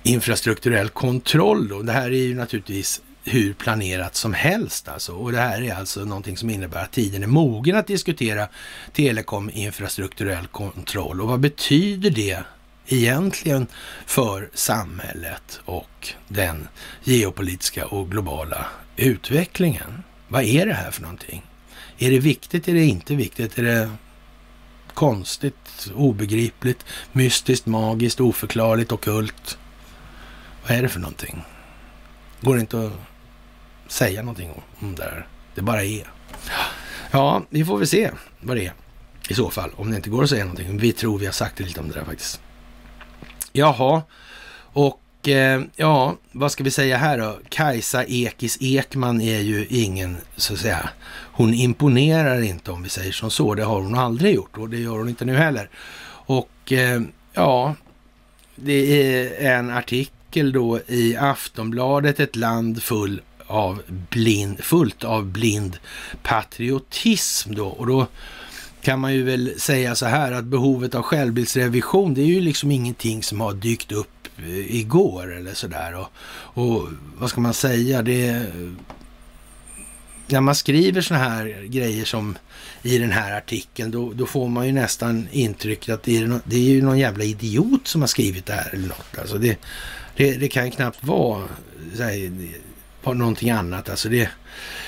infrastrukturell 0.03 0.89
kontroll. 0.89 1.69
Då. 1.69 1.83
Det 1.83 1.93
här 1.93 2.11
är 2.11 2.27
ju 2.27 2.35
naturligtvis 2.35 3.01
hur 3.25 3.53
planerat 3.53 4.17
som 4.17 4.35
helst 4.35 4.89
alltså. 4.89 5.13
Och 5.13 5.33
det 5.33 5.39
här 5.39 5.63
är 5.63 5.75
alltså 5.75 6.05
någonting 6.05 6.37
som 6.37 6.51
innebär 6.51 6.83
att 6.83 6.93
tiden 6.93 7.23
är 7.23 7.27
mogen 7.27 7.77
att 7.77 7.87
diskutera 7.87 8.49
telekom 8.93 9.51
infrastrukturell 9.51 10.47
kontroll. 10.47 11.21
Och 11.21 11.29
vad 11.29 11.41
betyder 11.41 12.11
det 12.11 12.39
egentligen 12.87 13.67
för 14.07 14.51
samhället 14.55 15.61
och 15.65 16.09
den 16.29 16.69
geopolitiska 17.05 17.87
och 17.87 18.11
globala 18.11 18.67
utvecklingen? 18.97 20.02
Vad 20.28 20.43
är 20.43 20.66
det 20.66 20.74
här 20.74 20.90
för 20.90 21.02
någonting? 21.02 21.43
Är 21.98 22.10
det 22.10 22.18
viktigt? 22.18 22.68
Är 22.68 22.74
det 22.74 22.85
inte 22.85 23.14
viktigt? 23.14 23.59
Är 23.59 23.62
det 23.62 23.90
konstigt, 24.94 25.90
obegripligt, 25.94 26.85
mystiskt, 27.12 27.66
magiskt, 27.66 28.20
oförklarligt, 28.20 28.93
okult? 28.93 29.59
Vad 30.62 30.78
är 30.78 30.82
det 30.82 30.89
för 30.89 31.01
någonting? 31.01 31.43
Går 32.40 32.55
det 32.55 32.60
inte 32.60 32.86
att 32.86 32.93
säga 33.93 34.23
någonting 34.23 34.51
om 34.78 34.94
det 34.94 35.02
här? 35.02 35.27
Det 35.55 35.62
bara 35.62 35.85
är. 35.85 36.12
Ja, 37.10 37.43
vi 37.51 37.64
får 37.64 37.78
väl 37.78 37.86
se 37.86 38.10
vad 38.40 38.56
det 38.56 38.66
är 38.66 38.73
i 39.28 39.35
så 39.35 39.51
fall. 39.51 39.70
Om 39.77 39.90
det 39.90 39.97
inte 39.97 40.10
går 40.10 40.23
att 40.23 40.31
säga 40.31 40.44
någonting. 40.44 40.78
Vi 40.78 40.93
tror 40.93 41.18
vi 41.18 41.27
har 41.27 41.32
sagt 41.32 41.60
lite 41.60 41.81
om 41.81 41.89
det 41.89 41.94
där 41.94 42.05
faktiskt. 42.05 42.40
Jaha, 43.52 44.02
och 44.73 45.01
eh, 45.28 45.62
ja, 45.77 46.16
vad 46.32 46.53
ska 46.53 46.65
vi 46.65 46.70
säga 46.70 46.97
här 46.97 47.19
då? 47.19 47.39
Kajsa 47.48 48.05
Ekis 48.05 48.59
Ekman 48.61 49.20
är 49.20 49.40
ju 49.40 49.66
ingen, 49.70 50.16
så 50.36 50.53
att 50.53 50.61
säga, 50.61 50.89
hon 51.32 51.55
imponerar 51.55 52.43
inte 52.43 52.70
om 52.70 52.82
vi 52.82 52.89
säger 52.89 53.12
som 53.12 53.31
så. 53.31 53.55
Det 53.55 53.65
har 53.65 53.81
hon 53.81 53.94
aldrig 53.94 54.35
gjort 54.35 54.59
och 54.59 54.69
det 54.69 54.78
gör 54.78 54.98
hon 54.98 55.09
inte 55.09 55.24
nu 55.24 55.36
heller. 55.36 55.69
Och 56.27 56.73
eh, 56.73 57.01
ja, 57.32 57.74
det 58.55 59.03
är 59.43 59.57
en 59.57 59.70
artikel 59.70 60.53
då 60.53 60.81
i 60.86 61.16
Aftonbladet, 61.16 62.20
ett 62.20 62.36
land 62.36 62.82
full 62.82 63.20
av 63.47 63.82
blind, 64.11 64.65
fullt 64.65 65.05
av 65.05 65.27
blind 65.27 65.78
patriotism 66.23 67.55
då. 67.55 67.66
Och 67.66 67.86
då 67.86 68.07
kan 68.81 69.01
man 69.01 69.15
ju 69.15 69.23
väl 69.23 69.61
säga 69.61 69.94
så 69.94 70.07
här 70.07 70.32
att 70.32 70.44
behovet 70.44 70.94
av 70.94 71.03
självbildsrevision, 71.03 72.15
det 72.15 72.20
är 72.20 72.27
ju 72.27 72.40
liksom 72.40 72.70
ingenting 72.70 73.23
som 73.23 73.40
har 73.40 73.53
dykt 73.53 73.93
upp 73.93 74.16
Eh, 74.39 74.77
igår 74.77 75.37
eller 75.37 75.55
sådär. 75.55 75.95
Och, 75.95 76.09
och 76.63 76.89
vad 77.19 77.31
ska 77.31 77.41
man 77.41 77.55
säga, 77.55 78.03
det... 78.03 78.47
När 80.29 80.41
man 80.41 80.55
skriver 80.55 81.01
sådana 81.01 81.25
här 81.25 81.67
grejer 81.67 82.05
som 82.05 82.39
i 82.83 82.99
den 82.99 83.13
här 83.13 83.37
artikeln, 83.37 83.91
då, 83.91 84.13
då 84.13 84.27
får 84.27 84.49
man 84.49 84.67
ju 84.67 84.73
nästan 84.73 85.29
intrycket 85.33 85.95
att 85.95 86.03
det 86.03 86.19
är, 86.19 86.41
det 86.45 86.57
är 86.57 86.61
ju 86.61 86.83
någon 86.83 86.99
jävla 86.99 87.25
idiot 87.25 87.87
som 87.89 88.01
har 88.01 88.09
skrivit 88.09 88.47
det 88.47 88.53
här 88.53 88.71
eller 88.75 88.89
något. 88.89 89.19
Alltså 89.19 89.39
det, 89.39 89.59
det, 90.17 90.37
det 90.37 90.49
kan 90.49 90.71
knappt 90.71 91.05
vara 91.05 91.43
här, 91.99 92.33
någonting 93.15 93.51
annat. 93.51 93.89
Alltså 93.89 94.09
det, 94.09 94.31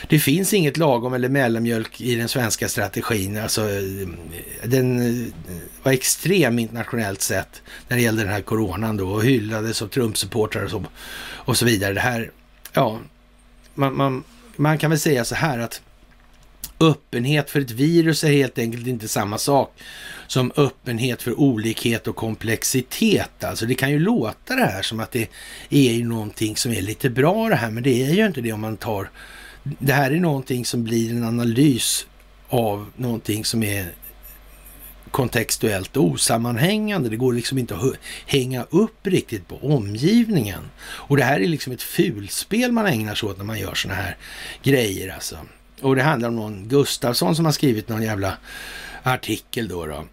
det 0.09 0.19
finns 0.19 0.55
inget 0.55 0.77
lagom 0.77 1.15
eller 1.15 1.29
mellanmjölk 1.29 2.01
i 2.01 2.15
den 2.15 2.29
svenska 2.29 2.69
strategin. 2.69 3.39
Alltså, 3.39 3.71
eh, 3.71 4.09
den 4.65 5.01
eh, 5.01 5.27
var 5.83 5.93
extrem 5.93 6.59
internationellt 6.59 7.23
sett 7.23 7.63
när 7.89 7.97
det 7.97 8.03
gällde 8.03 8.23
den 8.23 8.33
här 8.33 8.41
coronan 8.41 8.97
då 8.97 9.09
och 9.09 9.25
hyllades 9.25 9.83
av 9.83 9.89
Trump-supportrar 9.89 10.65
och 10.65 10.71
så, 10.71 10.85
och 11.21 11.57
så 11.57 11.65
vidare. 11.65 11.95
Det 11.95 12.01
här, 12.01 12.31
ja, 12.73 12.99
man, 13.75 13.97
man, 13.97 14.25
man 14.57 14.79
kan 14.79 14.91
väl 14.91 15.01
säga 15.01 15.25
så 15.25 15.35
här 15.35 15.59
att 15.59 15.83
öppenhet 16.81 17.51
för 17.51 17.61
ett 17.61 17.71
virus 17.71 18.25
är 18.25 18.33
helt 18.33 18.59
enkelt 18.59 18.87
inte 18.87 19.09
samma 19.09 19.39
sak 19.39 19.75
som 20.27 20.53
öppenhet 20.57 21.23
för 21.23 21.41
olikhet 21.41 22.07
och 22.07 22.17
komplexitet. 22.17 23.45
Alltså 23.45 23.67
det 23.67 23.75
kan 23.75 23.91
ju 23.91 23.99
låta 23.99 24.57
det 24.57 24.65
här 24.65 24.83
som 24.83 25.01
att 25.01 25.13
det 25.13 25.29
är 25.71 25.93
ju 25.93 26.05
någonting 26.05 26.57
som 26.57 26.73
är 26.73 26.83
lite 26.83 27.11
bra 27.11 27.49
det 27.49 27.57
här, 27.57 27.71
men 27.71 27.83
det 27.83 28.05
är 28.05 28.15
ju 28.15 28.27
inte 28.27 28.41
det 28.41 28.53
om 28.53 28.61
man 28.61 28.77
tar... 28.77 29.11
Det 29.63 29.93
här 29.93 30.11
är 30.11 30.21
någonting 30.21 30.65
som 30.65 30.85
blir 30.85 31.11
en 31.11 31.25
analys 31.25 32.07
av 32.49 32.91
någonting 32.97 33.45
som 33.45 33.63
är 33.63 33.93
kontextuellt 35.11 35.97
osammanhängande. 35.97 37.09
Det 37.09 37.17
går 37.17 37.33
liksom 37.33 37.59
inte 37.59 37.75
att 37.75 37.95
hänga 38.27 38.67
upp 38.71 39.07
riktigt 39.07 39.49
på 39.49 39.57
omgivningen. 39.75 40.71
Och 40.81 41.17
det 41.17 41.25
här 41.25 41.41
är 41.41 41.49
liksom 41.49 41.73
ett 41.73 41.83
fulspel 41.83 42.73
man 42.73 42.87
ägnar 42.87 43.15
sig 43.15 43.29
åt 43.29 43.39
när 43.39 43.45
man 43.45 43.59
gör 43.59 43.75
sådana 43.75 44.01
här 44.01 44.17
grejer 44.63 45.15
alltså. 45.15 45.39
Och 45.81 45.97
det 45.97 46.03
handlar 46.03 46.29
om 46.29 46.37
någon 46.37 46.69
Gustafsson 46.69 47.37
som 47.37 47.45
har 47.45 47.53
skrivit 47.53 47.89
någon 47.89 48.03
jävla 48.03 48.37
artikel 49.03 49.69
då. 49.69 49.87
då 49.87 50.05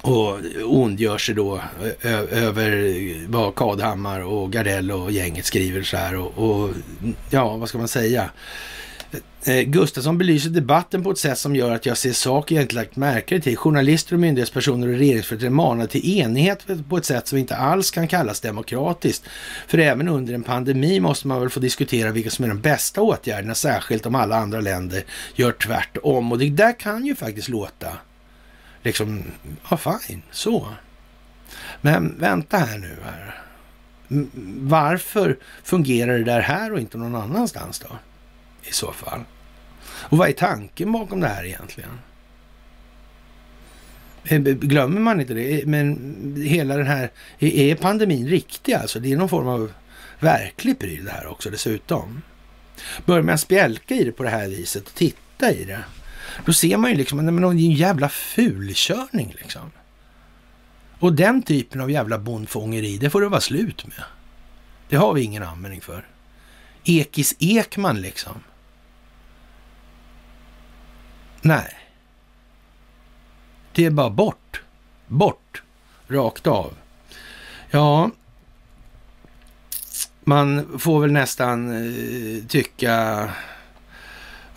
och 0.00 0.38
ondgör 0.64 1.18
sig 1.18 1.34
då 1.34 1.60
över 2.30 3.28
vad 3.28 3.54
Kadhammar 3.54 4.20
och 4.20 4.52
Gardell 4.52 4.92
och 4.92 5.12
gänget 5.12 5.44
skriver 5.44 5.82
så 5.82 5.96
här 5.96 6.16
och, 6.16 6.38
och 6.38 6.70
ja, 7.30 7.56
vad 7.56 7.68
ska 7.68 7.78
man 7.78 7.88
säga? 7.88 8.30
Eh, 9.44 9.62
Gustafsson 9.62 10.18
belyser 10.18 10.50
debatten 10.50 11.02
på 11.02 11.10
ett 11.10 11.18
sätt 11.18 11.38
som 11.38 11.56
gör 11.56 11.70
att 11.70 11.86
jag 11.86 11.96
ser 11.96 12.12
saker 12.12 12.54
jag 12.54 12.64
inte 12.64 12.74
lagt 12.74 12.96
märke 12.96 13.40
till. 13.40 13.56
Journalister 13.56 14.14
och 14.14 14.20
myndighetspersoner 14.20 14.88
och 14.88 14.94
regeringsföreträdare 14.94 15.54
manar 15.54 15.86
till 15.86 16.18
enighet 16.18 16.66
på 16.88 16.96
ett 16.96 17.04
sätt 17.04 17.28
som 17.28 17.38
inte 17.38 17.56
alls 17.56 17.90
kan 17.90 18.08
kallas 18.08 18.40
demokratiskt. 18.40 19.24
För 19.66 19.78
även 19.78 20.08
under 20.08 20.34
en 20.34 20.42
pandemi 20.42 21.00
måste 21.00 21.26
man 21.26 21.40
väl 21.40 21.50
få 21.50 21.60
diskutera 21.60 22.10
vilka 22.10 22.30
som 22.30 22.44
är 22.44 22.48
de 22.48 22.60
bästa 22.60 23.00
åtgärderna, 23.00 23.54
särskilt 23.54 24.06
om 24.06 24.14
alla 24.14 24.36
andra 24.36 24.60
länder 24.60 25.04
gör 25.34 25.52
tvärtom. 25.52 26.32
Och 26.32 26.38
det 26.38 26.50
där 26.50 26.80
kan 26.80 27.06
ju 27.06 27.14
faktiskt 27.14 27.48
låta 27.48 27.88
liksom, 28.82 29.22
ja 29.70 29.76
fine, 29.76 30.22
så. 30.30 30.68
Men 31.80 32.18
vänta 32.18 32.56
här 32.56 32.78
nu 32.78 32.96
här. 33.04 33.40
Varför 34.58 35.38
fungerar 35.62 36.18
det 36.18 36.24
där 36.24 36.40
här 36.40 36.72
och 36.72 36.80
inte 36.80 36.98
någon 36.98 37.14
annanstans 37.14 37.78
då? 37.78 37.88
I 38.68 38.72
så 38.72 38.92
fall. 38.92 39.20
Och 39.86 40.18
vad 40.18 40.28
är 40.28 40.32
tanken 40.32 40.92
bakom 40.92 41.20
det 41.20 41.28
här 41.28 41.44
egentligen? 41.44 41.98
Eh, 44.24 44.40
glömmer 44.40 45.00
man 45.00 45.20
inte 45.20 45.34
det? 45.34 45.60
Eh, 45.60 45.66
men 45.66 46.42
hela 46.46 46.76
den 46.76 46.86
här, 46.86 47.10
är 47.38 47.74
pandemin 47.74 48.28
riktig 48.28 48.72
alltså? 48.72 49.00
Det 49.00 49.12
är 49.12 49.16
någon 49.16 49.28
form 49.28 49.48
av 49.48 49.72
verklig 50.20 50.78
pryl 50.78 51.04
det 51.04 51.10
här 51.10 51.26
också 51.26 51.50
dessutom. 51.50 52.22
Börjar 53.06 53.22
man 53.22 53.38
spjälka 53.38 53.94
i 53.94 54.04
det 54.04 54.12
på 54.12 54.22
det 54.22 54.30
här 54.30 54.48
viset 54.48 54.86
och 54.86 54.94
titta 54.94 55.52
i 55.52 55.64
det, 55.64 55.84
då 56.44 56.52
ser 56.52 56.76
man 56.76 56.90
ju 56.90 56.96
liksom 56.96 57.18
att 57.18 57.26
det 57.26 57.42
är 57.42 57.50
en 57.50 57.58
jävla 57.58 58.08
fulkörning 58.08 59.34
liksom. 59.38 59.70
Och 60.98 61.12
den 61.12 61.42
typen 61.42 61.80
av 61.80 61.90
jävla 61.90 62.18
bondfångeri, 62.18 62.98
det 62.98 63.10
får 63.10 63.20
det 63.20 63.28
vara 63.28 63.40
slut 63.40 63.86
med. 63.86 64.04
Det 64.88 64.96
har 64.96 65.12
vi 65.14 65.22
ingen 65.22 65.42
användning 65.42 65.80
för. 65.80 66.06
Ekis 66.84 67.36
Ekman 67.38 68.00
liksom. 68.00 68.42
Nej. 71.44 71.74
Det 73.72 73.84
är 73.84 73.90
bara 73.90 74.10
bort. 74.10 74.62
Bort. 75.06 75.62
Rakt 76.08 76.46
av. 76.46 76.74
Ja, 77.70 78.10
man 80.24 80.78
får 80.78 81.00
väl 81.00 81.12
nästan 81.12 81.70
eh, 81.70 82.44
tycka, 82.46 83.28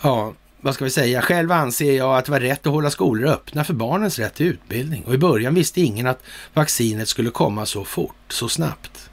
ja, 0.00 0.32
vad 0.60 0.74
ska 0.74 0.84
vi 0.84 0.90
säga, 0.90 1.22
själv 1.22 1.52
anser 1.52 1.92
jag 1.92 2.18
att 2.18 2.24
det 2.24 2.32
var 2.32 2.40
rätt 2.40 2.66
att 2.66 2.72
hålla 2.72 2.90
skolor 2.90 3.28
öppna 3.28 3.64
för 3.64 3.74
barnens 3.74 4.18
rätt 4.18 4.34
till 4.34 4.46
utbildning. 4.46 5.04
Och 5.04 5.14
i 5.14 5.18
början 5.18 5.54
visste 5.54 5.80
ingen 5.80 6.06
att 6.06 6.22
vaccinet 6.54 7.08
skulle 7.08 7.30
komma 7.30 7.66
så 7.66 7.84
fort, 7.84 8.16
så 8.28 8.48
snabbt. 8.48 9.10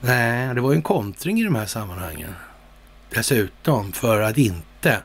Nej, 0.00 0.54
det 0.54 0.60
var 0.60 0.72
ju 0.72 0.76
en 0.76 0.82
kontring 0.82 1.40
i 1.40 1.44
de 1.44 1.54
här 1.54 1.66
sammanhangen. 1.66 2.34
Dessutom 3.10 3.92
för 3.92 4.20
att 4.20 4.38
inte 4.38 5.02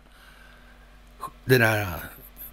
det 1.48 1.57
där 1.57 1.88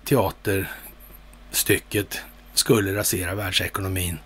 teaterstycket 0.04 2.20
skulle 2.54 2.94
rasera 2.94 3.34
världsekonomin 3.34 4.18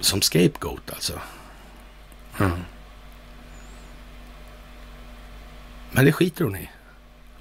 som 0.00 0.22
scapegoat 0.22 0.90
alltså. 0.90 1.20
Mm. 2.40 2.60
Men 5.92 6.04
det 6.04 6.12
skiter 6.12 6.44
hon 6.44 6.56
i. 6.56 6.70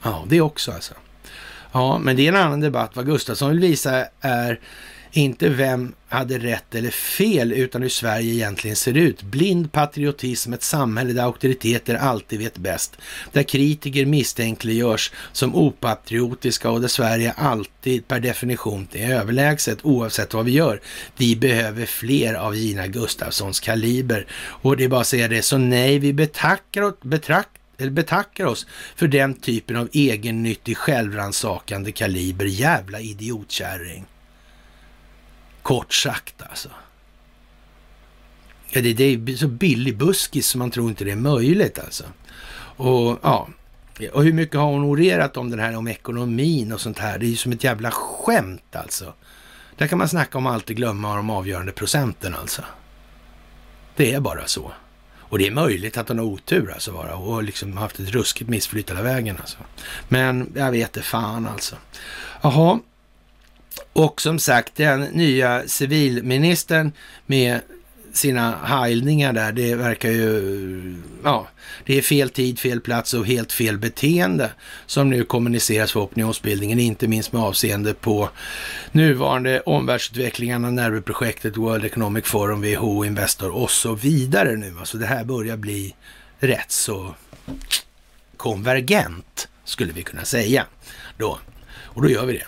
Ja, 0.01 0.25
det 0.27 0.41
också 0.41 0.71
alltså. 0.71 0.93
Ja, 1.71 1.97
men 1.97 2.15
det 2.15 2.27
är 2.27 2.29
en 2.29 2.35
annan 2.35 2.59
debatt. 2.59 2.95
Vad 2.95 3.05
Gustafsson 3.05 3.49
vill 3.49 3.59
visa 3.59 4.05
är 4.21 4.59
inte 5.15 5.49
vem 5.49 5.93
hade 6.07 6.37
rätt 6.37 6.75
eller 6.75 6.89
fel, 6.89 7.51
utan 7.51 7.81
hur 7.81 7.89
Sverige 7.89 8.33
egentligen 8.33 8.75
ser 8.75 8.97
ut. 8.97 9.23
Blind 9.23 9.71
patriotism, 9.71 10.53
ett 10.53 10.63
samhälle 10.63 11.13
där 11.13 11.23
auktoriteter 11.23 11.95
alltid 11.95 12.39
vet 12.39 12.57
bäst. 12.57 12.97
Där 13.31 13.43
kritiker 13.43 14.05
misstänkliggörs 14.05 15.11
som 15.31 15.55
opatriotiska 15.55 16.69
och 16.69 16.81
där 16.81 16.87
Sverige 16.87 17.31
alltid 17.31 18.07
per 18.07 18.19
definition 18.19 18.87
är 18.93 19.13
överlägset 19.13 19.79
oavsett 19.81 20.33
vad 20.33 20.45
vi 20.45 20.51
gör. 20.51 20.81
Vi 21.17 21.35
behöver 21.35 21.85
fler 21.85 22.33
av 22.33 22.55
Gina 22.55 22.87
Gustafssons 22.87 23.59
kaliber. 23.59 24.27
Och 24.33 24.77
det 24.77 24.83
är 24.83 24.87
bara 24.87 25.01
att 25.01 25.07
säga 25.07 25.27
det, 25.27 25.41
så 25.41 25.57
nej, 25.57 25.99
vi 25.99 26.13
betackar, 26.13 26.81
och 26.81 26.97
betraktar 27.01 27.63
eller 27.77 27.91
betackar 27.91 28.45
oss 28.45 28.67
för 28.95 29.07
den 29.07 29.33
typen 29.33 29.75
av 29.75 29.89
egennyttig 29.93 30.77
självransakande 30.77 31.91
kaliber. 31.91 32.45
Jävla 32.45 32.99
idiotkärring. 32.99 34.05
Kort 35.63 35.93
sagt 35.93 36.41
alltså. 36.41 36.69
Ja, 38.69 38.81
det, 38.81 38.93
det 38.93 39.03
är 39.03 39.35
så 39.35 39.47
billig 39.47 39.97
buskis 39.97 40.47
så 40.47 40.57
man 40.57 40.71
tror 40.71 40.89
inte 40.89 41.03
det 41.03 41.11
är 41.11 41.15
möjligt 41.15 41.79
alltså. 41.79 42.03
Och 42.75 43.19
ja, 43.21 43.47
och 44.13 44.23
hur 44.23 44.33
mycket 44.33 44.59
har 44.59 44.65
hon 44.65 44.83
orerat 44.83 45.37
om 45.37 45.49
den 45.49 45.59
här 45.59 45.75
om 45.75 45.87
ekonomin 45.87 46.71
och 46.71 46.81
sånt 46.81 46.99
här? 46.99 47.19
Det 47.19 47.25
är 47.25 47.29
ju 47.29 47.35
som 47.35 47.51
ett 47.51 47.63
jävla 47.63 47.91
skämt 47.91 48.75
alltså. 48.75 49.13
Där 49.77 49.87
kan 49.87 49.97
man 49.97 50.09
snacka 50.09 50.37
om 50.37 50.47
allt 50.47 50.69
och 50.69 50.75
glömma 50.75 51.15
de 51.15 51.29
avgörande 51.29 51.71
procenten 51.71 52.35
alltså. 52.35 52.61
Det 53.95 54.13
är 54.13 54.19
bara 54.19 54.47
så. 54.47 54.71
Och 55.33 55.39
det 55.39 55.47
är 55.47 55.51
möjligt 55.51 55.97
att 55.97 56.07
hon 56.07 56.19
har 56.19 56.25
otur 56.25 56.71
alltså 56.71 56.91
bara 56.91 57.15
och 57.15 57.43
liksom 57.43 57.77
haft 57.77 57.99
ett 57.99 58.09
ruskigt 58.09 58.49
missflyt 58.49 58.89
hela 58.89 59.01
vägen 59.01 59.37
alltså. 59.39 59.57
Men 60.07 60.51
jag 60.55 60.71
vet 60.71 60.93
det 60.93 61.01
fan 61.01 61.47
alltså. 61.47 61.75
Jaha, 62.41 62.79
och 63.93 64.21
som 64.21 64.39
sagt, 64.39 64.75
den 64.75 65.01
nya 65.01 65.67
civilministern 65.67 66.91
med 67.25 67.59
sina 68.13 68.55
heilningar 68.65 69.33
där, 69.33 69.51
det 69.51 69.75
verkar 69.75 70.11
ju, 70.11 71.01
ja, 71.23 71.47
det 71.85 71.97
är 71.97 72.01
fel 72.01 72.29
tid, 72.29 72.59
fel 72.59 72.81
plats 72.81 73.13
och 73.13 73.27
helt 73.27 73.51
fel 73.51 73.77
beteende 73.77 74.51
som 74.85 75.09
nu 75.09 75.23
kommuniceras 75.23 75.91
för 75.91 75.99
opinionsbildningen, 75.99 76.79
inte 76.79 77.07
minst 77.07 77.33
med 77.33 77.41
avseende 77.41 77.93
på 77.93 78.29
nuvarande 78.91 79.61
omvärldsutvecklingarna, 79.61 80.69
Nerveprojektet, 80.69 81.57
World 81.57 81.85
Economic 81.85 82.25
Forum, 82.25 82.61
WHO, 82.61 83.05
Investor 83.05 83.49
och 83.49 83.71
så 83.71 83.95
vidare 83.95 84.55
nu. 84.55 84.75
Alltså 84.79 84.97
det 84.97 85.05
här 85.05 85.23
börjar 85.23 85.57
bli 85.57 85.95
rätt 86.39 86.71
så 86.71 87.15
konvergent, 88.37 89.47
skulle 89.65 89.93
vi 89.93 90.03
kunna 90.03 90.25
säga 90.25 90.65
då. 91.17 91.39
Och 91.85 92.01
då 92.01 92.09
gör 92.09 92.25
vi 92.25 92.33
det. 92.33 92.45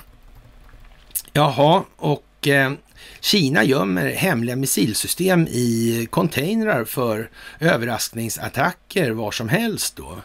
Jaha, 1.38 1.84
och 1.98 2.48
eh, 2.48 2.72
Kina 3.20 3.64
gömmer 3.64 4.10
hemliga 4.10 4.56
missilsystem 4.56 5.48
i 5.48 6.08
containrar 6.12 6.86
för 6.86 7.30
överraskningsattacker 7.60 9.12
var 9.12 9.32
som 9.32 9.50
helst 9.50 9.96
då. 9.96 10.18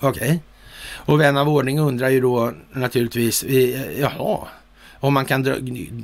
Okej. 0.00 0.10
Okay. 0.22 0.38
Och 0.86 1.20
vän 1.20 1.36
av 1.36 1.48
ordning 1.48 1.78
undrar 1.78 2.08
ju 2.08 2.20
då 2.20 2.52
naturligtvis, 2.72 3.42
eh, 3.42 4.00
jaha, 4.00 4.38
om 5.00 5.14
man 5.14 5.24
kan 5.24 5.42
dra, 5.42 5.54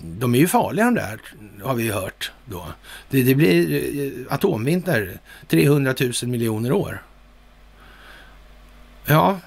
de 0.02 0.34
är 0.34 0.38
ju 0.38 0.48
farliga 0.48 0.84
de 0.84 0.94
där, 0.94 1.20
har 1.62 1.74
vi 1.74 1.82
ju 1.82 1.92
hört 1.92 2.32
då. 2.44 2.66
Det, 3.10 3.22
det 3.22 3.34
blir 3.34 4.26
atomvinter, 4.30 5.18
300 5.48 5.94
000 6.00 6.30
miljoner 6.30 6.72
år. 6.72 7.02
Ja, 9.04 9.40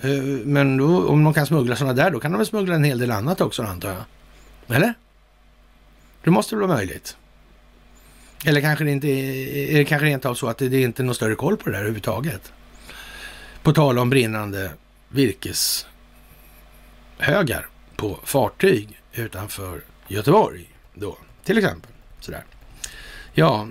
eh, 0.00 0.10
men 0.44 0.76
då, 0.76 1.08
om 1.08 1.24
de 1.24 1.34
kan 1.34 1.46
smuggla 1.46 1.76
sådana 1.76 1.94
där, 1.94 2.10
då 2.10 2.20
kan 2.20 2.32
de 2.32 2.38
väl 2.38 2.46
smuggla 2.46 2.74
en 2.74 2.84
hel 2.84 2.98
del 2.98 3.10
annat 3.10 3.40
också 3.40 3.62
antar 3.62 3.88
jag. 3.88 4.02
Eller? 4.72 4.94
Det 6.24 6.30
måste 6.30 6.54
väl 6.54 6.66
vara 6.66 6.76
möjligt? 6.76 7.16
Eller 8.44 8.60
kanske 8.60 8.84
det 8.84 8.90
inte 8.90 9.08
är, 9.08 9.70
är 9.74 9.78
det 9.78 9.84
kanske 9.84 10.06
rent 10.06 10.24
av 10.24 10.34
så 10.34 10.48
att 10.48 10.58
det, 10.58 10.68
det 10.68 10.76
är 10.76 10.84
inte 10.84 11.02
är 11.02 11.04
någon 11.04 11.14
större 11.14 11.34
koll 11.34 11.56
på 11.56 11.64
det 11.64 11.70
där 11.70 11.78
överhuvudtaget. 11.78 12.52
På 13.62 13.72
tal 13.72 13.98
om 13.98 14.10
brinnande 14.10 14.70
virkeshögar 15.08 15.86
på 17.96 18.18
fartyg 18.24 19.00
utanför 19.12 19.80
Göteborg 20.08 20.70
då, 20.94 21.16
till 21.44 21.58
exempel. 21.58 21.90
Sådär. 22.20 22.44
Ja, 23.32 23.68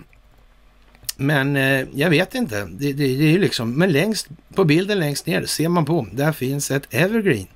men 1.15 1.55
eh, 1.55 1.87
jag 1.93 2.09
vet 2.09 2.35
inte. 2.35 2.65
Det, 2.65 2.93
det, 2.93 2.93
det 2.93 3.25
är 3.27 3.31
ju 3.31 3.39
liksom, 3.39 3.73
men 3.73 3.91
längst 3.91 4.27
på 4.55 4.63
bilden 4.63 4.99
längst 4.99 5.25
ner 5.25 5.45
ser 5.45 5.69
man 5.69 5.85
på, 5.85 6.07
där 6.11 6.31
finns 6.31 6.71
ett 6.71 6.87
evergreen 6.93 7.47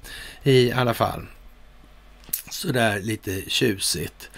i 0.44 0.72
alla 0.72 0.94
fall 0.94 1.26
sådär 2.56 3.00
lite 3.00 3.42
tjusigt. 3.50 4.30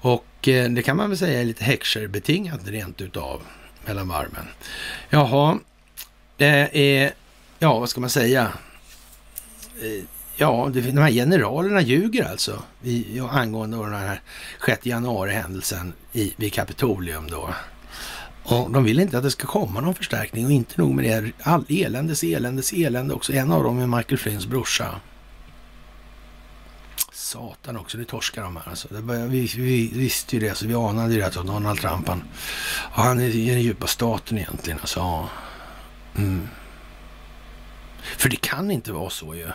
Och 0.00 0.48
eh, 0.48 0.70
det 0.70 0.82
kan 0.82 0.96
man 0.96 1.08
väl 1.08 1.18
säga 1.18 1.40
är 1.40 1.44
lite 1.44 1.64
Heckscher-betingat 1.64 2.68
rent 2.68 3.00
utav 3.00 3.42
mellan 3.86 4.08
varven. 4.08 4.46
Jaha, 5.10 5.58
det 6.36 6.70
är, 6.72 7.12
ja 7.58 7.78
vad 7.78 7.88
ska 7.88 8.00
man 8.00 8.10
säga? 8.10 8.52
Eh, 9.82 10.04
ja, 10.36 10.70
det, 10.72 10.80
de 10.80 10.98
här 10.98 11.10
generalerna 11.10 11.80
ljuger 11.80 12.30
alltså 12.30 12.62
i, 12.82 13.20
angående 13.30 13.76
den 13.76 13.92
här 13.94 14.20
6 14.66 14.86
januari-händelsen 14.86 15.92
vid 16.12 16.52
Kapitolium 16.52 17.30
då. 17.30 17.54
Och 18.42 18.70
de 18.70 18.84
vill 18.84 19.00
inte 19.00 19.18
att 19.18 19.24
det 19.24 19.30
ska 19.30 19.46
komma 19.46 19.80
någon 19.80 19.94
förstärkning 19.94 20.44
och 20.44 20.52
inte 20.52 20.80
nog 20.80 20.94
med 20.94 21.04
det, 21.04 21.32
all 21.42 21.64
eländes 21.68 22.22
eländes 22.22 22.72
elände 22.72 23.14
också. 23.14 23.32
En 23.32 23.52
av 23.52 23.62
dem 23.62 23.78
är 23.78 23.86
Michael 23.86 24.18
Flynns 24.18 24.46
brorsa. 24.46 25.00
Satan 27.26 27.76
också, 27.76 27.98
nu 27.98 28.04
torskar 28.04 28.42
de 28.42 28.56
här. 28.56 28.68
Alltså, 28.68 28.88
det 28.90 29.02
började, 29.02 29.28
vi, 29.28 29.46
vi 29.56 29.88
visste 29.88 30.36
ju 30.36 30.48
det, 30.48 30.54
så 30.54 30.66
vi 30.66 30.74
anade 30.74 31.14
ju 31.14 31.20
det 31.20 31.26
att 31.26 31.34
Donald 31.34 31.80
Trump, 31.80 32.08
han, 32.08 32.24
han 32.92 33.20
är 33.20 33.24
i 33.24 33.50
den 33.50 33.62
djupa 33.62 33.86
staten 33.86 34.38
egentligen. 34.38 34.78
Alltså, 34.80 35.28
mm. 36.16 36.48
För 38.16 38.28
det 38.28 38.36
kan 38.36 38.70
inte 38.70 38.92
vara 38.92 39.10
så 39.10 39.34
ju. 39.34 39.48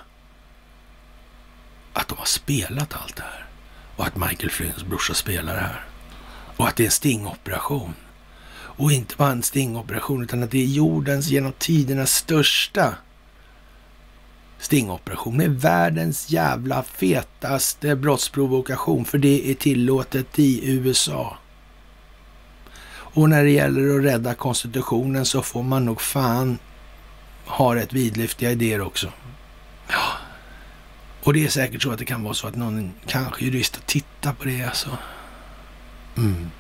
Att 1.94 2.08
de 2.08 2.18
har 2.18 2.26
spelat 2.26 2.94
allt 2.94 3.16
det 3.16 3.24
här. 3.24 3.46
Och 3.96 4.08
att 4.08 4.16
Michael 4.16 4.52
Flynns 4.52 4.84
brorsa 4.84 5.14
spelar 5.14 5.54
det 5.54 5.62
här. 5.62 5.86
Och 6.58 6.68
att 6.68 6.76
det 6.76 6.84
är 6.84 6.86
en 6.86 6.92
stingoperation. 6.92 7.94
Och 8.54 8.92
inte 8.92 9.16
bara 9.16 9.32
en 9.32 9.44
stingoperation, 9.44 10.24
utan 10.24 10.44
att 10.44 10.52
det 10.52 10.62
är 10.62 10.66
jordens 10.66 11.28
genom 11.28 11.54
tiderna 11.58 12.06
största 12.06 12.96
stingoperation 14.62 15.38
med 15.38 15.62
världens 15.62 16.30
jävla 16.30 16.84
fetaste 16.84 17.96
brottsprovokation, 17.96 19.06
för 19.06 19.18
det 19.18 19.52
är 19.52 19.54
tillåtet 19.54 20.40
i 20.40 20.72
USA. 20.72 21.38
Och 23.14 23.30
när 23.30 23.44
det 23.44 23.50
gäller 23.50 23.98
att 23.98 24.04
rädda 24.04 24.34
konstitutionen 24.34 25.26
så 25.26 25.42
får 25.42 25.64
man 25.64 25.86
nog 25.86 26.02
fan 26.02 26.58
ha 27.46 27.76
rätt 27.76 27.94
vidlyftiga 27.94 28.52
idéer 28.52 28.82
också. 28.82 29.12
Ja. 29.88 30.02
Och 31.24 31.34
det 31.34 31.46
är 31.46 31.50
säkert 31.50 31.82
så 31.82 31.92
att 31.92 32.00
det 32.00 32.06
kan 32.06 32.24
vara 32.24 32.34
så 32.34 32.48
att 32.48 32.56
någon 32.56 32.92
kanske 33.08 33.46
jurist 33.46 33.76
har 33.76 33.84
tittat 33.84 34.40
på 34.40 34.46
det 34.46 34.64
alltså. 34.64 34.90
Mm. 36.18 36.52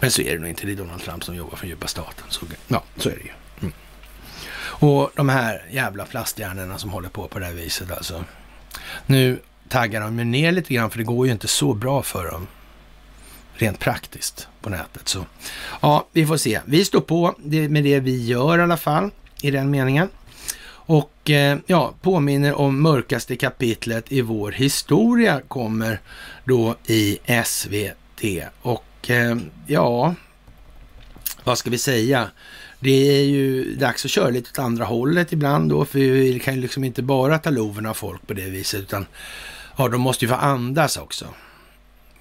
Men 0.00 0.10
så 0.10 0.22
är 0.22 0.32
det 0.32 0.38
nog 0.38 0.48
inte. 0.48 0.66
Det 0.66 0.72
är 0.72 0.76
Donald 0.76 1.02
Trump 1.02 1.24
som 1.24 1.36
jobbar 1.36 1.56
för 1.56 1.66
djupa 1.66 1.86
staten. 1.86 2.24
Så, 2.28 2.46
ja, 2.68 2.82
så 2.96 3.08
är 3.08 3.14
det 3.14 3.22
ju. 3.22 3.30
Och 4.76 5.10
de 5.14 5.28
här 5.28 5.62
jävla 5.70 6.04
plasthjärnorna 6.04 6.78
som 6.78 6.90
håller 6.90 7.08
på 7.08 7.28
på 7.28 7.38
det 7.38 7.44
här 7.44 7.52
viset 7.52 7.90
alltså. 7.90 8.24
Nu 9.06 9.38
taggar 9.68 10.00
de 10.00 10.18
ju 10.18 10.24
ner 10.24 10.52
lite 10.52 10.74
grann 10.74 10.90
för 10.90 10.98
det 10.98 11.04
går 11.04 11.26
ju 11.26 11.32
inte 11.32 11.48
så 11.48 11.74
bra 11.74 12.02
för 12.02 12.30
dem 12.30 12.46
rent 13.54 13.78
praktiskt 13.78 14.48
på 14.60 14.70
nätet. 14.70 15.08
Så 15.08 15.26
ja, 15.80 16.06
vi 16.12 16.26
får 16.26 16.36
se. 16.36 16.60
Vi 16.64 16.84
står 16.84 17.00
på 17.00 17.34
med 17.68 17.84
det 17.84 18.00
vi 18.00 18.24
gör 18.26 18.58
i 18.58 18.62
alla 18.62 18.76
fall 18.76 19.10
i 19.42 19.50
den 19.50 19.70
meningen. 19.70 20.08
Och 20.86 21.30
eh, 21.30 21.58
ja, 21.66 21.94
påminner 22.00 22.54
om 22.54 22.82
mörkaste 22.82 23.36
kapitlet 23.36 24.12
i 24.12 24.20
vår 24.20 24.52
historia 24.52 25.40
kommer 25.48 26.00
då 26.44 26.76
i 26.86 27.18
SVT. 27.44 28.24
Och 28.62 29.10
eh, 29.10 29.36
ja, 29.66 30.14
vad 31.44 31.58
ska 31.58 31.70
vi 31.70 31.78
säga? 31.78 32.30
Det 32.84 33.18
är 33.18 33.24
ju 33.24 33.74
dags 33.74 34.04
att 34.04 34.10
köra 34.10 34.30
lite 34.30 34.50
åt 34.50 34.58
andra 34.58 34.84
hållet 34.84 35.32
ibland 35.32 35.70
då, 35.70 35.84
för 35.84 35.98
vi 35.98 36.40
kan 36.40 36.54
ju 36.54 36.60
liksom 36.60 36.84
inte 36.84 37.02
bara 37.02 37.38
ta 37.38 37.50
loven 37.50 37.86
av 37.86 37.94
folk 37.94 38.26
på 38.26 38.34
det 38.34 38.50
viset, 38.50 38.80
utan 38.80 39.06
ja, 39.76 39.88
de 39.88 40.00
måste 40.00 40.24
ju 40.24 40.28
få 40.28 40.34
andas 40.34 40.96
också 40.96 41.26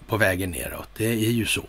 på 0.08 0.18
vägen 0.18 0.52
neråt. 0.52 0.90
Det 0.98 1.06
är 1.06 1.32
ju 1.32 1.46
så, 1.46 1.66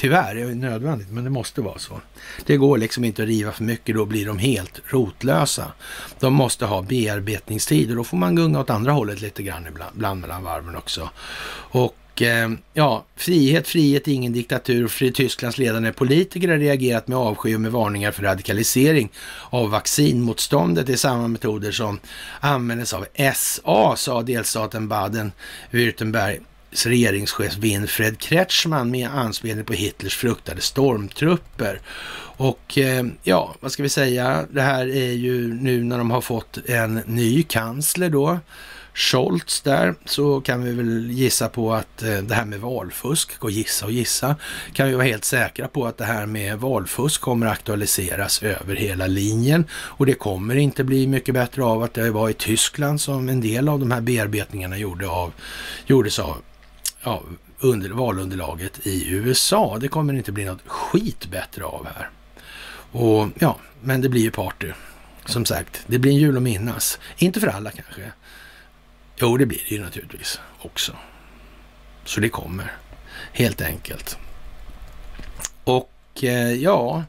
Tyvärr 0.00 0.34
det 0.34 0.40
är 0.40 0.54
nödvändigt, 0.54 1.10
men 1.10 1.24
det 1.24 1.30
måste 1.30 1.60
vara 1.60 1.78
så. 1.78 2.00
Det 2.46 2.56
går 2.56 2.78
liksom 2.78 3.04
inte 3.04 3.22
att 3.22 3.28
riva 3.28 3.52
för 3.52 3.64
mycket, 3.64 3.94
då 3.94 4.04
blir 4.06 4.26
de 4.26 4.38
helt 4.38 4.80
rotlösa. 4.86 5.72
De 6.20 6.34
måste 6.34 6.66
ha 6.66 6.82
bearbetningstid 6.82 7.90
och 7.90 7.96
då 7.96 8.04
får 8.04 8.16
man 8.16 8.34
gunga 8.34 8.60
åt 8.60 8.70
andra 8.70 8.92
hållet 8.92 9.20
lite 9.20 9.42
grann 9.42 9.66
ibland 9.66 10.20
mellan 10.20 10.44
varven 10.44 10.76
också. 10.76 11.10
Och 11.72 11.96
Eh, 12.22 12.50
ja, 12.74 13.04
frihet, 13.16 13.68
frihet, 13.68 14.08
ingen 14.08 14.32
diktatur. 14.32 14.88
Fri 14.88 15.12
Tysklands 15.12 15.58
ledande 15.58 15.92
politiker 15.92 16.48
har 16.48 16.56
reagerat 16.56 17.08
med 17.08 17.18
avsky 17.18 17.54
och 17.54 17.60
med 17.60 17.72
varningar 17.72 18.10
för 18.10 18.22
radikalisering 18.22 19.12
av 19.50 19.70
vaccinmotståndet. 19.70 20.86
Det 20.86 20.92
är 20.92 20.96
samma 20.96 21.28
metoder 21.28 21.72
som 21.72 22.00
användes 22.40 22.92
av 22.92 23.06
SA, 23.34 23.96
sa 23.96 24.22
delstaten 24.22 24.88
Baden-Württemberg 24.88 26.40
regeringschef 26.72 27.56
Winfred 27.56 28.18
Kretschmann 28.18 28.90
med 28.90 29.08
anspelning 29.08 29.64
på 29.64 29.72
Hitlers 29.72 30.16
fruktade 30.16 30.60
stormtrupper. 30.60 31.80
Och 32.36 32.78
eh, 32.78 33.04
ja, 33.22 33.54
vad 33.60 33.72
ska 33.72 33.82
vi 33.82 33.88
säga? 33.88 34.46
Det 34.50 34.62
här 34.62 34.86
är 34.86 35.12
ju 35.12 35.54
nu 35.54 35.84
när 35.84 35.98
de 35.98 36.10
har 36.10 36.20
fått 36.20 36.58
en 36.66 36.94
ny 37.06 37.42
kansler 37.42 38.10
då 38.10 38.38
Scholz 38.94 39.60
där 39.60 39.94
så 40.04 40.40
kan 40.40 40.64
vi 40.64 40.72
väl 40.72 41.10
gissa 41.10 41.48
på 41.48 41.74
att 41.74 42.02
eh, 42.02 42.18
det 42.18 42.34
här 42.34 42.44
med 42.44 42.60
valfusk, 42.60 43.38
gå 43.38 43.50
gissa 43.50 43.86
och 43.86 43.92
gissa, 43.92 44.36
kan 44.72 44.88
vi 44.88 44.94
vara 44.94 45.04
helt 45.04 45.24
säkra 45.24 45.68
på 45.68 45.86
att 45.86 45.98
det 45.98 46.04
här 46.04 46.26
med 46.26 46.58
valfusk 46.58 47.20
kommer 47.20 47.46
aktualiseras 47.46 48.42
över 48.42 48.76
hela 48.76 49.06
linjen 49.06 49.64
och 49.72 50.06
det 50.06 50.14
kommer 50.14 50.56
inte 50.56 50.84
bli 50.84 51.06
mycket 51.06 51.34
bättre 51.34 51.64
av 51.64 51.82
att 51.82 51.94
det 51.94 52.10
var 52.10 52.28
i 52.28 52.34
Tyskland 52.34 53.00
som 53.00 53.28
en 53.28 53.40
del 53.40 53.68
av 53.68 53.80
de 53.80 53.90
här 53.90 54.00
bearbetningarna 54.00 54.78
gjorde 54.78 55.08
av, 55.08 55.32
gjordes 55.86 56.18
av 56.18 56.36
ja, 57.02 57.22
under, 57.60 57.90
valunderlaget 57.90 58.86
i 58.86 59.10
USA. 59.10 59.78
Det 59.80 59.88
kommer 59.88 60.14
inte 60.14 60.32
bli 60.32 60.44
något 60.44 60.62
skit 60.66 61.26
bättre 61.30 61.64
av 61.64 61.86
här. 61.94 62.10
Och 62.92 63.28
ja, 63.38 63.56
men 63.82 64.00
det 64.00 64.08
blir 64.08 64.22
ju 64.22 64.30
party. 64.30 64.72
Som 65.24 65.44
sagt, 65.44 65.82
det 65.86 65.98
blir 65.98 66.12
en 66.12 66.18
jul 66.18 66.36
att 66.36 66.42
minnas. 66.42 66.98
Inte 67.18 67.40
för 67.40 67.46
alla 67.46 67.70
kanske. 67.70 68.12
Jo, 69.20 69.36
det 69.36 69.46
blir 69.46 69.62
det 69.68 69.74
ju 69.74 69.82
naturligtvis 69.82 70.40
också. 70.58 70.92
Så 72.04 72.20
det 72.20 72.28
kommer, 72.28 72.72
helt 73.32 73.60
enkelt. 73.60 74.18
Och 75.64 75.92
eh, 76.22 76.52
ja, 76.52 77.04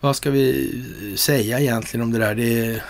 vad 0.00 0.16
ska 0.16 0.30
vi 0.30 1.14
säga 1.16 1.60
egentligen 1.60 2.04
om 2.04 2.12
det 2.12 2.18
där? 2.18 2.34
Det 2.34 2.66
är 2.66 2.82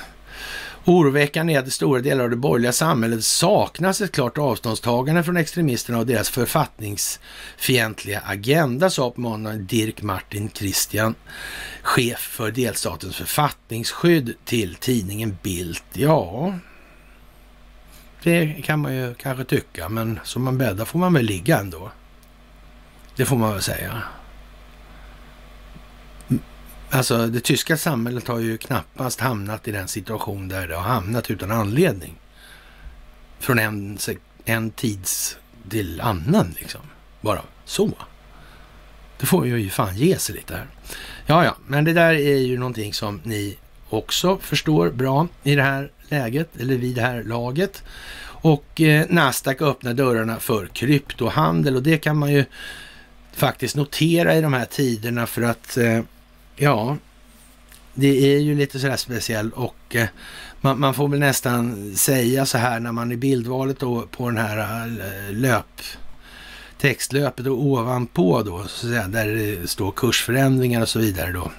oroväckande 0.85 1.55
är 1.55 1.59
att 1.59 1.67
i 1.67 1.71
stora 1.71 2.01
delar 2.01 2.25
av 2.25 2.31
det 2.31 2.37
borgerliga 2.37 2.73
samhället 2.73 3.25
saknas 3.25 4.01
ett 4.01 4.13
klart 4.13 4.39
avståndstagande 4.39 5.25
från 5.25 5.37
extremisterna 5.37 5.99
och 5.99 6.07
deras 6.07 6.31
författningsfientliga 6.31 8.21
agenda, 8.27 8.91
sa 8.91 9.11
på 9.11 9.21
måndagen 9.21 9.67
Dirk 9.67 10.03
Martin 10.03 10.51
Christian, 10.55 11.15
chef 11.83 12.19
för 12.19 12.51
delstatens 12.51 13.17
författningsskydd 13.17 14.35
till 14.45 14.75
tidningen 14.75 15.37
Bildt. 15.43 15.85
Ja, 15.93 16.55
det 18.23 18.63
kan 18.65 18.81
man 18.81 18.95
ju 18.95 19.15
kanske 19.15 19.45
tycka, 19.45 19.89
men 19.89 20.21
som 20.25 20.43
man 20.43 20.59
bäddar 20.59 20.85
får 20.85 20.99
man 20.99 21.13
väl 21.13 21.25
ligga 21.25 21.59
ändå. 21.59 21.91
Det 23.17 23.25
får 23.25 23.37
man 23.37 23.53
väl 23.53 23.63
säga. 23.63 24.03
Mm. 26.29 26.43
Alltså 26.91 27.27
det 27.27 27.41
tyska 27.41 27.77
samhället 27.77 28.29
har 28.29 28.39
ju 28.39 28.59
knappast 28.59 29.21
hamnat 29.21 29.69
i 29.69 29.73
den 29.73 29.89
situation 29.89 30.49
där 30.49 30.69
det 30.69 30.75
har 30.77 30.83
hamnat 30.83 31.31
utan 31.31 31.51
anledning. 31.51 32.15
Från 33.39 33.59
en, 33.59 33.99
en 34.45 34.71
tids 34.71 35.37
till 35.69 36.01
annan 36.01 36.55
liksom. 36.61 36.81
Bara 37.21 37.43
så. 37.65 37.91
Det 39.19 39.27
får 39.27 39.47
ju 39.47 39.71
fan 39.71 39.97
ge 39.97 40.19
sig 40.19 40.35
lite 40.35 40.55
här. 40.55 40.67
Ja, 41.27 41.45
ja, 41.45 41.57
men 41.67 41.85
det 41.85 41.93
där 41.93 42.15
är 42.15 42.39
ju 42.39 42.59
någonting 42.59 42.95
som 42.95 43.21
ni 43.25 43.59
också 43.89 44.39
förstår 44.39 44.91
bra 44.91 45.29
i 45.43 45.55
det 45.55 45.63
här 45.63 45.91
läget, 46.13 46.57
eller 46.61 46.77
vid 46.77 46.95
det 46.95 47.03
här 47.03 47.23
laget. 47.23 47.83
Och 48.25 48.81
eh, 48.81 49.07
Nasdaq 49.09 49.63
öppnar 49.63 49.95
dörrarna 49.95 50.41
för 50.41 50.67
kryptohandel 50.67 51.77
och 51.77 51.83
det 51.83 51.99
kan 51.99 52.17
man 52.17 52.33
ju 52.33 52.45
faktiskt 53.33 53.77
notera 53.77 54.35
i 54.35 54.41
de 54.41 54.53
här 54.53 54.65
tiderna 54.65 55.27
för 55.27 55.43
att 55.43 55.77
eh, 55.77 56.01
ja, 56.57 56.97
det 57.95 58.35
är 58.35 58.39
ju 58.39 58.55
lite 58.55 58.79
sådär 58.79 58.97
speciellt 58.97 59.55
och 59.55 59.97
eh, 59.97 60.07
man, 60.61 60.81
man, 60.81 60.95
får 60.95 61.09
väl 61.09 61.21
nästan 61.21 61.95
säga 61.97 62.47
så 62.47 62.59
här 62.59 62.81
när 62.81 62.93
man 62.93 63.13
i 63.13 63.17
bildvalet 63.17 63.79
då 63.79 64.07
på 64.11 64.31
den 64.31 64.39
här 64.39 64.87
eh, 64.87 65.35
löp 65.35 65.81
textlöpet 66.79 67.47
och 67.47 67.63
ovanpå 67.63 68.43
då, 68.43 68.59
så 68.59 68.87
att 68.87 68.93
säga, 68.93 69.09
där 69.09 69.27
det 69.27 69.71
står 69.71 69.93
kursförändringar 69.93 70.83
och 70.83 70.89
så 70.89 70.99
vidare 70.99 71.33
då, 71.33 71.53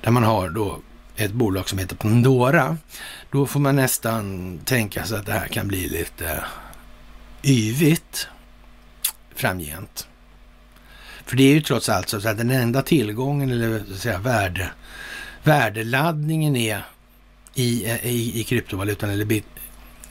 där 0.00 0.10
man 0.10 0.22
har 0.22 0.48
då 0.48 0.78
ett 1.16 1.32
bolag 1.32 1.68
som 1.68 1.78
heter 1.78 1.96
Pandora, 1.96 2.76
då 3.32 3.46
får 3.46 3.60
man 3.60 3.76
nästan 3.76 4.58
tänka 4.64 5.04
sig 5.04 5.18
att 5.18 5.26
det 5.26 5.32
här 5.32 5.48
kan 5.48 5.68
bli 5.68 5.88
lite 5.88 6.44
yvigt 7.42 8.28
framgent. 9.34 10.08
För 11.26 11.36
det 11.36 11.42
är 11.42 11.54
ju 11.54 11.60
trots 11.60 11.88
allt 11.88 12.08
så 12.08 12.16
att 12.16 12.38
den 12.38 12.50
enda 12.50 12.82
tillgången 12.82 13.50
eller 13.50 13.78
så 13.78 13.92
att 13.92 13.98
säga, 13.98 14.18
värde, 14.18 14.70
värdeladdningen 15.42 16.56
är 16.56 16.86
i, 17.54 17.86
i, 18.02 18.40
i 18.40 18.44
kryptovalutan 18.44 19.10
eller 19.10 19.42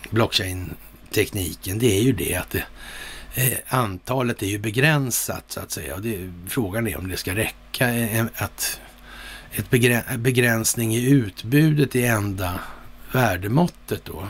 blockchain-tekniken, 0.09 1.79
det 1.79 1.97
är 1.97 2.01
ju 2.01 2.13
det 2.13 2.35
att 2.35 2.49
det, 2.49 2.65
eh, 3.35 3.57
antalet 3.67 4.41
är 4.41 4.47
ju 4.47 4.59
begränsat 4.59 5.43
så 5.47 5.59
att 5.59 5.71
säga. 5.71 5.95
Och 5.95 6.01
det, 6.01 6.33
frågan 6.47 6.87
är 6.87 6.97
om 6.97 7.09
det 7.09 7.17
ska 7.17 7.35
räcka 7.35 7.93
eh, 7.93 8.25
att 8.35 8.79
ett 9.51 9.69
begränsning 10.17 10.95
i 10.95 11.09
utbudet 11.09 11.95
är 11.95 12.11
enda 12.11 12.59
värdemåttet 13.11 14.05
då. 14.05 14.27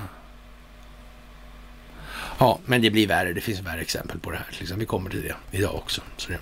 Ja, 2.40 2.60
men 2.66 2.82
det 2.82 2.90
blir 2.90 3.08
värre. 3.08 3.34
Det 3.34 3.42
finns 3.42 3.60
värre 3.60 3.82
exempel 3.82 4.20
på 4.20 4.32
det 4.32 4.38
här. 4.38 4.48
Liksom. 4.60 4.80
Vi 4.80 4.86
kommer 4.86 5.10
till 5.10 5.22
det 5.22 5.58
idag 5.58 5.76
också. 5.76 6.02
Så 6.18 6.32
det. 6.32 6.38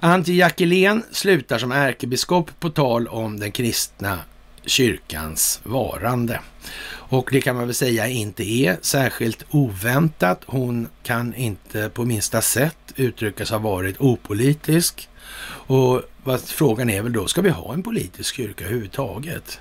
Antti 0.00 0.36
Jackelén 0.36 1.02
slutar 1.12 1.58
som 1.58 1.72
ärkebiskop 1.72 2.60
på 2.60 2.70
tal 2.70 3.08
om 3.08 3.40
den 3.40 3.52
kristna 3.52 4.18
kyrkans 4.64 5.60
varande. 5.62 6.40
Och 6.88 7.28
det 7.32 7.40
kan 7.40 7.56
man 7.56 7.66
väl 7.66 7.74
säga 7.74 8.06
inte 8.06 8.42
är 8.42 8.76
särskilt 8.82 9.44
oväntat. 9.50 10.42
Hon 10.46 10.88
kan 11.02 11.34
inte 11.34 11.90
på 11.90 12.04
minsta 12.04 12.42
sätt 12.42 12.78
uttryckas 12.96 13.50
ha 13.50 13.58
varit 13.58 14.00
opolitisk. 14.00 15.08
Och 15.48 16.02
vad, 16.24 16.40
frågan 16.40 16.90
är 16.90 17.02
väl 17.02 17.12
då, 17.12 17.26
ska 17.26 17.40
vi 17.40 17.50
ha 17.50 17.74
en 17.74 17.82
politisk 17.82 18.34
kyrka 18.34 18.64
överhuvudtaget? 18.64 19.60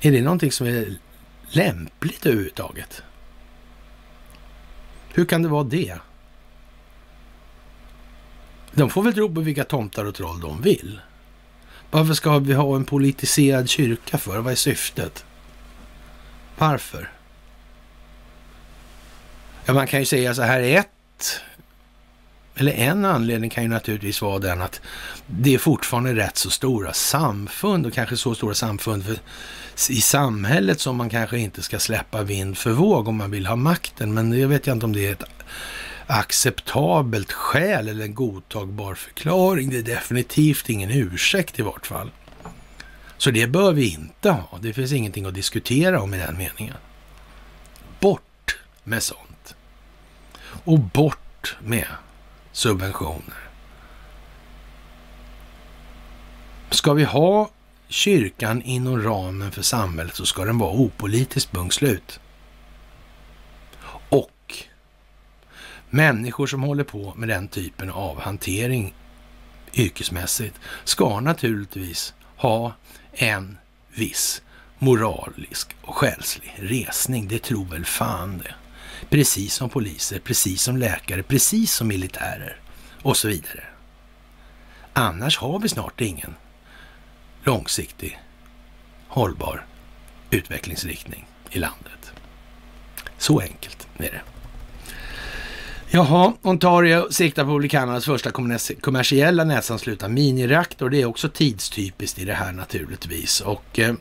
Är 0.00 0.12
det 0.12 0.22
någonting 0.22 0.52
som 0.52 0.66
är 0.66 0.96
lämpligt 1.48 2.26
överhuvudtaget? 2.26 3.02
Hur 5.08 5.24
kan 5.24 5.42
det 5.42 5.48
vara 5.48 5.64
det? 5.64 5.98
De 8.72 8.90
får 8.90 9.02
väl 9.02 9.14
tro 9.14 9.34
på 9.34 9.40
vilka 9.40 9.64
tomtar 9.64 10.04
och 10.04 10.14
troll 10.14 10.40
de 10.40 10.62
vill. 10.62 11.00
Varför 11.90 12.14
ska 12.14 12.38
vi 12.38 12.54
ha 12.54 12.76
en 12.76 12.84
politiserad 12.84 13.68
kyrka 13.68 14.18
för? 14.18 14.38
Vad 14.38 14.52
är 14.52 14.56
syftet? 14.56 15.24
Varför? 16.58 17.10
Ja, 19.64 19.72
man 19.72 19.86
kan 19.86 20.00
ju 20.00 20.06
säga 20.06 20.34
så 20.34 20.42
här, 20.42 20.60
ett 20.60 21.40
eller 22.54 22.72
en 22.72 23.04
anledning 23.04 23.50
kan 23.50 23.62
ju 23.62 23.68
naturligtvis 23.68 24.22
vara 24.22 24.38
den 24.38 24.62
att 24.62 24.80
det 25.26 25.54
är 25.54 25.58
fortfarande 25.58 26.14
rätt 26.14 26.36
så 26.36 26.50
stora 26.50 26.92
samfund 26.92 27.86
och 27.86 27.92
kanske 27.92 28.16
så 28.16 28.34
stora 28.34 28.54
samfund 28.54 29.04
för, 29.04 29.16
i 29.88 30.00
samhället 30.00 30.80
som 30.80 30.96
man 30.96 31.10
kanske 31.10 31.38
inte 31.38 31.62
ska 31.62 31.78
släppa 31.78 32.22
vind 32.22 32.58
för 32.58 32.70
våg 32.70 33.08
om 33.08 33.16
man 33.16 33.30
vill 33.30 33.46
ha 33.46 33.56
makten. 33.56 34.14
Men 34.14 34.40
jag 34.40 34.48
vet 34.48 34.66
jag 34.66 34.76
inte 34.76 34.86
om 34.86 34.92
det 34.92 35.06
är 35.06 35.12
ett 35.12 35.24
acceptabelt 36.06 37.32
skäl 37.32 37.88
eller 37.88 38.04
en 38.04 38.14
godtagbar 38.14 38.94
förklaring. 38.94 39.70
Det 39.70 39.78
är 39.78 39.82
definitivt 39.82 40.68
ingen 40.68 40.90
ursäkt 40.90 41.58
i 41.58 41.62
vart 41.62 41.86
fall. 41.86 42.10
Så 43.16 43.30
det 43.30 43.46
bör 43.46 43.72
vi 43.72 43.92
inte 43.94 44.30
ha. 44.30 44.58
Det 44.60 44.72
finns 44.72 44.92
ingenting 44.92 45.26
att 45.26 45.34
diskutera 45.34 46.02
om 46.02 46.14
i 46.14 46.18
den 46.18 46.36
meningen. 46.38 46.76
Bort 48.00 48.58
med 48.84 49.02
sånt. 49.02 49.54
Och 50.64 50.78
bort 50.78 51.56
med 51.60 51.86
subventioner. 52.52 53.50
Ska 56.70 56.92
vi 56.92 57.04
ha 57.04 57.50
kyrkan 57.90 58.62
inom 58.62 59.02
ramen 59.02 59.50
för 59.50 59.62
samhället 59.62 60.14
så 60.14 60.26
ska 60.26 60.44
den 60.44 60.58
vara 60.58 60.72
opolitisk, 60.72 61.50
punkt 61.50 61.74
slut. 61.74 62.20
Och 64.08 64.54
människor 65.90 66.46
som 66.46 66.62
håller 66.62 66.84
på 66.84 67.14
med 67.16 67.28
den 67.28 67.48
typen 67.48 67.90
av 67.90 68.20
hantering 68.20 68.94
yrkesmässigt 69.72 70.56
ska 70.84 71.20
naturligtvis 71.20 72.14
ha 72.36 72.72
en 73.12 73.58
viss 73.94 74.42
moralisk 74.78 75.76
och 75.82 75.96
själslig 75.96 76.54
resning. 76.58 77.28
Det 77.28 77.42
tror 77.42 77.64
väl 77.64 77.84
fan 77.84 78.38
det. 78.38 78.54
Precis 79.08 79.54
som 79.54 79.70
poliser, 79.70 80.18
precis 80.18 80.62
som 80.62 80.76
läkare, 80.76 81.22
precis 81.22 81.72
som 81.72 81.88
militärer 81.88 82.60
och 83.02 83.16
så 83.16 83.28
vidare. 83.28 83.64
Annars 84.92 85.38
har 85.38 85.58
vi 85.58 85.68
snart 85.68 86.00
ingen 86.00 86.34
långsiktig 87.44 88.18
hållbar 89.08 89.66
utvecklingsriktning 90.30 91.26
i 91.50 91.58
landet. 91.58 92.12
Så 93.18 93.40
enkelt 93.40 93.88
är 93.96 94.10
det. 94.10 94.20
Jaha, 95.92 96.32
Ontario 96.42 97.12
siktar 97.12 97.44
på 97.44 97.52
att 97.54 97.58
bli 97.58 97.68
Kanadas 97.68 98.04
första 98.04 98.30
kommersiella 98.80 99.44
nätsanslutna 99.44 100.08
minireaktor. 100.08 100.90
Det 100.90 101.02
är 101.02 101.06
också 101.06 101.28
tidstypiskt 101.28 102.18
i 102.18 102.24
det 102.24 102.34
här 102.34 102.52
naturligtvis. 102.52 103.40
Och 103.40 103.78
eh, 103.78 103.94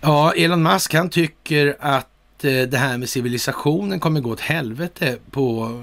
ja, 0.00 0.32
Elon 0.32 0.62
Musk 0.62 0.94
han 0.94 1.10
tycker 1.10 1.76
att 1.80 2.44
eh, 2.44 2.62
det 2.62 2.78
här 2.78 2.98
med 2.98 3.08
civilisationen 3.08 4.00
kommer 4.00 4.20
gå 4.20 4.30
åt 4.30 4.40
helvete 4.40 5.18
på 5.30 5.82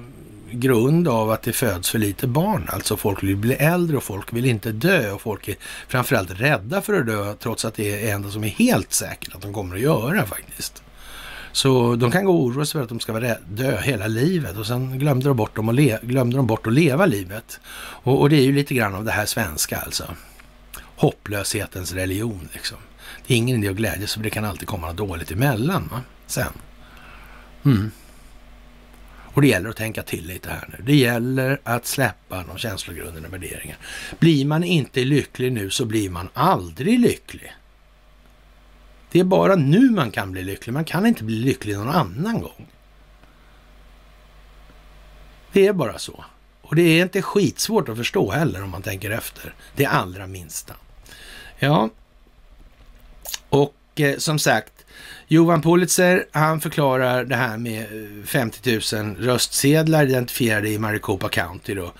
grund 0.51 1.07
av 1.07 1.31
att 1.31 1.41
det 1.41 1.53
föds 1.53 1.89
för 1.89 1.99
lite 1.99 2.27
barn. 2.27 2.69
Alltså 2.69 2.97
folk 2.97 3.23
vill 3.23 3.37
bli 3.37 3.53
äldre 3.53 3.97
och 3.97 4.03
folk 4.03 4.33
vill 4.33 4.45
inte 4.45 4.71
dö 4.71 5.11
och 5.11 5.21
folk 5.21 5.47
är 5.47 5.55
framförallt 5.87 6.41
rädda 6.41 6.81
för 6.81 6.93
att 6.93 7.07
dö 7.07 7.33
trots 7.33 7.65
att 7.65 7.73
det 7.73 7.93
är 7.93 8.01
det 8.01 8.11
enda 8.11 8.29
som 8.29 8.43
är 8.43 8.47
helt 8.47 8.93
säkert 8.93 9.35
att 9.35 9.41
de 9.41 9.53
kommer 9.53 9.75
att 9.75 9.81
göra 9.81 10.25
faktiskt. 10.25 10.83
Så 11.51 11.95
de 11.95 12.11
kan 12.11 12.25
gå 12.25 12.33
och 12.35 12.43
oroa 12.43 12.65
sig 12.65 12.71
för 12.71 12.83
att 12.83 12.89
de 12.89 12.99
ska 12.99 13.13
vara 13.13 13.35
dö 13.49 13.81
hela 13.81 14.07
livet 14.07 14.57
och 14.57 14.67
sen 14.67 14.99
glömde 14.99 15.27
de 15.27 15.37
bort, 15.37 15.55
dem 15.55 15.67
och 15.67 15.73
le, 15.73 15.99
glömde 16.01 16.37
de 16.37 16.47
bort 16.47 16.67
att 16.67 16.73
leva 16.73 17.05
livet. 17.05 17.59
Och, 17.79 18.21
och, 18.21 18.29
det 18.29 18.35
är 18.35 18.41
ju 18.41 18.51
lite 18.51 18.73
grann 18.73 18.95
av 18.95 19.05
det 19.05 19.11
här 19.11 19.25
svenska 19.25 19.77
alltså. 19.77 20.15
Hopplöshetens 20.95 21.93
religion 21.93 22.49
liksom. 22.53 22.77
Det 23.27 23.33
är 23.33 23.37
ingen 23.37 23.57
idé 23.57 23.69
att 23.69 23.75
glädjas 23.75 24.13
för 24.13 24.21
det 24.21 24.29
kan 24.29 24.45
alltid 24.45 24.67
komma 24.67 24.87
något 24.87 24.97
dåligt 24.97 25.31
emellan 25.31 25.89
va? 25.91 26.01
sen. 26.27 26.53
Mm. 27.65 27.91
Och 29.37 29.41
det 29.41 29.47
gäller 29.47 29.69
att 29.69 29.75
tänka 29.75 30.03
till 30.03 30.27
lite 30.27 30.49
här 30.49 30.69
nu. 30.77 30.83
Det 30.83 30.95
gäller 30.95 31.61
att 31.63 31.85
släppa 31.85 32.43
de 32.43 32.57
känslogrunderna 32.57 33.27
värderingarna. 33.27 33.79
Blir 34.19 34.45
man 34.45 34.63
inte 34.63 35.03
lycklig 35.03 35.51
nu 35.51 35.69
så 35.69 35.85
blir 35.85 36.09
man 36.09 36.29
aldrig 36.33 36.99
lycklig. 36.99 37.53
Det 39.11 39.19
är 39.19 39.23
bara 39.23 39.55
nu 39.55 39.89
man 39.89 40.11
kan 40.11 40.31
bli 40.31 40.43
lycklig. 40.43 40.73
Man 40.73 40.85
kan 40.85 41.05
inte 41.05 41.23
bli 41.23 41.35
lycklig 41.35 41.77
någon 41.77 41.89
annan 41.89 42.41
gång. 42.41 42.67
Det 45.51 45.67
är 45.67 45.73
bara 45.73 45.99
så. 45.99 46.25
Och 46.61 46.75
det 46.75 46.81
är 46.81 47.03
inte 47.03 47.21
skitsvårt 47.21 47.89
att 47.89 47.97
förstå 47.97 48.31
heller 48.31 48.63
om 48.63 48.69
man 48.69 48.81
tänker 48.81 49.11
efter. 49.11 49.53
Det 49.75 49.85
allra 49.85 50.27
minsta. 50.27 50.73
Ja, 51.59 51.89
och 53.49 53.75
eh, 53.95 54.17
som 54.17 54.39
sagt, 54.39 54.76
Johan 55.29 55.61
Pulitzer, 55.61 56.25
han 56.31 56.61
förklarar 56.61 57.23
det 57.23 57.35
här 57.35 57.57
med 57.57 57.81
eh, 57.81 58.25
50 58.25 58.95
000 58.95 59.15
röstsedlar 59.15 60.05
identifierade 60.05 60.69
i 60.69 60.79
Maricopa 60.79 61.29
County 61.29 61.73
då. 61.73 61.91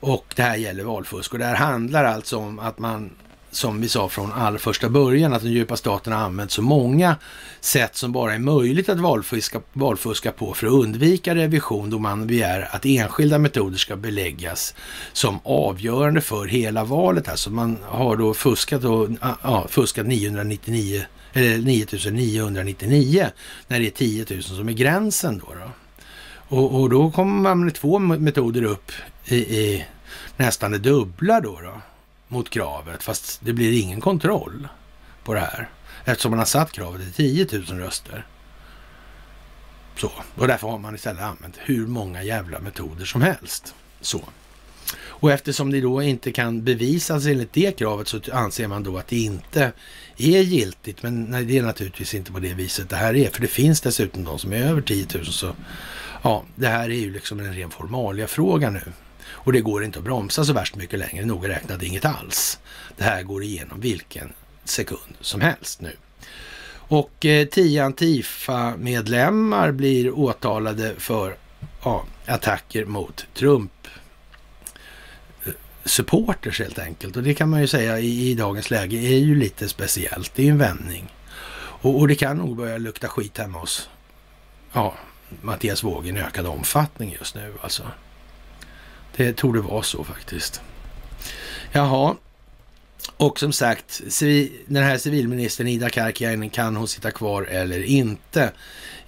Och 0.00 0.34
det 0.36 0.42
här 0.42 0.56
gäller 0.56 0.84
valfusk 0.84 1.32
och 1.32 1.38
det 1.38 1.44
här 1.44 1.56
handlar 1.56 2.04
alltså 2.04 2.36
om 2.36 2.58
att 2.58 2.78
man 2.78 3.10
som 3.50 3.80
vi 3.80 3.88
sa 3.88 4.08
från 4.08 4.32
allra 4.32 4.58
första 4.58 4.88
början, 4.88 5.32
att 5.32 5.42
den 5.42 5.52
djupa 5.52 5.76
staten 5.76 6.12
har 6.12 6.20
använt 6.20 6.50
så 6.50 6.62
många 6.62 7.16
sätt 7.60 7.96
som 7.96 8.12
bara 8.12 8.34
är 8.34 8.38
möjligt 8.38 8.88
att 8.88 8.98
valfuska, 8.98 9.60
valfuska 9.72 10.32
på 10.32 10.54
för 10.54 10.66
att 10.66 10.72
undvika 10.72 11.34
revision 11.34 11.90
då 11.90 11.98
man 11.98 12.26
begär 12.26 12.68
att 12.72 12.86
enskilda 12.86 13.38
metoder 13.38 13.78
ska 13.78 13.96
beläggas 13.96 14.74
som 15.12 15.40
avgörande 15.44 16.20
för 16.20 16.46
hela 16.46 16.84
valet. 16.84 17.28
Alltså 17.28 17.50
man 17.50 17.78
har 17.84 18.16
då 18.16 18.34
fuskat, 18.34 18.84
och, 18.84 19.08
ja, 19.42 19.66
fuskat 19.68 20.06
999 20.06 21.02
eller 21.32 21.58
9999 21.58 23.30
när 23.66 23.80
det 23.80 23.86
är 23.86 23.90
10 23.90 24.26
000 24.30 24.42
som 24.42 24.68
är 24.68 24.72
gränsen 24.72 25.38
då. 25.38 25.54
då. 25.54 25.70
Och, 26.56 26.80
och, 26.80 26.90
då 26.90 27.10
kommer 27.10 27.42
man 27.42 27.64
med 27.64 27.74
två 27.74 27.98
metoder 27.98 28.62
upp 28.62 28.92
i, 29.24 29.36
i 29.36 29.84
nästan 30.36 30.70
det 30.70 30.78
dubbla 30.78 31.40
då, 31.40 31.60
då 31.60 31.80
mot 32.28 32.50
kravet, 32.50 33.02
fast 33.02 33.40
det 33.44 33.52
blir 33.52 33.82
ingen 33.82 34.00
kontroll 34.00 34.68
på 35.24 35.34
det 35.34 35.40
här 35.40 35.68
eftersom 36.04 36.30
man 36.30 36.38
har 36.38 36.46
satt 36.46 36.72
kravet 36.72 37.14
till 37.14 37.46
10 37.48 37.58
000 37.70 37.80
röster. 37.80 38.26
Så, 39.96 40.12
och 40.34 40.48
därför 40.48 40.68
har 40.68 40.78
man 40.78 40.94
istället 40.94 41.22
använt 41.22 41.56
hur 41.58 41.86
många 41.86 42.22
jävla 42.22 42.60
metoder 42.60 43.04
som 43.04 43.22
helst. 43.22 43.74
Så. 44.00 44.20
Och 45.20 45.32
eftersom 45.32 45.70
det 45.70 45.80
då 45.80 46.02
inte 46.02 46.32
kan 46.32 46.64
bevisas 46.64 47.26
enligt 47.26 47.52
det 47.52 47.78
kravet 47.78 48.08
så 48.08 48.20
anser 48.32 48.68
man 48.68 48.82
då 48.82 48.98
att 48.98 49.08
det 49.08 49.18
inte 49.18 49.72
är 50.16 50.40
giltigt. 50.40 51.02
Men 51.02 51.24
nej, 51.24 51.44
det 51.44 51.58
är 51.58 51.62
naturligtvis 51.62 52.14
inte 52.14 52.32
på 52.32 52.38
det 52.38 52.54
viset 52.54 52.90
det 52.90 52.96
här 52.96 53.16
är. 53.16 53.30
För 53.30 53.40
det 53.40 53.48
finns 53.48 53.80
dessutom 53.80 54.24
de 54.24 54.38
som 54.38 54.52
är 54.52 54.62
över 54.62 54.80
10 54.80 55.06
000. 55.14 55.26
Så 55.26 55.54
ja, 56.22 56.44
det 56.54 56.68
här 56.68 56.90
är 56.90 56.94
ju 56.94 57.12
liksom 57.12 57.40
en 57.40 57.54
ren 57.54 57.70
formalia 57.70 58.26
fråga 58.26 58.70
nu. 58.70 58.82
Och 59.30 59.52
det 59.52 59.60
går 59.60 59.84
inte 59.84 59.98
att 59.98 60.04
bromsa 60.04 60.44
så 60.44 60.52
värst 60.52 60.76
mycket 60.76 60.98
längre, 60.98 61.26
noga 61.26 61.48
räknat 61.48 61.82
inget 61.82 62.04
alls. 62.04 62.58
Det 62.96 63.04
här 63.04 63.22
går 63.22 63.42
igenom 63.42 63.80
vilken 63.80 64.32
sekund 64.64 65.14
som 65.20 65.40
helst 65.40 65.80
nu. 65.80 65.92
Och 66.88 67.26
eh, 67.26 67.46
tio 67.46 67.84
Antifa-medlemmar 67.84 69.72
blir 69.72 70.18
åtalade 70.18 70.94
för 70.98 71.36
ja, 71.84 72.04
attacker 72.26 72.84
mot 72.84 73.26
Trump 73.34 73.72
supporters 75.88 76.58
helt 76.60 76.78
enkelt. 76.78 77.16
Och 77.16 77.22
det 77.22 77.34
kan 77.34 77.48
man 77.50 77.60
ju 77.60 77.66
säga 77.66 77.98
i, 77.98 78.30
i 78.30 78.34
dagens 78.34 78.70
läge 78.70 78.96
är 78.96 79.18
ju 79.18 79.34
lite 79.34 79.68
speciellt. 79.68 80.34
Det 80.34 80.42
är 80.42 80.46
ju 80.46 80.52
en 80.52 80.58
vändning. 80.58 81.12
Och, 81.80 81.98
och, 81.98 82.08
det 82.08 82.14
kan 82.14 82.36
nog 82.36 82.56
börja 82.56 82.78
lukta 82.78 83.08
skit 83.08 83.38
hemma 83.38 83.58
hos 83.58 83.88
ja, 84.72 84.94
Mattias 85.42 85.84
Våg 85.84 86.06
i 86.06 86.10
en 86.10 86.16
ökad 86.16 86.46
omfattning 86.46 87.16
just 87.18 87.34
nu 87.34 87.54
alltså. 87.60 87.82
Det 89.16 89.32
tror 89.32 89.54
det 89.54 89.60
vara 89.60 89.82
så 89.82 90.04
faktiskt. 90.04 90.60
Jaha, 91.72 92.16
och 93.16 93.38
som 93.38 93.52
sagt, 93.52 94.00
den 94.66 94.82
här 94.82 94.98
civilministern 94.98 95.68
Ida 95.68 95.90
Karkiainen, 95.90 96.50
kan 96.50 96.76
hon 96.76 96.88
sitta 96.88 97.10
kvar 97.10 97.42
eller 97.42 97.82
inte? 97.82 98.52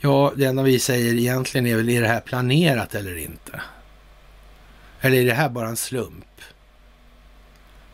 Ja, 0.00 0.32
det 0.36 0.44
enda 0.44 0.62
vi 0.62 0.78
säger 0.78 1.14
egentligen 1.14 1.66
är 1.66 1.76
väl, 1.76 1.88
är 1.88 2.00
det 2.00 2.08
här 2.08 2.20
planerat 2.20 2.94
eller 2.94 3.16
inte? 3.16 3.60
Eller 5.00 5.16
är 5.16 5.24
det 5.24 5.34
här 5.34 5.48
bara 5.48 5.68
en 5.68 5.76
slump? 5.76 6.24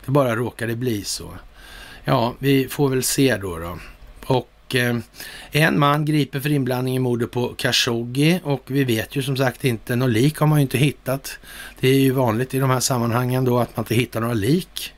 Det 0.07 0.11
bara 0.11 0.35
råkade 0.35 0.75
bli 0.75 1.03
så. 1.03 1.33
Ja, 2.03 2.35
vi 2.39 2.67
får 2.67 2.89
väl 2.89 3.03
se 3.03 3.37
då. 3.37 3.57
då. 3.57 3.77
Och 4.25 4.75
eh, 4.75 4.97
en 5.51 5.79
man 5.79 6.05
griper 6.05 6.39
för 6.39 6.51
inblandning 6.51 6.95
i 6.95 6.99
mordet 6.99 7.31
på 7.31 7.53
Khashoggi 7.57 8.39
och 8.43 8.63
vi 8.67 8.83
vet 8.83 9.15
ju 9.15 9.23
som 9.23 9.37
sagt 9.37 9.65
inte, 9.65 9.95
något 9.95 10.09
lik 10.09 10.37
har 10.37 10.47
man 10.47 10.59
ju 10.59 10.61
inte 10.61 10.77
hittat. 10.77 11.39
Det 11.79 11.87
är 11.89 11.99
ju 11.99 12.11
vanligt 12.11 12.53
i 12.53 12.59
de 12.59 12.69
här 12.69 12.79
sammanhangen 12.79 13.45
då 13.45 13.59
att 13.59 13.77
man 13.77 13.83
inte 13.83 13.95
hittar 13.95 14.21
några 14.21 14.33
lik. 14.33 14.93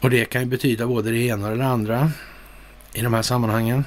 Och 0.00 0.10
det 0.10 0.24
kan 0.24 0.42
ju 0.42 0.46
betyda 0.46 0.86
både 0.86 1.10
det 1.10 1.18
ena 1.18 1.48
och 1.48 1.58
det 1.58 1.66
andra 1.66 2.10
i 2.92 3.00
de 3.00 3.14
här 3.14 3.22
sammanhangen. 3.22 3.84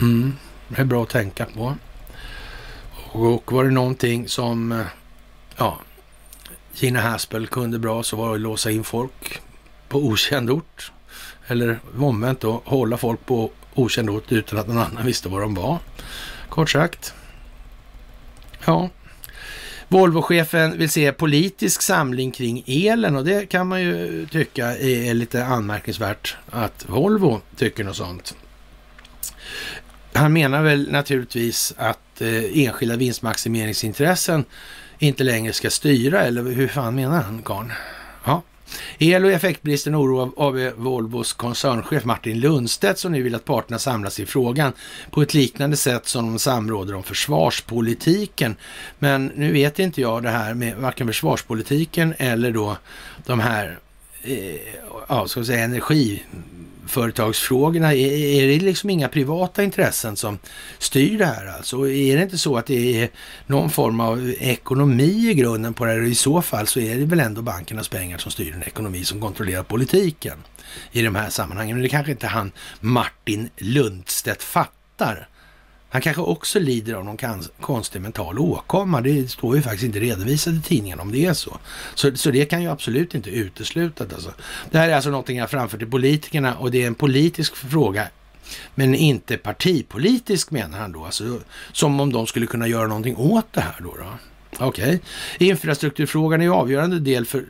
Mm, 0.00 0.32
det 0.68 0.80
är 0.80 0.84
bra 0.84 1.02
att 1.02 1.08
tänka 1.08 1.46
på. 1.46 1.76
Och 3.12 3.52
var 3.52 3.64
det 3.64 3.70
någonting 3.70 4.28
som, 4.28 4.72
eh, 4.72 4.86
ja, 5.56 5.80
Gina 6.74 7.00
Haspel 7.00 7.46
kunde 7.46 7.78
bra 7.78 8.02
så 8.02 8.16
var 8.16 8.28
det 8.28 8.34
att 8.34 8.40
låsa 8.40 8.70
in 8.70 8.84
folk 8.84 9.40
på 9.88 9.98
okänd 9.98 10.50
ort. 10.50 10.92
Eller 11.46 11.80
omvänt 11.98 12.40
då, 12.40 12.62
hålla 12.64 12.96
folk 12.96 13.26
på 13.26 13.50
okänd 13.74 14.10
ort 14.10 14.32
utan 14.32 14.58
att 14.58 14.68
någon 14.68 14.78
annan 14.78 15.06
visste 15.06 15.28
var 15.28 15.40
de 15.40 15.54
var. 15.54 15.78
Kort 16.48 16.70
sagt. 16.70 17.14
Ja. 18.64 18.90
Volvochefen 19.88 20.78
vill 20.78 20.90
se 20.90 21.12
politisk 21.12 21.82
samling 21.82 22.30
kring 22.30 22.64
elen 22.66 23.16
och 23.16 23.24
det 23.24 23.48
kan 23.48 23.66
man 23.66 23.82
ju 23.82 24.26
tycka 24.26 24.78
är 24.78 25.14
lite 25.14 25.44
anmärkningsvärt 25.44 26.36
att 26.50 26.84
Volvo 26.88 27.40
tycker 27.56 27.84
något 27.84 27.96
sånt. 27.96 28.36
Han 30.12 30.32
menar 30.32 30.62
väl 30.62 30.90
naturligtvis 30.90 31.74
att 31.76 32.20
eh, 32.20 32.64
enskilda 32.64 32.96
vinstmaximeringsintressen 32.96 34.44
inte 35.00 35.24
längre 35.24 35.52
ska 35.52 35.70
styra, 35.70 36.22
eller 36.22 36.42
hur 36.42 36.68
fan 36.68 36.94
menar 36.94 37.22
han, 37.22 37.42
karln? 37.42 37.72
Ja, 38.24 38.42
El 38.98 39.24
och 39.24 39.30
effektbristen 39.30 39.96
oroar 39.96 40.30
AB 40.36 40.72
Volvos 40.76 41.32
koncernchef 41.32 42.04
Martin 42.04 42.40
Lundstedt 42.40 42.98
som 42.98 43.12
nu 43.12 43.22
vill 43.22 43.34
att 43.34 43.44
parterna 43.44 43.78
samlas 43.78 44.20
i 44.20 44.26
frågan 44.26 44.72
på 45.10 45.22
ett 45.22 45.34
liknande 45.34 45.76
sätt 45.76 46.06
som 46.06 46.26
de 46.26 46.38
samråder 46.38 46.94
om 46.94 47.02
försvarspolitiken. 47.02 48.56
Men 48.98 49.26
nu 49.26 49.52
vet 49.52 49.78
inte 49.78 50.00
jag 50.00 50.22
det 50.22 50.30
här 50.30 50.54
med 50.54 50.76
varken 50.76 51.06
försvarspolitiken 51.06 52.14
eller 52.18 52.50
då 52.50 52.76
de 53.26 53.40
här 53.40 53.78
eh, 54.22 54.56
ja, 55.08 55.28
ska 55.28 55.44
säga, 55.44 55.64
energi 55.64 56.22
företagsfrågorna, 56.90 57.94
är, 57.94 58.42
är 58.42 58.48
det 58.48 58.64
liksom 58.64 58.90
inga 58.90 59.08
privata 59.08 59.62
intressen 59.62 60.16
som 60.16 60.38
styr 60.78 61.18
det 61.18 61.26
här 61.26 61.46
alltså? 61.46 61.88
Är 61.88 62.16
det 62.16 62.22
inte 62.22 62.38
så 62.38 62.56
att 62.56 62.66
det 62.66 63.02
är 63.02 63.10
någon 63.46 63.70
form 63.70 64.00
av 64.00 64.34
ekonomi 64.38 65.28
i 65.30 65.34
grunden 65.34 65.74
på 65.74 65.84
det 65.84 65.90
här? 65.90 66.02
I 66.02 66.14
så 66.14 66.42
fall 66.42 66.66
så 66.66 66.80
är 66.80 66.96
det 66.96 67.04
väl 67.04 67.20
ändå 67.20 67.42
bankernas 67.42 67.88
pengar 67.88 68.18
som 68.18 68.32
styr 68.32 68.52
en 68.52 68.62
ekonomi 68.62 69.04
som 69.04 69.20
kontrollerar 69.20 69.62
politiken 69.62 70.38
i 70.92 71.02
de 71.02 71.14
här 71.14 71.30
sammanhangen. 71.30 71.76
Men 71.76 71.82
det 71.82 71.88
kanske 71.88 72.12
inte 72.12 72.26
han 72.26 72.52
Martin 72.80 73.50
Lundstedt 73.56 74.42
fattar 74.42 75.28
han 75.90 76.02
kanske 76.02 76.22
också 76.22 76.58
lider 76.58 76.94
av 76.94 77.04
någon 77.04 77.18
konstig 77.60 78.00
mental 78.00 78.38
åkomma. 78.38 79.00
Det 79.00 79.30
står 79.30 79.56
ju 79.56 79.62
faktiskt 79.62 79.84
inte 79.84 80.00
redovisat 80.00 80.54
i 80.54 80.60
tidningen 80.60 81.00
om 81.00 81.12
det 81.12 81.26
är 81.26 81.34
så. 81.34 81.58
Så, 81.94 82.16
så 82.16 82.30
det 82.30 82.44
kan 82.44 82.62
ju 82.62 82.70
absolut 82.70 83.14
inte 83.14 83.30
uteslutas. 83.30 84.12
Alltså. 84.14 84.32
Det 84.70 84.78
här 84.78 84.88
är 84.88 84.94
alltså 84.94 85.10
någonting 85.10 85.38
jag 85.38 85.50
framför 85.50 85.78
till 85.78 85.90
politikerna 85.90 86.54
och 86.54 86.70
det 86.70 86.82
är 86.82 86.86
en 86.86 86.94
politisk 86.94 87.56
fråga 87.56 88.08
men 88.74 88.94
inte 88.94 89.36
partipolitisk 89.36 90.50
menar 90.50 90.78
han 90.78 90.92
då. 90.92 91.04
Alltså, 91.04 91.40
som 91.72 92.00
om 92.00 92.12
de 92.12 92.26
skulle 92.26 92.46
kunna 92.46 92.68
göra 92.68 92.86
någonting 92.86 93.16
åt 93.16 93.52
det 93.52 93.60
här 93.60 93.76
då. 93.78 93.96
då. 93.96 94.18
Okej. 94.66 94.84
Okay. 95.38 95.48
Infrastrukturfrågan 95.48 96.40
är 96.40 96.44
ju 96.44 96.52
avgörande 96.52 97.00
del 97.00 97.26
för 97.26 97.44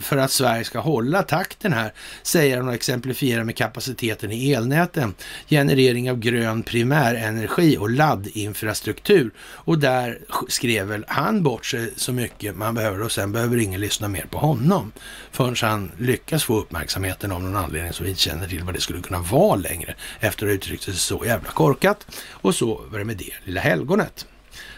för 0.00 0.16
att 0.16 0.30
Sverige 0.30 0.64
ska 0.64 0.78
hålla 0.78 1.22
takten 1.22 1.72
här, 1.72 1.92
säger 2.22 2.56
han 2.56 2.68
och 2.68 2.74
exemplifierar 2.74 3.44
med 3.44 3.56
kapaciteten 3.56 4.32
i 4.32 4.52
elnäten, 4.52 5.14
generering 5.48 6.10
av 6.10 6.18
grön 6.18 6.62
primärenergi 6.62 7.76
och 7.76 7.90
laddinfrastruktur. 7.90 9.30
Och 9.38 9.78
där 9.78 10.18
skrev 10.48 10.86
väl 10.86 11.04
han 11.08 11.42
bort 11.42 11.66
sig 11.66 11.92
så 11.96 12.12
mycket 12.12 12.56
man 12.56 12.74
behöver 12.74 13.02
och 13.02 13.12
sen 13.12 13.32
behöver 13.32 13.56
ingen 13.56 13.80
lyssna 13.80 14.08
mer 14.08 14.26
på 14.30 14.38
honom 14.38 14.92
förrän 15.30 15.56
han 15.60 15.92
lyckas 15.98 16.44
få 16.44 16.58
uppmärksamheten 16.58 17.32
av 17.32 17.42
någon 17.42 17.56
anledning 17.56 17.92
som 17.92 18.04
vi 18.04 18.10
inte 18.10 18.22
känner 18.22 18.48
till 18.48 18.64
vad 18.64 18.74
det 18.74 18.80
skulle 18.80 19.00
kunna 19.00 19.20
vara 19.20 19.56
längre 19.56 19.94
efter 20.20 20.46
att 20.46 20.50
ha 20.50 20.54
uttryckt 20.54 20.82
sig 20.82 20.94
så 20.94 21.24
jävla 21.26 21.50
korkat. 21.50 22.06
Och 22.30 22.54
så 22.54 22.82
var 22.90 22.98
det 22.98 23.04
med 23.04 23.16
det 23.16 23.32
lilla 23.44 23.60
helgonet, 23.60 24.26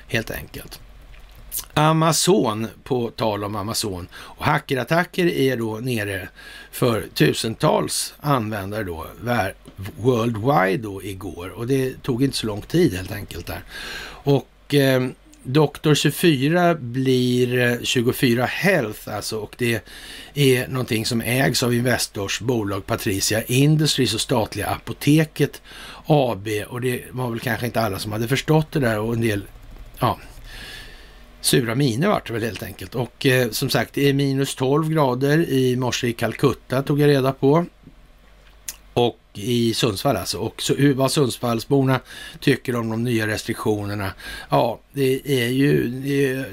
helt 0.08 0.30
enkelt. 0.30 0.80
Amazon, 1.74 2.66
på 2.84 3.10
tal 3.10 3.44
om 3.44 3.56
Amazon. 3.56 4.08
Och 4.14 4.44
hackerattacker 4.44 5.26
är 5.26 5.56
då 5.56 5.76
nere 5.76 6.28
för 6.70 7.06
tusentals 7.14 8.14
användare 8.20 8.84
då, 8.84 9.06
worldwide 9.96 10.82
då 10.82 11.02
igår. 11.02 11.48
Och 11.48 11.66
det 11.66 12.02
tog 12.02 12.22
inte 12.22 12.36
så 12.36 12.46
lång 12.46 12.62
tid 12.62 12.94
helt 12.94 13.12
enkelt 13.12 13.46
där. 13.46 13.62
Och 14.24 14.74
eh, 14.74 15.08
Doktor 15.42 15.94
24 15.94 16.74
blir 16.74 17.58
eh, 17.58 17.76
24 17.82 18.44
Health 18.44 19.14
alltså 19.14 19.38
och 19.38 19.54
det 19.58 19.84
är 20.34 20.68
någonting 20.68 21.06
som 21.06 21.20
ägs 21.20 21.62
av 21.62 21.74
Investors 21.74 22.40
bolag 22.40 22.86
Patricia 22.86 23.42
Industries 23.42 24.14
och 24.14 24.20
statliga 24.20 24.66
Apoteket 24.66 25.62
AB 26.06 26.48
och 26.68 26.80
det 26.80 27.04
var 27.10 27.30
väl 27.30 27.40
kanske 27.40 27.66
inte 27.66 27.80
alla 27.80 27.98
som 27.98 28.12
hade 28.12 28.28
förstått 28.28 28.72
det 28.72 28.80
där 28.80 28.98
och 28.98 29.14
en 29.14 29.20
del, 29.20 29.42
ja, 29.98 30.18
sura 31.40 31.74
miner 31.74 32.08
vart 32.08 32.26
det 32.26 32.32
väl 32.32 32.42
helt 32.42 32.62
enkelt. 32.62 32.94
Och 32.94 33.26
eh, 33.26 33.50
som 33.50 33.70
sagt, 33.70 33.94
det 33.94 34.08
är 34.08 34.12
minus 34.12 34.54
12 34.54 34.90
grader 34.90 35.48
i 35.48 35.76
morse 35.76 36.08
i 36.08 36.12
Calcutta 36.12 36.82
tog 36.82 37.00
jag 37.00 37.08
reda 37.08 37.32
på. 37.32 37.66
Och 38.92 39.18
i 39.34 39.74
Sundsvall 39.74 40.16
alltså. 40.16 40.38
Och 40.38 40.62
så, 40.62 40.74
vad 40.94 41.12
Sundsvallsborna 41.12 42.00
tycker 42.40 42.76
om 42.76 42.90
de 42.90 43.04
nya 43.04 43.26
restriktionerna. 43.26 44.12
Ja, 44.50 44.80
det 44.92 45.44
är 45.44 45.48
ju 45.48 45.90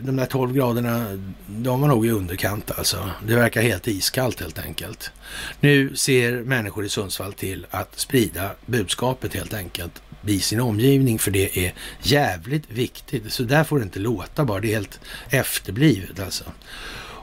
de 0.02 0.16
där 0.16 0.26
12 0.26 0.54
graderna, 0.54 1.20
de 1.48 1.82
var 1.82 1.88
nog 1.88 2.06
i 2.06 2.10
underkant 2.10 2.72
alltså. 2.78 3.10
Det 3.28 3.36
verkar 3.36 3.62
helt 3.62 3.88
iskallt 3.88 4.40
helt 4.40 4.60
enkelt. 4.60 5.12
Nu 5.60 5.96
ser 5.96 6.32
människor 6.32 6.86
i 6.86 6.90
Sundsvall 6.90 7.34
till 7.34 7.66
att 7.70 8.00
sprida 8.00 8.52
budskapet 8.66 9.34
helt 9.34 9.54
enkelt 9.54 10.02
i 10.34 10.40
sin 10.40 10.60
omgivning 10.60 11.20
för 11.20 11.32
det 11.32 11.66
är 11.66 11.74
jävligt 12.02 12.72
viktigt. 12.72 13.34
Så 13.34 13.44
där 13.44 13.64
får 13.64 13.80
det 13.80 13.84
inte 13.84 14.00
låta 14.00 14.46
bara, 14.46 14.60
det 14.60 14.68
är 14.68 14.76
helt 14.76 15.00
efterblivet 15.30 16.20
alltså. 16.20 16.44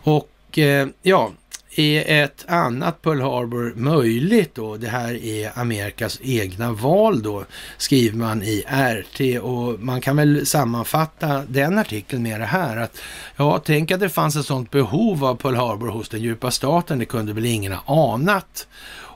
Och 0.04 0.58
eh, 0.58 0.88
ja, 1.02 1.32
är 1.76 2.24
ett 2.24 2.44
annat 2.48 3.02
Pearl 3.02 3.20
Harbor 3.20 3.72
möjligt 3.76 4.54
då? 4.54 4.76
Det 4.76 4.88
här 4.88 5.24
är 5.24 5.58
Amerikas 5.58 6.20
egna 6.22 6.72
val 6.72 7.22
då, 7.22 7.44
skriver 7.76 8.18
man 8.18 8.42
i 8.42 8.64
RT 8.68 9.42
och 9.42 9.80
man 9.80 10.00
kan 10.00 10.16
väl 10.16 10.46
sammanfatta 10.46 11.42
den 11.48 11.78
artikeln 11.78 12.22
med 12.22 12.40
det 12.40 12.46
här 12.46 12.76
att 12.76 12.98
ja, 13.36 13.58
tänk 13.64 13.90
att 13.90 14.00
det 14.00 14.08
fanns 14.08 14.36
ett 14.36 14.46
sådant 14.46 14.70
behov 14.70 15.24
av 15.24 15.34
Pearl 15.34 15.54
Harbor 15.54 15.88
hos 15.88 16.08
den 16.08 16.22
djupa 16.22 16.50
staten, 16.50 16.98
det 16.98 17.04
kunde 17.04 17.32
väl 17.32 17.46
ingen 17.46 17.72
ha 17.72 18.14
anat. 18.14 18.66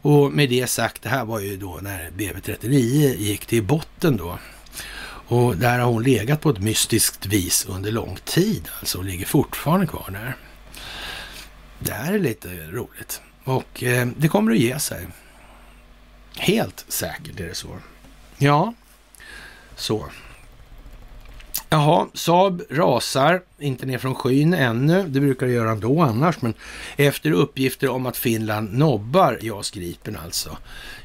Och 0.06 0.32
med 0.32 0.48
det 0.48 0.66
sagt, 0.66 1.02
det 1.02 1.08
här 1.08 1.24
var 1.24 1.40
ju 1.40 1.56
då 1.56 1.78
när 1.82 2.10
BB39 2.10 3.16
gick 3.16 3.46
till 3.46 3.62
botten 3.62 4.16
då. 4.16 4.38
Och 5.28 5.56
där 5.56 5.78
har 5.78 5.92
hon 5.92 6.02
legat 6.02 6.40
på 6.40 6.50
ett 6.50 6.58
mystiskt 6.58 7.26
vis 7.26 7.66
under 7.68 7.92
lång 7.92 8.18
tid, 8.24 8.68
alltså 8.78 8.98
och 8.98 9.04
ligger 9.04 9.26
fortfarande 9.26 9.86
kvar 9.86 10.08
där. 10.12 10.36
Det 11.78 11.92
här 11.92 12.12
är 12.12 12.18
lite 12.18 12.48
roligt 12.48 13.20
och 13.44 13.82
eh, 13.82 14.08
det 14.16 14.28
kommer 14.28 14.52
att 14.52 14.58
ge 14.58 14.78
sig. 14.78 15.06
Helt 16.36 16.84
säkert 16.88 17.40
är 17.40 17.46
det 17.46 17.54
så. 17.54 17.78
Ja, 18.38 18.74
så. 19.76 20.06
Jaha, 21.70 22.06
Saab 22.14 22.62
rasar, 22.70 23.42
inte 23.58 23.86
ner 23.86 23.98
från 23.98 24.14
skyn 24.14 24.54
ännu. 24.54 25.02
Det 25.08 25.20
brukar 25.20 25.46
det 25.46 25.52
göra 25.52 25.70
ändå 25.70 26.02
annars, 26.02 26.42
men 26.42 26.54
efter 26.96 27.30
uppgifter 27.30 27.88
om 27.88 28.06
att 28.06 28.16
Finland 28.16 28.78
nobbar 28.78 29.38
JAS 29.42 29.70
Gripen 29.70 30.16
alltså. 30.24 30.56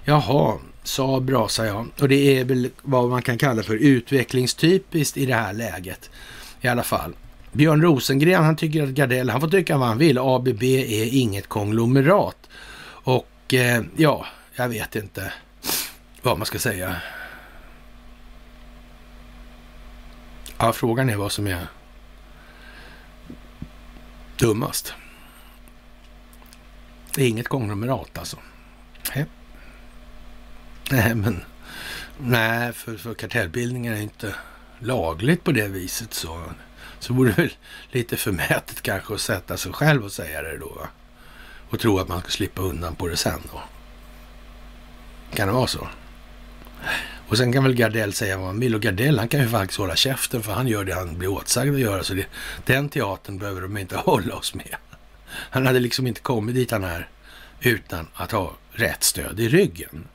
Jaha, 0.05 0.57
Saab 0.83 1.29
rasar 1.29 1.65
ja. 1.65 1.85
Och 1.99 2.09
det 2.09 2.39
är 2.39 2.43
väl 2.43 2.69
vad 2.81 3.09
man 3.09 3.21
kan 3.21 3.37
kalla 3.37 3.63
för 3.63 3.75
utvecklingstypiskt 3.75 5.17
i 5.17 5.25
det 5.25 5.35
här 5.35 5.53
läget. 5.53 6.09
I 6.61 6.67
alla 6.67 6.83
fall. 6.83 7.13
Björn 7.51 7.81
Rosengren, 7.81 8.43
han 8.43 8.55
tycker 8.55 8.83
att 8.83 8.89
Gardell, 8.89 9.29
han 9.29 9.41
får 9.41 9.47
tycka 9.47 9.77
vad 9.77 9.87
han 9.87 9.97
vill. 9.97 10.17
ABB 10.17 10.63
är 10.63 11.15
inget 11.15 11.47
konglomerat. 11.47 12.49
Och 13.03 13.53
eh, 13.53 13.83
ja, 13.97 14.25
jag 14.55 14.69
vet 14.69 14.95
inte 14.95 15.33
vad 16.21 16.37
man 16.37 16.45
ska 16.45 16.59
säga. 16.59 16.95
Ja, 20.61 20.73
frågan 20.73 21.09
är 21.09 21.15
vad 21.15 21.31
som 21.31 21.47
är 21.47 21.67
dummast. 24.37 24.93
Det 27.15 27.23
är 27.23 27.27
inget 27.27 27.47
konglomerat 27.47 28.17
alltså. 28.17 28.37
Nej, 29.15 29.25
nej 30.91 31.15
men 31.15 31.43
nej, 32.17 32.73
för, 32.73 32.97
för 32.97 33.13
kartellbildningen 33.13 33.93
är 33.93 34.01
inte 34.01 34.35
lagligt 34.79 35.43
på 35.43 35.51
det 35.51 35.67
viset 35.67 36.13
så, 36.13 36.43
så 36.99 37.13
vore 37.13 37.29
det 37.29 37.41
väl 37.41 37.53
lite 37.91 38.17
förmätet 38.17 38.81
kanske 38.81 39.13
att 39.13 39.21
sätta 39.21 39.57
sig 39.57 39.73
själv 39.73 40.03
och 40.03 40.11
säga 40.11 40.41
det 40.41 40.57
då. 40.57 40.87
Och 41.69 41.79
tro 41.79 41.99
att 41.99 42.07
man 42.07 42.21
ska 42.21 42.29
slippa 42.29 42.61
undan 42.61 42.95
på 42.95 43.07
det 43.07 43.17
sen 43.17 43.41
då. 43.51 43.61
Kan 45.35 45.47
det 45.47 45.53
vara 45.53 45.67
så? 45.67 45.87
Och 47.31 47.37
sen 47.37 47.53
kan 47.53 47.63
väl 47.63 47.73
Gardell 47.73 48.13
säga 48.13 48.37
vad 48.37 48.47
han 48.47 48.59
vill. 48.59 48.75
Och 48.75 48.81
Gardell 48.81 49.19
han 49.19 49.27
kan 49.27 49.39
ju 49.39 49.47
faktiskt 49.47 49.79
hålla 49.79 49.95
käften 49.95 50.43
för 50.43 50.51
han 50.51 50.67
gör 50.67 50.85
det 50.85 50.93
han 50.93 51.17
blir 51.17 51.29
åtsagd 51.29 51.73
att 51.73 51.79
göra. 51.79 52.03
Så 52.03 52.13
det, 52.13 52.25
den 52.65 52.89
teatern 52.89 53.37
behöver 53.37 53.61
de 53.61 53.77
inte 53.77 53.97
hålla 54.05 54.35
oss 54.35 54.53
med. 54.53 54.75
Han 55.27 55.65
hade 55.65 55.79
liksom 55.79 56.07
inte 56.07 56.21
kommit 56.21 56.55
dit 56.55 56.71
han 56.71 56.83
är 56.83 57.09
utan 57.59 58.07
att 58.13 58.31
ha 58.31 58.55
rätt 58.71 59.03
stöd 59.03 59.39
i 59.39 59.49
ryggen. 59.49 60.07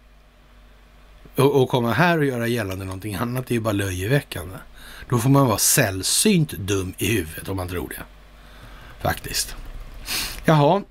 Och, 1.36 1.62
och 1.62 1.68
komma 1.68 1.92
här 1.92 2.18
och 2.18 2.24
göra 2.24 2.46
gällande 2.46 2.84
någonting 2.84 3.14
annat 3.14 3.50
är 3.50 3.54
ju 3.54 3.60
bara 3.60 3.72
löjeväckande. 3.72 4.56
Då 5.08 5.18
får 5.18 5.30
man 5.30 5.46
vara 5.46 5.58
sällsynt 5.58 6.52
dum 6.52 6.94
i 6.98 7.16
huvudet 7.16 7.48
om 7.48 7.56
man 7.56 7.68
tror 7.68 7.88
det. 7.88 8.02
Faktiskt. 9.02 9.56
Jaha. 10.44 10.82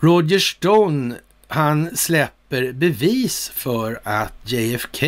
Roger 0.00 0.38
Stone, 0.38 1.14
han 1.48 1.96
släpper 1.96 2.37
släpper 2.48 2.72
bevis 2.72 3.50
för 3.54 4.00
att 4.02 4.32
JFK 4.44 5.06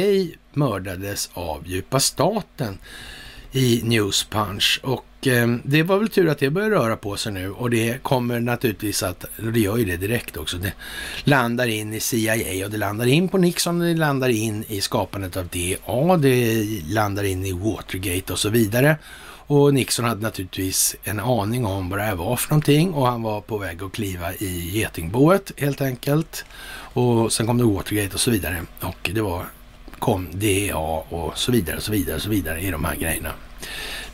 mördades 0.52 1.30
av 1.34 1.62
djupa 1.66 2.00
staten 2.00 2.78
i 3.52 3.80
Newspunch. 3.84 4.80
Och 4.82 5.26
eh, 5.26 5.48
det 5.64 5.82
var 5.82 5.98
väl 5.98 6.08
tur 6.08 6.28
att 6.28 6.38
det 6.38 6.50
börjar 6.50 6.70
röra 6.70 6.96
på 6.96 7.16
sig 7.16 7.32
nu 7.32 7.50
och 7.50 7.70
det 7.70 8.02
kommer 8.02 8.40
naturligtvis 8.40 9.02
att, 9.02 9.24
och 9.24 9.52
det 9.52 9.60
gör 9.60 9.76
ju 9.76 9.84
det 9.84 9.96
direkt 9.96 10.36
också, 10.36 10.56
det 10.56 10.72
landar 11.24 11.66
in 11.66 11.94
i 11.94 12.00
CIA 12.00 12.64
och 12.64 12.70
det 12.70 12.78
landar 12.78 13.06
in 13.06 13.28
på 13.28 13.38
Nixon 13.38 13.80
och 13.80 13.86
det 13.86 13.94
landar 13.94 14.28
in 14.28 14.64
i 14.68 14.80
skapandet 14.80 15.36
av 15.36 15.46
DA, 15.46 16.16
det 16.16 16.66
landar 16.88 17.24
in 17.24 17.46
i 17.46 17.52
Watergate 17.52 18.32
och 18.32 18.38
så 18.38 18.48
vidare. 18.48 18.96
Och 19.50 19.74
Nixon 19.74 20.04
hade 20.04 20.22
naturligtvis 20.22 20.96
en 21.04 21.20
aning 21.20 21.66
om 21.66 21.88
vad 21.88 21.98
det 21.98 22.02
här 22.02 22.14
var 22.14 22.36
för 22.36 22.50
någonting 22.50 22.94
och 22.94 23.06
han 23.06 23.22
var 23.22 23.40
på 23.40 23.58
väg 23.58 23.82
att 23.82 23.92
kliva 23.92 24.34
i 24.34 24.70
getingboet 24.78 25.52
helt 25.56 25.80
enkelt. 25.80 26.44
Och 26.72 27.32
sen 27.32 27.46
kom 27.46 27.58
det 27.58 27.64
Watergate 27.64 28.14
och 28.14 28.20
så 28.20 28.30
vidare. 28.30 28.62
Och 28.80 29.10
det 29.14 29.20
var, 29.20 29.44
kom 29.98 30.28
DEA 30.32 30.78
och 30.78 31.38
så 31.38 31.52
vidare 31.52 31.76
och 31.76 31.82
så 31.82 31.92
vidare 31.92 32.16
och 32.16 32.22
så 32.22 32.30
vidare 32.30 32.60
i 32.60 32.70
de 32.70 32.84
här 32.84 32.96
grejerna. 32.96 33.32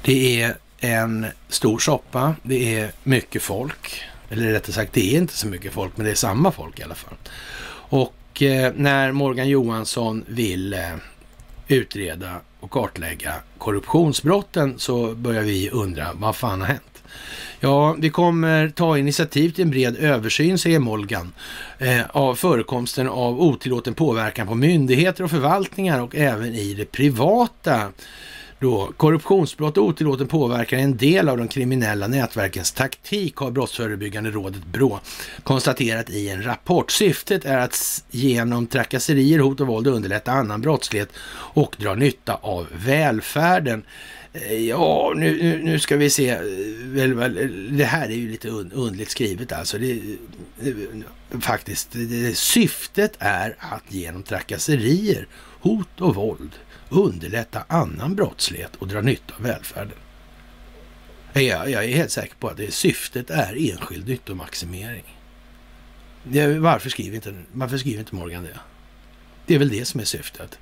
Det 0.02 0.42
är 0.42 0.56
en 0.78 1.26
stor 1.48 1.78
soppa. 1.78 2.34
Det 2.42 2.74
är 2.74 2.92
mycket 3.02 3.42
folk. 3.42 4.02
Eller 4.30 4.52
rättare 4.52 4.72
sagt, 4.72 4.92
det 4.92 5.14
är 5.14 5.18
inte 5.18 5.36
så 5.36 5.46
mycket 5.46 5.72
folk, 5.72 5.96
men 5.96 6.06
det 6.06 6.10
är 6.10 6.14
samma 6.14 6.52
folk 6.52 6.80
i 6.80 6.82
alla 6.82 6.94
fall. 6.94 7.14
Och 7.88 8.42
eh, 8.42 8.72
när 8.76 9.12
Morgan 9.12 9.48
Johansson 9.48 10.24
vill 10.28 10.72
eh, 10.72 10.94
utreda 11.68 12.40
och 12.66 12.72
kartlägga 12.72 13.34
korruptionsbrotten 13.58 14.78
så 14.78 15.14
börjar 15.14 15.42
vi 15.42 15.70
undra 15.70 16.06
vad 16.14 16.36
fan 16.36 16.60
har 16.60 16.68
hänt? 16.68 17.02
Ja, 17.60 17.96
vi 17.98 18.10
kommer 18.10 18.68
ta 18.68 18.98
initiativ 18.98 19.50
till 19.50 19.64
en 19.64 19.70
bred 19.70 19.96
översyn, 19.96 20.58
säger 20.58 20.78
Molgan, 20.78 21.32
eh, 21.78 22.00
av 22.10 22.34
förekomsten 22.34 23.08
av 23.08 23.40
otillåten 23.40 23.94
påverkan 23.94 24.46
på 24.46 24.54
myndigheter 24.54 25.24
och 25.24 25.30
förvaltningar 25.30 26.00
och 26.02 26.16
även 26.16 26.54
i 26.54 26.74
det 26.74 26.92
privata. 26.92 27.92
Då, 28.58 28.92
korruptionsbrott 28.96 29.76
och 29.76 29.84
otillåten 29.84 30.28
påverkan 30.28 30.78
är 30.78 30.84
en 30.84 30.96
del 30.96 31.28
av 31.28 31.38
de 31.38 31.48
kriminella 31.48 32.06
nätverkens 32.06 32.72
taktik, 32.72 33.36
har 33.36 33.50
Brottsförebyggande 33.50 34.30
rådet 34.30 34.64
Brå 34.64 35.00
konstaterat 35.42 36.10
i 36.10 36.28
en 36.28 36.44
rapport. 36.44 36.90
Syftet 36.90 37.44
är 37.44 37.58
att 37.58 38.04
genom 38.10 38.66
trakasserier, 38.66 39.38
hot 39.38 39.60
och 39.60 39.66
våld 39.66 39.86
underlätta 39.86 40.32
annan 40.32 40.60
brottslighet 40.60 41.08
och 41.54 41.76
dra 41.78 41.94
nytta 41.94 42.34
av 42.34 42.66
välfärden. 42.72 43.82
Eh, 44.32 44.68
ja, 44.68 45.12
nu, 45.16 45.60
nu, 45.62 45.78
ska 45.78 45.96
vi 45.96 46.10
se. 46.10 46.30
Eh, 46.30 47.08
det 47.70 47.84
här 47.84 48.08
är 48.08 48.14
ju 48.14 48.30
lite 48.30 48.48
undligt 48.48 49.10
skrivet 49.10 49.52
alltså. 49.52 49.78
Det, 49.78 49.92
eh, 50.62 51.40
faktiskt, 51.40 51.96
syftet 52.34 53.12
är 53.18 53.56
att 53.58 53.84
genom 53.88 54.22
trakasserier, 54.22 55.26
hot 55.60 56.00
och 56.00 56.14
våld 56.14 56.50
underlätta 56.88 57.64
annan 57.68 58.14
brottslighet 58.14 58.76
och 58.76 58.88
dra 58.88 59.00
nytta 59.00 59.34
av 59.34 59.42
välfärden. 59.42 59.98
Jag, 61.32 61.70
jag 61.70 61.84
är 61.84 61.96
helt 61.96 62.10
säker 62.10 62.34
på 62.34 62.48
att 62.48 62.56
det 62.56 62.70
syftet 62.70 63.30
är 63.30 63.72
enskild 63.72 64.08
nyttomaximering. 64.08 65.16
Det, 66.22 66.58
varför, 66.58 66.90
skriver 66.90 67.16
inte, 67.16 67.34
varför 67.52 67.78
skriver 67.78 67.98
inte 67.98 68.14
Morgan 68.14 68.42
det? 68.42 68.58
Det 69.46 69.54
är 69.54 69.58
väl 69.58 69.68
det 69.68 69.84
som 69.84 70.00
är 70.00 70.04
syftet. 70.04 70.58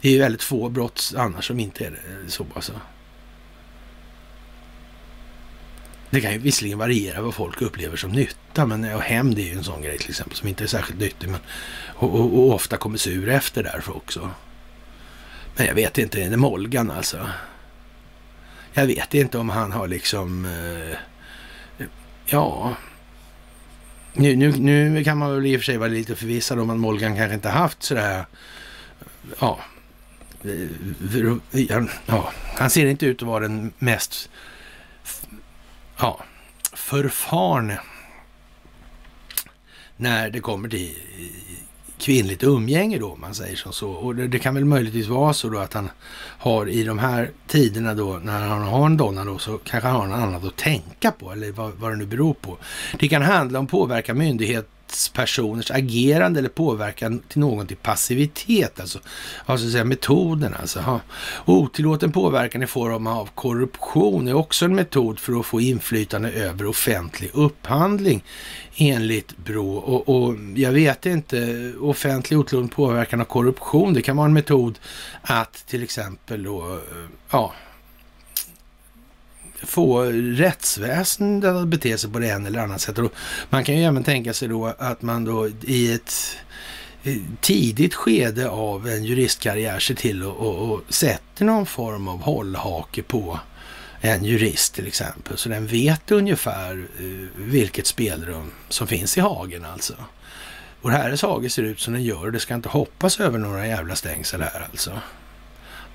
Det 0.00 0.14
är 0.14 0.18
väldigt 0.18 0.42
få 0.42 0.68
brott 0.68 1.12
annars 1.16 1.46
som 1.46 1.60
inte 1.60 1.86
är 1.86 1.98
så. 2.28 2.46
Alltså. 2.54 2.80
Det 6.10 6.20
kan 6.20 6.32
ju 6.32 6.38
visserligen 6.38 6.78
variera 6.78 7.22
vad 7.22 7.34
folk 7.34 7.62
upplever 7.62 7.96
som 7.96 8.12
nytta, 8.12 8.66
men 8.66 8.94
och 8.94 9.02
hämnd 9.02 9.38
är 9.38 9.42
ju 9.42 9.52
en 9.52 9.64
sån 9.64 9.82
grej 9.82 9.98
till 9.98 10.10
exempel 10.10 10.36
som 10.36 10.48
inte 10.48 10.64
är 10.64 10.68
särskilt 10.68 11.00
nyttig 11.00 11.28
men, 11.28 11.40
och, 11.94 12.14
och, 12.14 12.38
och 12.38 12.54
ofta 12.54 12.76
kommer 12.76 12.98
sur 12.98 13.28
efter 13.28 13.62
därför 13.62 13.96
också. 13.96 14.30
Men 15.56 15.66
jag 15.66 15.74
vet 15.74 15.98
inte, 15.98 16.22
är 16.22 16.30
det 16.30 16.36
Molgan 16.36 16.90
alltså? 16.90 17.28
Jag 18.72 18.86
vet 18.86 19.14
inte 19.14 19.38
om 19.38 19.48
han 19.48 19.72
har 19.72 19.88
liksom, 19.88 20.44
eh, 20.44 20.96
ja, 22.26 22.76
nu, 24.12 24.36
nu, 24.36 24.52
nu 24.52 25.04
kan 25.04 25.18
man 25.18 25.34
väl 25.34 25.46
i 25.46 25.56
och 25.56 25.60
för 25.60 25.64
sig 25.64 25.76
vara 25.76 25.88
lite 25.88 26.16
förvissad 26.16 26.58
om 26.58 26.70
att 26.70 26.78
Molgan 26.78 27.16
kanske 27.16 27.34
inte 27.34 27.48
haft 27.48 27.82
sådär, 27.82 28.18
eh, 28.18 28.24
ja, 29.40 29.60
ja, 32.06 32.32
han 32.56 32.70
ser 32.70 32.86
inte 32.86 33.06
ut 33.06 33.22
att 33.22 33.28
vara 33.28 33.40
den 33.40 33.72
mest 33.78 34.30
ja, 35.98 36.24
förfarne 36.72 37.80
när 39.96 40.30
det 40.30 40.40
kommer 40.40 40.68
till 40.68 40.94
kvinnligt 41.98 42.42
umgänge 42.42 42.98
då, 42.98 43.12
om 43.12 43.20
man 43.20 43.34
säger 43.34 43.56
som 43.56 43.72
så. 43.72 43.90
Och 43.90 44.14
det, 44.14 44.28
det, 44.28 44.38
kan 44.38 44.54
väl 44.54 44.64
möjligtvis 44.64 45.06
vara 45.06 45.32
så 45.32 45.48
då 45.48 45.58
att 45.58 45.72
han 45.72 45.90
har 46.38 46.68
i 46.68 46.84
de 46.84 46.98
här 46.98 47.30
tiderna 47.46 47.94
då, 47.94 48.20
när 48.22 48.40
han 48.40 48.62
har 48.62 48.86
en 48.86 48.96
donna 48.96 49.24
då, 49.24 49.38
så 49.38 49.58
kanske 49.58 49.88
han 49.88 50.00
har 50.00 50.06
något 50.06 50.18
annat 50.18 50.44
att 50.44 50.56
tänka 50.56 51.10
på, 51.10 51.32
eller 51.32 51.52
vad, 51.52 51.72
vad 51.72 51.92
det 51.92 51.96
nu 51.96 52.06
beror 52.06 52.34
på. 52.34 52.58
Det 52.98 53.08
kan 53.08 53.22
handla 53.22 53.58
om 53.58 53.66
påverka 53.66 54.14
myndighet 54.14 54.68
personers 55.12 55.70
agerande 55.70 56.38
eller 56.38 56.48
påverkan 56.48 57.18
till 57.28 57.40
någon 57.40 57.66
till 57.66 57.76
passivitet, 57.76 58.80
alltså, 58.80 58.98
alltså 59.46 59.70
säga 59.70 59.84
metoden 59.84 60.54
alltså. 60.60 60.80
Ha. 60.80 61.00
Otillåten 61.44 62.12
påverkan 62.12 62.62
i 62.62 62.66
form 62.66 63.06
av 63.06 63.28
korruption 63.34 64.28
är 64.28 64.34
också 64.34 64.64
en 64.64 64.74
metod 64.74 65.18
för 65.18 65.40
att 65.40 65.46
få 65.46 65.60
inflytande 65.60 66.30
över 66.32 66.66
offentlig 66.66 67.30
upphandling 67.34 68.24
enligt 68.76 69.36
Brå. 69.36 69.74
Och, 69.76 70.08
och 70.08 70.34
jag 70.56 70.72
vet 70.72 71.06
inte, 71.06 71.72
offentlig 71.80 72.38
otillåten 72.38 72.68
påverkan 72.68 73.20
av 73.20 73.24
korruption, 73.24 73.94
det 73.94 74.02
kan 74.02 74.16
vara 74.16 74.26
en 74.26 74.32
metod 74.32 74.78
att 75.22 75.66
till 75.66 75.82
exempel 75.82 76.42
då, 76.42 76.80
ja, 77.30 77.54
få 79.64 80.02
rättsväsendet 80.12 81.54
att 81.54 81.68
bete 81.68 81.98
sig 81.98 82.10
på 82.10 82.18
det 82.18 82.26
ena 82.26 82.48
eller 82.48 82.60
annat 82.60 82.80
sätt. 82.80 82.98
Och 82.98 83.12
man 83.50 83.64
kan 83.64 83.76
ju 83.76 83.84
även 83.84 84.04
tänka 84.04 84.32
sig 84.32 84.48
då 84.48 84.74
att 84.78 85.02
man 85.02 85.24
då 85.24 85.48
i 85.62 85.92
ett 85.92 86.36
tidigt 87.40 87.94
skede 87.94 88.48
av 88.48 88.88
en 88.88 89.04
juristkarriär 89.04 89.78
ser 89.78 89.94
till 89.94 90.22
och, 90.22 90.36
och, 90.36 90.72
och 90.72 90.80
sätter 90.88 91.44
någon 91.44 91.66
form 91.66 92.08
av 92.08 92.22
hållhake 92.22 93.02
på 93.02 93.40
en 94.00 94.24
jurist 94.24 94.74
till 94.74 94.86
exempel. 94.86 95.38
Så 95.38 95.48
den 95.48 95.66
vet 95.66 96.10
ungefär 96.10 96.86
eh, 96.98 97.28
vilket 97.36 97.86
spelrum 97.86 98.50
som 98.68 98.86
finns 98.86 99.18
i 99.18 99.20
hagen 99.20 99.64
alltså. 99.64 99.94
Vår 100.82 100.90
herres 100.90 101.22
hage 101.22 101.50
ser 101.50 101.62
ut 101.62 101.80
som 101.80 101.92
den 101.92 102.02
gör. 102.02 102.30
Det 102.30 102.40
ska 102.40 102.54
inte 102.54 102.68
hoppas 102.68 103.20
över 103.20 103.38
några 103.38 103.66
jävla 103.66 103.94
stängsel 103.94 104.42
här 104.42 104.66
alltså. 104.70 104.90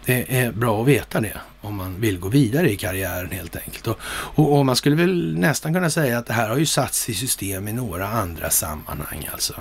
Det 0.06 0.38
är 0.40 0.52
bra 0.52 0.82
att 0.82 0.88
veta 0.88 1.22
det 1.22 1.42
om 1.62 1.76
man 1.76 2.02
vill 2.02 2.20
gå 2.20 2.30
vidare 2.30 2.72
i 2.72 2.78
karriären 2.78 3.32
helt 3.32 3.56
enkelt. 3.56 3.88
Och, 3.88 4.00
och, 4.36 4.58
och, 4.58 4.66
man 4.66 4.76
skulle 4.76 4.96
väl 4.96 5.38
nästan 5.38 5.74
kunna 5.74 5.90
säga 5.90 6.18
att 6.18 6.26
det 6.26 6.34
här 6.34 6.50
har 6.50 6.58
ju 6.58 6.66
satts 6.66 7.10
i 7.10 7.14
system 7.14 7.68
i 7.68 7.74
några 7.74 8.08
andra 8.08 8.50
sammanhang 8.50 9.30
alltså. 9.32 9.54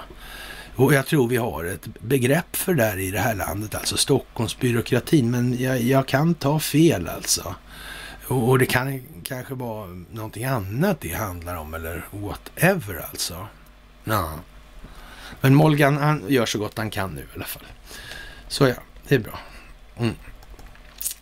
Och 0.77 0.94
jag 0.94 1.06
tror 1.06 1.28
vi 1.28 1.36
har 1.36 1.65
ett 1.65 1.86
begrepp 2.01 2.56
för 2.56 2.74
det 2.74 2.85
här 2.85 2.98
i 2.98 3.10
det 3.10 3.20
här 3.20 3.35
landet, 3.35 3.74
alltså 3.74 3.97
Stockholmsbyråkratin. 3.97 5.31
Men 5.31 5.62
jag, 5.62 5.82
jag 5.82 6.06
kan 6.06 6.35
ta 6.35 6.59
fel 6.59 7.09
alltså. 7.09 7.55
Och, 8.27 8.48
och, 8.48 8.59
det 8.59 8.66
kan 8.66 9.02
kanske 9.24 9.55
vara 9.55 9.86
någonting 10.12 10.44
annat 10.44 11.01
det 11.01 11.12
handlar 11.12 11.56
om 11.56 11.74
eller 11.74 12.05
whatever 12.10 13.05
alltså. 13.10 13.47
Ja. 14.05 14.32
Men 15.40 15.55
Molgan 15.55 15.97
han 15.97 16.24
gör 16.28 16.47
så 16.47 16.59
gott 16.59 16.78
han 16.78 16.90
kan 16.90 17.10
nu 17.10 17.20
i 17.20 17.24
alla 17.35 17.44
fall. 17.44 17.66
Så 18.48 18.69
ja, 18.69 18.74
det 19.09 19.15
är 19.15 19.19
bra. 19.19 19.39
Mm. 19.97 20.15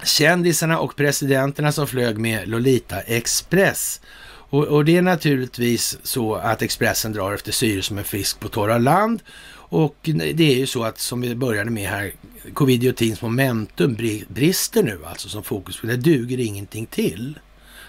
Kändisarna 0.05 0.79
och 0.79 0.97
presidenterna 0.97 1.73
som 1.73 1.87
flög 1.87 2.19
med 2.19 2.49
Lolita 2.49 3.01
Express. 3.01 4.01
Och, 4.49 4.65
och, 4.65 4.85
det 4.85 4.97
är 4.97 5.03
naturligtvis 5.03 5.99
så 6.03 6.35
att 6.35 6.63
Expressen 6.63 7.13
drar 7.13 7.33
efter 7.33 7.53
syre 7.53 7.83
som 7.83 7.99
en 7.99 8.05
fisk 8.05 8.41
på 8.41 8.49
torra 8.49 8.79
land. 8.79 9.23
Och 9.69 9.97
det 10.35 10.53
är 10.53 10.57
ju 10.57 10.67
så 10.67 10.85
att 10.85 10.99
som 10.99 11.21
vi 11.21 11.35
började 11.35 11.71
med 11.71 11.89
här, 11.89 12.13
covid-19s 12.55 13.19
momentum 13.23 13.97
brister 14.29 14.83
nu 14.83 15.01
alltså 15.07 15.29
som 15.29 15.43
fokus. 15.43 15.81
Det 15.83 15.97
duger 15.97 16.41
ingenting 16.41 16.87
till. 16.87 17.39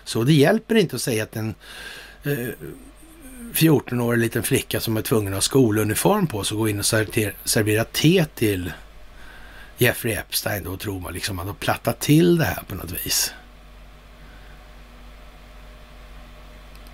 Så 0.03 0.23
det 0.23 0.33
hjälper 0.33 0.75
inte 0.75 0.95
att 0.95 1.01
säga 1.01 1.23
att 1.23 1.35
en 1.35 1.55
eh, 2.23 2.47
14-årig 3.53 4.19
liten 4.19 4.43
flicka 4.43 4.79
som 4.79 4.97
är 4.97 5.01
tvungen 5.01 5.33
att 5.33 5.37
ha 5.37 5.41
skoluniform 5.41 6.27
på 6.27 6.43
sig 6.43 6.55
och 6.55 6.59
gå 6.59 6.69
in 6.69 6.79
och 6.79 6.85
servera 6.85 7.83
te 7.83 8.25
till 8.35 8.71
Jeffrey 9.77 10.13
Epstein 10.13 10.63
då 10.63 10.77
tror 10.77 10.99
man 10.99 11.13
liksom 11.13 11.39
att 11.39 11.45
de 11.45 11.55
plattat 11.55 11.99
till 11.99 12.37
det 12.37 12.45
här 12.45 12.63
på 12.67 12.75
något 12.75 13.05
vis. 13.05 13.33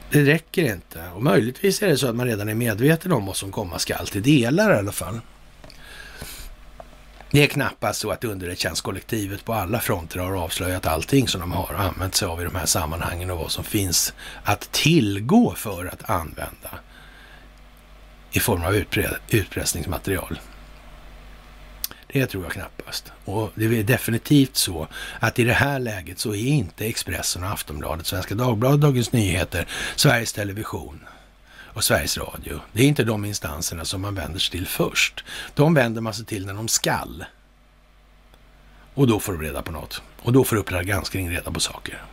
Det 0.09 0.23
räcker 0.23 0.73
inte. 0.73 1.09
Och 1.15 1.23
möjligtvis 1.23 1.81
är 1.81 1.87
det 1.87 1.97
så 1.97 2.07
att 2.07 2.15
man 2.15 2.27
redan 2.27 2.49
är 2.49 2.53
medveten 2.53 3.11
om 3.11 3.25
vad 3.25 3.35
som 3.35 3.51
komma 3.51 3.79
skall 3.79 4.07
till 4.07 4.23
delar 4.23 4.75
i 4.75 4.77
alla 4.77 4.91
fall. 4.91 5.19
Det 7.31 7.43
är 7.43 7.47
knappast 7.47 7.99
så 7.99 8.11
att 8.11 8.23
underrättelsetjänstkollektivet 8.23 9.45
på 9.45 9.53
alla 9.53 9.79
fronter 9.79 10.19
har 10.19 10.33
avslöjat 10.33 10.85
allting 10.85 11.27
som 11.27 11.41
de 11.41 11.51
har 11.51 11.73
använt 11.73 12.15
sig 12.15 12.27
av 12.27 12.41
i 12.41 12.43
de 12.43 12.55
här 12.55 12.65
sammanhangen 12.65 13.31
och 13.31 13.37
vad 13.37 13.51
som 13.51 13.63
finns 13.63 14.13
att 14.43 14.71
tillgå 14.71 15.53
för 15.55 15.85
att 15.85 16.09
använda 16.09 16.79
i 18.31 18.39
form 18.39 18.63
av 18.63 18.75
utpressningsmaterial. 19.29 20.39
Det 22.13 22.27
tror 22.27 22.43
jag 22.43 22.51
knappast. 22.51 23.11
Och 23.25 23.51
det 23.55 23.65
är 23.65 23.83
definitivt 23.83 24.55
så 24.55 24.87
att 25.19 25.39
i 25.39 25.43
det 25.43 25.53
här 25.53 25.79
läget 25.79 26.19
så 26.19 26.33
är 26.33 26.47
inte 26.47 26.85
Expressen 26.85 27.43
och 27.43 27.49
Aftonbladet, 27.49 28.05
Svenska 28.05 28.35
Dagbladet, 28.35 28.81
Dagens 28.81 29.11
Nyheter, 29.11 29.67
Sveriges 29.95 30.33
Television 30.33 30.99
och 31.49 31.83
Sveriges 31.83 32.17
Radio. 32.17 32.59
Det 32.71 32.83
är 32.83 32.87
inte 32.87 33.03
de 33.03 33.25
instanserna 33.25 33.85
som 33.85 34.01
man 34.01 34.15
vänder 34.15 34.39
sig 34.39 34.51
till 34.51 34.67
först. 34.67 35.23
De 35.53 35.73
vänder 35.73 36.01
man 36.01 36.13
sig 36.13 36.25
till 36.25 36.45
när 36.45 36.53
de 36.53 36.67
skall. 36.67 37.25
Och 38.93 39.07
då 39.07 39.19
får 39.19 39.33
de 39.33 39.41
reda 39.41 39.61
på 39.61 39.71
något. 39.71 40.01
Och 40.21 40.33
då 40.33 40.43
får 40.43 40.55
Uppdrag 40.55 40.85
granskning 40.85 41.29
reda 41.29 41.51
på 41.51 41.59
saker. 41.59 42.03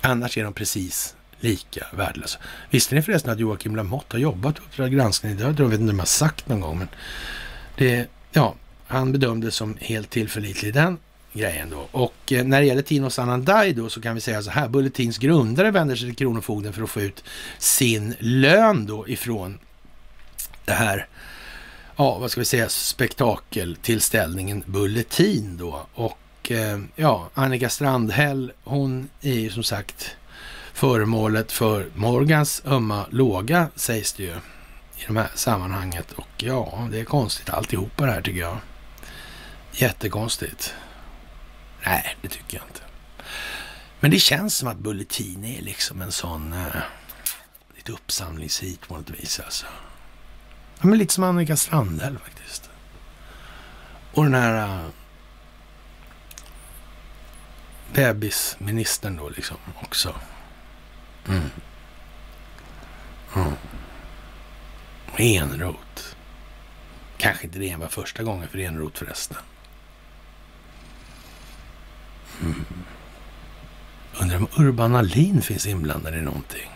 Annars 0.00 0.38
är 0.38 0.44
de 0.44 0.52
precis 0.52 1.16
lika 1.40 1.86
värdelösa. 1.92 2.38
Visste 2.70 2.94
ni 2.94 3.02
förresten 3.02 3.32
att 3.32 3.38
Joakim 3.38 3.76
Lamotte 3.76 4.16
har 4.16 4.20
jobbat 4.20 4.56
på 4.56 4.62
Uppdrag 4.62 4.92
granskning? 4.92 5.36
Det 5.36 5.44
har 5.44 5.54
jag 5.58 5.68
vet 5.68 5.80
inte 5.80 5.90
om 5.90 5.96
jag 5.96 6.02
har 6.02 6.06
sagt 6.06 6.48
någon 6.48 6.60
gång, 6.60 6.78
men 6.78 6.88
det 7.76 8.08
Ja, 8.32 8.54
han 8.86 9.12
bedömdes 9.12 9.54
som 9.54 9.76
helt 9.80 10.10
tillförlitlig 10.10 10.74
den 10.74 10.98
grejen 11.32 11.70
då. 11.70 11.88
Och 11.92 12.32
eh, 12.32 12.44
när 12.44 12.60
det 12.60 12.66
gäller 12.66 12.82
Tino 12.82 13.10
Sanandaj 13.10 13.72
då 13.72 13.88
så 13.88 14.00
kan 14.00 14.14
vi 14.14 14.20
säga 14.20 14.42
så 14.42 14.50
här. 14.50 14.68
Bulletins 14.68 15.18
grundare 15.18 15.70
vänder 15.70 15.96
sig 15.96 16.08
till 16.08 16.16
Kronofogden 16.16 16.72
för 16.72 16.82
att 16.82 16.90
få 16.90 17.00
ut 17.00 17.24
sin 17.58 18.14
lön 18.18 18.86
då 18.86 19.08
ifrån 19.08 19.58
det 20.64 20.72
här, 20.72 21.06
ja 21.96 22.18
vad 22.18 22.30
ska 22.30 22.40
vi 22.40 22.44
säga, 22.44 22.68
spektakeltillställningen 22.68 24.64
Bulletin 24.66 25.56
då. 25.56 25.86
Och 25.94 26.52
eh, 26.52 26.80
ja, 26.96 27.30
Annika 27.34 27.68
Strandhäll, 27.68 28.52
hon 28.64 29.08
är 29.20 29.34
ju 29.34 29.50
som 29.50 29.64
sagt 29.64 30.16
föremålet 30.72 31.52
för 31.52 31.86
Morgans 31.94 32.62
ömma 32.66 33.06
låga, 33.10 33.68
sägs 33.76 34.12
det 34.12 34.22
ju 34.22 34.34
i 35.02 35.06
de 35.06 35.16
här 35.16 35.30
sammanhanget. 35.34 36.12
Och 36.12 36.28
ja, 36.36 36.88
det 36.90 37.00
är 37.00 37.04
konstigt 37.04 37.50
alltihopa 37.50 38.06
det 38.06 38.12
här 38.12 38.22
tycker 38.22 38.40
jag. 38.40 38.58
Jättekonstigt. 39.72 40.74
Nej, 41.84 42.16
det 42.22 42.28
tycker 42.28 42.56
jag 42.56 42.66
inte. 42.66 42.80
Men 44.00 44.10
det 44.10 44.18
känns 44.18 44.56
som 44.56 44.68
att 44.68 44.78
Bulletin 44.78 45.44
är 45.44 45.62
liksom 45.62 46.02
en 46.02 46.12
sån 46.12 46.52
eh, 46.52 46.82
lite 47.76 47.92
uppsamlingshit 47.92 48.88
på 48.88 48.96
något 48.96 49.10
vis 49.10 49.40
alltså. 49.40 49.66
Ja, 50.80 50.86
men 50.86 50.98
lite 50.98 51.14
som 51.14 51.24
Annika 51.24 51.56
Strandhäll 51.56 52.18
faktiskt. 52.18 52.70
Och 54.12 54.24
den 54.24 54.34
här 54.34 54.82
Eh, 57.94 58.12
bebisministern 58.12 59.16
då 59.16 59.28
liksom 59.28 59.56
också. 59.82 60.14
Mm. 61.28 61.50
Mm. 63.36 63.52
Enroth. 65.16 66.02
Kanske 67.16 67.44
inte 67.44 67.58
det 67.58 67.76
var 67.76 67.88
första 67.88 68.22
gången 68.22 68.48
för 68.48 68.58
Enroth 68.58 68.98
förresten. 68.98 69.38
Mm. 72.40 72.64
Undrar 74.20 74.36
om 74.36 74.48
Urban 74.56 74.94
Alin 74.94 75.42
finns 75.42 75.66
inblandad 75.66 76.14
i 76.14 76.20
någonting. 76.20 76.70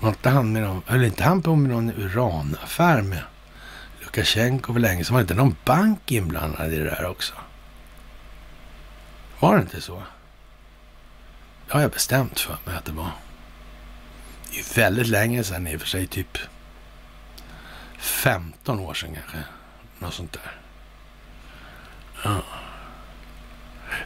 Var 0.00 0.08
inte 0.08 0.30
han 0.30 0.52
med 0.52 0.62
någon, 0.62 0.82
höll 0.86 1.04
inte 1.04 1.24
han 1.24 1.42
på 1.42 1.56
med 1.56 1.70
någon 1.70 1.90
uranaffär 1.90 3.02
med 3.02 3.22
Lukasjenko 4.00 4.72
för 4.72 4.80
länge 4.80 5.04
sedan? 5.04 5.14
Var 5.14 5.20
det 5.20 5.22
inte 5.22 5.34
någon 5.34 5.56
bank 5.64 6.12
inblandad 6.12 6.72
i 6.72 6.78
det 6.78 6.84
där 6.84 7.06
också? 7.06 7.34
Var 9.40 9.56
det 9.56 9.62
inte 9.62 9.80
så? 9.80 10.02
Det 11.66 11.72
har 11.72 11.80
jag 11.80 11.90
bestämt 11.90 12.40
för 12.40 12.58
mig 12.64 12.76
att 12.76 12.84
det 12.84 12.92
var. 12.92 13.10
Det 14.50 14.58
är 14.58 14.74
väldigt 14.76 15.06
länge 15.06 15.44
sedan 15.44 15.66
i 15.66 15.76
och 15.76 15.80
för 15.80 15.88
sig, 15.88 16.06
typ 16.06 16.38
15 18.04 18.80
år 18.80 18.94
sedan 18.94 19.14
kanske. 19.14 19.38
Något 19.98 20.14
sånt 20.14 20.32
där. 20.32 20.52
Ja. 22.24 22.42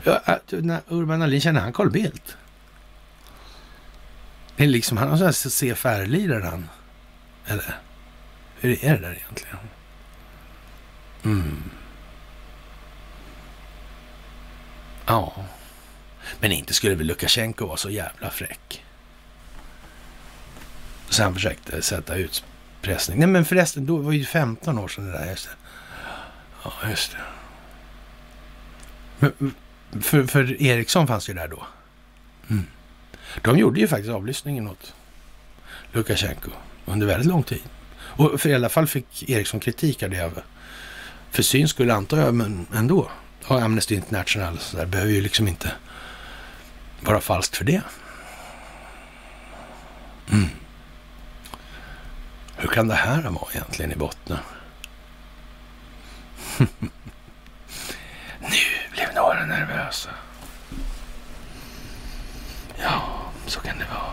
ja 0.04 0.38
när 0.50 0.80
Urban 0.88 1.22
Ahlin, 1.22 1.40
känner 1.40 1.60
han 1.60 1.72
Carl 1.72 1.90
Bildt? 1.90 2.36
Det 4.56 4.64
är 4.64 4.68
liksom, 4.68 4.96
han 4.96 5.08
har 5.08 5.16
sån 5.16 5.26
här 5.26 5.32
CFR-lirare 5.32 6.44
han. 6.44 6.68
Eller? 7.46 7.78
Hur 8.60 8.84
är 8.84 8.94
det 8.94 9.00
där 9.00 9.12
egentligen? 9.12 9.58
Mm. 11.24 11.62
Ja. 15.06 15.44
Men 16.40 16.52
inte 16.52 16.74
skulle 16.74 16.94
väl 16.94 17.06
Lukasjenko 17.06 17.66
vara 17.66 17.76
så 17.76 17.90
jävla 17.90 18.30
fräck? 18.30 18.84
Så 21.08 21.22
han 21.22 21.34
försökte 21.34 21.82
sätta 21.82 22.16
ut 22.16 22.44
utpressning. 22.78 23.18
Nej 23.18 23.28
men 23.28 23.44
förresten, 23.44 23.86
då 23.86 23.96
var 23.96 24.12
ju 24.12 24.24
15 24.24 24.78
år 24.78 24.88
sedan 24.88 25.06
det 25.06 25.12
där. 25.12 25.30
Just 25.30 25.44
det. 25.44 25.55
Ja, 26.64 26.72
just 26.88 27.12
det. 27.12 27.18
Men, 29.18 29.55
för, 30.02 30.24
för 30.24 30.62
Eriksson 30.62 31.06
fanns 31.06 31.28
ju 31.28 31.34
där 31.34 31.48
då. 31.48 31.66
Mm. 32.50 32.64
De 33.42 33.59
gjorde 33.59 33.80
ju 33.80 33.88
faktiskt 33.88 34.10
avlyssningen 34.10 34.68
åt 34.68 34.94
Lukasjenko 35.92 36.50
under 36.86 37.06
väldigt 37.06 37.28
lång 37.28 37.42
tid. 37.42 37.62
Och 37.96 38.40
för 38.40 38.48
i 38.48 38.55
alla 38.55 38.68
fall 38.68 38.86
fick 38.86 39.30
Eriksson 39.30 39.60
kritik 39.60 40.02
av 40.02 40.10
det. 40.10 40.30
För 41.30 41.42
syns 41.42 41.70
skulle 41.70 41.94
antar 41.94 42.18
jag, 42.18 42.34
men 42.34 42.66
ändå. 42.74 43.10
Och 43.46 43.62
Amnesty 43.62 43.94
International 43.94 44.59
så 44.59 44.76
där, 44.76 44.86
behöver 44.86 45.12
ju 45.12 45.20
liksom 45.20 45.48
inte 45.48 45.72
vara 47.00 47.20
falskt 47.20 47.56
för 47.56 47.64
det. 47.64 47.82
Mm. 50.30 50.48
Hur 52.60 52.68
kan 52.68 52.89
det 52.89 52.94
här 52.94 53.22
vara 53.22 53.51
egentligen 53.52 53.93
i 53.93 53.97
botten? 53.97 54.39
nu 58.40 58.59
blev 58.93 59.14
några 59.14 59.47
nervösa. 59.47 60.10
Ja, 62.82 63.02
så 63.47 63.60
kan 63.60 63.78
det 63.78 63.85
vara. 63.85 64.12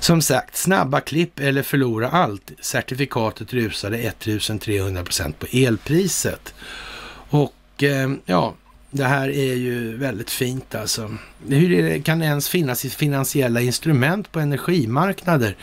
Som 0.00 0.22
sagt, 0.22 0.56
snabba 0.56 1.00
klipp 1.00 1.40
eller 1.40 1.62
förlora 1.62 2.08
allt. 2.08 2.52
Certifikatet 2.60 3.52
rusade 3.52 3.98
1300 3.98 5.04
procent 5.04 5.38
på 5.38 5.46
elpriset. 5.52 6.54
Och 7.30 7.82
eh, 7.82 8.10
ja, 8.24 8.54
det 8.90 9.04
här 9.04 9.28
är 9.28 9.54
ju 9.54 9.96
väldigt 9.96 10.30
fint 10.30 10.74
alltså. 10.74 11.16
Hur 11.48 12.02
kan 12.02 12.18
det 12.18 12.24
ens 12.24 12.48
finnas 12.48 12.82
finansiella 12.82 13.60
instrument 13.60 14.32
på 14.32 14.40
energimarknader 14.40 15.56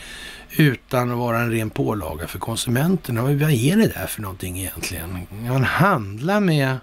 utan 0.56 1.10
att 1.10 1.18
vara 1.18 1.40
en 1.40 1.50
ren 1.50 1.70
pålaga 1.70 2.26
för 2.26 2.38
konsumenterna? 2.38 3.22
Vad 3.22 3.32
är 3.42 3.76
det 3.76 3.88
där 3.88 4.06
för 4.06 4.22
någonting 4.22 4.58
egentligen? 4.58 5.26
Man 5.30 5.64
handlar 5.64 6.40
med 6.40 6.78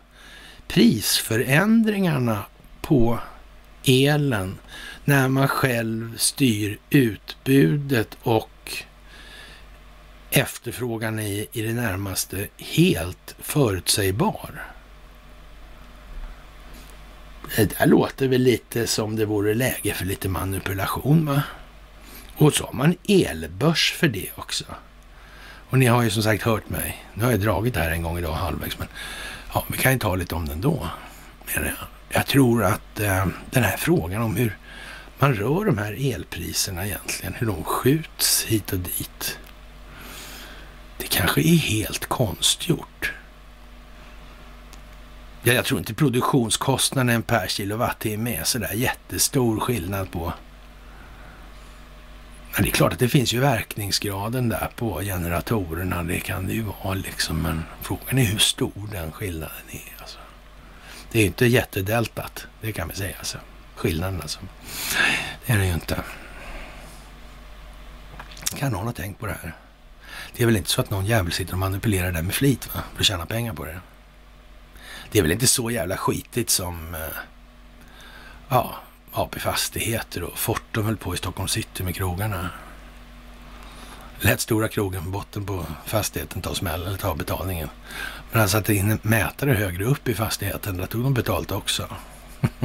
prisförändringarna 0.68 2.46
på 2.82 3.20
elen 3.84 4.58
när 5.06 5.28
man 5.28 5.48
själv 5.48 6.18
styr 6.18 6.78
utbudet 6.90 8.18
och 8.24 8.84
efterfrågan 10.32 11.20
är 11.20 11.46
i 11.52 11.62
det 11.62 11.74
närmaste 11.74 12.48
helt 12.58 13.36
förutsägbar. 13.40 14.66
Det 17.56 17.80
där 17.80 17.86
låter 17.86 18.28
väl 18.28 18.42
lite 18.42 18.88
som 18.88 19.16
det 19.16 19.26
vore 19.26 19.54
läge 19.54 19.94
för 19.94 20.06
lite 20.06 20.30
manipulation 20.30 21.26
va? 21.26 21.44
Och 22.42 22.54
så 22.54 22.66
har 22.66 22.74
man 22.74 22.96
elbörs 23.08 23.92
för 23.92 24.08
det 24.08 24.30
också. 24.36 24.64
Och 25.70 25.80
ni 25.80 25.86
har 25.86 26.04
ju 26.04 26.10
som 26.10 26.24
sagt 26.24 26.44
hört 26.44 26.70
mig. 26.70 27.06
Nu 27.14 27.24
har 27.24 27.32
jag 27.32 27.40
dragit 27.40 27.74
det 27.74 27.80
här 27.80 27.92
en 27.92 28.04
gång 28.04 28.18
idag 28.18 28.34
halvvägs, 28.34 28.80
men 28.80 28.88
ja, 29.54 29.66
vi 29.68 29.78
kan 29.78 29.92
ju 29.92 30.00
ta 30.00 30.16
lite 30.16 30.36
om 30.36 30.48
den 30.48 30.62
då. 30.62 30.88
Jag 32.10 32.28
tror 32.28 32.64
att 32.64 33.00
eh, 33.00 33.26
den 33.50 33.64
här 33.64 33.78
frågan 33.78 34.22
om 34.22 34.36
hur 34.36 34.58
man 35.20 35.34
rör 35.34 35.66
de 35.66 35.78
här 35.78 36.14
elpriserna 36.14 36.86
egentligen, 36.86 37.34
hur 37.34 37.48
de 37.48 37.64
skjuts 37.64 38.44
hit 38.44 38.74
och 38.74 38.80
dit. 38.80 39.40
Det 40.98 41.08
kanske 41.08 41.42
är 41.42 41.58
helt 41.58 42.06
konstgjort. 42.06 43.14
Ja, 45.44 45.54
jag 45.54 45.66
tror 45.66 45.80
inte 45.80 45.94
produktionskostnaden 45.94 47.22
per 47.22 47.48
kilowattimme 47.48 48.36
är 48.36 48.44
sådär 48.44 48.74
jättestor 48.74 49.60
skillnad 49.60 50.12
på. 50.12 50.34
Men 52.54 52.64
det 52.64 52.70
är 52.70 52.72
klart 52.72 52.94
att 52.94 53.00
det 53.00 53.10
finns 53.10 53.34
ju 53.34 53.40
verkningsgraden 53.40 54.50
där 54.50 54.70
på 54.76 55.00
generatorerna. 55.00 56.04
Det 56.04 56.20
kan 56.20 56.48
det 56.48 56.54
ju 56.54 56.62
vara 56.62 56.94
liksom. 56.94 57.42
Men 57.42 57.64
frågan 57.82 58.18
är 58.18 58.24
hur 58.24 58.40
stor 58.40 58.90
den 58.92 59.12
skillnaden 59.12 59.56
är. 59.72 60.02
Alltså. 60.02 60.18
Det 61.12 61.18
är 61.18 61.22
ju 61.22 61.28
inte 61.28 61.46
jättedeltat, 61.46 62.48
det 62.62 62.72
kan 62.72 62.88
vi 62.88 62.96
säga. 62.96 63.16
Alltså. 63.18 63.38
Skillnaden 63.76 64.22
alltså. 64.22 64.40
Det 65.46 65.54
är 65.54 65.58
det 65.58 65.66
ju 65.66 65.74
inte. 65.74 66.02
Kan 68.56 68.72
någon 68.72 68.86
ha 68.86 68.94
tänkt 68.94 69.20
på 69.20 69.26
det 69.26 69.38
här? 69.42 69.56
Det 70.36 70.44
är 70.44 70.48
väl 70.48 70.58
inte 70.58 70.70
så 70.70 70.82
att 70.82 70.90
någon 70.90 71.06
jävel 71.06 71.32
sitter 71.32 71.54
och 71.54 71.60
manipulerar 71.60 72.06
det 72.06 72.12
där 72.12 72.22
med 72.22 72.34
flit 72.34 72.76
va? 72.76 72.82
för 72.94 73.00
att 73.00 73.06
tjäna 73.06 73.26
pengar 73.26 73.54
på 73.54 73.66
det? 73.66 73.80
Det 75.12 75.20
är 75.20 75.24
väl 75.24 75.32
inte 75.32 75.48
så 75.48 75.72
jävla 75.72 75.98
skitigt 75.98 76.50
som 76.50 76.96
eh, 76.96 77.02
ja, 78.50 78.76
AP 79.14 79.40
Fastigheter 79.40 80.24
och 80.24 80.38
Fortum 80.38 80.86
höll 80.86 80.98
på 80.98 81.14
i 81.14 81.18
Stockholm 81.18 81.48
city 81.48 81.84
med 81.84 81.96
krogarna. 81.96 82.50
Lät 84.20 84.42
stora 84.42 84.68
krogen 84.68 85.04
på 85.04 85.10
botten 85.10 85.46
på 85.46 85.66
fastigheten 85.86 86.42
ta 86.42 86.56
smällen 86.56 86.88
eller 86.88 86.98
ta 86.98 87.16
betalningen. 87.16 87.70
Men 88.32 88.40
han 88.40 88.50
satte 88.50 88.74
in 88.74 88.92
en 88.92 89.00
mätare 89.02 89.52
högre 89.52 89.86
upp 89.86 90.08
i 90.08 90.14
fastigheten. 90.14 90.78
Där 90.78 90.86
tog 90.86 91.04
de 91.04 91.14
betalt 91.14 91.52
också. 91.52 91.88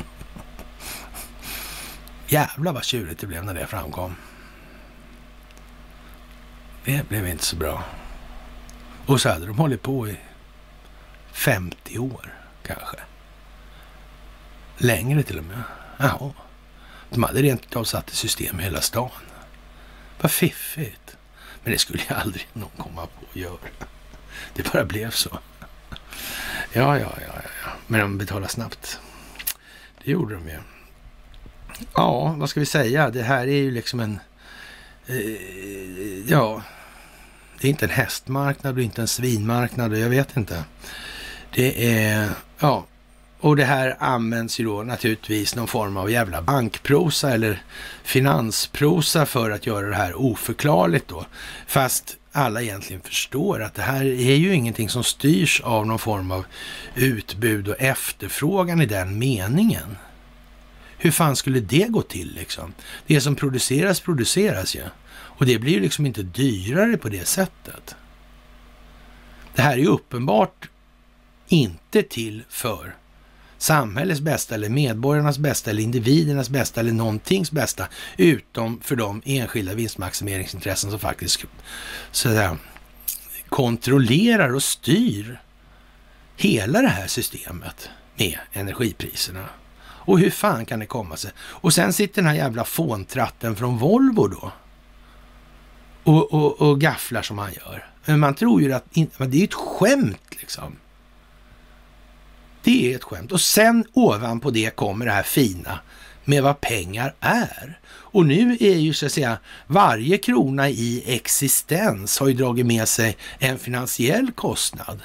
Jävlar 2.29 2.73
vad 2.73 2.85
tjurigt 2.85 3.21
det 3.21 3.27
blev 3.27 3.45
när 3.45 3.55
det 3.55 3.67
framkom. 3.67 4.17
Det 6.85 7.09
blev 7.09 7.29
inte 7.29 7.45
så 7.45 7.57
bra. 7.57 7.85
Och 9.07 9.21
så 9.21 9.29
hade 9.29 9.47
de 9.47 9.59
hållit 9.59 9.83
på 9.83 10.09
i 10.09 10.17
50 11.33 11.99
år 11.99 12.35
kanske. 12.67 12.97
Längre 14.79 15.23
till 15.23 15.39
och 15.39 15.45
med. 15.45 15.63
Jaha. 15.97 16.33
De 17.11 17.23
hade 17.23 17.43
rent 17.43 17.77
av 17.77 17.85
satt 17.85 18.11
i 18.11 18.17
system 18.17 18.61
i 18.61 18.63
hela 18.63 18.81
stan. 18.81 19.11
Vad 20.21 20.31
fiffigt. 20.31 21.17
Men 21.63 21.73
det 21.73 21.79
skulle 21.79 22.03
ju 22.09 22.15
aldrig 22.15 22.49
någon 22.53 22.71
komma 22.79 23.07
på 23.07 23.27
att 23.31 23.37
göra. 23.37 23.59
Det 24.55 24.73
bara 24.73 24.85
blev 24.85 25.11
så. 25.11 25.39
Ja, 26.73 26.99
ja, 26.99 27.13
ja, 27.27 27.35
ja. 27.65 27.71
Men 27.87 28.01
de 28.01 28.19
betalade 28.19 28.49
snabbt. 28.49 29.01
Det 30.05 30.11
gjorde 30.11 30.35
de 30.35 30.49
ju. 30.49 30.59
Ja, 31.95 32.35
vad 32.39 32.51
ska 32.51 32.61
vi 32.61 32.67
säga? 32.67 33.11
Det 33.11 33.23
här 33.23 33.47
är 33.47 33.57
ju 33.57 33.71
liksom 33.71 34.01
en... 34.01 34.21
Eh, 35.07 36.31
ja, 36.31 36.63
det 37.61 37.67
är 37.67 37.71
inte 37.71 37.87
en 37.87 37.91
hästmarknad 37.91 38.77
och 38.77 38.83
inte 38.83 39.01
en 39.01 39.09
svinmarknad 39.09 39.93
och 39.93 39.99
jag 39.99 40.09
vet 40.09 40.37
inte. 40.37 40.65
Det 41.55 41.99
är, 41.99 42.31
ja, 42.59 42.87
och 43.41 43.57
det 43.57 43.65
här 43.65 43.97
används 44.01 44.61
ju 44.61 44.65
då 44.65 44.83
naturligtvis 44.83 45.55
någon 45.55 45.69
form 45.69 45.97
av 45.97 46.11
jävla 46.11 46.43
bankprosa 46.43 47.31
eller 47.31 47.63
finansprosa 48.03 49.27
för 49.27 49.51
att 49.51 49.67
göra 49.67 49.89
det 49.89 49.97
här 49.97 50.15
oförklarligt 50.15 51.09
då. 51.09 51.27
Fast 51.67 52.17
alla 52.33 52.63
egentligen 52.63 53.03
förstår 53.03 53.63
att 53.63 53.75
det 53.75 53.83
här 53.83 54.05
är 54.05 54.35
ju 54.35 54.55
ingenting 54.55 54.89
som 54.89 55.05
styrs 55.05 55.61
av 55.61 55.87
någon 55.87 55.99
form 55.99 56.31
av 56.31 56.45
utbud 56.95 57.69
och 57.69 57.81
efterfrågan 57.81 58.81
i 58.81 58.87
den 58.87 59.19
meningen. 59.19 59.97
Hur 60.99 61.11
fan 61.11 61.37
skulle 61.37 61.61
det 61.61 61.87
gå 61.89 62.03
till 62.03 62.35
liksom? 62.35 62.75
Det 63.07 63.21
som 63.21 63.37
produceras 63.37 64.01
produceras 64.01 64.75
ju. 64.75 64.83
Och 65.09 65.47
det 65.47 65.59
blir 65.59 65.73
ju 65.73 65.81
liksom 65.81 66.07
inte 66.07 66.23
dyrare 66.23 66.97
på 66.97 67.09
det 67.09 67.29
sättet. 67.29 67.97
Det 69.55 69.63
här 69.63 69.73
är 69.73 69.79
ju 69.79 69.87
uppenbart 69.87 70.69
inte 71.49 72.03
till 72.03 72.43
för 72.49 72.95
samhällets 73.59 74.21
bästa 74.21 74.55
eller 74.55 74.69
medborgarnas 74.69 75.39
bästa 75.39 75.71
eller 75.71 75.83
individernas 75.83 76.51
bästa 76.51 76.81
eller 76.81 76.93
någontings 76.93 77.53
bästa, 77.53 77.89
utom 78.17 78.81
för 78.81 78.97
de 78.97 79.23
enskilda 79.25 79.75
vinstmaximeringsintressen 79.75 80.91
som 80.91 81.01
faktiskt 81.01 81.41
så 82.11 82.29
att 82.29 82.35
säga, 82.35 82.59
kontrollerar 83.49 84.55
och 84.55 84.63
styr 84.63 85.41
hela 86.37 86.83
det 86.83 86.89
här 86.89 87.07
systemet 87.07 87.91
med 88.17 88.39
energipriserna. 88.53 89.45
Och 90.07 90.19
hur 90.19 90.31
fan 90.31 90.67
kan 90.67 90.79
det 90.79 90.87
komma 90.87 91.17
sig? 91.17 91.31
Och 91.39 91.75
sen 91.75 91.93
sitter 91.93 92.23
den 92.23 92.29
här 92.29 92.37
jävla 92.37 92.65
fåntratten 92.65 93.57
från 93.57 93.79
Volvo 93.79 94.29
då 94.29 94.53
och, 96.05 96.33
och, 96.35 96.61
och 96.61 96.81
gafflar 96.81 97.23
som 97.23 97.39
han 97.39 97.53
gör. 97.53 97.91
Men 98.05 98.21
man 98.21 98.35
tror 98.35 98.63
ju 98.63 98.73
att 98.73 98.85
det 99.19 99.41
är 99.41 99.45
ett 99.45 99.55
skämt 99.55 100.27
liksom. 100.31 100.77
Det 102.67 102.93
är 102.93 102.97
ett 102.97 103.05
skämt. 103.05 103.33
Och 103.33 103.41
sen 103.41 103.85
ovanpå 103.93 104.51
det 104.51 104.77
kommer 104.77 105.07
det 105.07 105.13
här 105.13 105.23
fina 105.23 105.79
med 106.25 106.43
vad 106.43 106.61
pengar 106.61 107.15
är. 107.21 107.81
Och 107.87 108.27
nu 108.27 108.57
är 108.61 108.77
ju 108.77 108.95
så 108.95 109.07
att 109.07 109.13
säga 109.13 109.39
varje 109.67 110.19
krona 110.19 110.69
i 110.69 111.03
existens 111.07 112.19
har 112.19 112.29
ju 112.29 112.35
dragit 112.35 112.67
med 112.67 112.89
sig 112.89 113.17
en 113.39 113.59
finansiell 113.59 114.33
kostnad. 114.33 115.01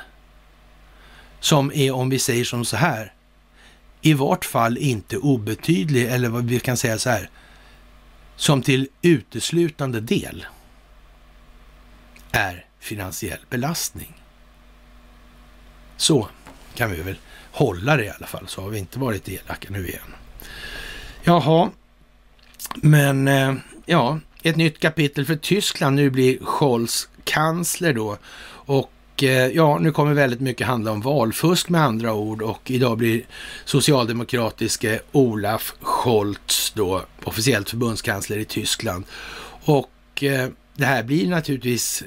Som 1.39 1.71
är, 1.73 1.91
om 1.91 2.09
vi 2.09 2.19
säger 2.19 2.45
som 2.45 2.65
så 2.65 2.77
här, 2.77 3.13
i 4.01 4.13
vart 4.13 4.45
fall 4.45 4.77
inte 4.77 5.17
obetydlig, 5.17 6.05
eller 6.05 6.29
vad 6.29 6.45
vi 6.45 6.59
kan 6.59 6.77
säga 6.77 6.97
så 6.97 7.09
här, 7.09 7.29
som 8.35 8.61
till 8.61 8.87
uteslutande 9.01 9.99
del 9.99 10.45
är 12.31 12.65
finansiell 12.79 13.39
belastning. 13.49 14.13
Så 15.97 16.27
kan 16.75 16.91
vi 16.91 17.01
väl 17.01 17.17
hålla 17.51 17.97
det 17.97 18.05
i 18.05 18.09
alla 18.09 18.27
fall, 18.27 18.47
så 18.47 18.61
har 18.61 18.69
vi 18.69 18.79
inte 18.79 18.99
varit 18.99 19.29
elaka 19.29 19.67
nu 19.69 19.87
igen. 19.87 20.15
Jaha, 21.23 21.69
men 22.75 23.27
eh, 23.27 23.53
ja, 23.85 24.19
ett 24.43 24.55
nytt 24.55 24.79
kapitel 24.79 25.25
för 25.25 25.35
Tyskland. 25.35 25.95
Nu 25.95 26.09
blir 26.09 26.45
Scholz 26.45 27.09
kansler 27.23 27.93
då. 27.93 28.17
Och 28.65 29.23
eh, 29.23 29.47
ja, 29.47 29.77
nu 29.79 29.91
kommer 29.91 30.13
väldigt 30.13 30.39
mycket 30.39 30.67
handla 30.67 30.91
om 30.91 31.01
valfusk 31.01 31.69
med 31.69 31.81
andra 31.81 32.13
ord 32.13 32.41
och 32.41 32.71
idag 32.71 32.97
blir 32.97 33.23
socialdemokratiske 33.65 34.99
Olaf 35.11 35.73
Scholz 35.81 36.71
då 36.75 37.01
officiellt 37.23 37.69
förbundskansler 37.69 38.37
i 38.37 38.45
Tyskland. 38.45 39.05
Och 39.63 40.23
eh, 40.23 40.49
det 40.75 40.85
här 40.85 41.03
blir 41.03 41.27
naturligtvis 41.27 42.03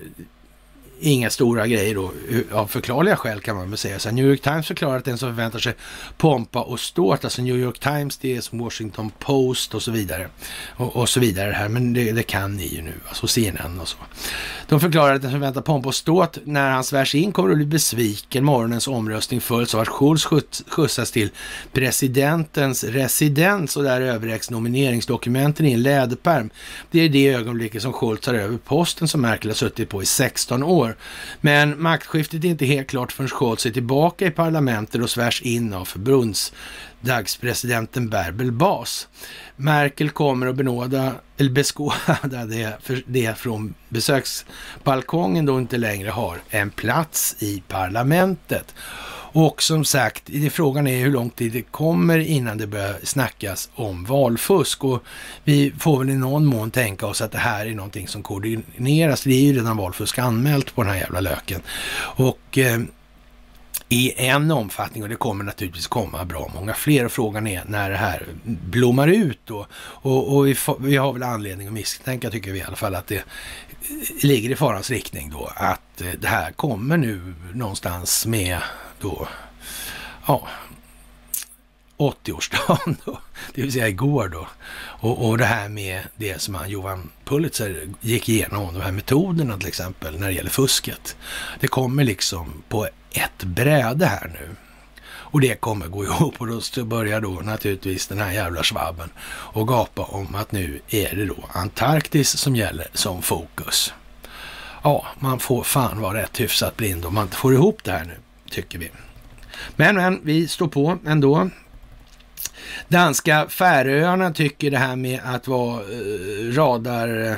inga 1.04 1.30
stora 1.30 1.66
grejer 1.66 1.94
då, 1.94 2.12
av 2.52 2.66
förklarliga 2.66 3.16
skäl 3.16 3.40
kan 3.40 3.56
man 3.56 3.70
väl 3.70 3.78
säga. 3.78 3.98
Så 3.98 4.10
New 4.10 4.26
York 4.26 4.42
Times 4.42 4.66
förklarar 4.66 4.96
att 4.96 5.04
den 5.04 5.18
som 5.18 5.28
förväntar 5.28 5.58
sig 5.58 5.74
pompa 6.16 6.62
och 6.62 6.80
ståt, 6.80 7.24
alltså 7.24 7.42
New 7.42 7.56
York 7.56 7.78
Times, 7.78 8.18
det 8.18 8.36
är 8.36 8.40
som 8.40 8.58
Washington 8.58 9.10
Post 9.18 9.74
och 9.74 9.82
så 9.82 9.90
vidare. 9.90 10.28
Och, 10.76 10.96
och 10.96 11.08
så 11.08 11.20
vidare 11.20 11.52
här, 11.52 11.68
men 11.68 11.92
det, 11.92 12.12
det, 12.12 12.22
kan 12.22 12.56
ni 12.56 12.66
ju 12.66 12.82
nu, 12.82 12.92
alltså 13.08 13.26
CNN 13.26 13.80
och 13.80 13.88
så. 13.88 13.96
De 14.68 14.80
förklarar 14.80 15.14
att 15.14 15.22
den 15.22 15.30
som 15.30 15.40
väntar 15.40 15.60
pompa 15.60 15.88
och 15.88 15.94
ståt 15.94 16.38
när 16.44 16.70
han 16.70 16.84
svärs 16.84 17.14
in 17.14 17.32
kommer 17.32 17.50
att 17.50 17.56
bli 17.56 17.66
besviken. 17.66 18.44
Morgonens 18.44 18.88
omröstning 18.88 19.40
följs 19.40 19.74
av 19.74 19.80
att 19.80 19.88
Schultz 19.88 20.64
skjutsas 20.68 21.10
till 21.10 21.30
presidentens 21.72 22.84
residens 22.84 23.76
och 23.76 23.82
där 23.82 24.00
överräcks 24.00 24.50
nomineringsdokumenten 24.50 25.66
i 25.66 25.72
en 25.72 25.82
läderpärm. 25.82 26.50
Det 26.90 27.00
är 27.00 27.08
det 27.08 27.28
ögonblicket 27.28 27.82
som 27.82 27.92
Schultz 27.92 28.26
tar 28.26 28.34
över 28.34 28.58
posten 28.58 29.08
som 29.08 29.20
Merkel 29.20 29.50
har 29.50 29.54
suttit 29.54 29.88
på 29.88 30.02
i 30.02 30.06
16 30.06 30.62
år. 30.62 30.93
Men 31.40 31.82
maktskiftet 31.82 32.44
är 32.44 32.48
inte 32.48 32.66
helt 32.66 32.88
klart 32.88 33.12
förrän 33.12 33.28
Scholz 33.28 33.66
är 33.66 33.70
tillbaka 33.70 34.26
i 34.26 34.30
parlamentet 34.30 35.02
och 35.02 35.10
svärs 35.10 35.42
in 35.42 35.74
av 35.74 35.84
förbundsdagspresidenten 35.84 38.08
Bärbel 38.08 38.52
Bas. 38.52 39.08
Merkel 39.56 40.10
kommer 40.10 40.46
att 40.46 40.56
benåda, 40.56 41.12
eller 41.36 41.50
beskåda 41.50 42.18
det, 42.46 42.78
för 42.82 43.02
det 43.06 43.38
från 43.38 43.74
besöksbalkongen 43.88 45.46
då 45.46 45.58
inte 45.58 45.76
längre 45.76 46.10
har 46.10 46.38
en 46.48 46.70
plats 46.70 47.36
i 47.38 47.62
parlamentet. 47.68 48.74
Och 49.34 49.62
som 49.62 49.84
sagt, 49.84 50.30
frågan 50.50 50.86
är 50.86 51.00
hur 51.00 51.10
lång 51.10 51.30
tid 51.30 51.52
det 51.52 51.62
kommer 51.62 52.18
innan 52.18 52.58
det 52.58 52.66
börjar 52.66 52.96
snackas 53.02 53.70
om 53.74 54.04
valfusk. 54.04 54.84
Och 54.84 55.04
vi 55.44 55.72
får 55.78 55.98
väl 55.98 56.10
i 56.10 56.14
någon 56.14 56.46
mån 56.46 56.70
tänka 56.70 57.06
oss 57.06 57.20
att 57.20 57.32
det 57.32 57.38
här 57.38 57.66
är 57.66 57.74
någonting 57.74 58.08
som 58.08 58.22
koordineras. 58.22 59.22
Det 59.22 59.34
är 59.34 59.40
ju 59.40 59.52
redan 59.52 59.76
valfusk 59.76 60.18
anmält 60.18 60.74
på 60.74 60.82
den 60.82 60.92
här 60.92 60.98
jävla 60.98 61.20
löken. 61.20 61.62
Och 62.16 62.58
eh, 62.58 62.80
i 63.88 64.12
en 64.16 64.50
omfattning 64.50 65.02
och 65.02 65.08
det 65.08 65.16
kommer 65.16 65.44
naturligtvis 65.44 65.86
komma 65.86 66.24
bra 66.24 66.50
många 66.54 66.74
fler. 66.74 67.04
Och 67.04 67.12
frågan 67.12 67.46
är 67.46 67.64
när 67.66 67.90
det 67.90 67.96
här 67.96 68.26
blommar 68.44 69.08
ut 69.08 69.40
då. 69.44 69.66
Och, 69.76 70.36
och 70.36 70.46
vi, 70.46 70.56
vi, 70.80 70.96
har 70.96 71.12
väl 71.12 71.22
anledning 71.22 71.66
att 71.66 71.72
misstänka, 71.72 72.30
tycker 72.30 72.52
vi 72.52 72.58
i 72.58 72.62
alla 72.62 72.76
fall, 72.76 72.94
att 72.94 73.06
det 73.06 73.24
ligger 74.22 74.50
i 74.50 74.56
farans 74.56 74.90
riktning 74.90 75.30
då. 75.30 75.50
Att 75.56 76.00
eh, 76.00 76.08
det 76.20 76.28
här 76.28 76.52
kommer 76.52 76.96
nu 76.96 77.34
någonstans 77.52 78.26
med 78.26 78.58
då, 79.04 79.28
ja, 80.26 80.48
80-årsdagen 81.96 82.96
då, 83.04 83.20
det 83.54 83.62
vill 83.62 83.72
säga 83.72 83.88
igår 83.88 84.28
då. 84.28 84.48
Och, 84.76 85.28
och 85.28 85.38
det 85.38 85.44
här 85.44 85.68
med 85.68 86.02
det 86.16 86.40
som 86.40 86.54
han, 86.54 86.70
Johan 86.70 87.10
Pulitzer 87.24 87.88
gick 88.00 88.28
igenom, 88.28 88.74
de 88.74 88.80
här 88.80 88.92
metoderna 88.92 89.58
till 89.58 89.68
exempel 89.68 90.18
när 90.18 90.26
det 90.26 90.32
gäller 90.32 90.50
fusket. 90.50 91.16
Det 91.60 91.68
kommer 91.68 92.04
liksom 92.04 92.62
på 92.68 92.88
ett 93.10 93.44
bräde 93.44 94.06
här 94.06 94.28
nu. 94.40 94.56
Och 95.06 95.40
det 95.40 95.60
kommer 95.60 95.86
gå 95.86 96.04
ihop 96.10 96.40
och 96.40 96.46
då 96.46 96.84
börjar 96.84 97.20
då 97.20 97.30
naturligtvis 97.30 98.06
den 98.06 98.18
här 98.18 98.32
jävla 98.32 98.62
svabben 98.62 99.10
och 99.26 99.68
gapa 99.68 100.02
om 100.02 100.34
att 100.34 100.52
nu 100.52 100.80
är 100.88 101.16
det 101.16 101.26
då 101.26 101.48
Antarktis 101.52 102.36
som 102.36 102.56
gäller 102.56 102.86
som 102.92 103.22
fokus. 103.22 103.92
Ja, 104.82 105.06
man 105.18 105.38
får 105.38 105.62
fan 105.62 106.00
vara 106.00 106.22
rätt 106.22 106.40
hyfsat 106.40 106.76
blind 106.76 107.04
om 107.04 107.14
man 107.14 107.24
inte 107.24 107.36
får 107.36 107.54
ihop 107.54 107.84
det 107.84 107.92
här 107.92 108.04
nu, 108.04 108.16
tycker 108.50 108.78
vi. 108.78 108.90
Men, 109.76 109.96
men, 109.96 110.20
vi 110.22 110.48
står 110.48 110.68
på 110.68 110.98
ändå. 111.06 111.50
Danska 112.88 113.46
Färöarna 113.48 114.32
tycker 114.32 114.70
det 114.70 114.78
här 114.78 114.96
med 114.96 115.20
att 115.24 115.48
vara 115.48 115.80
eh, 115.80 116.52
radar 116.52 117.30
eh, 117.30 117.36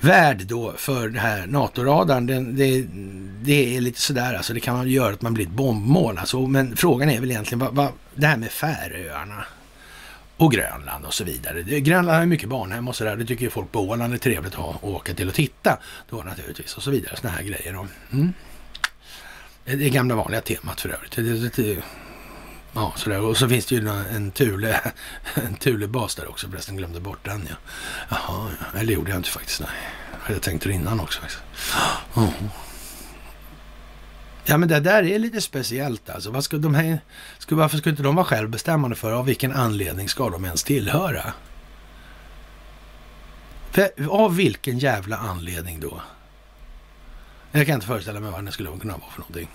värd 0.00 0.46
då 0.46 0.72
för 0.76 1.08
den 1.08 1.18
här 1.18 1.46
NATO-radarn, 1.46 2.26
det, 2.26 2.86
det, 3.42 3.76
är 3.76 3.80
lite 3.80 4.00
sådär 4.00 4.34
alltså. 4.34 4.54
Det 4.54 4.60
kan 4.60 4.88
göra 4.88 5.12
att 5.12 5.22
man 5.22 5.34
blir 5.34 5.44
ett 5.44 5.50
bombmål 5.50 6.18
alltså. 6.18 6.46
Men 6.46 6.76
frågan 6.76 7.10
är 7.10 7.20
väl 7.20 7.30
egentligen 7.30 7.58
vad, 7.58 7.74
vad, 7.74 7.88
det 8.14 8.26
här 8.26 8.36
med 8.36 8.50
Färöarna 8.50 9.44
och 10.36 10.52
Grönland 10.52 11.04
och 11.04 11.14
så 11.14 11.24
vidare. 11.24 11.62
Grönland 11.62 12.18
har 12.18 12.26
mycket 12.26 12.48
barnhem 12.48 12.88
och 12.88 12.96
sådär. 12.96 13.16
Det 13.16 13.24
tycker 13.24 13.44
ju 13.44 13.50
folk 13.50 13.72
på 13.72 13.80
Åland 13.80 14.14
är 14.14 14.18
trevligt 14.18 14.54
att 14.54 14.60
ha 14.60 14.78
och 14.80 14.90
åka 14.90 15.14
till 15.14 15.28
och 15.28 15.34
titta 15.34 15.78
då 16.10 16.16
naturligtvis 16.16 16.76
och 16.76 16.82
så 16.82 16.90
vidare. 16.90 17.16
Sådana 17.16 17.36
här 17.36 17.44
grejer. 17.44 17.86
Mm. 18.12 18.32
Det 19.64 19.72
är 19.72 19.90
gamla 19.90 20.14
vanliga 20.14 20.40
temat 20.40 20.80
för 20.80 20.88
övrigt. 20.88 21.16
Det, 21.16 21.62
det, 21.62 21.82
Ja, 22.74 22.92
sådär. 22.96 23.20
Och 23.20 23.36
så 23.36 23.48
finns 23.48 23.66
det 23.66 23.74
ju 23.74 23.88
en 23.88 24.30
Thule, 24.30 24.80
en 25.34 25.54
Thule-bas 25.54 26.14
där 26.14 26.28
också 26.28 26.48
förresten. 26.48 26.76
Glömde 26.76 27.00
bort 27.00 27.24
den 27.24 27.48
ja. 27.50 27.56
Jaha, 28.08 28.50
ja. 28.60 28.78
eller 28.78 28.92
gjorde 28.92 29.10
jag 29.10 29.18
inte 29.18 29.30
faktiskt. 29.30 29.60
Nej, 29.60 29.70
jag 30.12 30.26
hade 30.26 30.40
tänkt 30.40 30.64
det 30.64 30.72
innan 30.72 31.00
också 31.00 31.20
faktiskt. 31.20 31.42
Oh. 32.14 32.30
Ja, 34.44 34.56
men 34.56 34.68
det 34.68 34.80
där 34.80 35.02
är 35.02 35.18
lite 35.18 35.40
speciellt 35.40 36.10
alltså. 36.10 36.30
Vad 36.30 36.44
ska 36.44 36.56
de 36.56 36.74
här, 36.74 36.98
ska, 37.38 37.54
varför 37.56 37.78
skulle 37.78 37.90
inte 37.90 38.02
de 38.02 38.14
vara 38.14 38.26
självbestämmande 38.26 38.96
för? 38.96 39.12
Av 39.12 39.26
vilken 39.26 39.52
anledning 39.52 40.08
ska 40.08 40.30
de 40.30 40.44
ens 40.44 40.64
tillhöra? 40.64 41.32
För, 43.70 43.90
av 44.08 44.36
vilken 44.36 44.78
jävla 44.78 45.16
anledning 45.16 45.80
då? 45.80 46.02
Jag 47.56 47.66
kan 47.66 47.74
inte 47.74 47.86
föreställa 47.86 48.20
mig 48.20 48.30
vad 48.30 48.44
det 48.44 48.52
skulle 48.52 48.78
kunna 48.80 48.96
vara 48.96 49.10
för 49.10 49.20
någonting. 49.20 49.48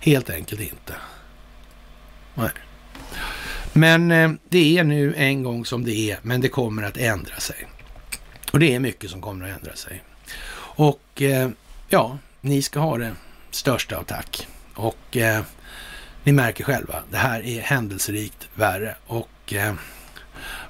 Helt 0.00 0.30
enkelt 0.30 0.60
inte. 0.60 0.94
Nej. 2.34 2.50
Men 3.72 4.10
eh, 4.10 4.30
det 4.48 4.78
är 4.78 4.84
nu 4.84 5.14
en 5.16 5.42
gång 5.42 5.64
som 5.64 5.84
det 5.84 6.10
är, 6.10 6.18
men 6.22 6.40
det 6.40 6.48
kommer 6.48 6.82
att 6.82 6.96
ändra 6.96 7.36
sig. 7.36 7.68
Och 8.52 8.58
det 8.58 8.74
är 8.74 8.80
mycket 8.80 9.10
som 9.10 9.20
kommer 9.20 9.50
att 9.50 9.58
ändra 9.58 9.76
sig. 9.76 10.02
Och 10.56 11.22
eh, 11.22 11.50
ja, 11.88 12.18
ni 12.40 12.62
ska 12.62 12.80
ha 12.80 12.98
det 12.98 13.14
största 13.50 13.96
av 13.96 14.02
tack. 14.02 14.48
Och 14.74 15.16
eh, 15.16 15.42
ni 16.24 16.32
märker 16.32 16.64
själva, 16.64 17.02
det 17.10 17.16
här 17.16 17.42
är 17.42 17.60
händelserikt 17.60 18.48
värre. 18.54 18.96
Och 19.06 19.52
eh, 19.52 19.74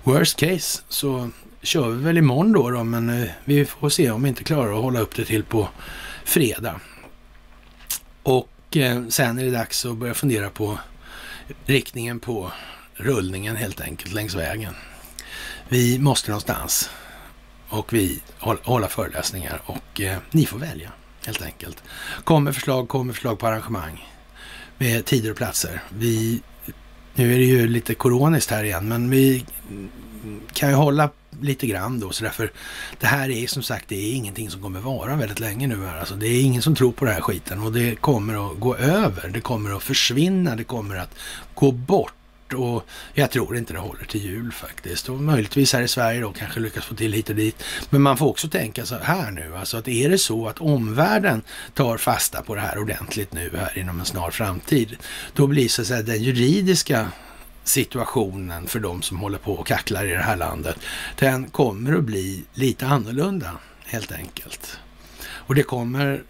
worst 0.02 0.36
case 0.36 0.82
så 0.88 1.30
kör 1.62 1.88
vi 1.88 2.04
väl 2.04 2.18
imorgon 2.18 2.52
då, 2.52 2.70
då 2.70 2.84
men 2.84 3.22
eh, 3.22 3.30
vi 3.44 3.64
får 3.64 3.88
se 3.88 4.10
om 4.10 4.22
vi 4.22 4.28
inte 4.28 4.44
klarar 4.44 4.72
att 4.76 4.82
hålla 4.82 5.00
upp 5.00 5.16
det 5.16 5.24
till 5.24 5.44
på 5.44 5.68
fredag. 6.24 6.80
Och 8.22 8.76
eh, 8.76 9.06
sen 9.08 9.38
är 9.38 9.44
det 9.44 9.50
dags 9.50 9.86
att 9.86 9.96
börja 9.96 10.14
fundera 10.14 10.50
på 10.50 10.78
riktningen 11.64 12.20
på 12.20 12.52
rullningen 12.94 13.56
helt 13.56 13.80
enkelt 13.80 14.12
längs 14.12 14.34
vägen. 14.34 14.74
Vi 15.68 15.98
måste 15.98 16.30
någonstans 16.30 16.90
och 17.68 17.92
vi 17.92 18.20
hålla 18.38 18.88
föreläsningar 18.88 19.60
och 19.64 20.00
eh, 20.00 20.18
ni 20.30 20.46
får 20.46 20.58
välja 20.58 20.92
helt 21.26 21.42
enkelt. 21.42 21.82
Kommer 22.24 22.52
förslag, 22.52 22.88
kommer 22.88 23.12
förslag 23.12 23.38
på 23.38 23.46
arrangemang 23.46 24.08
med 24.78 25.04
tider 25.04 25.30
och 25.30 25.36
platser. 25.36 25.82
Vi, 25.88 26.42
nu 27.18 27.34
är 27.34 27.38
det 27.38 27.44
ju 27.44 27.68
lite 27.68 27.94
koroniskt 27.94 28.50
här 28.50 28.64
igen, 28.64 28.88
men 28.88 29.10
vi 29.10 29.44
kan 30.52 30.68
ju 30.68 30.74
hålla 30.74 31.10
lite 31.40 31.66
grann 31.66 32.00
då, 32.00 32.10
så 32.10 32.24
därför 32.24 32.52
det 33.00 33.06
här 33.06 33.30
är 33.30 33.46
som 33.46 33.62
sagt, 33.62 33.88
det 33.88 33.96
är 33.96 34.14
ingenting 34.14 34.50
som 34.50 34.62
kommer 34.62 34.80
vara 34.80 35.16
väldigt 35.16 35.40
länge 35.40 35.66
nu 35.66 35.86
här. 35.86 35.98
Alltså, 35.98 36.14
det 36.14 36.26
är 36.26 36.42
ingen 36.42 36.62
som 36.62 36.74
tror 36.74 36.92
på 36.92 37.04
den 37.04 37.14
här 37.14 37.20
skiten 37.20 37.62
och 37.62 37.72
det 37.72 37.94
kommer 37.96 38.50
att 38.50 38.60
gå 38.60 38.76
över. 38.76 39.28
Det 39.28 39.40
kommer 39.40 39.76
att 39.76 39.82
försvinna. 39.82 40.56
Det 40.56 40.64
kommer 40.64 40.96
att 40.96 41.14
gå 41.54 41.72
bort 41.72 42.12
och 42.54 42.86
jag 43.14 43.30
tror 43.30 43.56
inte 43.56 43.72
det 43.72 43.78
håller 43.78 44.04
till 44.04 44.24
jul 44.24 44.52
faktiskt. 44.52 45.08
Och 45.08 45.20
möjligtvis 45.20 45.72
här 45.72 45.82
i 45.82 45.88
Sverige 45.88 46.20
då 46.20 46.32
kanske 46.32 46.60
lyckas 46.60 46.84
få 46.84 46.94
till 46.94 47.12
hit 47.12 47.28
och 47.28 47.36
dit. 47.36 47.64
Men 47.90 48.02
man 48.02 48.16
får 48.16 48.26
också 48.26 48.48
tänka 48.48 48.86
så 48.86 48.98
här 48.98 49.30
nu, 49.30 49.56
alltså 49.56 49.76
att 49.76 49.88
är 49.88 50.08
det 50.08 50.18
så 50.18 50.48
att 50.48 50.60
omvärlden 50.60 51.42
tar 51.74 51.96
fasta 51.96 52.42
på 52.42 52.54
det 52.54 52.60
här 52.60 52.78
ordentligt 52.78 53.32
nu 53.32 53.50
här 53.56 53.78
inom 53.78 54.00
en 54.00 54.06
snar 54.06 54.30
framtid, 54.30 54.96
då 55.34 55.46
blir 55.46 55.68
så 55.68 55.82
att 55.82 55.88
säga 55.88 56.02
den 56.02 56.22
juridiska 56.22 57.08
situationen 57.64 58.66
för 58.66 58.80
de 58.80 59.02
som 59.02 59.18
håller 59.18 59.38
på 59.38 59.52
och 59.52 59.66
kacklar 59.66 60.04
i 60.04 60.10
det 60.10 60.22
här 60.22 60.36
landet, 60.36 60.76
den 61.18 61.50
kommer 61.50 61.96
att 61.98 62.04
bli 62.04 62.44
lite 62.54 62.86
annorlunda 62.86 63.50
helt 63.84 64.12
enkelt. 64.12 64.78
Och 65.20 65.54
det 65.54 65.62
kommer 65.62 66.22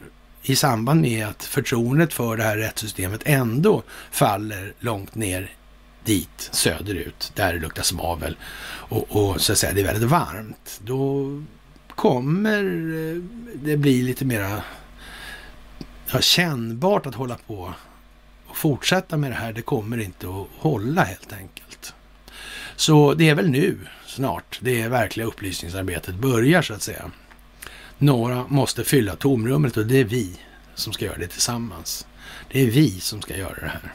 i 0.43 0.57
samband 0.57 1.01
med 1.01 1.27
att 1.27 1.45
förtroendet 1.45 2.12
för 2.12 2.36
det 2.36 2.43
här 2.43 2.57
rättssystemet 2.57 3.20
ändå 3.24 3.82
faller 4.11 4.73
långt 4.78 5.15
ner 5.15 5.51
dit 6.09 6.48
söderut, 6.52 7.32
där 7.35 7.52
det 7.52 7.59
luktar 7.59 7.82
svavel 7.82 8.36
och, 8.64 9.16
och 9.16 9.40
så 9.40 9.52
att 9.52 9.59
säga 9.59 9.72
det 9.72 9.80
är 9.80 9.85
väldigt 9.85 10.10
varmt, 10.10 10.80
då 10.85 11.28
kommer 11.89 12.64
eh, 12.64 13.22
det 13.55 13.76
bli 13.76 14.02
lite 14.02 14.24
mera 14.24 14.62
ja, 16.12 16.20
kännbart 16.20 17.06
att 17.06 17.14
hålla 17.14 17.36
på 17.47 17.74
och 18.47 18.56
fortsätta 18.56 19.16
med 19.16 19.30
det 19.30 19.35
här. 19.35 19.52
Det 19.52 19.62
kommer 19.62 19.98
inte 19.98 20.28
att 20.28 20.47
hålla 20.59 21.05
helt 21.05 21.32
enkelt. 21.32 21.94
Så 22.76 23.14
det 23.14 23.28
är 23.28 23.35
väl 23.35 23.51
nu 23.51 23.78
snart 24.06 24.59
det 24.62 24.89
verkliga 24.89 25.26
upplysningsarbetet 25.26 26.14
börjar 26.14 26.62
så 26.62 26.74
att 26.74 26.82
säga. 26.82 27.10
Några 27.98 28.47
måste 28.48 28.85
fylla 28.85 29.16
tomrummet 29.16 29.76
och 29.76 29.86
det 29.86 30.01
är 30.01 30.05
vi 30.05 30.40
som 30.74 30.93
ska 30.93 31.05
göra 31.05 31.18
det 31.18 31.28
tillsammans. 31.28 32.06
Det 32.51 32.60
är 32.60 32.66
vi 32.66 33.01
som 33.01 33.22
ska 33.22 33.36
göra 33.36 33.55
det 33.60 33.68
här. 33.68 33.94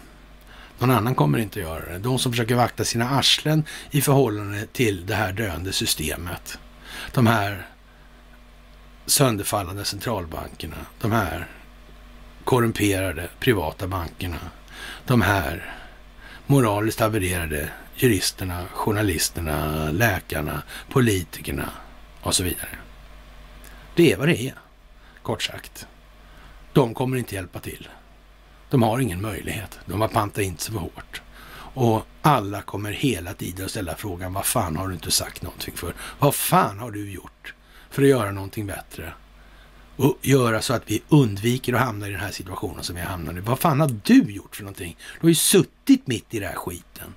Någon 0.83 0.95
annan 0.95 1.15
kommer 1.15 1.37
inte 1.37 1.59
att 1.59 1.65
göra 1.65 1.91
det. 1.91 1.99
De 1.99 2.19
som 2.19 2.31
försöker 2.31 2.55
vakta 2.55 2.83
sina 2.83 3.09
arslen 3.09 3.63
i 3.91 4.01
förhållande 4.01 4.65
till 4.65 5.05
det 5.05 5.15
här 5.15 5.33
döende 5.33 5.73
systemet. 5.73 6.59
De 7.13 7.27
här 7.27 7.67
sönderfallande 9.05 9.85
centralbankerna. 9.85 10.75
De 11.01 11.11
här 11.11 11.47
korrumperade 12.43 13.29
privata 13.39 13.87
bankerna. 13.87 14.37
De 15.05 15.21
här 15.21 15.73
moraliskt 16.45 16.99
havererade 16.99 17.69
juristerna, 17.95 18.65
journalisterna, 18.73 19.91
läkarna, 19.91 20.63
politikerna 20.89 21.69
och 22.21 22.35
så 22.35 22.43
vidare. 22.43 22.77
Det 23.95 24.11
är 24.11 24.17
vad 24.17 24.27
det 24.27 24.41
är, 24.41 24.53
kort 25.21 25.43
sagt. 25.43 25.87
De 26.73 26.93
kommer 26.93 27.17
inte 27.17 27.35
hjälpa 27.35 27.59
till. 27.59 27.87
De 28.73 28.83
har 28.83 28.99
ingen 28.99 29.21
möjlighet. 29.21 29.79
De 29.85 30.01
har 30.01 30.07
pantat 30.07 30.43
in 30.43 30.57
sig 30.57 30.73
för 30.73 30.79
hårt. 30.79 31.21
Och 31.73 32.05
alla 32.21 32.61
kommer 32.61 32.91
hela 32.91 33.33
tiden 33.33 33.65
att 33.65 33.71
ställa 33.71 33.95
frågan, 33.95 34.33
vad 34.33 34.45
fan 34.45 34.75
har 34.75 34.87
du 34.87 34.93
inte 34.93 35.11
sagt 35.11 35.41
någonting 35.41 35.73
för? 35.75 35.93
Vad 36.19 36.35
fan 36.35 36.79
har 36.79 36.91
du 36.91 37.11
gjort 37.11 37.53
för 37.89 38.01
att 38.01 38.07
göra 38.07 38.31
någonting 38.31 38.67
bättre? 38.67 39.13
Och 39.95 40.17
göra 40.21 40.61
så 40.61 40.73
att 40.73 40.83
vi 40.85 41.03
undviker 41.09 41.73
att 41.73 41.81
hamna 41.81 42.07
i 42.07 42.11
den 42.11 42.19
här 42.19 42.31
situationen 42.31 42.83
som 42.83 42.95
vi 42.95 43.01
hamnar 43.01 43.37
i. 43.37 43.39
Vad 43.39 43.59
fan 43.59 43.79
har 43.79 43.99
du 44.03 44.31
gjort 44.31 44.55
för 44.55 44.63
någonting? 44.63 44.97
Du 45.13 45.21
har 45.21 45.29
ju 45.29 45.35
suttit 45.35 46.07
mitt 46.07 46.33
i 46.33 46.39
den 46.39 46.49
här 46.49 46.55
skiten. 46.55 47.15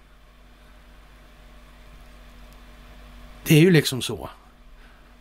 Det 3.45 3.55
är 3.55 3.61
ju 3.61 3.70
liksom 3.70 4.03
så. 4.03 4.31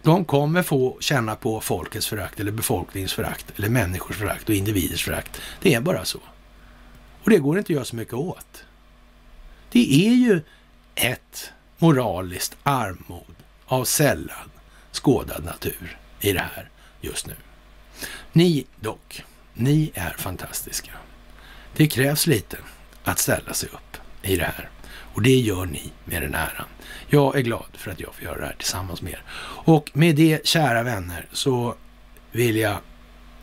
De 0.05 0.25
kommer 0.25 0.63
få 0.63 0.97
känna 0.99 1.35
på 1.35 1.61
folkets 1.61 2.07
förakt 2.07 2.39
eller 2.39 2.51
befolkningens 2.51 3.13
förakt 3.13 3.45
eller 3.55 3.69
människors 3.69 4.17
förakt 4.17 4.49
och 4.49 4.55
individers 4.55 5.03
förakt. 5.03 5.41
Det 5.61 5.73
är 5.73 5.81
bara 5.81 6.05
så. 6.05 6.19
Och 7.23 7.29
det 7.29 7.37
går 7.37 7.57
inte 7.57 7.65
att 7.65 7.75
göra 7.75 7.85
så 7.85 7.95
mycket 7.95 8.13
åt. 8.13 8.63
Det 9.71 10.07
är 10.07 10.13
ju 10.13 10.41
ett 10.95 11.51
moraliskt 11.77 12.57
armod 12.63 13.35
av 13.65 13.85
sällan 13.85 14.51
skådad 14.91 15.43
natur 15.43 15.97
i 16.19 16.33
det 16.33 16.45
här 16.55 16.69
just 17.01 17.27
nu. 17.27 17.35
Ni 18.33 18.65
dock, 18.79 19.23
ni 19.53 19.91
är 19.93 20.15
fantastiska. 20.17 20.91
Det 21.75 21.87
krävs 21.87 22.27
lite 22.27 22.57
att 23.03 23.19
ställa 23.19 23.53
sig 23.53 23.69
upp 23.69 23.97
i 24.21 24.35
det 24.35 24.45
här 24.45 24.69
och 24.87 25.21
det 25.21 25.39
gör 25.39 25.65
ni 25.65 25.91
med 26.05 26.21
den 26.21 26.35
äran. 26.35 26.67
Jag 27.07 27.35
är 27.35 27.41
glad 27.41 27.65
för 27.73 27.91
att 27.91 27.99
jag 27.99 28.15
får 28.15 28.23
göra 28.23 28.39
det 28.39 28.45
här 28.45 28.55
tillsammans 28.57 29.01
med 29.01 29.13
er. 29.13 29.23
Och 29.65 29.91
med 29.93 30.15
det, 30.15 30.47
kära 30.47 30.83
vänner, 30.83 31.27
så 31.31 31.75
vill 32.31 32.55
jag 32.55 32.77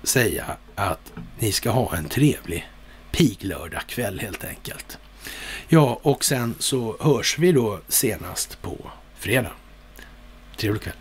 säga 0.03 0.57
att 0.75 1.13
ni 1.39 1.53
ska 1.53 1.71
ha 1.71 1.97
en 1.97 2.09
trevlig 2.09 2.69
piglördagkväll 3.13 4.21
helt 4.21 4.45
enkelt. 4.45 4.99
Ja, 5.69 6.01
och 6.03 6.25
sen 6.25 6.55
så 6.59 6.97
hörs 7.01 7.39
vi 7.39 7.53
då 7.53 7.81
senast 7.89 8.63
på 8.63 8.77
fredag. 9.19 9.53
Trevlig 10.57 10.83
kväll. 10.83 10.95